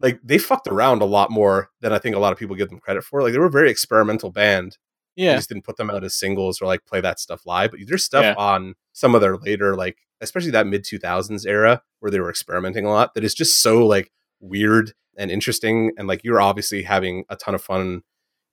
like 0.00 0.18
they 0.22 0.38
fucked 0.38 0.66
around 0.66 1.00
a 1.02 1.06
lot 1.06 1.30
more 1.30 1.70
than 1.80 1.92
I 1.92 1.98
think 1.98 2.16
a 2.16 2.18
lot 2.18 2.32
of 2.32 2.38
people 2.38 2.56
give 2.56 2.68
them 2.68 2.80
credit 2.80 3.04
for. 3.04 3.22
Like 3.22 3.32
they 3.32 3.38
were 3.38 3.46
a 3.46 3.50
very 3.50 3.70
experimental 3.70 4.30
band. 4.30 4.78
They 5.16 5.24
yeah, 5.24 5.36
just 5.36 5.48
didn't 5.48 5.64
put 5.64 5.76
them 5.78 5.90
out 5.90 6.04
as 6.04 6.14
singles 6.14 6.60
or 6.60 6.66
like 6.66 6.84
play 6.84 7.00
that 7.00 7.18
stuff 7.20 7.46
live. 7.46 7.70
But 7.70 7.80
there's 7.86 8.04
stuff 8.04 8.24
Yeah. 8.24 8.34
on 8.36 8.74
some 8.92 9.14
of 9.14 9.20
their 9.22 9.36
later, 9.38 9.74
like 9.76 9.98
especially 10.20 10.50
that 10.50 10.66
mid 10.66 10.84
2000s 10.84 11.46
era 11.46 11.82
where 12.00 12.10
they 12.10 12.20
were 12.20 12.28
experimenting 12.28 12.84
a 12.84 12.90
lot 12.90 13.14
that 13.14 13.24
is 13.24 13.34
just 13.34 13.62
so 13.62 13.86
like 13.86 14.10
weird 14.40 14.92
and 15.16 15.30
interesting. 15.30 15.92
And 15.96 16.06
like 16.08 16.22
you're 16.24 16.40
obviously 16.40 16.82
having 16.82 17.24
a 17.28 17.36
ton 17.36 17.54
of 17.54 17.62
fun 17.62 18.02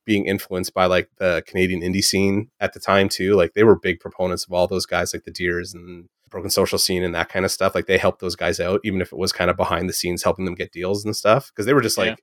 being 0.05 0.25
influenced 0.25 0.73
by 0.73 0.85
like 0.85 1.09
the 1.17 1.43
Canadian 1.47 1.81
indie 1.81 2.03
scene 2.03 2.49
at 2.59 2.73
the 2.73 2.79
time 2.79 3.07
too. 3.09 3.35
Like 3.35 3.53
they 3.53 3.63
were 3.63 3.77
big 3.79 3.99
proponents 3.99 4.45
of 4.45 4.51
all 4.53 4.67
those 4.67 4.85
guys 4.85 5.13
like 5.13 5.23
the 5.23 5.31
Dears 5.31 5.73
and 5.73 6.09
Broken 6.29 6.49
Social 6.49 6.77
Scene 6.77 7.03
and 7.03 7.15
that 7.15 7.29
kind 7.29 7.45
of 7.45 7.51
stuff. 7.51 7.73
Like 7.75 7.85
they 7.85 7.97
helped 7.97 8.19
those 8.19 8.35
guys 8.35 8.59
out, 8.59 8.81
even 8.83 9.01
if 9.01 9.13
it 9.13 9.17
was 9.17 9.31
kind 9.31 9.49
of 9.49 9.55
behind 9.55 9.87
the 9.87 9.93
scenes 9.93 10.23
helping 10.23 10.45
them 10.45 10.55
get 10.55 10.71
deals 10.73 11.05
and 11.05 11.15
stuff. 11.15 11.51
Because 11.53 11.65
they 11.65 11.73
were 11.73 11.81
just 11.81 11.97
like 11.97 12.09
Yeah. 12.09 12.15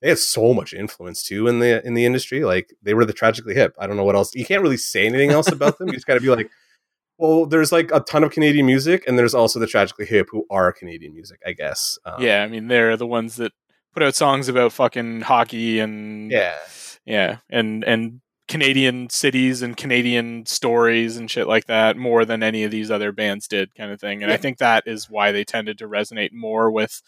they 0.00 0.08
had 0.10 0.18
so 0.18 0.54
much 0.54 0.72
influence 0.72 1.22
too 1.22 1.48
in 1.48 1.58
the 1.58 1.84
in 1.86 1.94
the 1.94 2.06
industry. 2.06 2.44
Like 2.44 2.72
they 2.82 2.94
were 2.94 3.04
the 3.04 3.12
tragically 3.12 3.54
hip. 3.54 3.74
I 3.78 3.86
don't 3.86 3.96
know 3.96 4.04
what 4.04 4.14
else. 4.14 4.34
You 4.34 4.46
can't 4.46 4.62
really 4.62 4.76
say 4.78 5.06
anything 5.06 5.30
else 5.30 5.50
about 5.52 5.76
them. 5.78 5.88
You 5.88 5.94
just 5.94 6.06
got 6.06 6.14
to 6.14 6.20
be 6.20 6.30
like, 6.30 6.50
well, 7.18 7.46
there's 7.46 7.72
like 7.72 7.90
a 7.92 8.00
ton 8.00 8.22
of 8.24 8.30
Canadian 8.30 8.64
music, 8.64 9.02
and 9.08 9.18
there's 9.18 9.34
also 9.34 9.58
the 9.58 9.66
tragically 9.66 10.06
hip 10.06 10.28
who 10.30 10.46
are 10.50 10.72
Canadian 10.72 11.12
music, 11.12 11.40
I 11.44 11.52
guess. 11.52 11.98
Um, 12.06 12.22
yeah. 12.22 12.44
I 12.44 12.48
mean, 12.48 12.68
they're 12.68 12.96
the 12.96 13.08
ones 13.08 13.36
that 13.36 13.50
put 13.92 14.02
out 14.02 14.14
songs 14.14 14.48
about 14.48 14.72
fucking 14.72 15.22
hockey 15.22 15.78
and 15.80 16.30
yeah, 16.30 16.58
yeah, 17.04 17.38
and 17.50 17.84
and 17.84 18.20
Canadian 18.48 19.10
cities 19.10 19.60
and 19.60 19.76
Canadian 19.76 20.46
stories 20.46 21.18
and 21.18 21.30
shit 21.30 21.46
like 21.46 21.66
that 21.66 21.96
more 21.96 22.24
than 22.24 22.42
any 22.42 22.64
of 22.64 22.70
these 22.70 22.90
other 22.90 23.12
bands 23.12 23.46
did, 23.46 23.74
kind 23.74 23.92
of 23.92 24.00
thing. 24.00 24.22
And 24.22 24.32
I 24.32 24.38
think 24.38 24.58
that 24.58 24.84
is 24.86 25.10
why 25.10 25.32
they 25.32 25.44
tended 25.44 25.78
to 25.78 25.88
resonate 25.88 26.32
more 26.32 26.70
with 26.70 27.02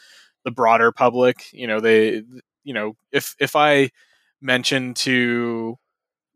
the 0.44 0.51
broader 0.51 0.93
public. 0.93 1.47
You 1.52 1.66
know, 1.66 1.81
they, 1.81 2.23
you 2.62 2.74
know, 2.74 2.94
if 3.11 3.35
if 3.40 3.57
I 3.57 3.90
mentioned 4.43 4.97
to 4.97 5.77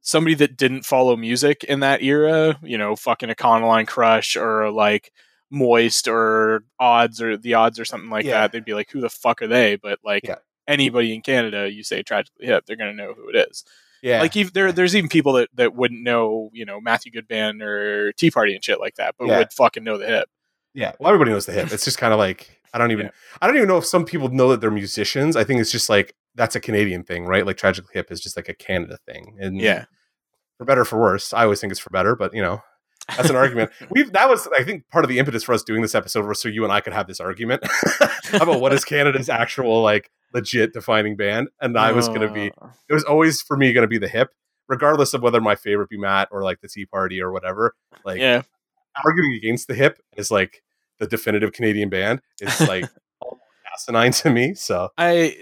somebody 0.00 0.34
that 0.34 0.56
didn't 0.56 0.84
follow 0.84 1.16
music 1.16 1.64
in 1.64 1.80
that 1.80 2.02
era, 2.02 2.58
you 2.62 2.78
know, 2.78 2.96
fucking 2.96 3.30
a 3.30 3.34
Econoline 3.34 3.86
Crush 3.86 4.36
or 4.36 4.70
like 4.70 5.12
Moist 5.54 6.08
or 6.08 6.64
Odds 6.78 7.22
or 7.22 7.36
the 7.36 7.54
Odds 7.54 7.78
or 7.80 7.84
something 7.84 8.10
like 8.10 8.24
Yeah. 8.26 8.32
that, 8.42 8.52
they'd 8.52 8.64
be 8.64 8.74
like, 8.74 8.90
"Who 8.90 9.00
the 9.00 9.08
fuck 9.08 9.40
are 9.42 9.46
they?" 9.46 9.76
But 9.76 10.00
like 10.04 10.24
Yeah. 10.26 10.36
anybody 10.68 11.14
in 11.14 11.22
Canada, 11.22 11.70
you 11.70 11.82
say 11.82 12.02
tragically 12.02 12.46
hip, 12.46 12.66
they're 12.66 12.76
gonna 12.76 12.92
know 12.92 13.14
who 13.14 13.28
it 13.30 13.36
is. 13.48 13.64
yeah. 14.02 14.20
Like 14.20 14.36
even, 14.36 14.52
there, 14.52 14.70
there's 14.70 14.94
even 14.94 15.08
people 15.08 15.32
that, 15.34 15.48
that 15.54 15.74
wouldn't 15.74 16.02
know, 16.02 16.50
you 16.52 16.66
know, 16.66 16.78
Matthew 16.78 17.10
Good 17.10 17.26
Band 17.26 17.62
or 17.62 18.12
Tea 18.12 18.30
Party 18.30 18.54
and 18.54 18.62
shit 18.62 18.78
like 18.78 18.96
that, 18.96 19.14
but 19.18 19.28
Yeah. 19.28 19.38
would 19.38 19.52
fucking 19.52 19.82
know 19.82 19.96
the 19.96 20.06
hip. 20.06 20.28
Yeah, 20.74 20.92
well, 20.98 21.08
everybody 21.10 21.30
knows 21.30 21.46
the 21.46 21.52
hip. 21.52 21.72
It's 21.72 21.84
just 21.86 21.96
kind 21.96 22.12
of 22.12 22.18
like 22.18 22.60
I 22.74 22.78
don't 22.78 22.90
even. 22.90 23.10
I 23.40 23.46
don't 23.46 23.54
even 23.56 23.68
know 23.68 23.78
if 23.78 23.86
some 23.86 24.04
people 24.04 24.28
know 24.30 24.50
that 24.50 24.60
they're 24.60 24.70
musicians. 24.70 25.36
I 25.36 25.44
think 25.44 25.60
it's 25.60 25.70
just 25.70 25.88
like 25.88 26.14
that's 26.34 26.56
a 26.56 26.60
Canadian 26.60 27.04
thing, 27.04 27.24
right? 27.24 27.46
Like 27.46 27.56
Tragically 27.56 27.92
Hip 27.94 28.10
is 28.10 28.20
just 28.20 28.36
like 28.36 28.48
a 28.48 28.54
Canada 28.54 28.98
thing. 29.06 29.36
And 29.40 29.58
Yeah. 29.60 29.84
for 30.58 30.64
better 30.64 30.80
or 30.80 30.84
for 30.84 31.00
worse, 31.00 31.32
I 31.32 31.44
always 31.44 31.60
think 31.60 31.70
it's 31.70 31.78
for 31.80 31.90
better, 31.90 32.14
but 32.16 32.34
you 32.34 32.42
know, 32.42 32.60
that's 33.08 33.30
an 33.30 33.36
argument. 33.36 33.70
We've 33.90 34.12
that 34.12 34.28
was 34.28 34.48
I 34.58 34.64
think 34.64 34.88
part 34.90 35.04
of 35.04 35.08
the 35.08 35.18
impetus 35.18 35.42
for 35.42 35.52
us 35.52 35.62
doing 35.62 35.82
this 35.82 35.94
episode 35.94 36.26
was 36.26 36.40
so 36.40 36.48
you 36.48 36.64
and 36.64 36.72
I 36.72 36.80
could 36.80 36.92
have 36.92 37.06
this 37.06 37.20
argument 37.20 37.62
about 38.32 38.60
what 38.60 38.72
is 38.72 38.84
Canada's 38.84 39.28
actual 39.28 39.82
like 39.82 40.10
legit 40.32 40.72
defining 40.72 41.16
band. 41.16 41.48
And 41.60 41.78
I 41.78 41.92
was 41.92 42.08
gonna 42.08 42.32
be 42.32 42.52
Uh, 42.60 42.68
it 42.88 42.94
was 42.94 43.04
always 43.04 43.42
for 43.42 43.56
me 43.56 43.72
gonna 43.72 43.86
be 43.86 43.98
the 43.98 44.08
hip, 44.08 44.30
regardless 44.68 45.14
of 45.14 45.22
whether 45.22 45.40
my 45.40 45.54
favorite 45.54 45.88
be 45.88 45.98
Matt 45.98 46.28
or 46.30 46.42
like 46.42 46.60
the 46.60 46.68
Tea 46.68 46.86
Party 46.86 47.20
or 47.20 47.32
whatever. 47.32 47.74
Like 48.04 48.20
yeah. 48.20 48.42
arguing 49.04 49.34
against 49.34 49.68
the 49.68 49.74
hip 49.74 49.98
is 50.16 50.30
like 50.30 50.62
the 50.98 51.06
definitive 51.06 51.52
Canadian 51.52 51.90
band. 51.90 52.20
It's 52.40 52.60
like 52.60 52.84
asinine 53.74 54.12
to 54.12 54.30
me. 54.30 54.54
So 54.54 54.90
I 54.96 55.36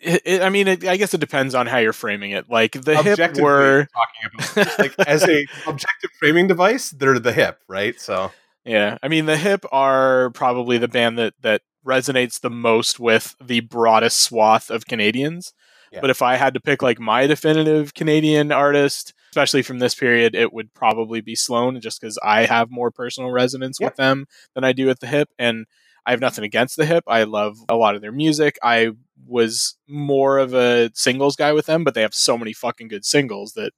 it, 0.00 0.22
it- 0.24 0.42
I 0.42 0.48
mean, 0.50 0.68
it, 0.68 0.84
I 0.86 0.96
guess 0.96 1.14
it 1.14 1.20
depends 1.20 1.54
on 1.54 1.66
how 1.66 1.78
you're 1.78 1.92
framing 1.92 2.30
it. 2.32 2.48
Like 2.50 2.72
the 2.72 3.02
hip 3.02 3.18
were, 3.38 3.86
talking 3.94 4.56
about 4.64 4.78
like 4.78 4.94
as 5.08 5.22
a 5.24 5.46
objective 5.66 6.10
framing 6.18 6.46
device, 6.46 6.90
they're 6.90 7.18
the 7.18 7.32
hip, 7.32 7.60
right? 7.68 7.98
So 8.00 8.32
yeah. 8.64 8.98
I 9.02 9.08
mean, 9.08 9.26
the 9.26 9.36
hip 9.36 9.64
are 9.72 10.30
probably 10.30 10.78
the 10.78 10.88
band 10.88 11.18
that 11.18 11.34
that 11.42 11.62
resonates 11.86 12.40
the 12.40 12.50
most 12.50 12.98
with 12.98 13.36
the 13.40 13.60
broadest 13.60 14.20
swath 14.20 14.70
of 14.70 14.86
Canadians. 14.86 15.52
Yeah. 15.92 16.00
But 16.00 16.10
if 16.10 16.20
I 16.20 16.34
had 16.34 16.52
to 16.54 16.60
pick 16.60 16.82
like 16.82 16.98
my 16.98 17.28
definitive 17.28 17.94
Canadian 17.94 18.50
artist, 18.50 19.14
especially 19.30 19.62
from 19.62 19.78
this 19.78 19.94
period, 19.94 20.34
it 20.34 20.52
would 20.52 20.74
probably 20.74 21.20
be 21.20 21.36
Sloan, 21.36 21.80
just 21.80 22.00
because 22.00 22.18
I 22.24 22.44
have 22.46 22.70
more 22.72 22.90
personal 22.90 23.30
resonance 23.30 23.78
Yeah. 23.80 23.86
with 23.86 23.96
them 23.96 24.26
than 24.54 24.64
I 24.64 24.72
do 24.72 24.86
with 24.86 24.98
the 24.98 25.06
hip. 25.06 25.28
And 25.38 25.66
I 26.04 26.10
have 26.10 26.20
nothing 26.20 26.44
against 26.44 26.76
the 26.76 26.86
hip. 26.86 27.04
I 27.06 27.22
love 27.22 27.56
a 27.68 27.76
lot 27.76 27.94
of 27.94 28.00
their 28.02 28.10
music. 28.12 28.58
I 28.64 28.90
was 29.26 29.76
more 29.88 30.38
of 30.38 30.54
a 30.54 30.90
singles 30.94 31.36
guy 31.36 31.52
with 31.52 31.66
them, 31.66 31.84
but 31.84 31.94
they 31.94 32.02
have 32.02 32.14
so 32.14 32.36
many 32.36 32.52
fucking 32.52 32.88
good 32.88 33.04
singles 33.04 33.52
that 33.52 33.72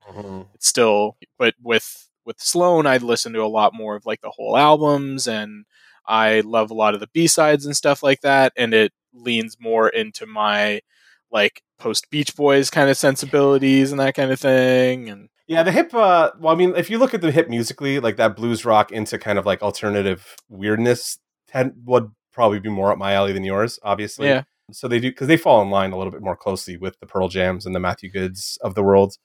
it's 0.54 0.68
still 0.68 1.16
but 1.38 1.54
with 1.62 2.08
with 2.24 2.40
Sloan 2.40 2.86
I'd 2.86 3.02
listen 3.02 3.32
to 3.32 3.42
a 3.42 3.46
lot 3.46 3.74
more 3.74 3.96
of 3.96 4.06
like 4.06 4.20
the 4.20 4.30
whole 4.30 4.56
albums 4.56 5.26
and 5.26 5.64
I 6.06 6.40
love 6.40 6.70
a 6.70 6.74
lot 6.74 6.94
of 6.94 7.00
the 7.00 7.08
B-sides 7.08 7.64
and 7.66 7.76
stuff 7.76 8.02
like 8.02 8.20
that 8.22 8.52
and 8.56 8.74
it 8.74 8.92
leans 9.14 9.56
more 9.60 9.88
into 9.88 10.26
my 10.26 10.80
like 11.30 11.62
post 11.78 12.10
Beach 12.10 12.34
Boys 12.34 12.70
kind 12.70 12.90
of 12.90 12.96
sensibilities 12.96 13.90
and 13.90 14.00
that 14.00 14.14
kind 14.14 14.30
of 14.30 14.40
thing 14.40 15.08
and 15.08 15.28
Yeah, 15.46 15.62
the 15.62 15.72
hip. 15.72 15.94
Uh, 15.94 16.32
well, 16.38 16.52
I 16.52 16.56
mean, 16.56 16.74
if 16.76 16.90
you 16.90 16.98
look 16.98 17.14
at 17.14 17.20
the 17.22 17.30
hip 17.30 17.48
musically, 17.48 18.00
like 18.00 18.16
that 18.16 18.36
blues 18.36 18.64
rock 18.64 18.92
into 18.92 19.18
kind 19.18 19.38
of 19.38 19.46
like 19.46 19.62
alternative 19.62 20.36
weirdness, 20.48 21.18
ten, 21.46 21.74
would 21.84 22.10
probably 22.32 22.60
be 22.60 22.68
more 22.68 22.92
up 22.92 22.98
my 22.98 23.14
alley 23.14 23.32
than 23.32 23.44
yours, 23.44 23.78
obviously. 23.82 24.28
yeah 24.28 24.42
So 24.72 24.88
they 24.88 25.00
do 25.00 25.10
because 25.10 25.28
they 25.28 25.36
fall 25.36 25.62
in 25.62 25.70
line 25.70 25.92
a 25.92 25.98
little 25.98 26.12
bit 26.12 26.22
more 26.22 26.36
closely 26.36 26.76
with 26.76 26.98
the 27.00 27.06
Pearl 27.06 27.28
Jams 27.28 27.64
and 27.66 27.74
the 27.74 27.80
Matthew 27.80 28.10
Goods 28.10 28.58
of 28.62 28.74
the 28.74 28.82
world 28.82 29.16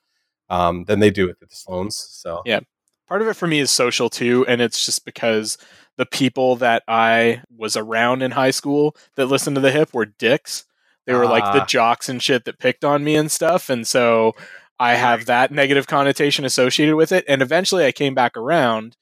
um, 0.50 0.86
than 0.86 1.00
they 1.00 1.10
do 1.10 1.28
with 1.28 1.40
the 1.40 1.48
Sloans. 1.48 1.94
So 1.94 2.42
Yeah. 2.46 2.62
part 3.08 3.22
of 3.22 3.28
it 3.28 3.34
for 3.36 3.48
me 3.48 3.60
is 3.60 3.70
social 3.72 4.10
too 4.10 4.46
and 4.48 4.62
it's 4.62 4.86
just 4.86 5.06
because 5.06 5.58
the 5.98 6.06
people 6.06 6.56
that 6.58 6.84
I 6.88 7.42
was 7.56 7.76
around 7.76 8.22
in 8.24 8.32
high 8.32 8.52
school 8.52 8.96
that 9.16 9.28
listened 9.28 9.56
to 9.56 9.62
the 9.62 9.72
hip 9.72 9.94
were 9.94 10.06
dicks 10.06 10.66
they 11.06 11.14
were 11.14 11.28
like 11.28 11.44
the 11.54 11.62
Ah. 11.62 11.66
jocks 11.66 12.08
and 12.08 12.24
shit 12.24 12.46
that 12.46 12.60
picked 12.60 12.86
on 12.86 13.04
me 13.04 13.16
and 13.16 13.32
stuff 13.32 13.70
and 13.70 13.86
so 13.86 14.34
I 14.80 14.96
have 14.96 15.26
that 15.26 15.52
negative 15.52 15.86
connotation 15.86 16.46
associated 16.46 16.96
with 16.96 17.12
it 17.12 17.26
and 17.28 17.42
eventually 17.42 17.86
I 17.86 17.92
came 17.92 18.16
back 18.16 18.38
around 18.38 18.96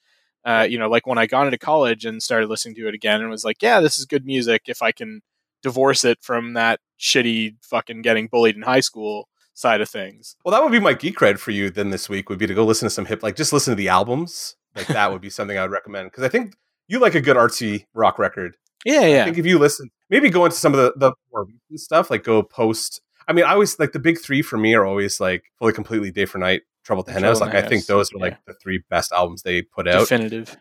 uh, 0.44 0.66
you 0.68 0.80
know 0.80 0.90
like 0.90 1.06
when 1.06 1.20
I 1.20 1.28
got 1.28 1.46
into 1.46 1.58
college 1.60 2.04
and 2.04 2.22
started 2.22 2.50
listening 2.50 2.76
to 2.76 2.88
it 2.88 2.96
again 2.96 3.22
and 3.22 3.30
was 3.30 3.46
like 3.46 3.62
yeah 3.62 3.80
this 3.80 3.98
is 4.00 4.06
good 4.06 4.26
music 4.26 4.64
if 4.66 4.82
I 4.82 4.92
can 4.92 5.22
divorce 5.62 6.04
it 6.04 6.18
from 6.22 6.54
that 6.54 6.80
shitty 7.00 7.56
fucking 7.62 8.02
getting 8.02 8.28
bullied 8.28 8.56
in 8.56 8.62
high 8.62 8.80
school 8.80 9.28
side 9.54 9.82
of 9.82 9.90
things 9.90 10.36
Well, 10.46 10.54
that 10.54 10.64
would 10.64 10.72
be 10.72 10.80
my 10.80 10.94
geek 10.94 11.18
cred 11.18 11.38
for 11.38 11.52
you 11.52 11.70
then 11.70 11.90
this 11.90 12.10
week 12.10 12.30
would 12.30 12.40
be 12.40 12.48
to 12.48 12.54
go 12.54 12.66
listen 12.66 12.86
to 12.86 12.90
some 12.90 13.06
hip, 13.06 13.24
like 13.24 13.36
just 13.36 13.54
listen 13.54 13.72
to 13.72 13.76
the 13.76 13.90
albums. 13.90 14.56
Like 14.76 14.88
that 14.88 15.12
would 15.12 15.22
be 15.22 15.30
something 15.30 15.58
I 15.58 15.64
would 15.64 15.72
recommend 15.72 16.12
because 16.12 16.24
I 16.24 16.30
think 16.30 16.54
you 16.88 17.00
like 17.00 17.16
a 17.16 17.22
good 17.22 17.38
artsy 17.38 17.86
rock 17.94 18.18
record. 18.20 18.56
yeah 18.86 19.06
yeah. 19.06 19.22
I 19.22 19.26
think 19.26 19.38
if 19.38 19.46
you 19.46 19.60
listen, 19.60 19.90
maybe 20.10 20.30
go 20.30 20.46
into 20.46 20.58
some 20.58 20.74
of 20.74 20.80
the 20.80 20.94
the 20.96 21.14
more 21.32 21.46
recent 21.46 21.80
stuff, 21.80 22.10
like 22.10 22.24
go 22.24 22.42
post. 22.44 23.02
I 23.28 23.34
mean, 23.34 23.46
I 23.46 23.52
always 23.52 23.78
like 23.80 23.92
the 23.92 24.00
big 24.00 24.20
three 24.20 24.42
for 24.42 24.58
me 24.58 24.74
are 24.74 24.86
always 24.86 25.20
like 25.20 25.44
fully 25.60 25.74
completely 25.74 26.12
day 26.12 26.26
for 26.26 26.38
night, 26.38 26.62
trouble 26.84 27.02
at 27.02 27.08
the 27.08 27.12
hen 27.12 27.22
Trouble 27.22 27.40
house. 27.40 27.54
Like 27.54 27.64
I 27.64 27.68
think 27.68 27.86
those 27.86 28.12
are 28.14 28.18
yeah. 28.18 28.24
like 28.24 28.46
the 28.46 28.54
three 28.54 28.84
best 28.90 29.12
albums 29.12 29.44
they 29.44 29.62
put 29.62 29.88
out. 29.88 30.02
definitive 30.02 30.58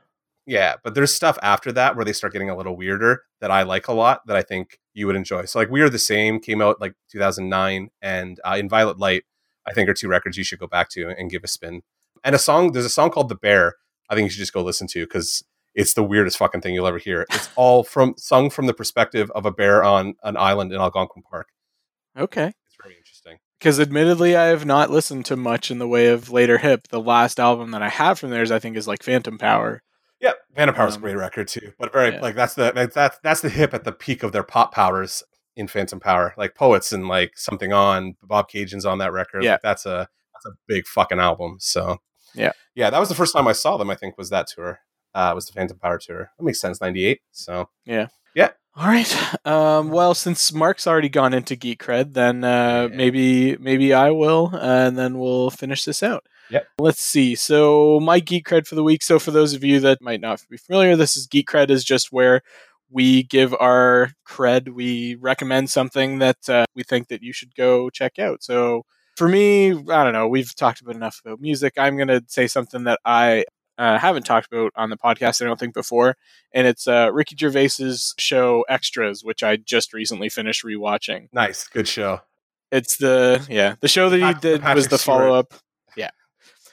Yeah, 0.51 0.75
but 0.83 0.95
there's 0.97 1.15
stuff 1.15 1.39
after 1.43 1.71
that 1.73 1.95
where 1.95 2.05
they 2.05 2.13
start 2.13 2.33
getting 2.33 2.51
a 2.51 2.57
little 2.57 2.77
weirder 2.77 3.23
that 3.41 3.53
I 3.53 3.63
like 3.63 3.87
a 3.87 3.93
lot 3.93 4.27
that 4.27 4.37
I 4.37 4.43
think 4.43 4.81
you 4.95 5.07
would 5.07 5.15
enjoy. 5.15 5.45
So 5.45 5.61
like 5.61 5.71
We 5.71 5.81
Are 5.81 5.89
the 5.89 5.97
Same 5.99 6.41
came 6.41 6.61
out 6.61 6.81
like 6.81 6.95
2009 7.13 7.91
and 8.03 8.41
uh, 8.45 8.57
In 8.59 8.69
Violet 8.69 8.99
Light 8.99 9.23
I 9.65 9.73
think 9.73 9.89
are 9.89 9.95
two 9.95 10.09
records 10.09 10.37
you 10.37 10.43
should 10.43 10.59
go 10.59 10.67
back 10.67 10.89
to 10.91 11.09
and 11.09 11.31
give 11.31 11.45
a 11.45 11.47
spin. 11.47 11.83
And 12.25 12.35
a 12.35 12.39
song 12.39 12.73
there's 12.73 12.85
a 12.85 12.91
song 12.91 13.11
called 13.11 13.29
The 13.29 13.37
Bear 13.37 13.77
I 14.09 14.17
think 14.17 14.25
you 14.27 14.31
should 14.31 14.41
just 14.41 14.53
go 14.53 14.63
listen 14.63 14.89
to 14.89 15.07
cuz 15.07 15.45
it's 15.77 15.95
the 15.95 16.03
weirdest 16.03 16.37
fucking 16.37 16.63
thing 16.63 16.75
you'll 16.75 16.89
ever 16.89 16.99
hear. 16.99 17.27
It's 17.31 17.49
all 17.55 17.85
from 17.85 18.15
sung 18.19 18.51
from 18.51 18.67
the 18.67 18.75
perspective 18.75 19.31
of 19.37 19.47
a 19.47 19.53
bear 19.53 19.85
on 19.85 20.15
an 20.25 20.37
island 20.37 20.73
in 20.73 20.81
Algonquin 20.81 21.23
Park. 21.31 21.47
okay 22.19 22.49
It's 22.67 22.77
very 22.83 22.97
interesting. 22.97 23.39
because 23.61 23.79
admittedly 23.79 24.35
i 24.35 24.47
have 24.47 24.65
not 24.67 24.91
listened 24.91 25.27
to 25.27 25.37
much 25.37 25.71
in 25.71 25.79
the 25.79 25.87
way 25.87 26.09
of 26.09 26.29
later 26.33 26.59
hip 26.59 26.89
the 26.89 27.01
last 27.01 27.39
album 27.39 27.71
that 27.71 27.83
i 27.83 27.89
have 27.89 28.19
from 28.19 28.31
theirs 28.31 28.51
i 28.51 28.59
think 28.59 28.77
is 28.77 28.89
like 28.89 29.05
phantom 29.05 29.39
power 29.39 29.81
Yeah, 30.21 30.33
Phantom 30.55 30.75
Power's 30.75 30.97
Um, 30.97 31.01
a 31.03 31.07
great 31.07 31.17
record 31.17 31.49
too, 31.49 31.73
but 31.79 31.93
very 31.93 32.13
yeah. 32.13 32.21
like 32.21 32.35
that's 32.35 32.55
the 32.55 32.73
like, 32.75 32.93
that's 32.93 33.19
that's 33.23 33.41
the 33.41 33.49
hip 33.49 33.73
at 33.75 33.85
the 33.85 33.93
peak 33.93 34.23
of 34.23 34.33
their 34.33 34.43
pop 34.43 34.73
powers 34.75 35.23
in 35.57 35.67
Phantom 35.67 35.99
Power. 36.01 36.35
Like 36.37 36.55
Poets 36.55 36.93
and 36.93 37.09
like 37.09 37.37
Something 37.37 37.73
On, 37.73 38.17
Bobcaygeon's 38.27 38.85
on 38.85 38.99
that 38.99 39.13
record. 39.13 39.43
Yeah. 39.45 39.53
Like, 39.53 39.63
that's 39.63 39.87
a 39.87 40.09
that's 40.35 40.47
a 40.47 40.57
big 40.67 40.87
fucking 40.87 41.19
album. 41.19 41.57
So 41.59 41.99
Yeah. 42.35 42.53
yeah, 42.75 42.91
that 42.91 42.99
was 43.01 43.09
the 43.09 43.15
first 43.15 43.35
time 43.35 43.49
I 43.49 43.53
saw 43.53 43.77
them. 43.77 43.91
I 43.91 43.95
think 43.95 44.17
was 44.19 44.31
that 44.31 44.47
tour. 44.47 44.81
Uh, 45.15 45.33
was 45.35 45.47
the 45.47 45.53
Phantom 45.53 45.77
Power 45.79 45.99
tour. 45.99 46.31
That 46.39 46.45
makes 46.45 46.61
sense. 46.61 46.81
Ninety 46.81 47.05
eight. 47.07 47.21
So 47.33 47.69
yeah, 47.85 48.09
yeah. 48.35 48.51
all 48.77 48.87
right 48.87 49.17
um, 49.47 49.89
well 49.91 50.15
since 50.15 50.53
mark's 50.53 50.87
already 50.87 51.09
gone 51.09 51.35
into 51.35 51.57
geek 51.57 51.83
cred 51.83 52.13
then 52.13 52.45
uh, 52.45 52.87
Yeah. 52.91 52.97
maybe 52.97 53.57
maybe 53.57 53.93
i 53.93 54.11
will 54.13 54.51
uh, 54.55 54.87
and 54.87 54.97
then 54.97 55.19
we'll 55.19 55.51
finish 55.51 55.85
this 55.85 56.03
out 56.05 56.25
Yep. 56.51 56.67
let's 56.79 57.03
see. 57.03 57.35
So 57.35 58.01
my 58.01 58.21
geek 58.21 58.47
cred 58.47 58.67
for 58.67 58.75
the 58.75 58.83
week. 58.83 59.03
So 59.03 59.19
for 59.19 59.31
those 59.31 59.55
of 59.55 59.63
you 59.65 59.81
that 59.81 60.03
might 60.03 60.21
not 60.21 60.45
be 60.51 60.57
familiar 60.57 60.97
this 60.97 61.17
is 61.17 61.27
geek 61.27 61.49
cred 61.49 61.71
is 61.71 61.85
just 61.85 62.13
where 62.13 62.43
we 62.91 63.23
give 63.23 63.55
our 63.61 64.11
cred. 64.29 64.71
We 64.71 65.15
recommend 65.15 65.71
something 65.71 66.19
that 66.19 66.49
uh, 66.49 66.65
we 66.75 66.83
think 66.83 67.09
that 67.09 67.23
you 67.23 67.33
should 67.33 67.55
go 67.55 67.89
check 67.91 68.19
out. 68.19 68.43
So 68.43 68.85
for 69.17 69.29
me 69.29 69.71
i 69.73 70.05
don't 70.05 70.13
know. 70.13 70.29
We've 70.29 70.55
talked 70.55 70.81
about 70.81 70.97
enough 70.97 71.21
about 71.25 71.41
music. 71.41 71.75
I'm 71.77 71.97
going 71.97 72.09
to 72.09 72.23
say 72.27 72.47
something 72.47 72.85
that 72.85 73.01
i 73.05 73.45
uh, 73.79 73.97
haven't 73.99 74.25
talked 74.27 74.53
about 74.53 74.73
on 74.77 74.91
the 74.91 74.97
podcast 74.97 75.41
i 75.41 75.47
don't 75.47 75.59
think 75.59 75.73
before 75.73 76.15
and 76.53 76.67
it's 76.67 76.87
uh, 76.87 77.11
ricky 77.15 77.35
gervais's 77.35 78.15
show 78.19 78.63
extras 78.69 79.25
which 79.25 79.43
i 79.43 79.57
just 79.57 79.95
recently 79.95 80.29
finished 80.29 80.63
rewatching. 80.65 81.29
Nice, 81.33 81.67
good 81.67 81.89
show. 81.89 82.21
it's 82.71 82.99
the 82.99 83.45
yeah 83.49 83.77
the 83.81 83.89
show 83.89 84.11
that 84.11 84.17
he 84.19 84.23
Pat- 84.23 84.43
did 84.43 84.53
was 84.53 84.61
Patrick 84.61 84.91
the 84.91 84.99
follow 84.99 85.33
up 85.33 85.55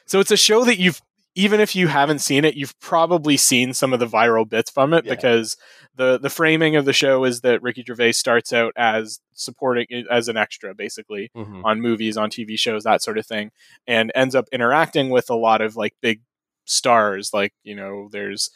so 0.07 0.19
it's 0.19 0.31
a 0.31 0.37
show 0.37 0.65
that 0.65 0.79
you've 0.79 1.01
even 1.35 1.59
if 1.59 1.75
you 1.75 1.87
haven't 1.87 2.19
seen 2.19 2.43
it 2.45 2.55
you've 2.55 2.77
probably 2.79 3.37
seen 3.37 3.71
some 3.73 3.93
of 3.93 3.99
the 3.99 4.07
viral 4.07 4.47
bits 4.49 4.71
from 4.71 4.93
it 4.93 5.05
Yeah. 5.05 5.13
because 5.13 5.55
the 5.95 6.17
the 6.17 6.29
framing 6.31 6.75
of 6.75 6.85
the 6.85 6.93
show 6.93 7.23
is 7.25 7.41
that 7.41 7.61
ricky 7.61 7.83
gervais 7.85 8.13
starts 8.13 8.51
out 8.53 8.73
as 8.75 9.19
supporting 9.33 9.85
as 10.09 10.27
an 10.27 10.37
extra 10.37 10.73
basically 10.73 11.29
Mhm. 11.35 11.61
on 11.63 11.79
movies, 11.81 12.17
on 12.17 12.29
TV 12.31 12.57
shows, 12.57 12.83
that 12.83 13.03
sort 13.03 13.17
of 13.19 13.25
thing, 13.27 13.51
and 13.85 14.11
ends 14.15 14.33
up 14.33 14.45
interacting 14.51 15.09
with 15.11 15.29
a 15.29 15.35
lot 15.35 15.61
of 15.61 15.75
like 15.75 15.93
big 16.01 16.21
stars. 16.65 17.31
Like 17.33 17.53
you 17.63 17.75
know, 17.75 18.09
there's 18.11 18.49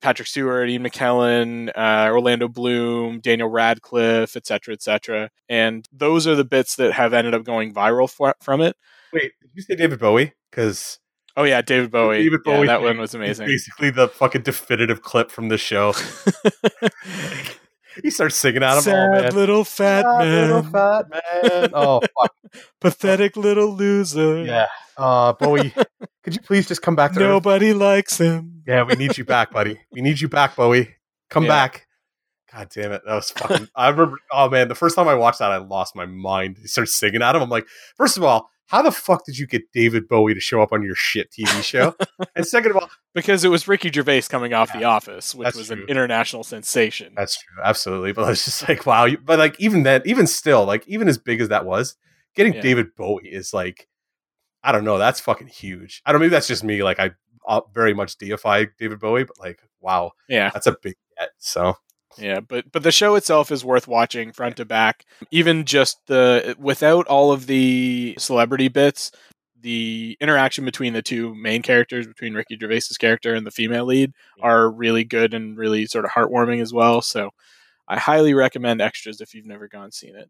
Patrick 0.00 0.28
Stewart, 0.28 0.68
Ian 0.70 0.84
McKellen, 0.84 1.70
uh, 1.76 2.10
Orlando 2.12 2.48
Bloom, 2.48 3.20
Daniel 3.20 3.48
Radcliffe, 3.48 4.36
et 4.36 4.46
cetera, 4.46 4.74
et 4.74 4.82
cetera. 4.82 5.30
And 5.48 5.86
those 5.92 6.26
are 6.26 6.34
the 6.36 6.44
bits 6.44 6.76
that 6.76 6.92
have 6.92 7.12
ended 7.12 7.34
up 7.34 7.44
going 7.44 7.74
viral 7.74 8.08
for, 8.10 8.34
from 8.42 8.60
it. 8.60 8.76
Wait, 9.12 9.32
did 9.40 9.50
you 9.54 9.62
say 9.62 9.74
David 9.74 9.98
Bowie? 9.98 10.32
Because 10.50 10.98
Oh 11.36 11.44
yeah, 11.44 11.62
David 11.62 11.90
Bowie. 11.92 12.18
David 12.24 12.40
Yeah, 12.44 12.56
Bowie 12.56 12.66
that 12.66 12.82
one 12.82 12.98
was 12.98 13.14
amazing. 13.14 13.46
basically 13.46 13.90
the 13.90 14.08
fucking 14.08 14.42
definitive 14.42 15.02
clip 15.02 15.30
from 15.30 15.48
the 15.48 15.58
show. 15.58 15.92
he 18.02 18.10
starts 18.10 18.36
singing 18.36 18.62
at 18.62 18.72
him. 18.72 18.78
oh, 18.78 18.80
Sad 18.80 19.10
man. 19.22 19.34
little 19.34 19.64
fat 19.64 20.02
Sad 20.02 20.18
man, 20.18 20.46
little 20.48 20.62
fat 20.62 21.06
man. 21.10 21.70
Oh 21.74 22.00
fuck. 22.20 22.34
pathetic 22.80 23.36
little 23.36 23.74
loser. 23.74 24.42
Yeah. 24.44 24.66
Uh, 24.98 25.32
Bowie, 25.34 25.72
could 26.24 26.34
you 26.34 26.40
please 26.40 26.66
just 26.66 26.82
come 26.82 26.96
back 26.96 27.12
to 27.12 27.20
Earth? 27.20 27.28
Nobody 27.28 27.72
likes 27.72 28.18
him. 28.18 28.62
Yeah, 28.66 28.82
we 28.82 28.94
need 28.96 29.16
you 29.16 29.24
back, 29.24 29.52
buddy. 29.52 29.78
We 29.92 30.00
need 30.00 30.20
you 30.20 30.28
back, 30.28 30.56
Bowie. 30.56 30.96
Come 31.30 31.44
Yeah. 31.44 31.48
back. 31.50 31.86
God 32.52 32.68
damn 32.74 32.92
it. 32.92 33.02
That 33.06 33.14
was 33.14 33.30
fucking. 33.30 33.68
I 33.76 33.88
remember, 33.90 34.16
oh 34.32 34.48
man, 34.48 34.68
the 34.68 34.74
first 34.74 34.96
time 34.96 35.06
I 35.06 35.14
watched 35.14 35.38
that, 35.38 35.50
I 35.52 35.58
lost 35.58 35.94
my 35.94 36.06
mind. 36.06 36.56
He 36.60 36.66
started 36.66 36.90
singing 36.90 37.22
at 37.22 37.36
him. 37.36 37.42
I'm 37.42 37.48
like, 37.50 37.66
first 37.96 38.16
of 38.16 38.24
all, 38.24 38.50
how 38.66 38.82
the 38.82 38.90
fuck 38.90 39.24
did 39.24 39.38
you 39.38 39.46
get 39.46 39.70
David 39.72 40.08
Bowie 40.08 40.34
to 40.34 40.40
show 40.40 40.60
up 40.62 40.72
on 40.72 40.82
your 40.82 40.94
shit 40.94 41.28
TV 41.30 41.62
show? 41.62 41.94
and 42.36 42.46
second 42.46 42.70
of 42.72 42.78
all, 42.78 42.90
because 43.14 43.44
it 43.44 43.48
was 43.48 43.68
Ricky 43.68 43.90
Gervais 43.92 44.22
coming 44.22 44.52
off 44.54 44.70
Yeah, 44.74 44.80
The 44.80 44.84
Office, 44.86 45.34
which 45.34 45.54
was 45.54 45.68
true. 45.68 45.76
an 45.82 45.88
international 45.88 46.42
sensation. 46.44 47.12
that's 47.16 47.36
true, 47.38 47.62
absolutely. 47.64 48.12
But 48.12 48.30
it's 48.30 48.44
just 48.46 48.68
like 48.68 48.84
wow. 48.86 49.08
But 49.24 49.38
like 49.38 49.58
even 49.60 49.82
then, 49.84 50.02
even 50.06 50.26
still, 50.26 50.64
like 50.64 50.86
even 50.88 51.06
as 51.08 51.18
big 51.18 51.40
as 51.40 51.48
that 51.50 51.64
was, 51.66 51.96
getting 52.34 52.54
Yeah. 52.54 52.60
David 52.62 52.94
Bowie 52.96 53.28
is 53.28 53.52
like, 53.54 53.87
I 54.68 54.72
don't 54.72 54.84
know, 54.84 54.98
that's 54.98 55.18
fucking 55.18 55.46
huge. 55.46 56.02
I 56.04 56.12
don't. 56.12 56.20
Maybe 56.20 56.28
that's 56.28 56.46
just 56.46 56.62
me. 56.62 56.82
Like 56.82 57.00
I 57.00 57.12
uh, 57.48 57.62
very 57.72 57.94
much 57.94 58.18
deify 58.18 58.66
David 58.78 59.00
Bowie, 59.00 59.24
but 59.24 59.40
like 59.40 59.60
wow, 59.80 60.12
yeah, 60.28 60.50
that's 60.50 60.66
a 60.66 60.76
big 60.82 60.94
get. 61.18 61.30
So 61.38 61.74
yeah, 62.18 62.40
but 62.40 62.70
but 62.70 62.82
the 62.82 62.92
show 62.92 63.14
itself 63.14 63.50
is 63.50 63.64
worth 63.64 63.88
watching 63.88 64.30
front 64.30 64.58
to 64.58 64.66
back. 64.66 65.06
Even 65.30 65.64
just 65.64 65.96
the 66.06 66.54
without 66.58 67.06
all 67.06 67.32
of 67.32 67.46
the 67.46 68.14
celebrity 68.18 68.68
bits, 68.68 69.10
the 69.58 70.18
interaction 70.20 70.66
between 70.66 70.92
the 70.92 71.00
two 71.00 71.34
main 71.34 71.62
characters, 71.62 72.06
between 72.06 72.34
Ricky 72.34 72.58
Gervais's 72.60 72.98
character 72.98 73.34
and 73.34 73.46
the 73.46 73.50
female 73.50 73.86
lead, 73.86 74.12
are 74.42 74.70
really 74.70 75.04
good 75.04 75.32
and 75.32 75.56
really 75.56 75.86
sort 75.86 76.04
of 76.04 76.10
heartwarming 76.10 76.60
as 76.60 76.74
well. 76.74 77.00
So 77.00 77.30
I 77.88 77.98
highly 77.98 78.34
recommend 78.34 78.82
Extras 78.82 79.22
if 79.22 79.32
you've 79.32 79.46
never 79.46 79.66
gone 79.66 79.92
seen 79.92 80.14
it. 80.14 80.28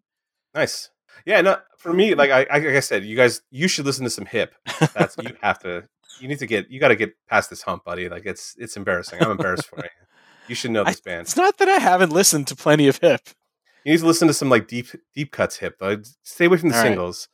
nice. 0.55 0.91
Yeah, 1.27 1.41
no, 1.41 1.57
for 1.77 1.93
me, 1.93 2.15
like 2.15 2.31
I, 2.31 2.47
I 2.51 2.59
like 2.59 2.67
I 2.77 2.81
said, 2.81 3.05
you 3.05 3.17
guys, 3.17 3.43
you 3.51 3.69
should 3.69 3.85
listen 3.87 4.05
to 4.05 4.11
some 4.11 4.27
hip. 4.27 4.55
That's 4.95 5.17
you 5.19 5.37
have 5.43 5.59
to. 5.61 5.85
You 6.21 6.29
need 6.29 6.39
to 6.41 6.47
get. 6.47 6.71
You 6.71 6.81
got 6.81 6.89
to 6.89 6.97
get 6.97 7.13
past 7.29 7.51
this 7.51 7.63
hump, 7.63 7.85
buddy. 7.85 8.09
Like 8.09 8.27
it's 8.27 8.55
it's 8.59 8.77
embarrassing. 8.77 9.23
I'm 9.23 9.31
embarrassed 9.31 9.67
for 9.69 9.79
you. 9.79 9.91
You 10.49 10.55
should 10.55 10.71
know 10.71 10.83
I- 10.83 10.91
this 10.91 11.01
band. 11.01 11.23
It's 11.23 11.37
not 11.37 11.59
that 11.59 11.69
I 11.69 11.79
haven't 11.79 12.11
listened 12.13 12.47
to 12.49 12.57
plenty 12.57 12.89
of 12.89 12.99
hip. 12.99 13.21
You 13.85 13.93
need 13.93 14.01
to 14.01 14.07
listen 14.07 14.29
to 14.29 14.35
some 14.35 14.49
like 14.51 14.67
deep 14.69 14.89
deep 15.15 15.31
cuts 15.33 15.57
hip. 15.59 15.77
Though. 15.79 16.01
Stay 16.23 16.47
away 16.47 16.57
from 16.57 16.71
the 16.71 16.77
All 16.77 16.83
right. 16.83 16.89
singles. 16.89 17.29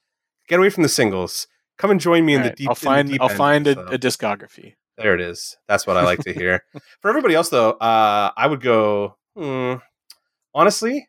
Get 0.48 0.58
away 0.58 0.70
from 0.70 0.82
the 0.82 0.88
singles. 0.88 1.46
Come 1.78 1.90
and 1.90 2.00
join 2.00 2.24
me 2.26 2.34
in 2.34 2.42
All 2.42 2.48
the 2.48 2.54
deep. 2.54 2.68
I'll 2.68 2.74
find 2.74 3.08
deep 3.08 3.20
I'll 3.20 3.30
end, 3.30 3.38
find 3.38 3.66
a, 3.66 3.74
so. 3.74 3.80
a 3.86 3.98
discography. 3.98 4.74
There 4.98 5.14
it 5.14 5.20
is. 5.20 5.56
That's 5.66 5.86
what 5.86 5.96
I 5.96 6.04
like 6.04 6.20
to 6.20 6.32
hear. 6.32 6.62
For 7.00 7.08
everybody 7.08 7.34
else, 7.34 7.48
though, 7.48 7.70
uh, 7.72 8.30
I 8.36 8.46
would 8.46 8.60
go. 8.60 9.16
Hmm, 9.36 9.74
honestly, 10.54 11.08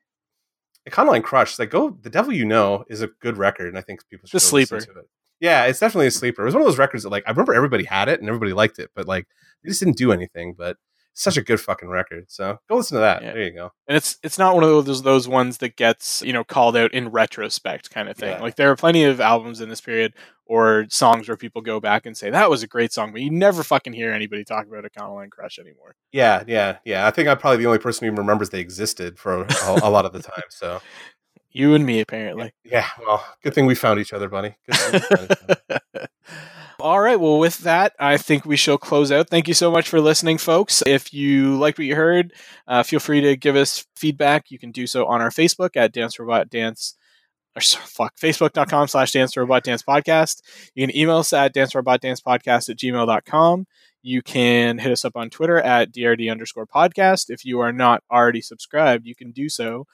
Econoline 0.89 1.23
Crush. 1.23 1.57
Like, 1.57 1.71
go. 1.71 1.97
The 2.01 2.09
Devil 2.09 2.33
You 2.33 2.45
Know 2.45 2.85
is 2.87 3.01
a 3.01 3.07
good 3.07 3.37
record, 3.37 3.67
and 3.67 3.77
I 3.77 3.81
think 3.81 4.07
people 4.09 4.27
should 4.27 4.35
a 4.35 4.37
listen 4.37 4.49
sleeper. 4.49 4.79
to 4.79 4.99
it. 4.99 5.09
Yeah, 5.39 5.65
it's 5.65 5.79
definitely 5.79 6.07
a 6.07 6.11
sleeper. 6.11 6.43
It 6.43 6.45
was 6.45 6.53
one 6.53 6.61
of 6.61 6.67
those 6.67 6.77
records 6.77 7.03
that, 7.03 7.09
like, 7.09 7.23
I 7.27 7.31
remember 7.31 7.53
everybody 7.53 7.83
had 7.83 8.07
it 8.07 8.19
and 8.19 8.29
everybody 8.29 8.53
liked 8.53 8.79
it, 8.79 8.89
but 8.95 9.05
like, 9.05 9.27
they 9.63 9.69
just 9.69 9.81
didn't 9.81 9.97
do 9.97 10.11
anything. 10.11 10.53
But 10.57 10.77
such 11.15 11.37
a 11.37 11.41
good 11.41 11.59
fucking 11.59 11.89
record. 11.89 12.25
So 12.27 12.59
go 12.69 12.75
listen 12.75 12.95
to 12.95 13.01
that. 13.01 13.23
Yeah. 13.23 13.33
There 13.33 13.43
you 13.43 13.51
go. 13.51 13.71
and 13.87 13.97
it's 13.97 14.17
it's 14.21 14.37
not 14.37 14.53
one 14.53 14.63
of 14.63 14.85
those 14.85 15.01
those 15.01 15.27
ones 15.27 15.57
that 15.57 15.75
gets 15.75 16.21
you 16.21 16.33
know 16.33 16.43
called 16.43 16.75
out 16.77 16.93
in 16.93 17.09
retrospect 17.09 17.89
kind 17.89 18.09
of 18.09 18.17
thing. 18.17 18.31
Yeah. 18.37 18.41
Like 18.41 18.55
there 18.55 18.69
are 18.69 18.75
plenty 18.75 19.03
of 19.05 19.19
albums 19.19 19.61
in 19.61 19.69
this 19.69 19.81
period 19.81 20.13
or 20.45 20.85
songs 20.89 21.27
where 21.27 21.37
people 21.37 21.61
go 21.61 21.79
back 21.79 22.05
and 22.05 22.15
say 22.15 22.29
that 22.29 22.49
was 22.49 22.61
a 22.61 22.67
great 22.67 22.93
song, 22.93 23.11
but 23.11 23.21
you 23.21 23.31
never 23.31 23.63
fucking 23.63 23.93
hear 23.93 24.11
anybody 24.11 24.43
talk 24.43 24.67
about 24.67 24.85
a 24.85 24.89
Econoline 24.89 25.31
Crush 25.31 25.57
anymore. 25.57 25.95
Yeah, 26.11 26.43
yeah, 26.45 26.77
yeah. 26.85 27.07
I 27.07 27.11
think 27.11 27.27
I'm 27.27 27.37
probably 27.39 27.57
the 27.57 27.65
only 27.65 27.79
person 27.79 28.05
who 28.05 28.11
even 28.11 28.19
remembers 28.23 28.51
they 28.51 28.59
existed 28.59 29.17
for 29.17 29.43
a, 29.43 29.79
a 29.83 29.89
lot 29.89 30.05
of 30.05 30.13
the 30.13 30.21
time. 30.21 30.43
So 30.49 30.81
You 31.51 31.73
and 31.73 31.85
me 31.85 32.01
apparently. 32.01 32.51
yeah, 32.65 32.85
well, 32.99 33.25
good 33.41 33.53
thing 33.53 33.65
we 33.65 33.75
found 33.75 33.97
each 33.97 34.11
other, 34.11 34.27
buddy. 34.27 34.55
Good 34.67 34.75
thing 34.75 34.91
we 34.91 34.99
found 34.99 35.31
each 35.31 35.57
other. 35.69 36.07
All 36.85 37.01
right. 37.01 37.19
Well, 37.19 37.39
with 37.39 37.57
that, 37.61 37.93
I 37.99 38.17
think 38.17 38.45
we 38.45 38.55
shall 38.55 38.77
close 38.77 39.11
out. 39.11 39.27
Thank 39.27 39.47
you 39.47 39.55
so 39.55 39.71
much 39.71 39.89
for 39.89 39.99
listening, 39.99 40.37
folks. 40.37 40.83
If 40.85 41.11
you 41.15 41.57
liked 41.57 41.79
what 41.79 41.87
you 41.87 41.95
heard, 41.95 42.31
uh, 42.67 42.83
feel 42.83 42.99
free 42.99 43.21
to 43.21 43.35
give 43.35 43.55
us 43.55 43.87
feedback. 43.95 44.51
You 44.51 44.59
can 44.59 44.69
do 44.69 44.85
so 44.85 45.07
on 45.07 45.19
our 45.19 45.31
Facebook 45.31 45.71
at 45.75 45.93
Dance 45.93 46.19
Robot 46.19 46.51
Dance. 46.51 46.95
Or 47.55 47.61
fuck, 47.61 48.15
facebook.com 48.17 48.87
slash 48.87 49.13
dance 49.13 49.35
robot 49.35 49.63
dance 49.63 49.81
podcast. 49.81 50.43
You 50.75 50.85
can 50.85 50.95
email 50.95 51.17
us 51.17 51.33
at 51.33 51.53
dance 51.53 51.73
robot 51.73 52.01
dance 52.01 52.21
podcast 52.21 52.69
at 52.69 52.77
gmail.com. 52.77 53.65
You 54.03 54.21
can 54.21 54.77
hit 54.77 54.91
us 54.91 55.03
up 55.03 55.15
on 55.15 55.31
Twitter 55.31 55.57
at 55.57 55.91
DRD 55.91 56.29
underscore 56.29 56.67
podcast. 56.67 57.31
If 57.31 57.45
you 57.45 57.61
are 57.61 57.73
not 57.73 58.03
already 58.11 58.41
subscribed, 58.41 59.07
you 59.07 59.15
can 59.15 59.31
do 59.31 59.49
so 59.49 59.87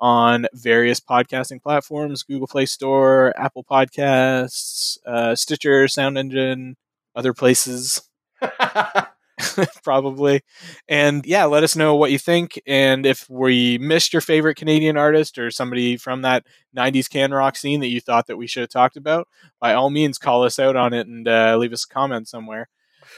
on 0.00 0.46
various 0.54 1.00
podcasting 1.00 1.62
platforms 1.62 2.22
Google 2.22 2.46
Play 2.46 2.66
Store, 2.66 3.32
Apple 3.36 3.64
Podcasts, 3.64 4.98
uh, 5.06 5.34
Stitcher, 5.34 5.88
Sound 5.88 6.18
Engine, 6.18 6.76
other 7.14 7.34
places, 7.34 8.02
probably. 9.84 10.42
And 10.88 11.24
yeah, 11.26 11.44
let 11.44 11.62
us 11.62 11.76
know 11.76 11.94
what 11.96 12.10
you 12.10 12.18
think. 12.18 12.60
And 12.66 13.06
if 13.06 13.28
we 13.28 13.78
missed 13.78 14.12
your 14.12 14.22
favorite 14.22 14.56
Canadian 14.56 14.96
artist 14.96 15.38
or 15.38 15.50
somebody 15.50 15.96
from 15.96 16.22
that 16.22 16.44
90s 16.76 17.08
can 17.08 17.32
rock 17.32 17.56
scene 17.56 17.80
that 17.80 17.88
you 17.88 18.00
thought 18.00 18.26
that 18.26 18.36
we 18.36 18.46
should 18.46 18.62
have 18.62 18.70
talked 18.70 18.96
about, 18.96 19.28
by 19.60 19.74
all 19.74 19.90
means, 19.90 20.18
call 20.18 20.44
us 20.44 20.58
out 20.58 20.76
on 20.76 20.92
it 20.92 21.06
and 21.06 21.26
uh, 21.26 21.56
leave 21.56 21.72
us 21.72 21.84
a 21.84 21.92
comment 21.92 22.28
somewhere. 22.28 22.68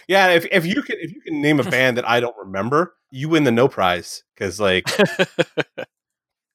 yeah, 0.09 0.28
if, 0.28 0.47
if 0.51 0.66
you 0.66 0.82
can 0.82 0.97
if 1.01 1.12
you 1.12 1.20
can 1.20 1.40
name 1.40 1.61
a 1.61 1.65
band 1.65 1.97
that 1.97 2.09
I 2.09 2.20
don't 2.20 2.36
remember, 2.36 2.94
you 3.11 3.28
win 3.28 3.44
the 3.44 3.51
no 3.51 3.69
prize 3.69 4.23
because 4.35 4.61
like 4.61 4.86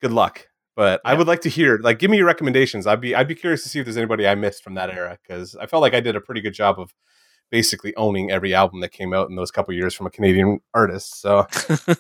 good 0.02 0.12
luck. 0.12 0.48
But 0.76 1.00
I 1.06 1.14
would 1.14 1.28
like 1.28 1.42
to 1.42 1.50
hear 1.50 1.80
like 1.82 2.00
give 2.00 2.12
me 2.12 2.18
your 2.18 2.26
recommendations. 2.26 2.86
I'd 2.86 3.00
be 3.00 3.16
I'd 3.16 3.30
be 3.30 3.36
curious 3.36 3.64
to 3.64 3.70
see 3.70 3.80
if 3.80 3.86
there's 3.86 3.98
anybody 3.98 4.28
I 4.28 4.36
missed 4.36 4.64
from 4.64 4.74
that 4.76 4.90
era 4.90 5.18
because 5.24 5.56
I 5.56 5.68
felt 5.68 5.82
like 5.82 5.94
I 5.94 6.02
did 6.02 6.18
a 6.18 6.22
pretty 6.22 6.42
good 6.42 6.54
job 6.54 6.80
of 6.80 6.94
basically 7.50 7.96
owning 7.96 8.30
every 8.32 8.54
album 8.54 8.82
that 8.82 8.92
came 8.92 9.14
out 9.14 9.30
in 9.30 9.36
those 9.36 9.52
couple 9.52 9.74
years 9.74 9.94
from 9.94 10.08
a 10.08 10.10
Canadian 10.10 10.60
artist. 10.74 11.22
So 11.22 11.48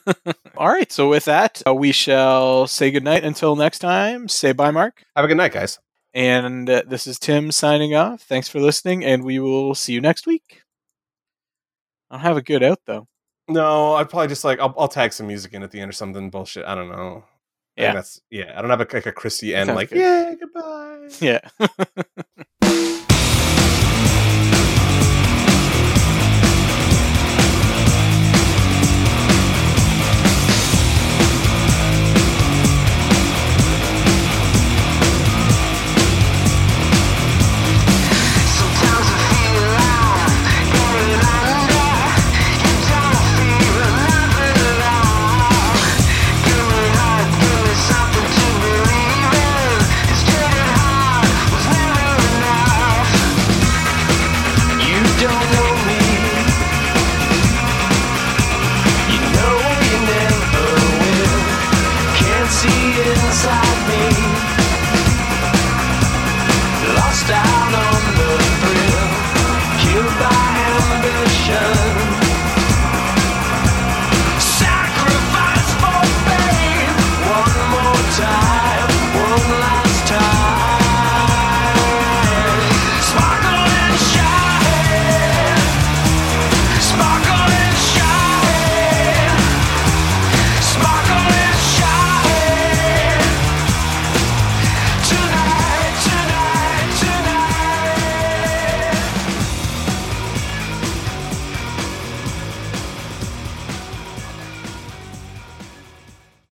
all 0.58 0.68
right. 0.68 0.92
So 0.92 1.10
with 1.10 1.26
that, 1.26 1.62
uh, 1.66 1.74
we 1.74 1.94
shall 1.94 2.68
say 2.68 2.92
goodnight 2.92 3.24
until 3.24 3.56
next 3.56 3.80
time. 3.80 4.28
Say 4.28 4.52
bye, 4.52 4.72
Mark. 4.72 5.04
have 5.16 5.24
a 5.24 5.28
good 5.30 5.38
night, 5.38 5.54
guys. 5.54 5.80
And 6.14 6.70
uh, 6.70 6.84
this 6.88 7.08
is 7.08 7.20
Tim 7.20 7.52
signing 7.52 7.96
off. 7.96 8.22
Thanks 8.22 8.48
for 8.48 8.60
listening, 8.60 9.04
and 9.06 9.24
we 9.24 9.40
will 9.40 9.76
see 9.76 9.94
you 9.94 10.02
next 10.02 10.26
week. 10.28 10.64
I 12.10 12.16
don't 12.16 12.24
have 12.24 12.38
a 12.38 12.42
good 12.42 12.64
out 12.64 12.80
though. 12.86 13.08
No, 13.48 13.94
I'd 13.94 14.10
probably 14.10 14.28
just 14.28 14.44
like 14.44 14.60
I'll, 14.60 14.74
I'll 14.78 14.88
tag 14.88 15.14
some 15.14 15.28
music 15.28 15.54
in 15.54 15.64
at 15.64 15.72
the 15.72 15.80
end 15.80 15.90
or 15.90 15.94
something 15.94 16.30
bullshit. 16.30 16.66
I 16.66 16.76
don't 16.76 16.90
know. 16.90 17.24
Yeah. 17.78 17.94
that's 17.94 18.22
yeah. 18.30 18.54
I 18.56 18.62
don't 18.62 18.70
have 18.70 18.82
a, 18.82 18.88
like 18.92 19.06
a 19.06 19.12
Christy 19.12 19.54
end 19.54 19.74
like 19.74 19.90
good. 19.90 20.00
yeah 20.00 20.34
goodbye. 20.40 21.10
Yeah. 21.20 21.40